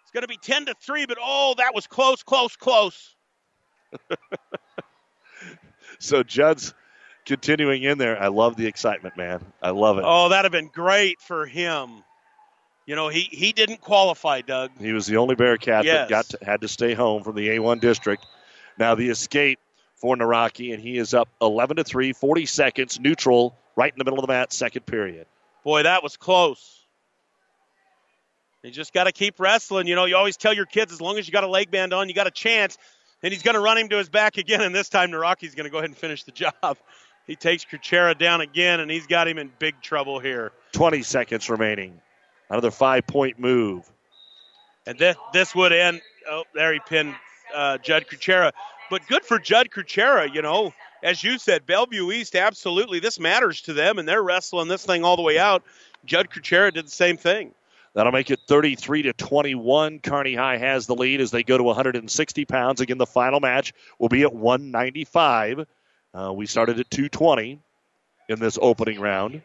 It's 0.04 0.12
going 0.12 0.24
to 0.24 0.28
be 0.28 0.38
10 0.38 0.66
to 0.66 0.74
3, 0.82 1.06
but 1.06 1.20
oh, 1.22 1.54
that 1.58 1.76
was 1.76 1.86
close, 1.86 2.24
close, 2.24 2.56
close. 2.56 3.16
so 6.00 6.24
Judd's 6.24 6.74
continuing 7.30 7.84
in 7.84 7.98
there. 7.98 8.22
I 8.22 8.28
love 8.28 8.58
the 8.58 8.68
excitement, 8.68 9.16
man. 9.16 9.46
I 9.62 9.70
love 9.70 9.98
it. 10.00 10.04
Oh, 10.06 10.30
that'd 10.30 10.44
have 10.46 10.52
been 10.52 10.72
great 10.74 11.22
for 11.22 11.46
him. 11.46 12.04
You 12.86 12.96
know, 12.96 13.08
he, 13.08 13.22
he 13.22 13.54
didn't 13.54 13.82
qualify, 13.82 14.42
Doug. 14.42 14.72
He 14.80 14.92
was 14.94 15.06
the 15.06 15.18
only 15.18 15.36
Bearcat 15.36 15.86
Yes. 15.86 15.96
that 15.96 16.10
got 16.10 16.26
to, 16.30 16.46
had 16.46 16.62
to 16.62 16.68
stay 16.68 16.94
home 16.96 17.24
from 17.24 17.36
the 17.36 17.48
A1 17.50 17.80
district. 17.80 18.26
Now 18.80 18.96
the 18.96 19.10
escape 19.10 19.60
for 19.96 20.16
Naraki, 20.16 20.74
and 20.74 20.82
he 20.82 20.98
is 20.98 21.14
up 21.14 21.30
11 21.42 21.78
to 21.78 21.84
3, 21.84 22.14
40 22.14 22.46
seconds, 22.48 23.00
neutral, 23.00 23.56
right 23.76 23.94
in 23.94 23.98
the 24.00 24.04
middle 24.06 24.18
of 24.20 24.24
the 24.26 24.34
mat, 24.34 24.52
second 24.52 24.86
period. 24.86 25.28
Boy, 25.64 25.84
that 25.84 26.02
was 26.02 26.18
close. 26.18 26.78
You 28.64 28.72
just 28.72 28.94
got 28.94 29.06
to 29.06 29.12
keep 29.12 29.40
wrestling. 29.40 29.88
You 29.88 29.96
know, 29.96 30.06
you 30.06 30.16
always 30.18 30.36
tell 30.36 30.54
your 30.54 30.66
kids 30.66 30.92
as 30.92 31.00
long 31.00 31.18
as 31.18 31.28
you 31.28 31.32
got 31.32 31.44
a 31.44 31.48
leg 31.50 31.70
band 31.72 31.94
on, 31.94 32.10
you 32.10 32.16
got 32.16 32.28
a 32.28 32.32
chance. 32.32 32.78
And 33.22 33.34
he's 33.34 33.44
going 33.44 33.56
to 33.56 33.60
run 33.62 33.78
him 33.78 33.90
to 33.90 33.98
his 33.98 34.10
back 34.10 34.38
again, 34.38 34.62
and 34.62 34.74
this 34.74 34.90
time 34.90 35.12
Naraki's 35.12 35.54
going 35.54 35.66
to 35.66 35.70
go 35.70 35.78
ahead 35.78 35.90
and 35.90 35.98
finish 35.98 36.24
the 36.24 36.32
job. 36.64 36.78
He 37.30 37.36
takes 37.36 37.64
Kuchera 37.64 38.18
down 38.18 38.42
again, 38.42 38.80
and 38.80 38.90
he's 38.90 39.06
got 39.06 39.28
him 39.28 39.38
in 39.38 39.52
big 39.60 39.80
trouble 39.84 40.18
here. 40.18 40.52
20 40.72 41.04
seconds 41.04 41.48
remaining. 41.48 42.02
Another 42.50 42.72
five 42.72 43.06
point 43.06 43.38
move. 43.38 43.88
And 44.88 44.98
this, 44.98 45.16
this 45.32 45.54
would 45.54 45.72
end. 45.72 46.02
Oh, 46.28 46.44
there 46.56 46.74
he 46.74 46.80
pinned 46.80 47.14
uh, 47.54 47.78
Judd 47.78 48.08
Kuchera. 48.08 48.52
But 48.90 49.06
good 49.06 49.24
for 49.24 49.38
Judd 49.38 49.70
Kuchera, 49.70 50.34
you 50.34 50.42
know. 50.42 50.74
As 51.04 51.24
you 51.24 51.38
said, 51.38 51.68
Bellevue 51.68 52.12
East, 52.12 52.36
absolutely. 52.36 53.00
This 53.00 53.20
matters 53.20 53.62
to 53.62 53.74
them, 53.74 54.00
and 54.00 54.10
they're 54.10 54.24
wrestling 54.24 54.68
this 54.68 54.84
thing 54.84 55.04
all 55.04 55.16
the 55.16 55.22
way 55.22 55.38
out. 55.38 55.62
Judd 56.06 56.32
Kuchera 56.32 56.74
did 56.74 56.88
the 56.88 56.92
same 56.92 57.16
thing. 57.16 57.54
That'll 57.94 58.12
make 58.12 58.32
it 58.32 58.40
33 58.48 59.04
to 59.04 59.14
21. 59.14 60.00
Kearney 60.00 60.34
High 60.34 60.58
has 60.58 60.88
the 60.88 60.96
lead 60.96 61.22
as 61.22 61.30
they 61.30 61.44
go 61.44 61.60
to 61.60 61.64
160 61.64 62.46
pounds. 62.46 62.82
Again, 62.82 62.98
the 62.98 63.06
final 63.06 63.40
match 63.40 63.72
will 64.00 64.10
be 64.10 64.24
at 64.24 64.34
195. 64.34 65.68
Uh, 66.14 66.34
we 66.34 66.46
started 66.46 66.80
at 66.80 66.90
220 66.90 67.60
in 68.30 68.40
this 68.40 68.58
opening 68.62 69.00
round. 69.00 69.42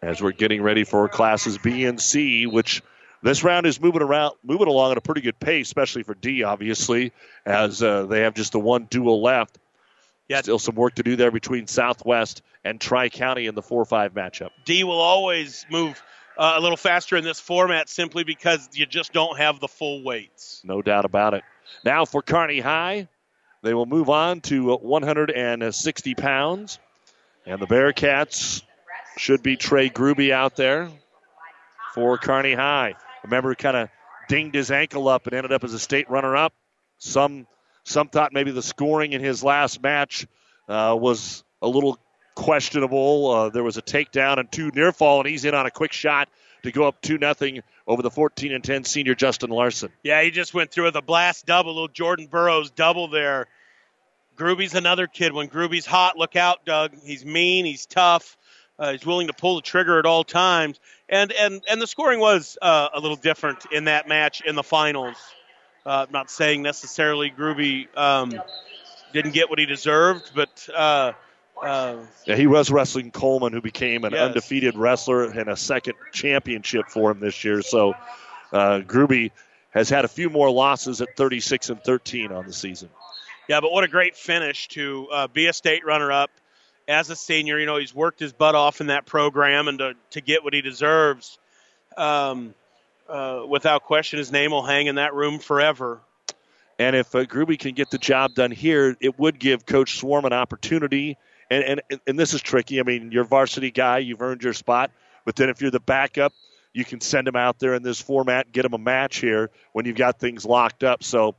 As 0.00 0.22
we're 0.22 0.32
getting 0.32 0.62
ready 0.62 0.84
for 0.84 1.08
classes 1.08 1.58
B 1.58 1.84
and 1.84 2.00
C, 2.00 2.46
which 2.46 2.82
this 3.22 3.42
round 3.42 3.66
is 3.66 3.80
moving 3.80 4.02
around, 4.02 4.34
moving 4.44 4.68
along 4.68 4.92
at 4.92 4.98
a 4.98 5.00
pretty 5.00 5.20
good 5.22 5.40
pace, 5.40 5.66
especially 5.66 6.04
for 6.04 6.14
D, 6.14 6.44
obviously, 6.44 7.12
as 7.44 7.82
uh, 7.82 8.06
they 8.06 8.20
have 8.20 8.34
just 8.34 8.52
the 8.52 8.60
one 8.60 8.84
duel 8.84 9.20
left. 9.20 9.58
Yeah. 10.28 10.42
Still 10.42 10.58
some 10.58 10.76
work 10.76 10.94
to 10.96 11.02
do 11.02 11.16
there 11.16 11.30
between 11.30 11.66
Southwest 11.66 12.42
and 12.64 12.80
Tri 12.80 13.08
County 13.08 13.46
in 13.46 13.54
the 13.54 13.62
4 13.62 13.84
5 13.84 14.14
matchup. 14.14 14.50
D 14.64 14.84
will 14.84 15.00
always 15.00 15.66
move 15.70 16.00
uh, 16.36 16.54
a 16.56 16.60
little 16.60 16.76
faster 16.76 17.16
in 17.16 17.24
this 17.24 17.40
format 17.40 17.88
simply 17.88 18.24
because 18.24 18.68
you 18.74 18.86
just 18.86 19.12
don't 19.12 19.38
have 19.38 19.58
the 19.58 19.68
full 19.68 20.04
weights. 20.04 20.62
No 20.64 20.82
doubt 20.82 21.04
about 21.04 21.34
it. 21.34 21.42
Now 21.84 22.04
for 22.04 22.22
Kearney 22.22 22.60
High, 22.60 23.08
they 23.62 23.74
will 23.74 23.86
move 23.86 24.08
on 24.08 24.40
to 24.42 24.76
160 24.76 26.14
pounds. 26.14 26.78
And 27.46 27.60
the 27.60 27.66
Bearcats 27.66 28.62
should 29.16 29.42
be 29.42 29.56
Trey 29.56 29.88
Gruby 29.88 30.32
out 30.32 30.56
there 30.56 30.90
for 31.94 32.18
Kearney 32.18 32.54
High. 32.54 32.94
Remember, 33.24 33.54
kind 33.54 33.76
of 33.76 33.88
dinged 34.28 34.54
his 34.54 34.70
ankle 34.70 35.08
up 35.08 35.26
and 35.26 35.34
ended 35.34 35.52
up 35.52 35.64
as 35.64 35.72
a 35.72 35.78
state 35.78 36.08
runner 36.10 36.36
up. 36.36 36.52
Some 36.98 37.46
some 37.84 38.08
thought 38.08 38.32
maybe 38.32 38.50
the 38.50 38.62
scoring 38.62 39.12
in 39.12 39.22
his 39.22 39.42
last 39.42 39.82
match 39.82 40.26
uh, 40.68 40.96
was 40.98 41.42
a 41.62 41.68
little 41.68 41.98
questionable. 42.34 43.30
Uh, 43.30 43.48
there 43.48 43.64
was 43.64 43.78
a 43.78 43.82
takedown 43.82 44.38
and 44.38 44.52
two 44.52 44.70
near 44.74 44.92
fall, 44.92 45.20
and 45.20 45.28
he's 45.28 45.44
in 45.44 45.54
on 45.54 45.66
a 45.66 45.70
quick 45.70 45.92
shot 45.92 46.28
to 46.62 46.72
go 46.72 46.86
up 46.86 47.00
2 47.02 47.18
nothing 47.18 47.62
over 47.86 48.02
the 48.02 48.10
14 48.10 48.52
and 48.52 48.62
10 48.62 48.84
senior 48.84 49.14
Justin 49.14 49.50
Larson. 49.50 49.90
Yeah, 50.02 50.22
he 50.22 50.30
just 50.30 50.54
went 50.54 50.70
through 50.70 50.84
with 50.84 50.96
a 50.96 51.02
blast 51.02 51.46
double, 51.46 51.74
little 51.74 51.88
Jordan 51.88 52.26
Burroughs 52.26 52.70
double 52.70 53.08
there. 53.08 53.46
Gruby's 54.36 54.74
another 54.74 55.06
kid. 55.06 55.32
When 55.32 55.48
Gruby's 55.48 55.86
hot, 55.86 56.16
look 56.16 56.36
out, 56.36 56.64
Doug. 56.64 56.94
He's 57.02 57.24
mean, 57.24 57.64
he's 57.64 57.86
tough, 57.86 58.36
uh, 58.78 58.92
he's 58.92 59.04
willing 59.04 59.26
to 59.26 59.32
pull 59.32 59.56
the 59.56 59.62
trigger 59.62 59.98
at 59.98 60.06
all 60.06 60.22
times. 60.22 60.78
And 61.08 61.32
and 61.32 61.62
and 61.68 61.80
the 61.80 61.86
scoring 61.86 62.20
was 62.20 62.56
uh, 62.62 62.88
a 62.94 63.00
little 63.00 63.16
different 63.16 63.66
in 63.72 63.84
that 63.84 64.06
match 64.06 64.40
in 64.42 64.54
the 64.54 64.62
finals. 64.62 65.16
Uh, 65.84 66.06
not 66.10 66.30
saying 66.30 66.62
necessarily 66.62 67.30
Gruby 67.30 67.88
um, 67.96 68.32
didn't 69.12 69.32
get 69.32 69.50
what 69.50 69.58
he 69.58 69.66
deserved, 69.66 70.30
but 70.34 70.68
uh, 71.62 71.66
Uh, 71.66 71.96
Yeah, 72.26 72.36
he 72.36 72.46
was 72.46 72.70
wrestling 72.70 73.10
Coleman, 73.10 73.52
who 73.52 73.60
became 73.60 74.04
an 74.04 74.12
Yes. 74.12 74.20
undefeated 74.22 74.76
wrestler 74.76 75.24
and 75.24 75.48
a 75.48 75.56
second 75.56 75.94
championship 76.12 76.88
for 76.88 77.10
him 77.10 77.20
this 77.20 77.44
year. 77.44 77.62
So, 77.62 77.94
uh, 78.52 78.80
Gruby 78.80 79.30
has 79.70 79.88
had 79.88 80.04
a 80.04 80.08
few 80.08 80.30
more 80.30 80.50
losses 80.50 81.00
at 81.00 81.16
36 81.16 81.68
and 81.70 81.82
13 81.82 82.32
on 82.32 82.46
the 82.46 82.52
season. 82.52 82.90
Yeah, 83.48 83.60
but 83.60 83.72
what 83.72 83.84
a 83.84 83.88
great 83.88 84.16
finish 84.16 84.68
to 84.68 85.08
uh, 85.10 85.26
be 85.28 85.46
a 85.46 85.52
state 85.52 85.84
runner-up 85.84 86.30
as 86.86 87.10
a 87.10 87.16
senior. 87.16 87.58
You 87.58 87.66
know, 87.66 87.76
he's 87.76 87.94
worked 87.94 88.20
his 88.20 88.32
butt 88.32 88.54
off 88.54 88.80
in 88.80 88.88
that 88.88 89.06
program, 89.06 89.68
and 89.68 89.78
to, 89.78 89.94
to 90.10 90.20
get 90.20 90.44
what 90.44 90.54
he 90.54 90.60
deserves, 90.62 91.38
um, 91.96 92.54
uh, 93.08 93.42
without 93.48 93.84
question, 93.84 94.18
his 94.18 94.30
name 94.30 94.50
will 94.50 94.64
hang 94.64 94.86
in 94.86 94.96
that 94.96 95.14
room 95.14 95.38
forever. 95.38 96.00
And 96.78 96.94
if 96.94 97.14
uh, 97.14 97.24
Gruby 97.24 97.58
can 97.58 97.74
get 97.74 97.90
the 97.90 97.98
job 97.98 98.34
done 98.34 98.50
here, 98.50 98.96
it 99.00 99.18
would 99.18 99.38
give 99.38 99.66
Coach 99.66 99.98
Swarm 99.98 100.24
an 100.24 100.32
opportunity. 100.32 101.16
And, 101.50 101.82
and 101.90 102.00
and 102.06 102.18
this 102.18 102.34
is 102.34 102.42
tricky. 102.42 102.80
I 102.80 102.82
mean, 102.82 103.10
you're 103.10 103.24
varsity 103.24 103.70
guy, 103.70 103.98
you've 103.98 104.20
earned 104.20 104.42
your 104.42 104.52
spot. 104.52 104.90
But 105.24 105.36
then 105.36 105.48
if 105.48 105.60
you're 105.60 105.70
the 105.70 105.80
backup, 105.80 106.32
you 106.72 106.84
can 106.84 107.00
send 107.00 107.26
him 107.26 107.36
out 107.36 107.58
there 107.58 107.74
in 107.74 107.82
this 107.82 108.00
format, 108.00 108.46
and 108.46 108.52
get 108.52 108.64
him 108.64 108.74
a 108.74 108.78
match 108.78 109.18
here 109.18 109.50
when 109.72 109.86
you've 109.86 109.96
got 109.96 110.18
things 110.18 110.44
locked 110.44 110.84
up. 110.84 111.02
So 111.02 111.36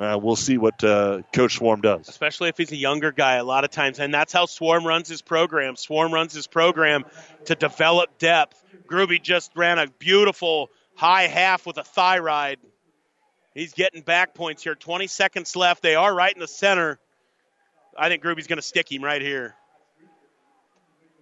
uh, 0.00 0.18
we'll 0.20 0.34
see 0.34 0.56
what 0.56 0.82
uh, 0.82 1.20
Coach 1.32 1.56
Swarm 1.56 1.82
does. 1.82 2.08
especially 2.08 2.48
if 2.48 2.56
he's 2.56 2.72
a 2.72 2.76
younger 2.76 3.12
guy 3.12 3.34
a 3.34 3.44
lot 3.44 3.64
of 3.64 3.70
times 3.70 4.00
and 4.00 4.12
that's 4.12 4.32
how 4.32 4.46
swarm 4.46 4.86
runs 4.86 5.08
his 5.08 5.20
program 5.20 5.76
swarm 5.76 6.12
runs 6.12 6.32
his 6.32 6.46
program 6.46 7.04
to 7.44 7.54
develop 7.54 8.18
depth 8.18 8.64
Gruby 8.86 9.22
just 9.22 9.52
ran 9.54 9.78
a 9.78 9.86
beautiful 9.86 10.70
high 10.96 11.26
half 11.26 11.66
with 11.66 11.76
a 11.76 11.84
thigh 11.84 12.18
ride 12.18 12.58
he's 13.54 13.74
getting 13.74 14.00
back 14.00 14.34
points 14.34 14.62
here 14.62 14.74
20 14.74 15.06
seconds 15.06 15.54
left 15.54 15.82
they 15.82 15.94
are 15.94 16.14
right 16.14 16.32
in 16.32 16.40
the 16.40 16.48
center 16.48 16.98
i 17.98 18.08
think 18.08 18.22
Gruby's 18.22 18.46
going 18.46 18.58
to 18.58 18.62
stick 18.62 18.90
him 18.90 19.02
right 19.02 19.22
here 19.22 19.54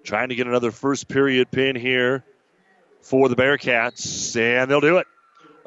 Trying 0.04 0.30
to 0.30 0.34
get 0.34 0.46
another 0.46 0.70
first 0.70 1.08
period 1.08 1.50
pin 1.50 1.76
here 1.76 2.24
for 3.02 3.28
the 3.28 3.36
Bearcats, 3.36 4.36
and 4.36 4.70
they'll 4.70 4.80
do 4.80 4.98
it. 4.98 5.06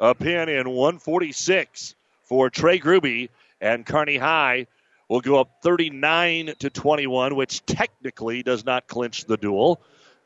A 0.00 0.14
pin 0.14 0.48
in 0.48 0.68
146 0.68 1.94
for 2.24 2.50
Trey 2.50 2.80
Gruby, 2.80 3.28
and 3.60 3.86
Kearney 3.86 4.16
High 4.16 4.66
will 5.08 5.20
go 5.20 5.38
up 5.38 5.50
39 5.62 6.54
to 6.58 6.70
21, 6.70 7.36
which 7.36 7.64
technically 7.66 8.42
does 8.42 8.64
not 8.64 8.88
clinch 8.88 9.26
the 9.26 9.36
duel. 9.36 9.80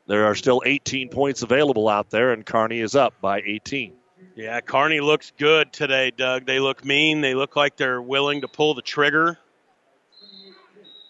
There 0.07 0.25
are 0.27 0.35
still 0.35 0.63
18 0.65 1.11
points 1.11 1.43
available 1.43 1.89
out 1.89 2.09
there, 2.09 2.33
and 2.33 2.47
Kearney 2.47 2.81
is 2.81 2.95
up 2.95 3.21
by 3.21 3.43
18. 3.45 3.93
yeah 4.35 4.61
Kearney 4.61 5.01
looks 5.01 5.33
good 5.37 5.73
today 5.73 6.11
doug 6.17 6.47
they 6.47 6.59
look 6.59 6.85
mean 6.85 7.21
they 7.21 7.35
look 7.35 7.55
like 7.55 7.77
they're 7.77 8.01
willing 8.01 8.41
to 8.41 8.49
pull 8.49 8.73
the 8.73 8.83
trigger 8.83 9.39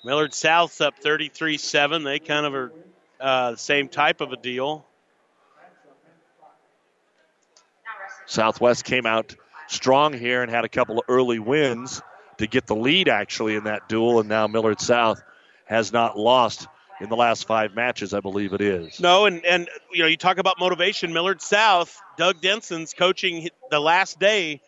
millard 0.07 0.33
south's 0.33 0.81
up 0.81 0.99
33-7 1.01 2.05
they 2.05 2.19
kind 2.19 2.47
of 2.47 2.55
are 2.55 2.73
uh, 3.21 3.51
the 3.53 3.59
same 3.59 3.89
type 3.89 4.21
of 4.23 4.33
a 4.33 4.37
deal 4.37 4.87
Southwest 8.27 8.85
came 8.85 9.07
out 9.07 9.37
strong 9.69 10.13
here 10.13 10.43
and 10.43 10.51
had 10.51 10.65
a 10.65 10.69
couple 10.69 10.99
of 10.99 11.05
early 11.09 11.39
wins 11.39 12.03
to 12.39 12.47
get 12.47 12.67
the 12.67 12.77
lead 12.77 13.09
actually 13.09 13.55
in 13.55 13.65
that 13.65 13.89
duel, 13.89 14.21
and 14.21 14.29
now 14.29 14.47
Millard 14.47 14.81
South 14.81 15.23
has 15.65 15.93
not 15.93 16.19
lost 16.19 16.67
in 17.01 17.09
the 17.09 17.17
last 17.17 17.47
five 17.47 17.75
matches, 17.75 18.15
I 18.15 18.21
believe 18.21 18.53
it 18.53 18.61
is. 18.61 19.01
No, 19.01 19.27
and 19.27 19.45
and 19.45 19.69
you 19.93 20.03
know 20.03 20.09
you 20.09 20.17
talk 20.17 20.39
about 20.39 20.59
motivation. 20.59 21.13
Millard 21.13 21.41
South, 21.41 22.01
Doug 22.17 22.41
Denson's 22.41 22.95
coaching 22.95 23.49
the 23.71 23.81
last 23.81 24.19
day 24.19 24.61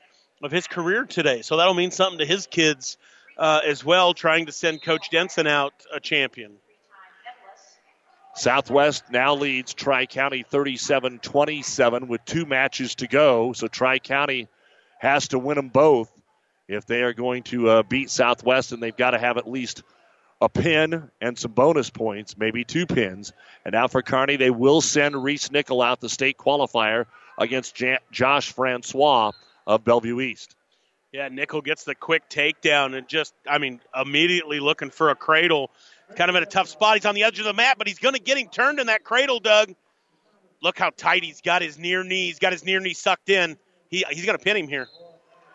of 0.43 0.51
his 0.51 0.66
career 0.66 1.05
today, 1.05 1.43
so 1.43 1.57
that'll 1.57 1.74
mean 1.74 1.91
something 1.91 2.18
to 2.18 2.26
his 2.26 2.47
kids 2.47 2.97
uh, 3.39 3.61
as 3.66 3.84
well. 3.84 4.14
Trying 4.14 4.47
to 4.47 4.53
send 4.53 4.82
Coach 4.82 5.11
Denson 5.11 5.47
out 5.47 5.72
a 5.93 6.01
champion. 6.01 6.53
Southwest 8.34 9.05
now 9.11 9.34
leads 9.34 9.74
Tri 9.74 10.07
County 10.07 10.45
37 10.45 11.18
27 11.18 12.07
with 12.09 12.24
two 12.24 12.47
matches 12.47 12.95
to 12.97 13.09
go. 13.09 13.53
So 13.53 13.66
Tri 13.66 13.99
County 13.99 14.49
has 14.99 15.28
to 15.28 15.39
win 15.39 15.57
them 15.57 15.68
both 15.68 16.11
if 16.68 16.86
they 16.86 17.03
are 17.03 17.14
going 17.14 17.43
to 17.45 17.68
uh, 17.68 17.82
beat 17.82 18.11
Southwest, 18.11 18.72
and 18.72 18.82
they've 18.82 18.97
got 18.97 19.12
to 19.12 19.18
have 19.18 19.39
at 19.39 19.49
least 19.49 19.82
a 20.41 20.49
pin 20.49 21.11
and 21.20 21.36
some 21.36 21.53
bonus 21.53 21.91
points, 21.91 22.36
maybe 22.39 22.62
two 22.64 22.86
pins. 22.86 23.32
And 23.64 23.72
now 23.72 23.89
for 23.89 24.03
Kearney, 24.03 24.36
they 24.36 24.51
will 24.51 24.80
send 24.80 25.20
Reese 25.22 25.51
Nickel 25.51 25.82
out 25.82 26.01
the 26.01 26.09
state 26.09 26.36
qualifier 26.36 27.07
against 27.39 27.80
Ja- 27.80 27.99
Josh 28.12 28.53
Francois 28.53 29.32
of 29.66 29.82
Bellevue 29.82 30.20
East. 30.20 30.55
Yeah, 31.12 31.28
Nickel 31.28 31.62
gets 31.62 31.84
the 31.84 31.94
quick 31.94 32.28
takedown 32.28 32.96
and 32.96 33.09
just, 33.09 33.32
I 33.48 33.59
mean, 33.59 33.80
immediately 33.98 34.61
looking 34.61 34.90
for 34.90 35.09
a 35.09 35.14
cradle. 35.14 35.70
Kind 36.16 36.28
of 36.28 36.36
in 36.36 36.42
a 36.42 36.46
tough 36.46 36.68
spot. 36.68 36.96
He's 36.96 37.06
on 37.06 37.14
the 37.14 37.22
edge 37.22 37.38
of 37.38 37.46
the 37.46 37.54
mat, 37.54 37.76
but 37.78 37.86
he's 37.86 37.98
going 37.98 38.14
to 38.14 38.20
get 38.20 38.36
him 38.36 38.48
turned 38.48 38.78
in 38.78 38.88
that 38.88 39.04
cradle, 39.04 39.40
Doug. 39.40 39.74
Look 40.62 40.78
how 40.78 40.90
tight 40.90 41.24
he's 41.24 41.40
got 41.40 41.62
his 41.62 41.78
near 41.78 42.04
knee. 42.04 42.26
He's 42.26 42.38
got 42.38 42.52
his 42.52 42.64
near 42.64 42.80
knee 42.80 42.92
sucked 42.92 43.30
in. 43.30 43.56
He, 43.88 44.04
he's 44.11 44.26
going 44.26 44.36
to 44.36 44.44
pin 44.44 44.56
him 44.56 44.68
here. 44.68 44.86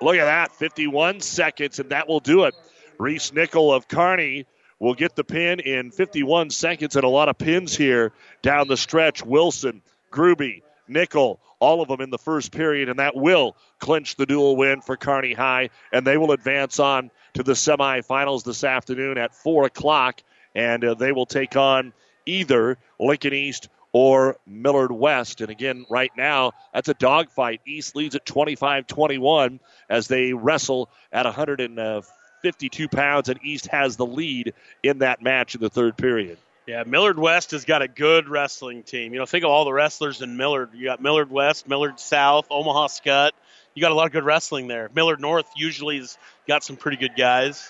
Look 0.01 0.15
at 0.15 0.25
that, 0.25 0.55
51 0.55 1.21
seconds, 1.21 1.79
and 1.79 1.89
that 1.91 2.07
will 2.07 2.19
do 2.19 2.45
it. 2.45 2.55
Reese 2.97 3.31
Nickel 3.31 3.71
of 3.71 3.87
Kearney 3.87 4.47
will 4.79 4.95
get 4.95 5.15
the 5.15 5.23
pin 5.23 5.59
in 5.59 5.91
51 5.91 6.49
seconds, 6.49 6.95
and 6.95 7.05
a 7.05 7.09
lot 7.09 7.29
of 7.29 7.37
pins 7.37 7.75
here 7.75 8.11
down 8.41 8.67
the 8.67 8.77
stretch. 8.77 9.23
Wilson, 9.23 9.83
Gruby, 10.11 10.62
Nickel, 10.87 11.39
all 11.59 11.81
of 11.81 11.87
them 11.87 12.01
in 12.01 12.09
the 12.09 12.17
first 12.17 12.51
period, 12.51 12.89
and 12.89 12.99
that 12.99 13.15
will 13.15 13.55
clinch 13.79 14.15
the 14.15 14.25
dual 14.25 14.55
win 14.55 14.81
for 14.81 14.97
Kearney 14.97 15.33
High, 15.33 15.69
and 15.91 16.05
they 16.05 16.17
will 16.17 16.31
advance 16.31 16.79
on 16.79 17.11
to 17.33 17.43
the 17.43 17.53
semifinals 17.53 18.43
this 18.43 18.63
afternoon 18.63 19.17
at 19.17 19.33
4 19.33 19.65
o'clock, 19.65 20.21
and 20.53 20.83
uh, 20.83 20.93
they 20.93 21.11
will 21.11 21.25
take 21.25 21.55
on 21.55 21.93
either 22.25 22.77
Lincoln 22.99 23.33
East 23.33 23.69
or 23.91 24.37
Millard 24.45 24.91
West. 24.91 25.41
And 25.41 25.49
again, 25.49 25.85
right 25.89 26.11
now, 26.17 26.51
that's 26.73 26.89
a 26.89 26.95
dogfight. 26.95 27.61
East 27.65 27.95
leads 27.95 28.15
at 28.15 28.25
25 28.25 28.87
21 28.87 29.59
as 29.89 30.07
they 30.07 30.33
wrestle 30.33 30.89
at 31.11 31.25
152 31.25 32.87
pounds, 32.89 33.29
and 33.29 33.39
East 33.43 33.67
has 33.67 33.95
the 33.95 34.05
lead 34.05 34.53
in 34.81 34.99
that 34.99 35.21
match 35.21 35.55
in 35.55 35.61
the 35.61 35.69
third 35.69 35.95
period. 35.95 36.37
Yeah, 36.65 36.83
Millard 36.85 37.19
West 37.19 37.51
has 37.51 37.65
got 37.65 37.81
a 37.81 37.89
good 37.89 38.29
wrestling 38.29 38.83
team. 38.83 39.13
You 39.13 39.19
know, 39.19 39.25
think 39.25 39.43
of 39.43 39.49
all 39.49 39.65
the 39.65 39.73
wrestlers 39.73 40.21
in 40.21 40.37
Millard. 40.37 40.69
You 40.73 40.85
got 40.85 41.01
Millard 41.01 41.29
West, 41.29 41.67
Millard 41.67 41.99
South, 41.99 42.47
Omaha 42.49 42.87
Skutt. 42.87 43.31
You 43.73 43.81
got 43.81 43.91
a 43.91 43.95
lot 43.95 44.05
of 44.05 44.13
good 44.13 44.23
wrestling 44.23 44.67
there. 44.67 44.89
Millard 44.95 45.19
North 45.19 45.47
usually 45.57 45.97
has 45.97 46.17
got 46.47 46.63
some 46.63 46.77
pretty 46.77 46.97
good 46.97 47.15
guys. 47.17 47.69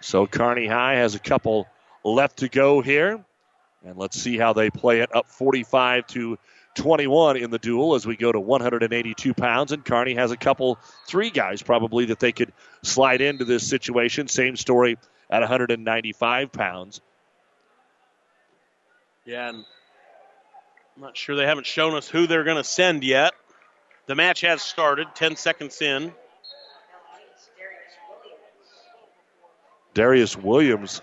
So 0.00 0.26
Kearney 0.26 0.66
High 0.66 0.94
has 0.94 1.14
a 1.14 1.20
couple 1.20 1.68
left 2.02 2.38
to 2.38 2.48
go 2.48 2.80
here. 2.80 3.24
And 3.84 3.96
let's 3.96 4.20
see 4.20 4.36
how 4.36 4.52
they 4.52 4.70
play 4.70 5.00
it 5.00 5.14
up 5.14 5.28
45 5.28 6.06
to 6.08 6.38
21 6.74 7.36
in 7.36 7.50
the 7.50 7.58
duel 7.58 7.94
as 7.94 8.04
we 8.04 8.16
go 8.16 8.32
to 8.32 8.40
182 8.40 9.34
pounds. 9.34 9.70
And 9.70 9.84
Kearney 9.84 10.14
has 10.14 10.32
a 10.32 10.36
couple, 10.36 10.78
three 11.06 11.30
guys 11.30 11.62
probably 11.62 12.06
that 12.06 12.18
they 12.18 12.32
could 12.32 12.52
slide 12.82 13.20
into 13.20 13.44
this 13.44 13.68
situation. 13.68 14.26
Same 14.26 14.56
story 14.56 14.98
at 15.30 15.40
195 15.40 16.50
pounds. 16.50 17.00
Yeah, 19.28 19.50
and 19.50 19.58
I'm 20.96 21.02
not 21.02 21.14
sure 21.14 21.36
they 21.36 21.44
haven't 21.44 21.66
shown 21.66 21.94
us 21.94 22.08
who 22.08 22.26
they're 22.26 22.44
going 22.44 22.56
to 22.56 22.64
send 22.64 23.04
yet. 23.04 23.34
The 24.06 24.14
match 24.14 24.40
has 24.40 24.62
started, 24.62 25.08
10 25.14 25.36
seconds 25.36 25.82
in. 25.82 26.14
Darius 29.92 30.34
Williams 30.34 31.02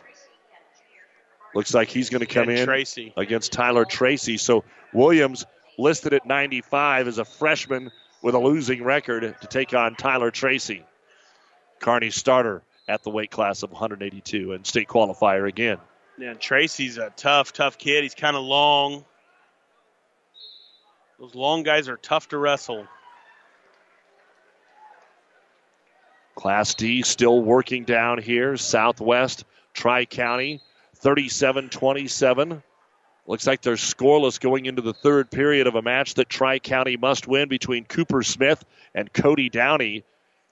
looks 1.53 1.75
like 1.75 1.89
he's 1.89 2.09
going 2.09 2.21
to 2.21 2.25
come 2.25 2.49
And 2.49 2.57
in 2.57 2.65
Tracy. 2.65 3.13
against 3.15 3.51
Tyler 3.53 3.85
Tracy. 3.85 4.37
So 4.37 4.63
Williams 4.91 5.45
listed 5.77 6.15
at 6.15 6.25
95 6.25 7.07
as 7.07 7.19
a 7.19 7.25
freshman 7.25 7.91
with 8.23 8.33
a 8.33 8.39
losing 8.39 8.83
record 8.83 9.35
to 9.39 9.47
take 9.47 9.75
on 9.75 9.93
Tyler 9.93 10.31
Tracy. 10.31 10.83
Kearney 11.79 12.09
starter 12.09 12.63
at 12.87 13.03
the 13.03 13.11
weight 13.11 13.29
class 13.29 13.61
of 13.61 13.71
182 13.71 14.53
and 14.53 14.65
state 14.65 14.87
qualifier 14.87 15.47
again. 15.47 15.77
Yeah, 16.17 16.33
Tracy's 16.33 16.97
a 16.97 17.11
tough, 17.15 17.51
tough 17.51 17.77
kid. 17.77 18.03
He's 18.03 18.15
kind 18.15 18.35
of 18.35 18.43
long. 18.43 19.03
Those 21.19 21.35
long 21.35 21.63
guys 21.63 21.89
are 21.89 21.97
tough 21.97 22.29
to 22.29 22.37
wrestle. 22.37 22.87
Class 26.35 26.73
D 26.75 27.01
still 27.01 27.41
working 27.41 27.83
down 27.83 28.21
here. 28.21 28.57
Southwest 28.57 29.45
Tri 29.73 30.05
County 30.05 30.61
37 30.97 31.69
27. 31.69 32.63
Looks 33.27 33.47
like 33.47 33.61
they're 33.61 33.75
scoreless 33.75 34.39
going 34.39 34.65
into 34.65 34.81
the 34.81 34.93
third 34.93 35.31
period 35.31 35.67
of 35.67 35.75
a 35.75 35.81
match 35.81 36.13
that 36.15 36.29
Tri 36.29 36.59
County 36.59 36.95
must 36.95 37.27
win 37.27 37.49
between 37.49 37.85
Cooper 37.85 38.21
Smith 38.21 38.63
and 38.93 39.11
Cody 39.11 39.49
Downey. 39.49 40.03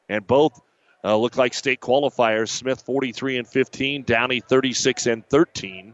And 0.10 0.26
both 0.26 0.60
uh, 1.04 1.18
look 1.18 1.38
like 1.38 1.54
state 1.54 1.82
qualifiers. 1.82 2.50
Smith 2.50 2.82
43 2.82 3.38
and 3.38 3.48
15, 3.48 4.04
Downey 4.04 4.40
36 4.40 5.06
and 5.08 5.26
13. 5.26 5.94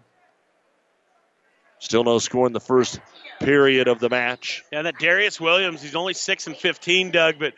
Still 1.79 2.03
no 2.03 2.19
score 2.19 2.45
in 2.45 2.53
the 2.53 2.59
first 2.59 2.99
period 3.39 3.87
of 3.87 3.99
the 3.99 4.09
match. 4.09 4.63
Yeah, 4.71 4.81
that 4.83 4.99
Darius 4.99 5.39
Williams, 5.39 5.81
he's 5.81 5.95
only 5.95 6.13
six 6.13 6.45
and 6.45 6.55
fifteen, 6.55 7.11
Doug, 7.11 7.35
but 7.39 7.53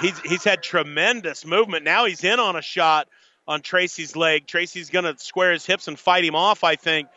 he's 0.00 0.18
he's 0.20 0.44
had 0.44 0.62
tremendous 0.62 1.44
movement. 1.44 1.84
Now 1.84 2.06
he's 2.06 2.22
in 2.22 2.38
on 2.38 2.54
a 2.54 2.62
shot 2.62 3.08
on 3.48 3.62
Tracy's 3.62 4.14
leg. 4.14 4.46
Tracy's 4.46 4.90
going 4.90 5.04
to 5.04 5.18
square 5.18 5.52
his 5.52 5.66
hips 5.66 5.88
and 5.88 5.98
fight 5.98 6.24
him 6.24 6.36
off, 6.36 6.62
I 6.62 6.76
think. 6.76 7.08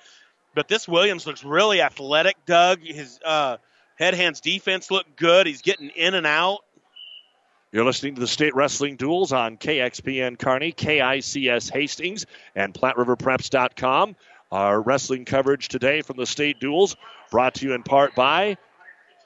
But 0.55 0.67
this 0.67 0.87
Williams 0.87 1.27
looks 1.27 1.43
really 1.43 1.81
athletic, 1.81 2.37
Doug. 2.47 2.79
His 2.81 3.19
uh, 3.23 3.57
head 3.95 4.15
hands 4.15 4.41
defense 4.41 4.89
looked 4.89 5.15
good. 5.15 5.45
He's 5.45 5.61
getting 5.61 5.89
in 5.89 6.15
and 6.15 6.25
out. 6.25 6.61
You're 7.77 7.85
listening 7.85 8.15
to 8.15 8.21
the 8.21 8.27
State 8.27 8.55
Wrestling 8.55 8.95
Duels 8.95 9.31
on 9.31 9.55
KXPN 9.55 10.39
Kearney, 10.39 10.71
KICS 10.71 11.71
Hastings, 11.71 12.25
and 12.55 12.73
PlatteRiverPreps.com. 12.73 14.15
Our 14.51 14.81
wrestling 14.81 15.25
coverage 15.25 15.67
today 15.67 16.01
from 16.01 16.17
the 16.17 16.25
State 16.25 16.59
Duels 16.59 16.95
brought 17.29 17.53
to 17.53 17.67
you 17.67 17.75
in 17.75 17.83
part 17.83 18.15
by 18.15 18.57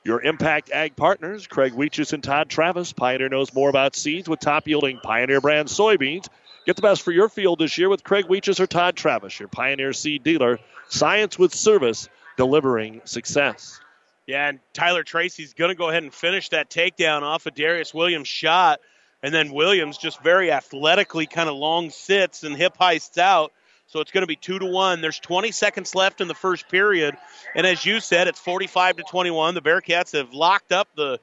your 0.04 0.22
Impact 0.22 0.70
Ag 0.70 0.98
partners, 0.98 1.48
Craig 1.48 1.72
Weeches 1.72 2.12
and 2.12 2.22
Todd 2.22 2.50
Travis. 2.50 2.92
Pioneer 2.92 3.30
knows 3.30 3.54
more 3.54 3.70
about 3.70 3.96
seeds 3.96 4.28
with 4.28 4.42
top 4.42 4.68
yielding 4.68 5.00
Pioneer 5.02 5.40
brand 5.40 5.70
soybeans. 5.70 6.28
Get 6.66 6.76
the 6.76 6.82
best 6.82 7.04
for 7.04 7.14
your 7.14 7.30
field 7.30 7.60
this 7.60 7.78
year 7.78 7.88
with 7.88 8.04
Craig 8.04 8.26
Weeches 8.26 8.60
or 8.60 8.68
Todd 8.68 8.98
Travis, 8.98 9.40
your 9.40 9.48
Pioneer 9.48 9.94
seed 9.94 10.24
dealer. 10.24 10.60
Science 10.90 11.40
with 11.40 11.56
service, 11.56 12.10
delivering 12.36 13.00
success. 13.06 13.80
Yeah, 14.28 14.50
and 14.50 14.60
Tyler 14.74 15.04
Tracy's 15.04 15.54
going 15.54 15.70
to 15.70 15.76
go 15.76 15.90
ahead 15.90 16.04
and 16.04 16.14
finish 16.14 16.50
that 16.50 16.70
takedown 16.70 17.24
off 17.24 17.46
of 17.46 17.56
Darius 17.56 17.94
Williams' 17.94 18.28
shot. 18.28 18.80
And 19.24 19.34
then 19.34 19.52
Williams 19.52 19.98
just 19.98 20.22
very 20.24 20.52
athletically 20.52 21.28
kind 21.28 21.50
of 21.50 21.56
long 21.56 21.90
sits 21.90 22.44
and 22.44 22.56
hip 22.56 22.78
heists 22.80 23.18
out. 23.18 23.52
So 23.92 24.00
it's 24.00 24.12
going 24.12 24.22
to 24.22 24.28
be 24.28 24.38
two 24.38 24.58
to 24.58 24.66
one. 24.66 25.02
There's 25.02 25.20
20 25.20 25.52
seconds 25.52 25.96
left 25.96 26.22
in 26.22 26.30
the 26.30 26.34
first 26.34 26.70
period, 26.70 27.18
and 27.54 27.68
as 27.68 27.86
you 27.86 28.00
said, 28.00 28.30
it's 28.30 28.40
45 28.40 28.98
to 28.98 29.04
21. 29.04 29.54
The 29.54 29.62
Bearcats 29.62 30.14
have 30.14 30.34
locked 30.34 30.72
up 30.72 30.88
the 30.96 31.20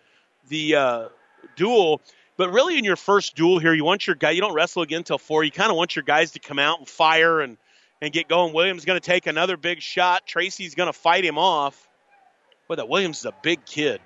the 0.48 0.74
uh, 0.74 1.08
duel. 1.56 2.02
But 2.36 2.52
really, 2.52 2.78
in 2.78 2.84
your 2.84 2.96
first 2.96 3.34
duel 3.34 3.58
here, 3.58 3.72
you 3.72 3.84
want 3.84 4.06
your 4.06 4.16
guy. 4.16 4.32
You 4.32 4.42
don't 4.42 4.52
wrestle 4.52 4.82
again 4.82 4.98
until 4.98 5.16
four. 5.16 5.44
You 5.44 5.50
kind 5.50 5.70
of 5.70 5.78
want 5.78 5.96
your 5.96 6.02
guys 6.02 6.32
to 6.32 6.40
come 6.40 6.58
out 6.58 6.78
and 6.78 6.86
fire 6.86 7.40
and 7.40 7.56
and 8.02 8.12
get 8.12 8.28
going. 8.28 8.52
Williams 8.52 8.82
is 8.82 8.84
going 8.84 9.00
to 9.00 9.04
take 9.04 9.26
another 9.26 9.56
big 9.56 9.80
shot. 9.80 10.26
Tracy's 10.26 10.74
going 10.74 10.88
to 10.88 10.92
fight 10.92 11.24
him 11.24 11.38
off. 11.38 11.87
Boy, 12.68 12.74
that 12.74 12.88
Williams 12.90 13.20
is 13.20 13.24
a 13.24 13.32
big 13.42 13.64
kid. 13.64 13.98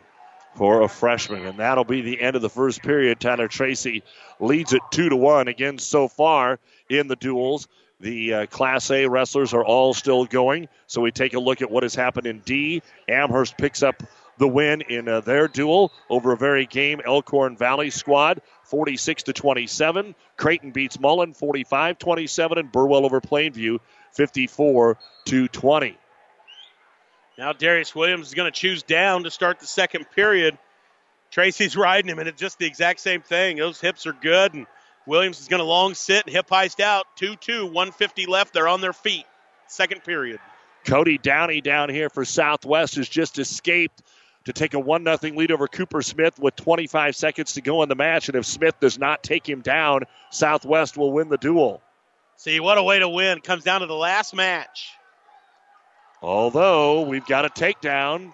For 0.55 0.83
a 0.83 0.89
freshman, 0.89 1.47
and 1.47 1.59
that'll 1.59 1.83
be 1.83 2.03
the 2.03 2.21
end 2.21 2.37
of 2.37 2.43
the 2.43 2.51
first 2.51 2.83
period. 2.83 3.19
Tyler 3.19 3.49
Tracy 3.49 4.05
leads 4.39 4.73
it 4.73 4.83
two 4.93 5.09
to 5.09 5.17
one 5.17 5.49
again 5.49 5.79
so 5.79 6.07
far 6.07 6.61
in 6.89 7.09
the 7.09 7.17
duels. 7.17 7.67
The 7.99 8.35
uh, 8.35 8.47
Class 8.47 8.91
A 8.91 9.09
wrestlers 9.09 9.53
are 9.53 9.65
all 9.65 9.95
still 9.95 10.27
going. 10.27 10.69
So 10.87 11.01
we 11.01 11.11
take 11.11 11.35
a 11.35 11.41
look 11.41 11.63
at 11.63 11.71
what 11.71 11.83
has 11.83 11.95
happened 11.95 12.27
in 12.29 12.39
D. 12.41 12.83
Amherst 13.09 13.57
picks 13.57 13.83
up 13.83 14.03
the 14.39 14.47
win 14.47 14.83
in 14.83 15.09
uh, 15.09 15.21
their 15.21 15.49
duel 15.49 15.91
over 16.09 16.33
a 16.33 16.37
very 16.37 16.67
game 16.67 17.01
Elkhorn 17.05 17.57
Valley 17.57 17.91
squad, 17.91 18.43
46 18.65 19.25
to 19.25 19.33
27. 19.33 20.15
Creighton 20.37 20.71
beats 20.71 21.01
Mullen 21.01 21.33
45 21.33 21.99
27, 21.99 22.59
and 22.59 22.71
Burwell 22.71 23.07
over 23.07 23.21
Plainview 23.21 23.79
54 24.13 24.99
to 25.25 25.49
20. 25.49 25.97
Now 27.39 27.53
Darius 27.53 27.95
Williams 27.95 28.29
is 28.29 28.35
going 28.35 28.51
to 28.51 28.59
choose 28.59 28.83
down 28.83 29.25
to 29.25 29.31
start 29.31 29.61
the 29.61 29.67
second 29.67 30.11
period. 30.15 30.59
Tracy's 31.31 31.77
riding 31.77 32.11
him, 32.11 32.19
and 32.19 32.29
it's 32.29 32.41
just 32.41 32.59
the 32.59 32.67
exact 32.67 33.01
same 33.01 33.23
thing. 33.23 33.57
Those 33.57 33.81
hips 33.81 34.07
are 34.07 34.13
good, 34.13 34.55
and 34.55 34.67
Williams 35.07 35.41
is 35.41 35.49
going 35.49 35.61
to 35.61 35.65
long 35.65 35.95
sit 35.95 36.27
and 36.27 36.35
hip 36.35 36.49
heist 36.49 36.81
out. 36.81 37.07
2 37.17 37.37
2, 37.37 37.67
150 37.67 38.27
left. 38.27 38.55
They're 38.55 38.69
on 38.69 38.81
their 38.81 38.93
feet. 38.93 39.25
Second 39.67 40.05
period. 40.05 40.41
Cody 40.85 41.17
Downey 41.17 41.61
down 41.61 41.89
here 41.89 42.11
for 42.11 42.25
Southwest 42.25 42.97
has 42.97 43.09
just 43.09 43.39
escaped 43.39 44.03
to 44.45 44.53
take 44.53 44.75
a 44.75 44.81
1 44.81 45.05
0 45.05 45.35
lead 45.35 45.53
over 45.53 45.69
Cooper 45.69 46.03
Smith 46.03 46.39
with 46.39 46.57
25 46.57 47.15
seconds 47.15 47.53
to 47.55 47.61
go 47.61 47.83
in 47.83 47.89
the 47.89 47.95
match. 47.95 48.29
And 48.29 48.37
if 48.37 48.45
Smith 48.45 48.79
does 48.81 48.99
not 48.99 49.23
take 49.23 49.49
him 49.49 49.61
down, 49.61 50.03
Southwest 50.31 50.97
will 50.97 51.13
win 51.13 51.29
the 51.29 51.39
duel. 51.39 51.81
See, 52.37 52.59
what 52.59 52.79
a 52.79 52.83
way 52.83 52.99
to 52.99 53.09
win. 53.09 53.41
Comes 53.41 53.63
down 53.63 53.83
to 53.83 53.87
the 53.87 53.95
last 53.95 54.35
match. 54.35 54.91
Although 56.23 57.03
we've 57.03 57.27
got 57.27 57.45
a 57.45 57.49
takedown 57.49 58.33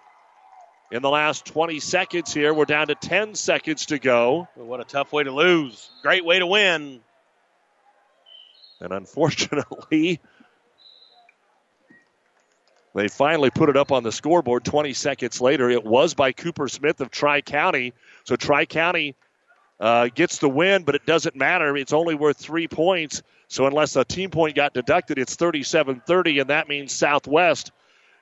in 0.90 1.02
the 1.02 1.10
last 1.10 1.46
20 1.46 1.80
seconds 1.80 2.32
here. 2.32 2.52
We're 2.52 2.64
down 2.64 2.88
to 2.88 2.94
10 2.94 3.34
seconds 3.34 3.86
to 3.86 3.98
go. 3.98 4.48
What 4.54 4.80
a 4.80 4.84
tough 4.84 5.12
way 5.12 5.24
to 5.24 5.32
lose. 5.32 5.90
Great 6.02 6.24
way 6.24 6.38
to 6.38 6.46
win. 6.46 7.00
And 8.80 8.92
unfortunately, 8.92 10.20
they 12.94 13.08
finally 13.08 13.50
put 13.50 13.68
it 13.68 13.76
up 13.76 13.92
on 13.92 14.02
the 14.02 14.12
scoreboard 14.12 14.64
20 14.64 14.92
seconds 14.92 15.40
later. 15.40 15.68
It 15.68 15.84
was 15.84 16.14
by 16.14 16.32
Cooper 16.32 16.68
Smith 16.68 17.00
of 17.00 17.10
Tri 17.10 17.40
County. 17.40 17.92
So 18.24 18.36
Tri 18.36 18.66
County 18.66 19.14
uh, 19.80 20.08
gets 20.14 20.38
the 20.38 20.48
win, 20.48 20.84
but 20.84 20.94
it 20.94 21.06
doesn't 21.06 21.36
matter. 21.36 21.76
It's 21.76 21.92
only 21.92 22.14
worth 22.14 22.36
three 22.36 22.68
points. 22.68 23.22
So 23.48 23.66
unless 23.66 23.96
a 23.96 24.04
team 24.04 24.30
point 24.30 24.56
got 24.56 24.74
deducted, 24.74 25.18
it's 25.18 25.34
37 25.34 26.02
30, 26.06 26.38
and 26.40 26.50
that 26.50 26.68
means 26.68 26.92
Southwest 26.94 27.72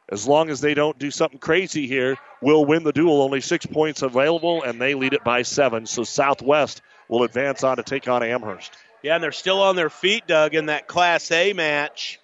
as 0.09 0.27
long 0.27 0.51
as 0.51 0.61
they 0.61 0.74
don't 0.74 0.98
do 0.98 1.11
something 1.11 1.39
crazy 1.39 1.86
here, 1.86 2.16
will 2.40 2.65
win 2.65 2.85
the 2.85 2.93
duel. 2.93 3.23
Only 3.23 3.40
six 3.40 3.66
points 3.66 4.03
available, 4.03 4.62
and 4.62 4.81
they 4.81 4.94
lead 4.94 5.15
it 5.15 5.24
by 5.24 5.43
seven. 5.43 5.86
So 5.86 6.05
Southwest 6.05 6.81
will 7.09 7.24
advance 7.24 7.65
on 7.65 7.78
to 7.78 7.82
take 7.82 8.07
on 8.09 8.23
Amherst. 8.23 8.73
Yeah, 9.03 9.16
and 9.16 9.23
they're 9.23 9.32
still 9.32 9.62
on 9.62 9.77
their 9.77 9.90
feet, 9.90 10.27
Doug, 10.27 10.55
in 10.55 10.66
that 10.66 10.86
Class 10.86 11.31
A 11.32 11.53
match. 11.53 12.20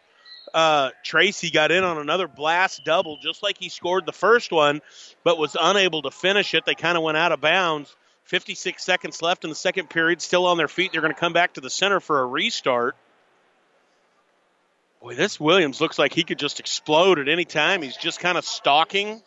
Uh, 0.55 0.91
Tracy 1.03 1.51
got 1.51 1.73
in 1.73 1.83
on 1.83 1.99
another 1.99 2.29
blast 2.29 2.83
double, 2.85 3.17
just 3.23 3.43
like 3.43 3.57
he 3.59 3.69
scored 3.69 4.05
the 4.07 4.13
first 4.13 4.53
one, 4.53 4.81
but 5.25 5.39
was 5.39 5.57
unable 5.59 6.03
to 6.03 6.11
finish 6.11 6.55
it. 6.55 6.65
They 6.65 6.75
kind 6.75 6.97
of 6.97 7.03
went 7.03 7.17
out 7.17 7.33
of 7.33 7.41
bounds. 7.41 7.95
56 8.33 8.83
seconds 8.83 9.21
left 9.21 9.45
in 9.45 9.51
the 9.51 9.55
second 9.55 9.91
period, 9.91 10.23
still 10.23 10.47
on 10.47 10.57
their 10.57 10.67
feet. 10.67 10.91
They're 10.91 11.03
going 11.03 11.13
to 11.13 11.21
come 11.21 11.35
back 11.35 11.53
to 11.53 11.61
the 11.61 11.69
center 11.69 12.01
for 12.01 12.21
a 12.21 12.25
restart. 12.25 12.97
Boy, 15.03 15.17
this 15.17 15.39
Williams 15.39 15.83
looks 15.83 15.99
like 15.99 16.15
he 16.15 16.25
could 16.25 16.39
just 16.39 16.59
explode 16.59 17.19
at 17.19 17.29
any 17.29 17.45
time. 17.45 17.83
He's 17.83 17.99
just 17.99 18.21
kind 18.21 18.39
of 18.39 18.47
stalking. 18.47 19.21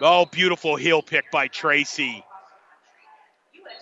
Oh, 0.00 0.24
beautiful 0.24 0.76
heel 0.76 1.02
pick 1.02 1.32
by 1.32 1.48
Tracy. 1.48 2.24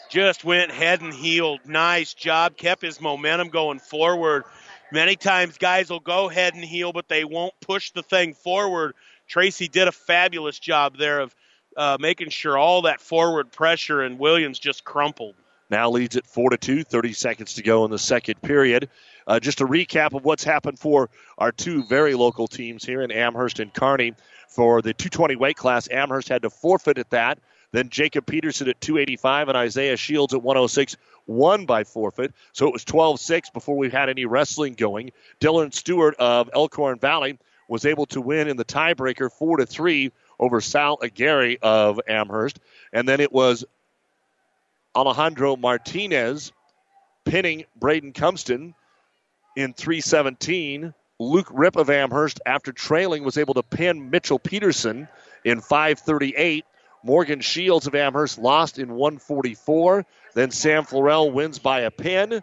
Just 0.08 0.42
went 0.42 0.70
head 0.70 1.02
and 1.02 1.12
heeled. 1.12 1.60
Nice 1.66 2.14
job. 2.14 2.56
Kept 2.56 2.80
his 2.80 2.98
momentum 2.98 3.50
going 3.50 3.80
forward. 3.80 4.44
Many 4.90 5.16
times 5.16 5.58
guys 5.58 5.90
will 5.90 6.00
go 6.00 6.28
head 6.28 6.54
and 6.54 6.64
heel, 6.64 6.94
but 6.94 7.08
they 7.08 7.24
won't 7.24 7.52
push 7.60 7.90
the 7.90 8.02
thing 8.02 8.32
forward. 8.32 8.94
Tracy 9.28 9.68
did 9.68 9.86
a 9.86 9.92
fabulous 9.92 10.58
job 10.58 10.96
there 10.96 11.20
of 11.20 11.34
uh, 11.76 11.96
making 12.00 12.30
sure 12.30 12.56
all 12.56 12.82
that 12.82 13.00
forward 13.00 13.52
pressure, 13.52 14.02
and 14.02 14.18
Williams 14.18 14.58
just 14.58 14.84
crumpled. 14.84 15.34
Now 15.68 15.90
leads 15.90 16.16
at 16.16 16.26
4 16.26 16.50
to 16.50 16.56
2, 16.56 16.84
30 16.84 17.12
seconds 17.12 17.54
to 17.54 17.62
go 17.62 17.84
in 17.84 17.90
the 17.90 17.98
second 17.98 18.40
period. 18.40 18.88
Uh, 19.26 19.40
just 19.40 19.60
a 19.60 19.66
recap 19.66 20.14
of 20.14 20.24
what's 20.24 20.44
happened 20.44 20.78
for 20.78 21.10
our 21.38 21.50
two 21.50 21.82
very 21.84 22.14
local 22.14 22.46
teams 22.46 22.84
here 22.84 23.02
in 23.02 23.10
Amherst 23.10 23.58
and 23.58 23.74
Kearney. 23.74 24.14
For 24.48 24.80
the 24.80 24.94
220 24.94 25.36
weight 25.36 25.56
class, 25.56 25.88
Amherst 25.90 26.28
had 26.28 26.42
to 26.42 26.50
forfeit 26.50 26.98
at 26.98 27.10
that. 27.10 27.40
Then 27.72 27.88
Jacob 27.90 28.26
Peterson 28.26 28.68
at 28.68 28.80
285 28.80 29.48
and 29.48 29.58
Isaiah 29.58 29.96
Shields 29.96 30.32
at 30.32 30.42
106 30.42 30.96
won 31.26 31.66
by 31.66 31.82
forfeit. 31.82 32.32
So 32.52 32.68
it 32.68 32.72
was 32.72 32.84
12 32.84 33.20
6 33.20 33.50
before 33.50 33.76
we 33.76 33.90
had 33.90 34.08
any 34.08 34.24
wrestling 34.24 34.74
going. 34.74 35.10
Dylan 35.40 35.74
Stewart 35.74 36.14
of 36.18 36.48
Elkhorn 36.54 37.00
Valley 37.00 37.38
was 37.68 37.84
able 37.84 38.06
to 38.06 38.20
win 38.20 38.46
in 38.48 38.56
the 38.56 38.64
tiebreaker 38.64 39.30
4 39.30 39.58
to 39.58 39.66
3 39.66 40.12
over 40.38 40.60
Sal 40.60 40.98
uh, 41.00 41.06
Aguirre 41.06 41.58
of 41.62 42.00
Amherst. 42.08 42.60
And 42.92 43.08
then 43.08 43.20
it 43.20 43.32
was 43.32 43.64
Alejandro 44.94 45.56
Martinez 45.56 46.52
pinning 47.24 47.64
Braden 47.76 48.12
Cumpston 48.12 48.74
in 49.56 49.72
317. 49.74 50.94
Luke 51.18 51.48
Rip 51.50 51.76
of 51.76 51.88
Amherst, 51.88 52.40
after 52.44 52.72
trailing, 52.72 53.24
was 53.24 53.38
able 53.38 53.54
to 53.54 53.62
pin 53.62 54.10
Mitchell 54.10 54.38
Peterson 54.38 55.08
in 55.44 55.60
538. 55.60 56.64
Morgan 57.02 57.40
Shields 57.40 57.86
of 57.86 57.94
Amherst 57.94 58.38
lost 58.38 58.78
in 58.78 58.94
144. 58.94 60.04
Then 60.34 60.50
Sam 60.50 60.84
Florell 60.84 61.32
wins 61.32 61.58
by 61.58 61.80
a 61.80 61.90
pin. 61.90 62.42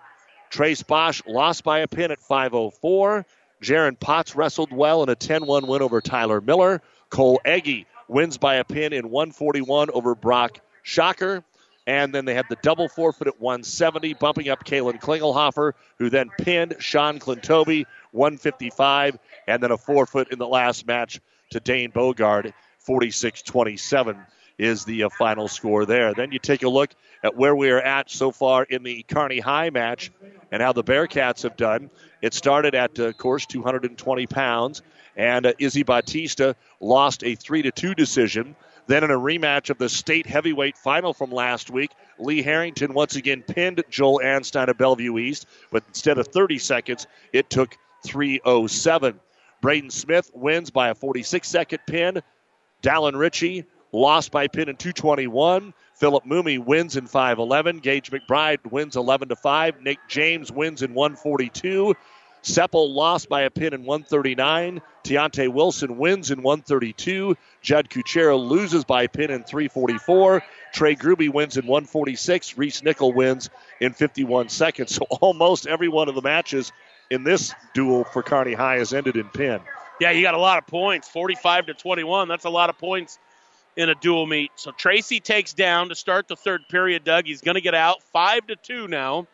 Trace 0.49 0.83
Bosch 0.83 1.21
lost 1.27 1.63
by 1.63 1.79
a 1.79 1.87
pin 1.87 2.11
at 2.11 2.21
504. 2.21 3.25
Jaron 3.61 3.99
Potts 3.99 4.35
wrestled 4.35 4.71
well 4.71 5.03
in 5.03 5.09
a 5.09 5.15
10 5.15 5.45
1 5.45 5.67
win 5.67 5.81
over 5.81 6.01
Tyler 6.01 6.41
Miller. 6.41 6.81
Cole 7.14 7.40
Eggy 7.45 7.85
wins 8.07 8.40
by 8.40 8.56
a 8.56 8.64
pin 8.64 8.91
in 8.91 9.11
141 9.11 9.91
over 9.91 10.15
Brock 10.15 10.60
Shocker. 10.81 11.44
And 11.85 12.15
then 12.15 12.26
they 12.26 12.34
had 12.34 12.48
the 12.49 12.57
double 12.64 12.90
forfeit 12.90 13.27
at 13.27 13.40
170, 13.40 14.15
bumping 14.15 14.49
up 14.49 14.64
Kalen 14.65 14.99
Klingelhofer, 14.99 15.73
who 15.99 16.10
then 16.10 16.31
pinned 16.40 16.76
Sean 16.80 17.19
Clintobi 17.19 17.85
155, 18.14 19.19
and 19.48 19.61
then 19.61 19.69
a 19.69 19.77
forfeit 19.77 20.30
in 20.31 20.40
the 20.40 20.48
last 20.48 20.88
match 20.88 21.19
to 21.52 21.60
Dane 21.60 21.91
Bogard 21.91 22.52
46 22.80 23.44
27 23.44 24.18
is 24.57 24.85
the 24.85 25.03
uh, 25.03 25.09
final 25.09 25.47
score 25.47 25.85
there. 25.85 26.13
Then 26.13 26.31
you 26.31 26.39
take 26.39 26.63
a 26.63 26.69
look 26.69 26.91
at 27.23 27.35
where 27.35 27.55
we 27.55 27.69
are 27.69 27.81
at 27.81 28.09
so 28.09 28.31
far 28.31 28.63
in 28.63 28.84
the 28.84 29.03
Kearney 29.03 29.39
High 29.39 29.69
match 29.69 30.11
and 30.51 30.61
how 30.61 30.73
the 30.73 30.84
Bearcats 30.84 31.43
have 31.43 31.57
done. 31.57 31.89
It 32.21 32.34
started 32.34 32.75
at, 32.75 32.99
uh, 32.99 33.05
of 33.05 33.17
course, 33.17 33.45
220 33.45 34.27
pounds, 34.27 34.81
and 35.15 35.45
uh, 35.45 35.53
Izzy 35.59 35.84
Batista 35.84 36.53
lost 36.80 37.23
a 37.23 37.35
3 37.35 37.63
to 37.63 37.71
2 37.71 37.95
decision. 37.95 38.55
Then 38.85 39.03
in 39.03 39.11
a 39.11 39.17
rematch 39.17 39.69
of 39.69 39.77
the 39.77 39.88
state 39.88 40.25
heavyweight 40.25 40.77
final 40.77 41.13
from 41.13 41.31
last 41.31 41.69
week, 41.69 41.91
Lee 42.19 42.41
Harrington 42.41 42.93
once 42.93 43.15
again 43.15 43.41
pinned 43.41 43.84
Joel 43.89 44.19
Anstein 44.23 44.67
of 44.67 44.77
Bellevue 44.77 45.17
East, 45.17 45.47
but 45.71 45.84
instead 45.88 46.17
of 46.17 46.27
30 46.27 46.57
seconds, 46.59 47.07
it 47.31 47.49
took 47.49 47.77
307. 48.05 49.19
Braden 49.61 49.89
Smith 49.89 50.30
wins 50.34 50.69
by 50.69 50.89
a 50.89 50.95
46 50.95 51.47
second 51.47 51.80
pin. 51.88 52.21
Dallin 52.81 53.17
Ritchie 53.17 53.65
lost 53.93 54.31
by 54.31 54.47
pin 54.47 54.67
in 54.67 54.75
221. 54.75 55.73
Philip 55.93 56.25
Moomy 56.25 56.57
wins 56.57 56.97
in 56.97 57.07
5'11. 57.07 57.81
Gage 57.81 58.11
McBride 58.11 58.69
wins 58.69 58.97
11 58.97 59.29
to 59.29 59.35
5. 59.35 59.81
Nick 59.81 59.99
James 60.09 60.51
wins 60.51 60.81
in 60.81 60.93
142. 60.93 61.95
Seppel 62.41 62.93
lost 62.93 63.29
by 63.29 63.43
a 63.43 63.49
pin 63.49 63.73
in 63.73 63.85
139. 63.85 64.81
Deontay 65.05 65.47
Wilson 65.47 65.97
wins 65.97 66.29
in 66.29 66.43
132. 66.43 67.37
Judd 67.61 67.89
Kuchera 67.89 68.37
loses 68.37 68.83
by 68.83 69.07
pin 69.07 69.31
in 69.31 69.43
344. 69.43 70.43
Trey 70.73 70.95
Gruby 70.95 71.29
wins 71.29 71.55
in 71.55 71.65
146. 71.65 72.57
Reese 72.57 72.83
Nickel 72.83 73.13
wins 73.13 73.49
in 73.79 73.93
51 73.93 74.49
seconds. 74.49 74.99
So 75.03 75.05
almost 75.21 75.67
every 75.67 75.87
one 75.87 76.09
of 76.09 76.15
the 76.15 76.21
matches 76.21 76.73
in 77.09 77.23
this 77.23 77.53
duel 77.73 78.03
for 78.03 78.21
Kearney 78.23 78.53
High 78.53 78.77
has 78.77 78.93
ended 78.93 79.15
in 79.15 79.29
pin. 79.29 79.61
Yeah, 80.01 80.11
you 80.11 80.21
got 80.21 80.33
a 80.33 80.39
lot 80.39 80.57
of 80.57 80.67
points. 80.67 81.07
45 81.07 81.67
to 81.67 81.73
21. 81.73 82.27
That's 82.27 82.45
a 82.45 82.49
lot 82.49 82.69
of 82.69 82.77
points 82.77 83.19
in 83.75 83.89
a 83.89 83.95
dual 83.95 84.25
meet. 84.25 84.51
So 84.55 84.71
Tracy 84.71 85.19
takes 85.19 85.53
down 85.53 85.89
to 85.89 85.95
start 85.95 86.27
the 86.27 86.35
third 86.35 86.67
period, 86.69 87.03
Doug. 87.03 87.25
He's 87.25 87.41
going 87.41 87.55
to 87.55 87.61
get 87.61 87.73
out 87.73 88.01
5 88.11 88.47
to 88.47 88.55
2 88.55 88.87
now. 88.87 89.27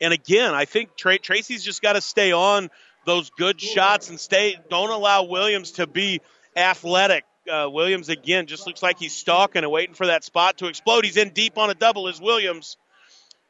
And 0.00 0.12
again, 0.12 0.54
I 0.54 0.64
think 0.64 0.96
Tra- 0.96 1.18
Tracy's 1.18 1.64
just 1.64 1.80
got 1.80 1.94
to 1.94 2.00
stay 2.00 2.32
on 2.32 2.70
those 3.04 3.30
good 3.30 3.60
shots 3.60 4.10
and 4.10 4.18
stay. 4.18 4.56
Don't 4.68 4.90
allow 4.90 5.24
Williams 5.24 5.72
to 5.72 5.86
be 5.86 6.20
athletic. 6.56 7.24
Uh, 7.50 7.68
Williams 7.68 8.08
again 8.08 8.46
just 8.46 8.66
looks 8.66 8.82
like 8.82 8.98
he's 8.98 9.14
stalking 9.14 9.62
and 9.62 9.72
waiting 9.72 9.94
for 9.94 10.06
that 10.06 10.24
spot 10.24 10.58
to 10.58 10.66
explode. 10.66 11.04
He's 11.04 11.16
in 11.16 11.30
deep 11.30 11.58
on 11.58 11.70
a 11.70 11.74
double 11.74 12.08
as 12.08 12.20
Williams. 12.20 12.76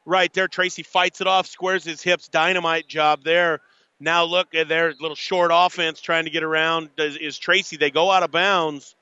Right 0.05 0.33
there, 0.33 0.49
Tracy 0.49 0.83
fights 0.83 1.21
it 1.21 1.27
off, 1.27 1.47
squares 1.47 1.85
his 1.85 2.03
hips, 2.03 2.29
dynamite 2.29 2.89
job 2.89 3.23
there. 3.23 3.61
Now 4.01 4.25
look 4.25 4.55
at 4.55 4.69
their 4.69 4.95
little 4.99 5.15
short 5.15 5.53
offense 5.55 6.01
trying 6.01 6.25
to 6.25 6.31
get 6.31 6.43
around 6.43 6.91
is, 6.99 7.17
is 7.17 7.39
Tracy. 7.39 7.77
They 7.77 7.91
go 7.91 8.11
out 8.11 8.25
of 8.25 8.33
bounds, 8.33 8.97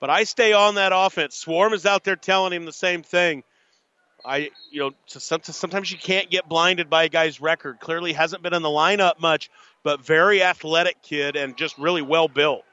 but 0.00 0.10
I 0.10 0.24
stay 0.24 0.52
on 0.52 0.76
that 0.76 0.92
offense. 0.94 1.36
Swarm 1.36 1.74
is 1.74 1.86
out 1.86 2.04
there 2.04 2.16
telling 2.16 2.52
him 2.52 2.64
the 2.64 2.72
same 2.72 3.02
thing. 3.02 3.44
I, 4.24 4.50
you 4.70 4.80
know, 4.80 4.90
sometimes 5.06 5.90
you 5.90 5.98
can't 5.98 6.30
get 6.30 6.48
blinded 6.48 6.90
by 6.90 7.04
a 7.04 7.08
guy's 7.08 7.40
record. 7.40 7.80
Clearly 7.80 8.12
hasn't 8.12 8.42
been 8.42 8.54
in 8.54 8.62
the 8.62 8.68
lineup 8.68 9.20
much, 9.20 9.50
but 9.82 10.04
very 10.04 10.42
athletic 10.42 11.00
kid 11.02 11.36
and 11.36 11.56
just 11.56 11.78
really 11.78 12.02
well 12.02 12.28
built. 12.28 12.64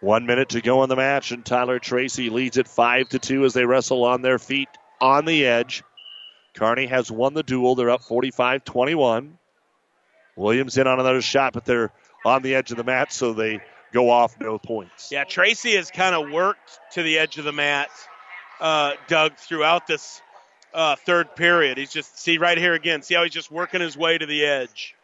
One 0.00 0.26
minute 0.26 0.50
to 0.50 0.60
go 0.60 0.82
in 0.84 0.88
the 0.88 0.96
match, 0.96 1.32
and 1.32 1.44
Tyler 1.44 1.80
Tracy 1.80 2.30
leads 2.30 2.56
it 2.56 2.68
five 2.68 3.08
to 3.10 3.18
two 3.18 3.44
as 3.44 3.52
they 3.52 3.64
wrestle 3.64 4.04
on 4.04 4.22
their 4.22 4.38
feet 4.38 4.68
on 5.00 5.24
the 5.24 5.46
edge. 5.46 5.82
Kearney 6.54 6.86
has 6.86 7.10
won 7.10 7.34
the 7.34 7.42
duel. 7.42 7.74
They're 7.74 7.90
up 7.90 8.02
45-21. 8.02 9.32
Williams 10.36 10.78
in 10.78 10.86
on 10.86 11.00
another 11.00 11.20
shot, 11.20 11.52
but 11.52 11.64
they're 11.64 11.92
on 12.24 12.42
the 12.42 12.54
edge 12.54 12.70
of 12.70 12.76
the 12.76 12.84
mat, 12.84 13.12
so 13.12 13.32
they 13.32 13.60
go 13.92 14.10
off 14.10 14.38
no 14.40 14.58
points. 14.58 15.10
Yeah, 15.10 15.24
Tracy 15.24 15.76
has 15.76 15.90
kind 15.90 16.14
of 16.14 16.30
worked 16.30 16.80
to 16.92 17.02
the 17.02 17.18
edge 17.18 17.38
of 17.38 17.44
the 17.44 17.52
mat, 17.52 17.88
uh, 18.60 18.92
Doug, 19.08 19.36
throughout 19.36 19.86
this 19.86 20.20
uh, 20.74 20.96
third 20.96 21.34
period. 21.34 21.78
He's 21.78 21.92
just 21.92 22.18
see 22.18 22.38
right 22.38 22.58
here 22.58 22.74
again. 22.74 23.02
See 23.02 23.14
how 23.14 23.22
he's 23.22 23.32
just 23.32 23.50
working 23.50 23.80
his 23.80 23.96
way 23.96 24.18
to 24.18 24.26
the 24.26 24.44
edge. 24.44 24.94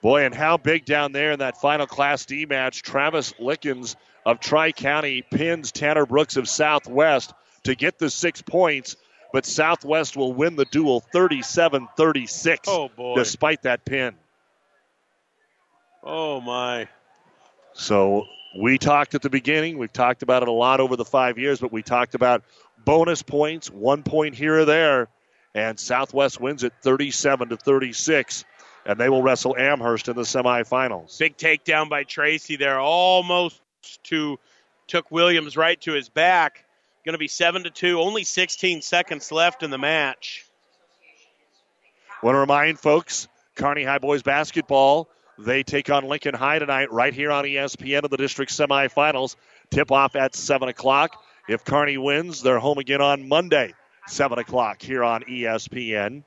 Boy, 0.00 0.24
and 0.24 0.34
how 0.34 0.56
big 0.56 0.84
down 0.84 1.12
there 1.12 1.32
in 1.32 1.40
that 1.40 1.60
final 1.60 1.86
Class 1.86 2.24
D 2.24 2.46
match. 2.46 2.82
Travis 2.82 3.34
Lickens 3.38 3.96
of 4.24 4.38
Tri 4.40 4.72
County 4.72 5.22
pins 5.22 5.72
Tanner 5.72 6.06
Brooks 6.06 6.36
of 6.36 6.48
Southwest 6.48 7.32
to 7.64 7.74
get 7.74 7.98
the 7.98 8.08
six 8.08 8.40
points, 8.40 8.96
but 9.32 9.44
Southwest 9.44 10.16
will 10.16 10.32
win 10.32 10.54
the 10.54 10.64
duel 10.66 11.00
37 11.00 11.88
36. 11.96 12.68
Oh, 12.68 12.88
boy. 12.88 13.16
Despite 13.16 13.62
that 13.62 13.84
pin. 13.84 14.14
Oh, 16.02 16.40
my. 16.40 16.88
So 17.78 18.26
we 18.56 18.76
talked 18.76 19.14
at 19.14 19.22
the 19.22 19.30
beginning. 19.30 19.78
We've 19.78 19.92
talked 19.92 20.24
about 20.24 20.42
it 20.42 20.48
a 20.48 20.52
lot 20.52 20.80
over 20.80 20.96
the 20.96 21.04
five 21.04 21.38
years, 21.38 21.60
but 21.60 21.72
we 21.72 21.82
talked 21.82 22.16
about 22.16 22.42
bonus 22.84 23.22
points, 23.22 23.70
one 23.70 24.02
point 24.02 24.34
here 24.34 24.58
or 24.58 24.64
there, 24.64 25.08
and 25.54 25.78
Southwest 25.78 26.40
wins 26.40 26.64
it 26.64 26.72
37 26.82 27.50
to 27.50 27.56
36, 27.56 28.44
and 28.84 28.98
they 28.98 29.08
will 29.08 29.22
wrestle 29.22 29.56
Amherst 29.56 30.08
in 30.08 30.16
the 30.16 30.22
semifinals. 30.22 31.16
Big 31.20 31.36
takedown 31.36 31.88
by 31.88 32.02
Tracy 32.02 32.56
there, 32.56 32.80
almost 32.80 33.60
to 34.04 34.40
took 34.88 35.08
Williams 35.12 35.56
right 35.56 35.80
to 35.82 35.92
his 35.92 36.08
back. 36.08 36.64
Going 37.04 37.12
to 37.12 37.18
be 37.18 37.28
seven 37.28 37.62
to 37.62 37.70
two. 37.70 38.00
Only 38.00 38.24
16 38.24 38.82
seconds 38.82 39.30
left 39.30 39.62
in 39.62 39.70
the 39.70 39.78
match. 39.78 40.44
Want 42.24 42.34
to 42.34 42.40
remind 42.40 42.80
folks, 42.80 43.28
Kearney 43.54 43.84
High 43.84 43.98
boys 43.98 44.24
basketball. 44.24 45.08
They 45.38 45.62
take 45.62 45.88
on 45.88 46.04
Lincoln 46.04 46.34
High 46.34 46.58
tonight, 46.58 46.90
right 46.90 47.14
here 47.14 47.30
on 47.30 47.44
ESPN 47.44 48.02
in 48.02 48.10
the 48.10 48.16
district 48.16 48.50
semifinals. 48.50 49.36
Tip 49.70 49.92
off 49.92 50.16
at 50.16 50.34
seven 50.34 50.68
o'clock. 50.68 51.22
If 51.48 51.64
Kearney 51.64 51.96
wins, 51.96 52.42
they're 52.42 52.58
home 52.58 52.78
again 52.78 53.00
on 53.00 53.28
Monday, 53.28 53.72
seven 54.08 54.40
o'clock 54.40 54.82
here 54.82 55.04
on 55.04 55.22
ESPN. 55.22 56.24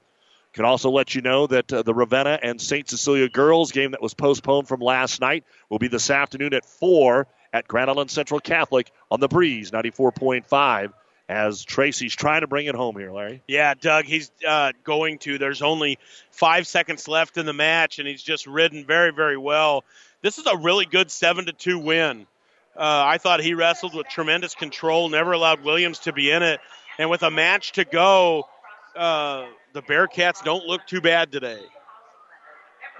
Can 0.53 0.65
also 0.65 0.89
let 0.89 1.13
you 1.13 1.21
know 1.21 1.45
that 1.47 1.71
uh, 1.71 1.81
the 1.81 1.93
Ravenna 1.93 2.39
and 2.41 2.59
St. 2.59 2.89
Cecilia 2.89 3.27
girls 3.27 3.73
game 3.73 3.91
that 3.91 4.01
was 4.01 4.13
postponed 4.13 4.69
from 4.69 4.79
last 4.79 5.19
night 5.19 5.43
will 5.69 5.79
be 5.79 5.87
this 5.89 6.09
afternoon 6.09 6.53
at 6.53 6.65
4 6.65 7.27
at 7.53 7.67
Grand 7.67 7.89
Island 7.89 8.11
Central 8.11 8.39
Catholic 8.39 8.91
on 9.09 9.19
the 9.19 9.27
Breeze 9.27 9.71
94.5 9.71 10.93
as 11.31 11.63
Tracy's 11.63 12.13
trying 12.13 12.41
to 12.41 12.47
bring 12.47 12.65
it 12.65 12.75
home 12.75 12.97
here, 12.97 13.11
Larry. 13.11 13.41
Yeah, 13.47 13.73
Doug, 13.73 14.03
he's 14.03 14.31
uh, 14.45 14.73
going 14.83 15.17
to. 15.19 15.37
There's 15.37 15.61
only 15.61 15.97
five 16.29 16.67
seconds 16.67 17.07
left 17.07 17.37
in 17.37 17.45
the 17.45 17.53
match, 17.53 17.99
and 17.99 18.07
he's 18.07 18.21
just 18.21 18.45
ridden 18.45 18.85
very, 18.85 19.13
very 19.13 19.37
well. 19.37 19.85
This 20.21 20.37
is 20.37 20.45
a 20.45 20.57
really 20.57 20.85
good 20.85 21.09
7 21.09 21.45
to 21.45 21.53
2 21.53 21.79
win. 21.79 22.27
Uh, 22.75 23.03
I 23.05 23.17
thought 23.17 23.39
he 23.39 23.53
wrestled 23.53 23.95
with 23.95 24.09
tremendous 24.09 24.55
control, 24.55 25.07
never 25.07 25.31
allowed 25.31 25.63
Williams 25.63 25.99
to 25.99 26.11
be 26.11 26.29
in 26.31 26.43
it. 26.43 26.59
And 26.99 27.09
with 27.09 27.23
a 27.23 27.31
match 27.31 27.71
to 27.73 27.85
go, 27.85 28.49
uh, 28.95 29.45
the 29.71 29.81
Bearcats 29.81 30.43
don't 30.43 30.65
look 30.65 30.85
too 30.85 30.99
bad 30.99 31.31
today. 31.31 31.61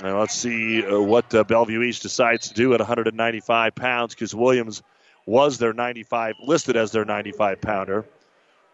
Now 0.02 0.20
let's 0.20 0.36
see 0.36 0.86
uh, 0.86 1.02
what 1.02 1.36
uh, 1.36 1.44
Bellevue 1.44 1.82
East 1.84 2.02
decides 2.02 2.48
to 2.48 2.53
do 2.53 2.74
at 2.74 2.80
195 2.80 3.76
pounds 3.76 4.16
because 4.16 4.34
Williams 4.34 4.82
was 5.26 5.58
their 5.58 5.74
95 5.74 6.36
listed 6.41 6.78
as 6.78 6.91
their 6.91 7.06
95 7.06 7.60
pounder. 7.60 8.06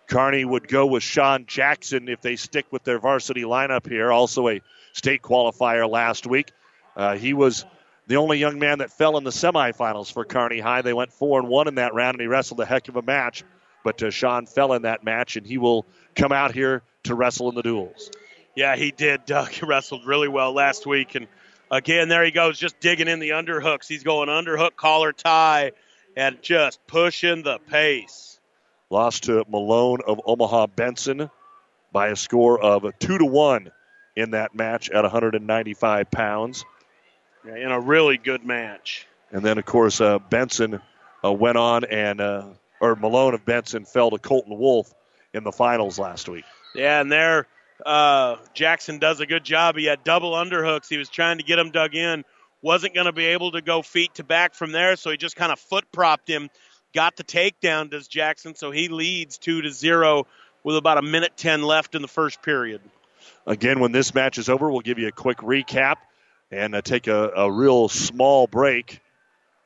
Kearney 0.08 0.46
would 0.46 0.68
go 0.68 0.86
with 0.86 1.04
Sean 1.04 1.46
Jackson 1.46 2.08
if 2.08 2.22
they 2.22 2.38
stick 2.38 2.66
with 2.72 2.84
their 2.84 2.98
varsity 2.98 3.44
lineup 3.44 3.88
here. 3.88 4.12
Also 4.12 4.48
a 4.48 4.62
state 4.94 5.22
qualifier 5.22 5.90
last 5.90 6.26
week. 6.26 6.52
Uh, 6.96 7.16
he 7.16 7.34
was 7.34 7.66
the 8.08 8.16
only 8.16 8.40
young 8.40 8.58
man 8.58 8.80
that 8.80 8.92
fell 8.92 9.18
in 9.18 9.26
the 9.26 9.32
semifinals 9.32 10.12
for 10.12 10.24
Kearney 10.24 10.60
High. 10.60 10.82
They 10.82 10.94
went 10.94 11.12
four 11.12 11.40
and 11.40 11.50
one 11.50 11.68
in 11.68 11.76
that 11.76 11.94
round, 11.94 12.16
and 12.16 12.22
he 12.22 12.28
wrestled 12.28 12.60
a 12.62 12.66
heck 12.66 12.88
of 12.88 12.96
a 12.96 13.02
match. 13.02 13.44
But 13.84 14.02
uh, 14.02 14.10
Sean 14.10 14.46
fell 14.46 14.74
in 14.74 14.84
that 14.84 15.04
match, 15.04 15.36
and 15.36 15.46
he 15.46 15.58
will 15.58 15.86
come 16.16 16.32
out 16.32 16.54
here 16.54 16.84
to 17.04 17.16
wrestle 17.16 17.50
in 17.50 17.56
the 17.56 17.62
duels. 17.62 18.10
Yeah, 18.56 18.76
he 18.76 18.92
did. 18.92 19.26
Doug 19.26 19.50
he 19.52 19.66
wrestled 19.66 20.06
really 20.06 20.30
well 20.30 20.54
last 20.54 20.86
week, 20.86 21.16
and 21.16 21.28
again, 21.70 22.08
there 22.08 22.24
he 22.24 22.32
goes, 22.32 22.58
just 22.58 22.80
digging 22.80 23.10
in 23.10 23.20
the 23.20 23.32
underhooks. 23.32 23.88
He's 23.88 24.04
going 24.04 24.30
underhook, 24.30 24.76
collar 24.78 25.12
tie, 25.12 25.74
and 26.16 26.42
just 26.42 26.86
pushing 26.88 27.44
the 27.44 27.60
pace. 27.60 28.37
Lost 28.90 29.24
to 29.24 29.44
Malone 29.50 30.00
of 30.06 30.22
Omaha 30.26 30.68
Benson 30.68 31.30
by 31.92 32.08
a 32.08 32.16
score 32.16 32.60
of 32.60 32.86
two 33.00 33.18
to 33.18 33.26
one 33.26 33.72
in 34.16 34.32
that 34.32 34.56
match 34.56 34.90
at 34.90 35.04
195 35.04 36.10
pounds. 36.12 36.66
Yeah, 37.46 37.56
in 37.56 37.72
a 37.72 37.80
really 37.80 38.18
good 38.18 38.46
match. 38.46 39.08
And 39.32 39.44
then, 39.44 39.58
of 39.58 39.66
course, 39.66 40.00
uh, 40.02 40.20
Benson 40.20 40.82
uh, 41.24 41.32
went 41.32 41.58
on 41.58 41.86
and, 41.86 42.22
uh, 42.22 42.46
or 42.80 42.96
Malone 42.96 43.34
of 43.34 43.46
Benson 43.46 43.86
fell 43.86 44.12
to 44.12 44.18
Colton 44.18 44.58
Wolf 44.58 44.94
in 45.34 45.44
the 45.44 45.52
finals 45.52 46.00
last 46.00 46.30
week. 46.30 46.46
Yeah, 46.74 47.02
and 47.02 47.12
there, 47.12 47.48
uh, 47.86 48.38
Jackson 48.54 49.00
does 49.00 49.20
a 49.20 49.26
good 49.26 49.44
job. 49.44 49.76
He 49.76 49.86
had 49.86 50.04
double 50.04 50.32
underhooks. 50.32 50.88
He 50.90 50.98
was 50.98 51.10
trying 51.10 51.38
to 51.38 51.44
get 51.44 51.60
him 51.60 51.72
dug 51.72 51.96
in. 51.96 52.24
Wasn't 52.62 52.94
going 52.94 53.06
to 53.06 53.14
be 53.14 53.26
able 53.26 53.52
to 53.52 53.62
go 53.62 53.82
feet 53.82 54.16
to 54.16 54.24
back 54.24 54.56
from 54.56 54.72
there, 54.72 54.96
so 54.96 55.12
he 55.12 55.18
just 55.18 55.36
kind 55.36 55.52
of 55.52 55.60
foot 55.60 55.86
propped 55.92 56.28
him. 56.28 56.50
Got 56.94 57.16
the 57.16 57.24
takedown, 57.24 57.90
does 57.90 58.08
Jackson, 58.08 58.56
so 58.56 58.72
he 58.72 58.88
leads 58.88 59.38
2 59.38 59.64
to 59.64 59.72
0 59.72 60.26
with 60.64 60.78
about 60.78 60.98
a 60.98 61.02
minute 61.02 61.34
10 61.38 61.62
left 61.64 61.96
in 61.96 62.02
the 62.02 62.08
first 62.08 62.42
period. 62.42 62.82
Again, 63.46 63.80
when 63.80 63.92
this 63.92 64.14
match 64.14 64.38
is 64.38 64.50
over, 64.50 64.70
we'll 64.70 64.82
give 64.82 65.00
you 65.00 65.08
a 65.08 65.12
quick 65.12 65.38
recap 65.38 65.96
and 66.52 66.76
uh, 66.76 66.82
take 66.82 67.08
a, 67.08 67.30
a 67.36 67.52
real 67.52 67.90
small 67.90 68.48
break, 68.48 69.02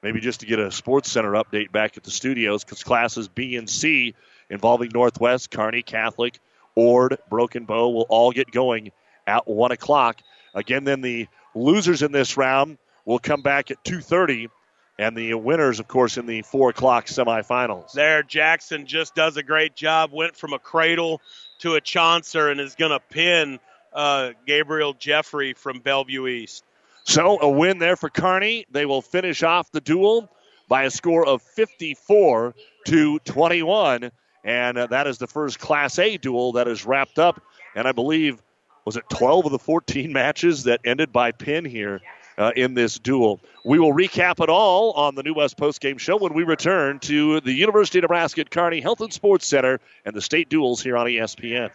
maybe 0.03 0.19
just 0.19 0.41
to 0.41 0.45
get 0.45 0.60
a 0.60 0.72
Sports 0.72 1.11
Center 1.11 1.31
update 1.31 1.72
back 1.72 1.98
at 1.98 2.03
the 2.03 2.11
studios 2.11 2.64
because 2.64 2.84
classes 2.84 3.27
B 3.27 3.56
and 3.56 3.69
C 3.69 4.15
involving 4.49 4.91
Northwest, 4.93 5.52
Kearney 5.52 5.84
Catholic, 5.84 6.39
Ord, 6.76 7.18
Broken 7.30 7.65
Bow 7.65 7.89
will 7.89 8.07
all 8.10 8.31
get 8.31 8.52
going 8.52 8.91
at 9.27 9.48
1 9.48 9.72
o'clock. 9.72 10.22
Again, 10.53 10.84
then 10.84 11.02
the 11.02 11.27
losers 11.56 12.02
in 12.02 12.11
this 12.11 12.38
round 12.38 12.77
will 13.06 13.19
come 13.19 13.41
back 13.41 13.72
at 13.72 13.84
2.30 13.84 14.49
and 15.01 15.17
the 15.17 15.33
winners, 15.33 15.79
of 15.79 15.87
course, 15.87 16.17
in 16.17 16.27
the 16.27 16.43
four 16.43 16.69
o'clock 16.69 17.07
semifinals. 17.07 17.91
There, 17.93 18.21
Jackson 18.21 18.85
just 18.85 19.15
does 19.15 19.35
a 19.35 19.41
great 19.41 19.75
job. 19.75 20.11
Went 20.13 20.35
from 20.35 20.53
a 20.53 20.59
cradle 20.59 21.21
to 21.59 21.73
a 21.73 21.81
chancellor 21.81 22.51
and 22.51 22.61
is 22.61 22.75
going 22.75 22.91
to 22.91 22.99
pin 22.99 23.59
uh, 23.93 24.33
Gabriel 24.45 24.93
Jeffrey 24.93 25.53
from 25.53 25.79
Bellevue 25.79 26.27
East. 26.27 26.63
So 27.03 27.39
a 27.41 27.49
win 27.49 27.79
there 27.79 27.95
for 27.95 28.11
Kearney. 28.11 28.67
They 28.69 28.85
will 28.85 29.01
finish 29.01 29.41
off 29.41 29.71
the 29.71 29.81
duel 29.81 30.29
by 30.67 30.83
a 30.83 30.91
score 30.91 31.25
of 31.25 31.41
54 31.41 32.53
to 32.85 33.19
21. 33.19 34.11
And 34.43 34.77
uh, 34.77 34.85
that 34.85 35.07
is 35.07 35.17
the 35.17 35.25
first 35.25 35.59
Class 35.59 35.97
A 35.97 36.17
duel 36.17 36.53
that 36.53 36.67
is 36.67 36.85
wrapped 36.85 37.17
up. 37.17 37.41
And 37.73 37.87
I 37.87 37.91
believe, 37.91 38.39
was 38.85 38.97
it 38.97 39.05
12 39.09 39.47
of 39.47 39.51
the 39.51 39.57
14 39.57 40.13
matches 40.13 40.65
that 40.65 40.81
ended 40.85 41.11
by 41.11 41.31
pin 41.31 41.65
here 41.65 42.01
uh, 42.37 42.51
in 42.55 42.73
this 42.73 42.99
duel? 42.99 43.39
We 43.65 43.79
will 43.79 43.93
recap 43.93 44.41
it 44.41 44.49
all 44.49 44.91
on 44.93 45.15
the 45.15 45.23
New 45.23 45.33
West 45.33 45.57
Postgame 45.57 45.99
Show 45.99 46.17
when 46.17 46.33
we 46.33 46.43
return 46.43 46.99
to 46.99 47.41
the 47.41 47.53
University 47.53 47.99
of 47.99 48.03
Nebraska 48.03 48.41
at 48.41 48.51
Kearney 48.51 48.81
Health 48.81 49.01
and 49.01 49.13
Sports 49.13 49.45
Center 49.47 49.79
and 50.05 50.15
the 50.15 50.21
state 50.21 50.49
duels 50.49 50.81
here 50.81 50.97
on 50.97 51.07
ESPN. 51.07 51.71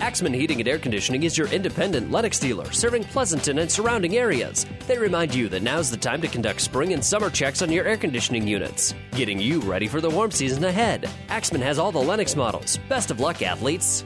Axman 0.00 0.32
Heating 0.32 0.60
and 0.60 0.68
Air 0.68 0.78
Conditioning 0.78 1.24
is 1.24 1.36
your 1.36 1.48
independent 1.48 2.10
Lennox 2.10 2.38
dealer, 2.38 2.70
serving 2.72 3.04
Pleasanton 3.04 3.58
and 3.58 3.70
surrounding 3.70 4.16
areas. 4.16 4.64
They 4.86 4.96
remind 4.96 5.34
you 5.34 5.48
that 5.50 5.62
now's 5.62 5.90
the 5.90 5.96
time 5.96 6.22
to 6.22 6.28
conduct 6.28 6.60
spring 6.60 6.94
and 6.94 7.04
summer 7.04 7.28
checks 7.28 7.60
on 7.60 7.70
your 7.70 7.84
air 7.84 7.98
conditioning 7.98 8.48
units, 8.48 8.94
getting 9.12 9.38
you 9.38 9.60
ready 9.60 9.88
for 9.88 10.00
the 10.00 10.08
warm 10.08 10.30
season 10.30 10.64
ahead. 10.64 11.08
Axman 11.28 11.60
has 11.60 11.78
all 11.78 11.92
the 11.92 11.98
Lennox 11.98 12.34
models. 12.34 12.78
Best 12.88 13.10
of 13.10 13.20
luck, 13.20 13.42
athletes. 13.42 14.04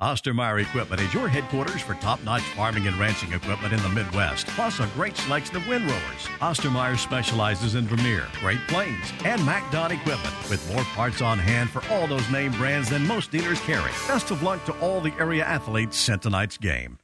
Ostermeyer 0.00 0.62
Equipment 0.62 1.02
is 1.02 1.12
your 1.12 1.28
headquarters 1.28 1.82
for 1.82 1.92
top-notch 1.94 2.40
farming 2.40 2.86
and 2.86 2.96
ranching 2.96 3.34
equipment 3.34 3.74
in 3.74 3.82
the 3.82 3.88
Midwest, 3.90 4.46
plus 4.46 4.80
a 4.80 4.86
great 4.94 5.14
selection 5.14 5.56
of 5.56 5.62
windrowers. 5.64 6.26
Ostermeyer 6.40 6.96
specializes 6.96 7.74
in 7.74 7.86
Vermeer, 7.86 8.26
Great 8.40 8.60
Plains, 8.66 9.12
and 9.26 9.44
MacDon 9.44 9.92
equipment, 9.92 10.34
with 10.48 10.66
more 10.72 10.84
parts 10.84 11.20
on 11.20 11.38
hand 11.38 11.68
for 11.68 11.82
all 11.92 12.06
those 12.06 12.28
name 12.30 12.50
brands 12.52 12.88
than 12.88 13.06
most 13.06 13.30
dealers 13.30 13.60
carry. 13.60 13.90
Best 14.08 14.30
of 14.30 14.42
luck 14.42 14.64
to 14.64 14.72
all 14.80 15.02
the 15.02 15.12
area 15.18 15.44
athletes 15.44 15.98
sent 15.98 16.22
tonight's 16.22 16.56
game. 16.56 16.98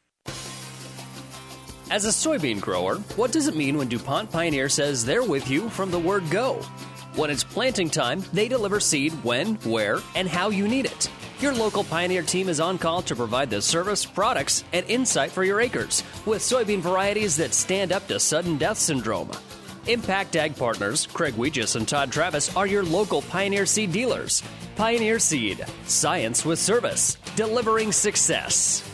As 1.90 2.06
a 2.06 2.08
soybean 2.08 2.62
grower, 2.62 2.96
what 3.16 3.30
does 3.30 3.46
it 3.46 3.54
mean 3.54 3.76
when 3.76 3.88
DuPont 3.88 4.32
Pioneer 4.32 4.70
says 4.70 5.04
they're 5.04 5.22
with 5.22 5.50
you 5.50 5.68
from 5.68 5.90
the 5.90 5.98
word 5.98 6.28
go? 6.30 6.62
When 7.16 7.30
it's 7.30 7.44
planting 7.44 7.88
time, 7.88 8.22
they 8.34 8.46
deliver 8.46 8.78
seed 8.78 9.10
when, 9.24 9.54
where, 9.64 10.00
and 10.14 10.28
how 10.28 10.50
you 10.50 10.68
need 10.68 10.84
it. 10.84 11.10
Your 11.40 11.54
local 11.54 11.82
Pioneer 11.82 12.20
team 12.20 12.50
is 12.50 12.60
on 12.60 12.76
call 12.76 13.00
to 13.00 13.16
provide 13.16 13.48
the 13.48 13.62
service, 13.62 14.04
products, 14.04 14.64
and 14.74 14.84
insight 14.86 15.30
for 15.30 15.42
your 15.42 15.62
acres 15.62 16.04
with 16.26 16.42
soybean 16.42 16.80
varieties 16.80 17.34
that 17.38 17.54
stand 17.54 17.90
up 17.90 18.06
to 18.08 18.20
sudden 18.20 18.58
death 18.58 18.76
syndrome. 18.76 19.30
Impact 19.86 20.36
Ag 20.36 20.56
Partners, 20.58 21.06
Craig 21.06 21.32
Weegis 21.36 21.74
and 21.74 21.88
Todd 21.88 22.12
Travis 22.12 22.54
are 22.54 22.66
your 22.66 22.84
local 22.84 23.22
Pioneer 23.22 23.64
Seed 23.64 23.92
dealers. 23.92 24.42
Pioneer 24.74 25.18
Seed, 25.18 25.64
science 25.86 26.44
with 26.44 26.58
service, 26.58 27.16
delivering 27.34 27.92
success. 27.92 28.85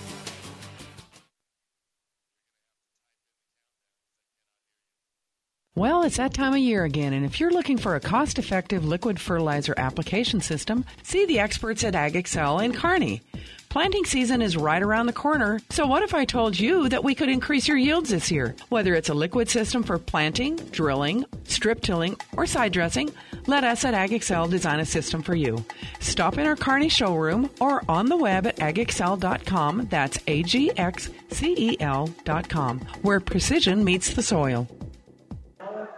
Well, 5.74 6.02
it's 6.02 6.18
that 6.18 6.34
time 6.34 6.52
of 6.52 6.58
year 6.58 6.84
again, 6.84 7.14
and 7.14 7.24
if 7.24 7.40
you're 7.40 7.50
looking 7.50 7.78
for 7.78 7.94
a 7.94 8.00
cost 8.00 8.38
effective 8.38 8.84
liquid 8.84 9.18
fertilizer 9.18 9.72
application 9.78 10.42
system, 10.42 10.84
see 11.02 11.24
the 11.24 11.38
experts 11.38 11.82
at 11.82 11.94
AgExcel 11.94 12.62
in 12.62 12.74
Kearney. 12.74 13.22
Planting 13.70 14.04
season 14.04 14.42
is 14.42 14.54
right 14.54 14.82
around 14.82 15.06
the 15.06 15.14
corner, 15.14 15.62
so 15.70 15.86
what 15.86 16.02
if 16.02 16.12
I 16.12 16.26
told 16.26 16.60
you 16.60 16.90
that 16.90 17.02
we 17.02 17.14
could 17.14 17.30
increase 17.30 17.66
your 17.66 17.78
yields 17.78 18.10
this 18.10 18.30
year? 18.30 18.54
Whether 18.68 18.94
it's 18.94 19.08
a 19.08 19.14
liquid 19.14 19.48
system 19.48 19.82
for 19.82 19.98
planting, 19.98 20.56
drilling, 20.56 21.24
strip 21.44 21.80
tilling, 21.80 22.18
or 22.36 22.44
side 22.44 22.74
dressing, 22.74 23.10
let 23.46 23.64
us 23.64 23.82
at 23.86 23.94
AgExcel 23.94 24.50
design 24.50 24.78
a 24.78 24.84
system 24.84 25.22
for 25.22 25.34
you. 25.34 25.64
Stop 26.00 26.36
in 26.36 26.46
our 26.46 26.54
Kearney 26.54 26.90
showroom 26.90 27.48
or 27.60 27.82
on 27.88 28.10
the 28.10 28.16
web 28.18 28.46
at 28.46 28.56
agexcel.com. 28.56 29.86
That's 29.88 30.18
A 30.26 30.42
G 30.42 30.70
X 30.76 31.08
C 31.30 31.54
E 31.56 31.80
L.com, 31.80 32.80
where 33.00 33.20
precision 33.20 33.82
meets 33.84 34.12
the 34.12 34.22
soil. 34.22 34.68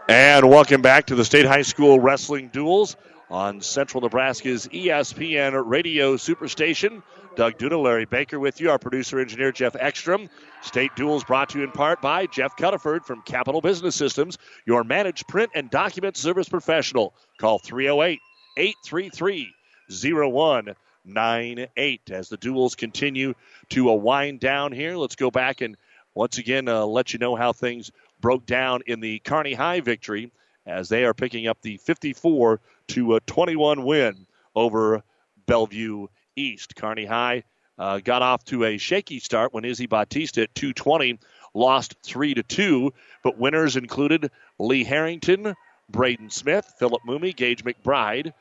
And 0.07 0.51
welcome 0.51 0.83
back 0.83 1.07
to 1.07 1.15
the 1.15 1.25
State 1.25 1.47
High 1.47 1.63
School 1.63 1.99
Wrestling 1.99 2.49
Duels 2.49 2.95
on 3.31 3.63
Central 3.63 4.03
Nebraska's 4.03 4.69
ESPN 4.69 5.63
Radio 5.65 6.17
Superstation. 6.17 7.03
Doug 7.37 7.57
Duda, 7.57 7.83
Larry 7.83 8.05
Baker 8.05 8.39
with 8.39 8.61
you, 8.61 8.71
our 8.71 8.79
producer 8.79 9.19
engineer 9.19 9.51
Jeff 9.51 9.75
Ekstrom. 9.75 10.29
State 10.61 10.91
Duels 10.95 11.25
brought 11.25 11.49
to 11.49 11.59
you 11.59 11.65
in 11.65 11.71
part 11.71 12.03
by 12.03 12.27
Jeff 12.27 12.55
Cunniford 12.55 13.07
from 13.07 13.23
Capital 13.23 13.63
Business 13.63 13.97
Systems, 13.97 14.37
your 14.67 14.85
managed 14.85 15.27
print 15.27 15.53
and 15.55 15.71
document 15.71 16.19
service 16.19 16.51
professional. 16.51 17.15
Call 17.39 17.59
308 17.59 18.21
833 18.59 19.55
0198. 19.91 22.11
As 22.11 22.29
the 22.29 22.37
duels 22.37 22.75
continue 22.75 23.33
to 23.71 23.85
wind 23.85 24.41
down 24.41 24.71
here, 24.71 24.99
let's 24.99 25.17
go 25.17 25.31
back 25.31 25.63
and 25.63 25.79
once 26.15 26.39
again 26.39 26.69
uh, 26.69 26.85
let 26.85 27.13
you 27.13 27.19
know 27.19 27.35
how 27.35 27.53
things 27.53 27.91
broke 28.25 28.47
down 28.47 28.81
in 28.87 29.01
the 29.01 29.19
Kearney 29.19 29.53
High 29.53 29.81
victory 29.81 30.33
as 30.65 30.89
they 30.89 31.05
are 31.05 31.13
picking 31.13 31.47
up 31.47 31.61
the 31.61 31.77
54 31.77 32.59
to 32.89 33.21
21 33.21 33.85
win 33.85 34.27
over 34.55 35.03
Bellevue 35.45 36.07
East. 36.35 36.75
Kearney 36.75 37.05
High 37.05 37.43
uh, 37.79 37.99
got 37.99 38.23
off 38.23 38.43
to 38.47 38.65
a 38.65 38.79
shaky 38.79 39.19
start 39.19 39.53
when 39.53 39.67
Izzy 39.67 39.85
Batista 39.85 40.41
at 40.41 40.55
220 40.55 41.19
lost 41.53 41.97
3 42.03 42.33
to 42.33 42.43
2, 42.43 42.95
but 43.23 43.37
winners 43.37 43.77
included 43.77 44.31
Lee 44.59 44.85
Harrington, 44.85 45.55
Braden 45.91 46.31
Smith, 46.31 46.73
Philip 46.79 47.03
Moomy, 47.07 47.37
Gage 47.37 47.63
McBride, 47.63 48.33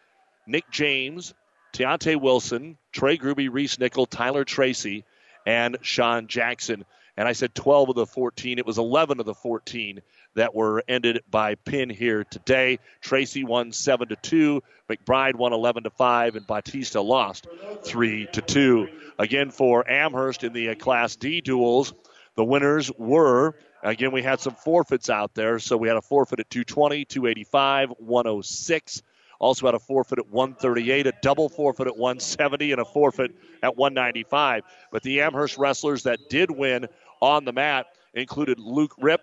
Nick 0.48 0.64
James, 0.72 1.34
Teontae 1.74 2.22
Wilson, 2.22 2.78
Trey 2.94 3.18
Gruby, 3.18 3.50
Reese 3.52 3.78
Nickel, 3.80 4.06
Tyler 4.06 4.46
Tracy, 4.46 5.04
and 5.46 5.78
Sean 5.82 6.28
Jackson. 6.28 6.86
And 7.16 7.28
I 7.28 7.34
said 7.34 7.54
12 7.54 7.90
of 7.90 7.96
the 7.96 8.06
14. 8.06 8.58
It 8.58 8.66
was 8.66 8.78
11 8.78 9.20
of 9.20 9.26
the 9.26 9.36
14 9.36 10.02
that 10.36 10.56
were 10.56 10.84
ended 10.88 11.22
by 11.30 11.56
pin 11.56 11.90
here 11.90 12.24
today. 12.24 12.80
Tracy 13.02 13.44
won 13.44 13.72
7 13.72 14.08
to 14.08 14.16
2, 14.16 14.62
McBride 14.90 15.36
won 15.36 15.54
11 15.54 15.84
to 15.84 15.90
5, 15.92 16.36
and 16.36 16.48
Batista 16.48 17.02
lost 17.02 17.48
3 17.84 18.28
to 18.34 18.42
2. 18.42 18.88
Again 19.20 19.52
for 19.52 19.90
Amherst 19.90 20.44
in 20.44 20.54
the 20.54 20.74
Class 20.76 21.16
D 21.16 21.42
duels, 21.42 21.94
the 22.36 22.44
winners 22.44 22.92
were 22.98 23.54
again 23.84 24.12
we 24.12 24.24
had 24.24 24.40
some 24.40 24.56
forfeits 24.56 25.10
out 25.10 25.36
there. 25.36 25.60
So 25.60 25.78
we 25.78 25.88
had 25.88 25.98
a 25.98 26.02
forfeit 26.02 26.40
at 26.40 26.50
220, 26.50 27.06
285, 27.06 27.90
106. 28.00 29.04
Also 29.40 29.66
had 29.66 29.76
a 29.76 29.80
forfeit 29.80 30.20
at 30.20 30.30
138, 30.30 31.08
a 31.08 31.14
double 31.22 31.50
forfeit 31.50 31.88
at 31.88 31.98
170, 31.98 32.72
and 32.72 32.82
a 32.82 32.86
forfeit 32.86 33.32
at 33.62 33.76
195. 33.76 34.64
But 34.92 35.04
the 35.04 35.22
Amherst 35.22 35.58
wrestlers 35.58 36.04
that 36.04 36.20
did 36.30 36.52
win 36.52 36.88
on 37.22 37.46
the 37.46 37.54
mat 37.54 37.88
included 38.14 38.60
Luke 38.60 38.94
Rip, 39.00 39.22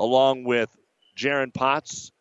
along 0.00 0.44
with 0.44 0.74
Jaron 1.16 1.52
Potts, 1.52 2.12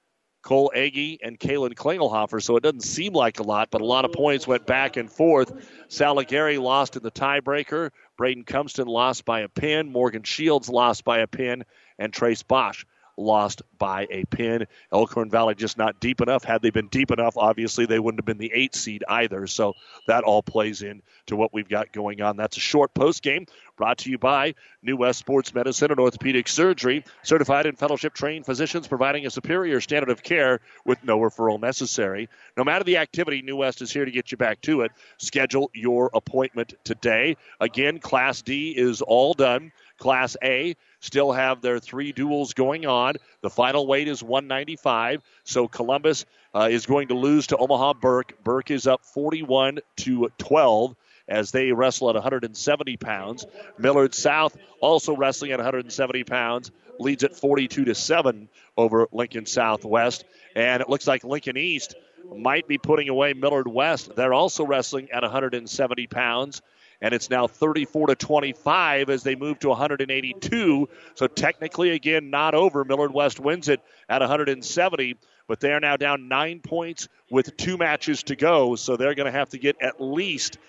Cole 0.43 0.72
Eggy, 0.73 1.19
and 1.23 1.39
Kalen 1.39 1.76
Klingelhofer. 1.76 2.41
So 2.41 2.57
it 2.57 2.63
doesn't 2.63 2.81
seem 2.81 3.13
like 3.13 3.39
a 3.39 3.43
lot, 3.43 3.69
but 3.72 3.81
a 3.81 3.85
lot 3.85 4.05
of 4.05 4.11
points 4.11 4.47
went 4.47 4.65
back 4.65 4.97
and 4.97 5.09
forth. 5.09 5.53
Sal 5.88 6.19
Aguirre 6.19 6.57
lost 6.57 6.95
in 6.95 7.03
the 7.03 7.11
tiebreaker. 7.11 7.91
Braden 8.18 8.45
Cumpston 8.45 8.88
lost 8.88 9.23
by 9.23 9.41
a 9.41 9.47
pin. 9.47 9.91
Morgan 9.91 10.23
Shields 10.23 10.68
lost 10.68 11.03
by 11.03 11.19
a 11.19 11.27
pin. 11.27 11.63
And 11.99 12.11
Trace 12.11 12.41
Bosch 12.41 12.85
lost 13.22 13.61
by 13.77 14.07
a 14.10 14.26
pin. 14.26 14.68
Elkhorn 14.91 15.30
Valley 15.30 15.56
just 15.56 15.77
not 15.77 15.99
deep 15.99 16.22
enough. 16.22 16.43
Had 16.43 16.61
they 16.61 16.69
been 16.69 16.88
deep 16.88 17.11
enough, 17.11 17.38
obviously 17.38 17.85
they 17.85 17.99
wouldn't 17.99 18.19
have 18.19 18.26
been 18.26 18.38
the 18.38 18.52
eight 18.53 18.76
seed 18.76 19.03
either. 19.07 19.48
So 19.48 19.73
that 20.07 20.23
all 20.23 20.43
plays 20.43 20.81
in 20.81 21.02
to 21.27 21.35
what 21.35 21.53
we've 21.53 21.69
got 21.69 21.91
going 21.91 22.22
on. 22.22 22.38
That's 22.38 22.57
a 22.57 22.61
short 22.61 22.93
post 22.93 23.23
game 23.23 23.45
brought 23.77 23.98
to 23.99 24.11
you 24.11 24.18
by 24.18 24.53
New 24.84 24.95
West 24.95 25.18
Sports 25.18 25.56
Medicine 25.56 25.89
and 25.89 25.99
Orthopedic 25.99 26.48
Surgery. 26.48 27.03
Certified 27.23 27.65
and 27.65 27.77
fellowship 27.77 28.14
trained 28.14 28.45
physicians 28.45 28.88
providing 28.88 29.26
a 29.26 29.30
superior 29.31 29.81
standard 29.81 30.10
of 30.10 30.22
care 30.22 30.60
with 30.85 31.03
no 31.03 31.19
referral 31.19 31.60
necessary. 31.60 32.30
No 32.57 32.64
matter 32.64 32.84
the 32.84 32.98
activity, 32.98 33.41
New 33.41 33.56
West 33.56 33.81
is 33.81 33.91
here 33.91 34.06
to 34.06 34.11
get 34.11 34.31
you 34.31 34.38
back 34.38 34.61
to 34.61 34.81
it. 34.81 34.91
Schedule 35.18 35.72
your 35.73 36.11
appointment 36.14 36.76
today. 36.84 37.38
Again, 37.60 37.99
Class 37.99 38.41
D 38.41 38.72
is 38.77 39.02
all 39.02 39.34
done. 39.34 39.72
Class 40.01 40.35
A 40.43 40.75
still 40.99 41.31
have 41.31 41.61
their 41.61 41.77
three 41.77 42.11
duels 42.11 42.53
going 42.53 42.87
on. 42.87 43.15
The 43.41 43.51
final 43.51 43.85
weight 43.85 44.07
is 44.07 44.23
195. 44.23 45.21
So 45.43 45.67
Columbus 45.67 46.25
uh, 46.55 46.69
is 46.71 46.87
going 46.87 47.09
to 47.09 47.13
lose 47.13 47.47
to 47.47 47.57
Omaha 47.57 47.93
Burke. 47.93 48.43
Burke 48.43 48.71
is 48.71 48.87
up 48.87 49.05
41 49.05 49.79
to 49.97 50.31
12 50.39 50.95
as 51.27 51.51
they 51.51 51.71
wrestle 51.71 52.09
at 52.09 52.15
170 52.15 52.97
pounds. 52.97 53.45
Millard 53.77 54.15
South 54.15 54.57
also 54.81 55.15
wrestling 55.15 55.51
at 55.51 55.59
170 55.59 56.23
pounds, 56.23 56.71
leads 56.99 57.23
at 57.23 57.35
42 57.35 57.85
to 57.85 57.93
7 57.93 58.49
over 58.75 59.07
Lincoln 59.11 59.45
Southwest. 59.45 60.25
And 60.55 60.81
it 60.81 60.89
looks 60.89 61.05
like 61.05 61.23
Lincoln 61.23 61.57
East 61.57 61.93
might 62.35 62.67
be 62.67 62.79
putting 62.79 63.07
away 63.07 63.33
Millard 63.33 63.67
West. 63.67 64.15
They're 64.15 64.33
also 64.33 64.65
wrestling 64.65 65.11
at 65.11 65.21
170 65.21 66.07
pounds 66.07 66.63
and 67.01 67.13
it's 67.13 67.29
now 67.29 67.47
34 67.47 68.07
to 68.07 68.15
25 68.15 69.09
as 69.09 69.23
they 69.23 69.35
move 69.35 69.59
to 69.59 69.69
182. 69.69 70.89
So 71.15 71.27
technically, 71.27 71.91
again, 71.91 72.29
not 72.29 72.53
over. 72.53 72.85
Millard 72.85 73.13
West 73.13 73.39
wins 73.39 73.69
it 73.69 73.81
at 74.07 74.21
170, 74.21 75.17
but 75.47 75.59
they 75.59 75.73
are 75.73 75.79
now 75.79 75.97
down 75.97 76.27
nine 76.27 76.59
points 76.59 77.07
with 77.29 77.57
two 77.57 77.77
matches 77.77 78.23
to 78.23 78.35
go. 78.35 78.75
So 78.75 78.97
they're 78.97 79.15
going 79.15 79.25
to 79.25 79.37
have 79.37 79.49
to 79.49 79.57
get 79.57 79.77
at 79.81 79.99
least 79.99 80.59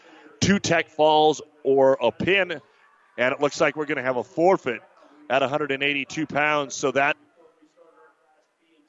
two 0.40 0.58
tech 0.58 0.88
falls 0.88 1.42
or 1.62 1.98
a 2.00 2.10
pin, 2.10 2.60
and 3.18 3.34
it 3.34 3.40
looks 3.40 3.60
like 3.60 3.76
we're 3.76 3.86
going 3.86 3.96
to 3.96 4.02
have 4.02 4.16
a 4.16 4.24
forfeit 4.24 4.80
at 5.28 5.42
182 5.42 6.26
pounds. 6.26 6.74
So 6.74 6.90
that 6.92 7.16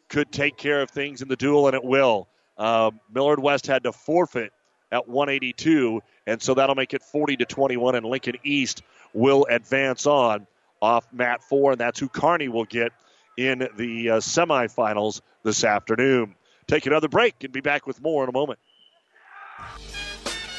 could 0.07 0.31
take 0.31 0.57
care 0.57 0.81
of 0.81 0.89
things 0.89 1.21
in 1.21 1.27
the 1.27 1.35
duel, 1.35 1.67
and 1.67 1.75
it 1.75 1.83
will. 1.83 2.29
Uh, 2.57 2.91
Millard 3.11 3.39
West 3.39 3.67
had 3.67 3.83
to 3.83 3.91
forfeit 3.91 4.53
at 4.93 5.09
182, 5.09 6.01
and 6.27 6.41
so 6.41 6.53
that'll 6.53 6.75
make 6.75 6.93
it 6.93 7.01
40 7.01 7.37
to 7.37 7.45
21, 7.45 7.95
and 7.95 8.05
Lincoln 8.05 8.35
East 8.43 8.83
will 9.13 9.45
advance 9.49 10.05
on 10.05 10.47
off 10.81 11.07
mat 11.11 11.41
four, 11.43 11.71
and 11.71 11.79
that's 11.79 11.99
who 11.99 12.07
Kearney 12.07 12.47
will 12.47 12.65
get 12.65 12.91
in 13.37 13.67
the 13.77 14.11
uh, 14.11 14.17
semifinals 14.17 15.21
this 15.43 15.63
afternoon. 15.63 16.35
Take 16.67 16.85
another 16.85 17.07
break 17.07 17.43
and 17.43 17.51
be 17.51 17.61
back 17.61 17.87
with 17.87 18.01
more 18.01 18.23
in 18.23 18.29
a 18.29 18.33
moment. 18.33 18.59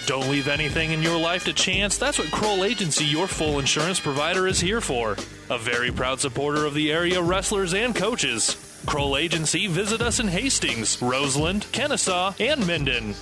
Don't 0.07 0.29
leave 0.29 0.49
anything 0.49 0.91
in 0.91 1.03
your 1.03 1.19
life 1.19 1.45
to 1.45 1.55
chance. 1.55 1.97
That's 1.97 2.19
what 2.19 2.31
Kroll 2.31 2.65
Agency, 2.65 3.07
your 3.07 3.27
full 3.27 3.59
insurance 3.59 4.01
provider, 4.01 4.47
is 4.47 4.61
here 4.61 4.83
for. 4.83 5.17
A 5.49 5.59
very 5.59 5.91
proud 5.91 6.21
supporter 6.21 6.67
of 6.67 6.75
the 6.75 6.93
area 6.93 7.23
wrestlers 7.23 7.73
and 7.73 7.95
coaches. 7.95 8.83
Kroll 8.85 9.17
Agency, 9.17 9.67
visit 9.67 10.03
us 10.03 10.21
in 10.21 10.29
Hastings, 10.29 11.01
Roseland, 11.01 11.67
Kenesaw, 11.73 12.39
and 12.39 12.67
Minden. 12.67 13.15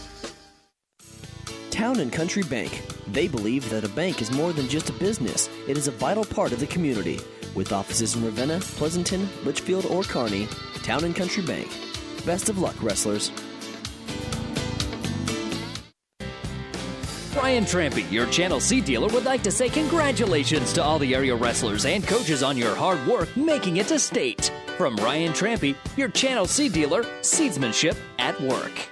Town 1.82 1.98
and 1.98 2.12
Country 2.12 2.44
Bank. 2.44 2.80
They 3.08 3.26
believe 3.26 3.68
that 3.70 3.82
a 3.82 3.88
bank 3.88 4.22
is 4.22 4.30
more 4.30 4.52
than 4.52 4.68
just 4.68 4.88
a 4.88 4.92
business, 4.92 5.50
it 5.66 5.76
is 5.76 5.88
a 5.88 5.90
vital 5.90 6.24
part 6.24 6.52
of 6.52 6.60
the 6.60 6.66
community. 6.68 7.18
With 7.56 7.72
offices 7.72 8.14
in 8.14 8.24
Ravenna, 8.24 8.60
Pleasanton, 8.60 9.28
Litchfield, 9.44 9.86
or 9.86 10.04
Kearney, 10.04 10.46
Town 10.84 11.02
and 11.02 11.16
Country 11.16 11.42
Bank. 11.42 11.68
Best 12.24 12.48
of 12.48 12.60
luck, 12.60 12.80
wrestlers. 12.80 13.32
Brian 17.34 17.64
Trampy, 17.64 18.08
your 18.12 18.26
Channel 18.26 18.60
Seed 18.60 18.84
dealer, 18.84 19.08
would 19.08 19.24
like 19.24 19.42
to 19.42 19.50
say 19.50 19.68
congratulations 19.68 20.72
to 20.74 20.84
all 20.84 21.00
the 21.00 21.16
area 21.16 21.34
wrestlers 21.34 21.84
and 21.84 22.06
coaches 22.06 22.44
on 22.44 22.56
your 22.56 22.76
hard 22.76 23.04
work 23.08 23.36
making 23.36 23.78
it 23.78 23.88
to 23.88 23.98
state. 23.98 24.52
From 24.78 24.94
Ryan 24.98 25.32
Trampy, 25.32 25.74
your 25.96 26.10
Channel 26.10 26.46
Seed 26.46 26.74
dealer, 26.74 27.02
seedsmanship 27.22 27.96
at 28.20 28.40
work. 28.40 28.91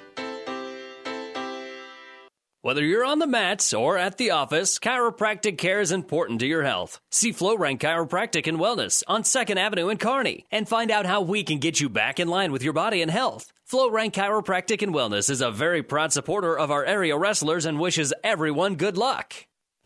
Whether 2.63 2.85
you're 2.85 3.07
on 3.07 3.21
the 3.21 3.27
mats 3.27 3.73
or 3.73 3.97
at 3.97 4.19
the 4.19 4.33
office, 4.33 4.79
chiropractic 4.79 5.57
care 5.57 5.81
is 5.81 5.93
important 5.93 6.41
to 6.41 6.47
your 6.47 6.63
health. 6.63 7.01
See 7.11 7.33
FlowRank 7.33 7.79
Chiropractic 7.79 8.47
and 8.47 8.59
Wellness 8.59 9.03
on 9.09 9.23
2nd 9.23 9.57
Avenue 9.57 9.89
in 9.89 9.97
Kearney 9.97 10.45
and 10.51 10.69
find 10.69 10.91
out 10.91 11.07
how 11.07 11.23
we 11.23 11.43
can 11.43 11.57
get 11.57 11.81
you 11.81 11.89
back 11.89 12.21
in 12.21 12.29
line 12.29 12.53
with 12.53 12.63
your 12.63 12.75
body 12.75 13.01
and 13.01 13.11
health. 13.11 13.51
FlowRank 13.73 14.13
Chiropractic 14.13 14.83
and 14.83 14.95
Wellness 14.95 15.31
is 15.31 15.41
a 15.41 15.51
very 15.51 15.83
proud 15.83 16.13
supporter 16.13 16.59
of 16.59 16.71
our 16.71 16.85
area 16.85 17.17
wrestlers 17.17 17.65
and 17.65 17.81
wishes 17.81 18.13
everyone 18.23 18.77
good 18.77 18.99
luck. 18.99 19.33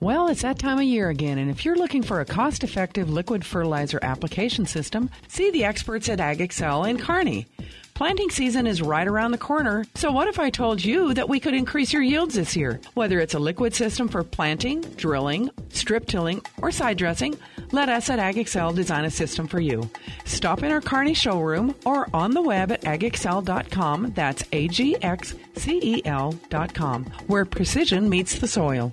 Well, 0.00 0.26
it's 0.26 0.42
that 0.42 0.58
time 0.58 0.78
of 0.78 0.84
year 0.84 1.10
again, 1.10 1.38
and 1.38 1.52
if 1.52 1.64
you're 1.64 1.76
looking 1.76 2.02
for 2.02 2.20
a 2.20 2.24
cost 2.24 2.64
effective 2.64 3.08
liquid 3.08 3.44
fertilizer 3.44 4.00
application 4.02 4.66
system, 4.66 5.10
see 5.28 5.52
the 5.52 5.62
experts 5.62 6.08
at 6.08 6.18
AgExcel 6.18 6.90
in 6.90 6.98
Kearney. 6.98 7.46
Planting 7.94 8.30
season 8.30 8.66
is 8.66 8.82
right 8.82 9.06
around 9.06 9.30
the 9.30 9.38
corner, 9.38 9.84
so 9.94 10.10
what 10.10 10.26
if 10.26 10.40
I 10.40 10.50
told 10.50 10.84
you 10.84 11.14
that 11.14 11.28
we 11.28 11.38
could 11.38 11.54
increase 11.54 11.92
your 11.92 12.02
yields 12.02 12.34
this 12.34 12.56
year? 12.56 12.80
Whether 12.94 13.20
it's 13.20 13.34
a 13.34 13.38
liquid 13.38 13.72
system 13.72 14.08
for 14.08 14.24
planting, 14.24 14.80
drilling, 14.96 15.48
strip 15.68 16.06
tilling, 16.06 16.42
or 16.60 16.72
side 16.72 16.98
dressing, 16.98 17.38
let 17.70 17.88
us 17.88 18.10
at 18.10 18.18
AgExcel 18.18 18.74
design 18.74 19.04
a 19.04 19.10
system 19.12 19.46
for 19.46 19.60
you. 19.60 19.88
Stop 20.24 20.64
in 20.64 20.72
our 20.72 20.80
Kearney 20.80 21.14
showroom 21.14 21.72
or 21.84 22.08
on 22.12 22.32
the 22.32 22.42
web 22.42 22.72
at 22.72 22.80
agexcel.com. 22.80 24.10
That's 24.16 24.42
A 24.50 24.66
G 24.66 24.96
X 25.00 25.36
C 25.54 25.78
E 25.80 26.02
L.com, 26.04 27.04
where 27.28 27.44
precision 27.44 28.08
meets 28.08 28.40
the 28.40 28.48
soil. 28.48 28.92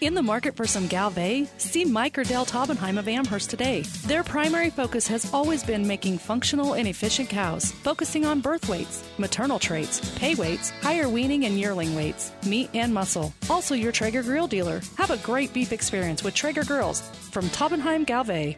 In 0.00 0.14
the 0.14 0.22
market 0.22 0.56
for 0.56 0.66
some 0.66 0.88
Gelbvieh? 0.88 1.46
see 1.60 1.84
Mike 1.84 2.16
or 2.16 2.24
Dale 2.24 2.46
Taubenheim 2.46 2.98
of 2.98 3.06
Amherst 3.06 3.50
today. 3.50 3.82
Their 4.06 4.24
primary 4.24 4.70
focus 4.70 5.06
has 5.08 5.30
always 5.30 5.62
been 5.62 5.86
making 5.86 6.16
functional 6.16 6.72
and 6.72 6.88
efficient 6.88 7.28
cows, 7.28 7.70
focusing 7.70 8.24
on 8.24 8.40
birth 8.40 8.66
weights, 8.66 9.04
maternal 9.18 9.58
traits, 9.58 10.00
pay 10.18 10.34
weights, 10.34 10.70
higher 10.70 11.06
weaning 11.06 11.44
and 11.44 11.60
yearling 11.60 11.94
weights, 11.94 12.32
meat 12.46 12.70
and 12.72 12.94
muscle. 12.94 13.34
Also, 13.50 13.74
your 13.74 13.92
Traeger 13.92 14.22
grill 14.22 14.46
dealer. 14.46 14.80
Have 14.96 15.10
a 15.10 15.18
great 15.18 15.52
beef 15.52 15.70
experience 15.70 16.24
with 16.24 16.34
Traeger 16.34 16.64
grills 16.64 17.02
from 17.30 17.44
Taubenheim 17.50 18.06
Gelbvieh. 18.06 18.56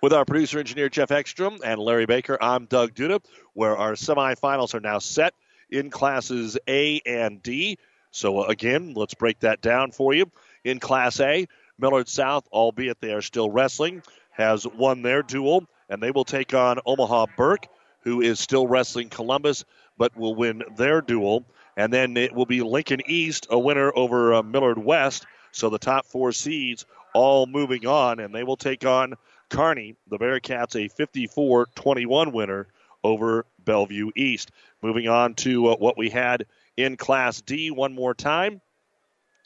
With 0.00 0.14
our 0.14 0.24
producer 0.24 0.60
engineer 0.60 0.88
Jeff 0.88 1.10
Ekstrom 1.10 1.58
and 1.62 1.78
Larry 1.78 2.06
Baker, 2.06 2.38
I'm 2.40 2.64
Doug 2.64 2.94
Duda, 2.94 3.22
where 3.52 3.76
our 3.76 3.92
semifinals 3.92 4.72
are 4.72 4.80
now 4.80 4.98
set 4.98 5.34
in 5.70 5.90
classes 5.90 6.58
A 6.68 7.00
and 7.06 7.42
D. 7.42 7.78
So, 8.10 8.40
uh, 8.40 8.46
again, 8.46 8.94
let's 8.94 9.14
break 9.14 9.40
that 9.40 9.60
down 9.60 9.92
for 9.92 10.14
you. 10.14 10.30
In 10.64 10.80
Class 10.80 11.20
A, 11.20 11.46
Millard 11.78 12.08
South, 12.08 12.46
albeit 12.52 13.00
they 13.00 13.12
are 13.12 13.22
still 13.22 13.50
wrestling, 13.50 14.02
has 14.30 14.66
won 14.66 15.02
their 15.02 15.22
duel, 15.22 15.66
and 15.88 16.02
they 16.02 16.10
will 16.10 16.24
take 16.24 16.54
on 16.54 16.80
Omaha 16.84 17.26
Burke, 17.36 17.66
who 18.02 18.20
is 18.20 18.40
still 18.40 18.66
wrestling 18.66 19.08
Columbus, 19.08 19.64
but 19.96 20.16
will 20.16 20.34
win 20.34 20.62
their 20.76 21.00
duel. 21.00 21.44
And 21.76 21.92
then 21.92 22.16
it 22.16 22.34
will 22.34 22.46
be 22.46 22.62
Lincoln 22.62 23.00
East, 23.06 23.46
a 23.50 23.58
winner 23.58 23.92
over 23.94 24.34
uh, 24.34 24.42
Millard 24.42 24.78
West. 24.78 25.26
So 25.52 25.70
the 25.70 25.78
top 25.78 26.06
four 26.06 26.32
seeds 26.32 26.86
all 27.14 27.46
moving 27.46 27.86
on, 27.86 28.20
and 28.20 28.34
they 28.34 28.44
will 28.44 28.56
take 28.56 28.84
on 28.84 29.14
Kearney, 29.48 29.96
the 30.08 30.18
Bearcats, 30.18 30.76
a 30.76 30.88
54 30.88 31.66
21 31.74 32.32
winner 32.32 32.66
over 33.02 33.46
Bellevue 33.64 34.10
East. 34.16 34.50
Moving 34.82 35.08
on 35.08 35.34
to 35.36 35.68
uh, 35.68 35.76
what 35.76 35.98
we 35.98 36.08
had 36.10 36.46
in 36.76 36.96
Class 36.96 37.40
D 37.40 37.70
one 37.70 37.94
more 37.94 38.14
time. 38.14 38.60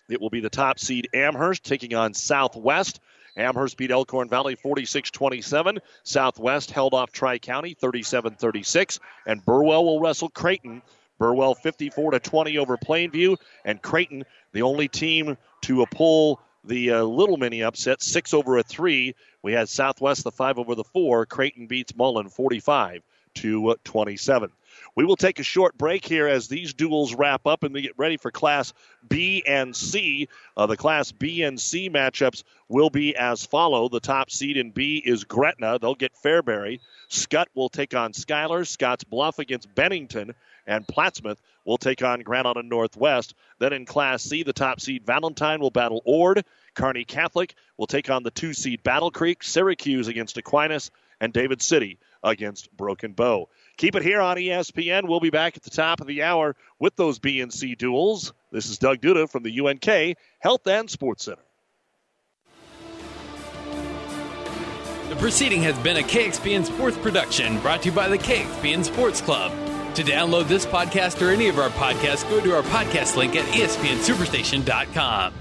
It 0.09 0.21
will 0.21 0.31
be 0.31 0.41
the 0.41 0.51
top 0.51 0.79
seed 0.79 1.09
Amherst 1.15 1.65
taking 1.65 1.95
on 1.95 2.13
Southwest. 2.13 3.01
Amherst 3.35 3.79
beat 3.79 3.91
Elkhorn 3.91 4.29
Valley 4.29 4.57
46 4.57 5.11
27. 5.11 5.79
Southwest 6.05 6.71
held 6.71 6.93
off 6.93 7.13
Tri 7.13 7.39
County 7.39 7.75
37 7.75 8.35
36. 8.35 9.01
And 9.27 9.45
Burwell 9.45 9.85
will 9.85 10.01
wrestle 10.01 10.29
Creighton. 10.29 10.83
Burwell 11.19 11.55
54 11.55 12.19
20 12.19 12.59
over 12.59 12.77
Plainview. 12.77 13.39
And 13.65 13.81
Creighton, 13.81 14.25
the 14.53 14.63
only 14.63 14.89
team 14.89 15.39
to 15.63 15.87
pull 15.87 16.41
the 16.65 16.93
uh, 16.93 17.03
little 17.03 17.39
mini 17.39 17.63
upset, 17.63 18.03
six 18.03 18.35
over 18.35 18.59
a 18.59 18.63
three. 18.63 19.15
We 19.43 19.53
had 19.53 19.69
Southwest 19.69 20.25
the 20.25 20.31
five 20.31 20.59
over 20.59 20.75
the 20.75 20.85
four. 20.85 21.25
Creighton 21.25 21.67
beats 21.67 21.97
Mullen 21.97 22.29
45 22.29 23.03
to 23.37 23.77
27. 23.85 24.53
We 24.95 25.05
will 25.05 25.17
take 25.17 25.39
a 25.39 25.45
short 25.45 25.79
break 25.79 26.05
here 26.05 26.29
as 26.29 26.49
these 26.49 26.75
duels 26.75 27.15
wrap 27.15 27.47
up 27.47 27.63
and 27.63 27.73
we 27.73 27.83
get 27.83 27.99
ready 27.99 28.17
for 28.17 28.31
Class 28.31 28.73
B 29.07 29.43
and 29.47 29.75
C. 29.75 30.29
Uh, 30.57 30.67
the 30.67 30.77
Class 30.77 31.13
B 31.13 31.43
and 31.43 31.61
C 31.61 31.89
matchups 31.89 32.43
will 32.69 32.91
be 32.91 33.17
as 33.17 33.45
follow. 33.45 33.89
The 33.89 34.01
top 34.01 34.31
seed 34.31 34.57
in 34.57 34.71
B 34.71 35.03
is 35.05 35.25
Gretna. 35.25 35.79
They'll 35.79 35.95
get 35.95 36.13
Fairbury. 36.23 36.81
Skutt 37.09 37.47
will 37.55 37.69
take 37.69 37.95
on 37.95 38.13
Schuyler. 38.13 38.65
Scottsbluff 38.65 39.39
against 39.39 39.75
Bennington. 39.75 40.35
And 40.67 40.87
Plattsmouth 40.87 41.39
will 41.65 41.79
take 41.79 42.03
on 42.03 42.23
Island 42.27 42.69
Northwest. 42.69 43.35
Then 43.59 43.73
in 43.73 43.85
Class 43.85 44.23
C, 44.23 44.43
the 44.43 44.53
top 44.53 44.81
seed 44.81 45.05
Valentine 45.05 45.61
will 45.61 45.71
battle 45.71 46.03
Ord. 46.05 46.45
Kearney 46.75 47.05
Catholic 47.05 47.55
will 47.77 47.87
take 47.87 48.11
on 48.11 48.23
the 48.23 48.31
two 48.31 48.55
seed 48.55 48.83
Battle 48.83 49.11
Creek. 49.11 49.43
Syracuse 49.43 50.09
against 50.09 50.37
Aquinas. 50.37 50.91
And 51.21 51.33
David 51.33 51.63
City 51.63 51.99
against 52.23 52.75
Broken 52.77 53.13
Bow. 53.13 53.49
Keep 53.77 53.97
it 53.97 54.03
here 54.03 54.21
on 54.21 54.37
ESPN. 54.37 55.09
We'll 55.09 55.21
be 55.21 55.31
back 55.31 55.57
at 55.57 55.63
the 55.63 55.71
top 55.71 56.01
of 56.01 56.07
the 56.07 56.23
hour 56.23 56.55
with 56.79 56.97
those 56.97 57.19
B 57.19 57.41
and 57.41 57.53
C 57.53 57.75
duels. 57.75 58.33
This 58.51 58.69
is 58.69 58.79
Doug 58.79 59.01
Duda 59.01 59.29
from 59.29 59.43
the 59.43 59.61
UNK 59.61 60.17
Health 60.41 60.67
and 60.67 60.89
Sports 60.91 61.25
Center. 61.25 61.43
The 65.09 65.17
proceeding 65.17 65.63
has 65.63 65.79
been 65.81 65.99
a 65.99 66.03
KXPN 66.03 66.65
Sports 66.65 66.97
production 66.97 67.59
brought 67.61 67.83
to 67.83 67.91
you 67.91 67.95
by 67.95 68.09
the 68.09 68.19
KXPN 68.19 68.85
Sports 68.85 69.21
Club. 69.21 69.53
To 69.97 70.03
download 70.03 70.49
this 70.49 70.65
podcast 70.65 71.21
or 71.21 71.31
any 71.31 71.49
of 71.49 71.59
our 71.59 71.69
podcasts, 71.71 72.27
go 72.31 72.41
to 72.41 72.57
our 72.57 72.63
podcast 72.63 73.17
link 73.17 73.37
at 73.37 73.45
espnsuperstation.com. 73.45 75.35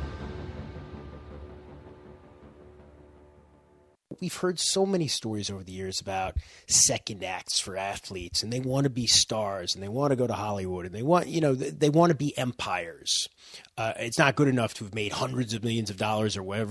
we've 4.22 4.38
heard 4.38 4.60
so 4.60 4.86
many 4.86 5.08
stories 5.08 5.50
over 5.50 5.64
the 5.64 5.72
years 5.72 6.00
about 6.00 6.38
second 6.68 7.24
acts 7.24 7.60
for 7.60 7.76
athletes 7.76 8.44
and 8.44 8.54
they 8.54 8.60
want 8.60 8.86
to 8.86 8.90
be 8.90 9.08
stars 9.08 9.74
and 9.74 9.84
they 9.84 9.90
want 9.90 10.12
to 10.12 10.16
go 10.16 10.28
to 10.28 10.34
hollywood 10.34 10.86
and 10.86 10.96
they 10.96 11.04
want 11.04 11.28
you 11.28 11.42
know 11.42 11.54
they 11.56 11.90
want 11.90 12.12
to 12.12 12.16
be 12.16 12.38
empires. 12.38 13.28
Uh, 13.78 13.94
it's 13.98 14.18
not 14.20 14.36
good 14.36 14.48
enough 14.48 14.74
to 14.76 14.84
have 14.84 14.94
made 14.94 15.12
hundreds 15.12 15.54
of 15.54 15.64
millions 15.64 15.90
of 15.90 15.98
dollars 15.98 16.38
or 16.38 16.44
whatever 16.44 16.70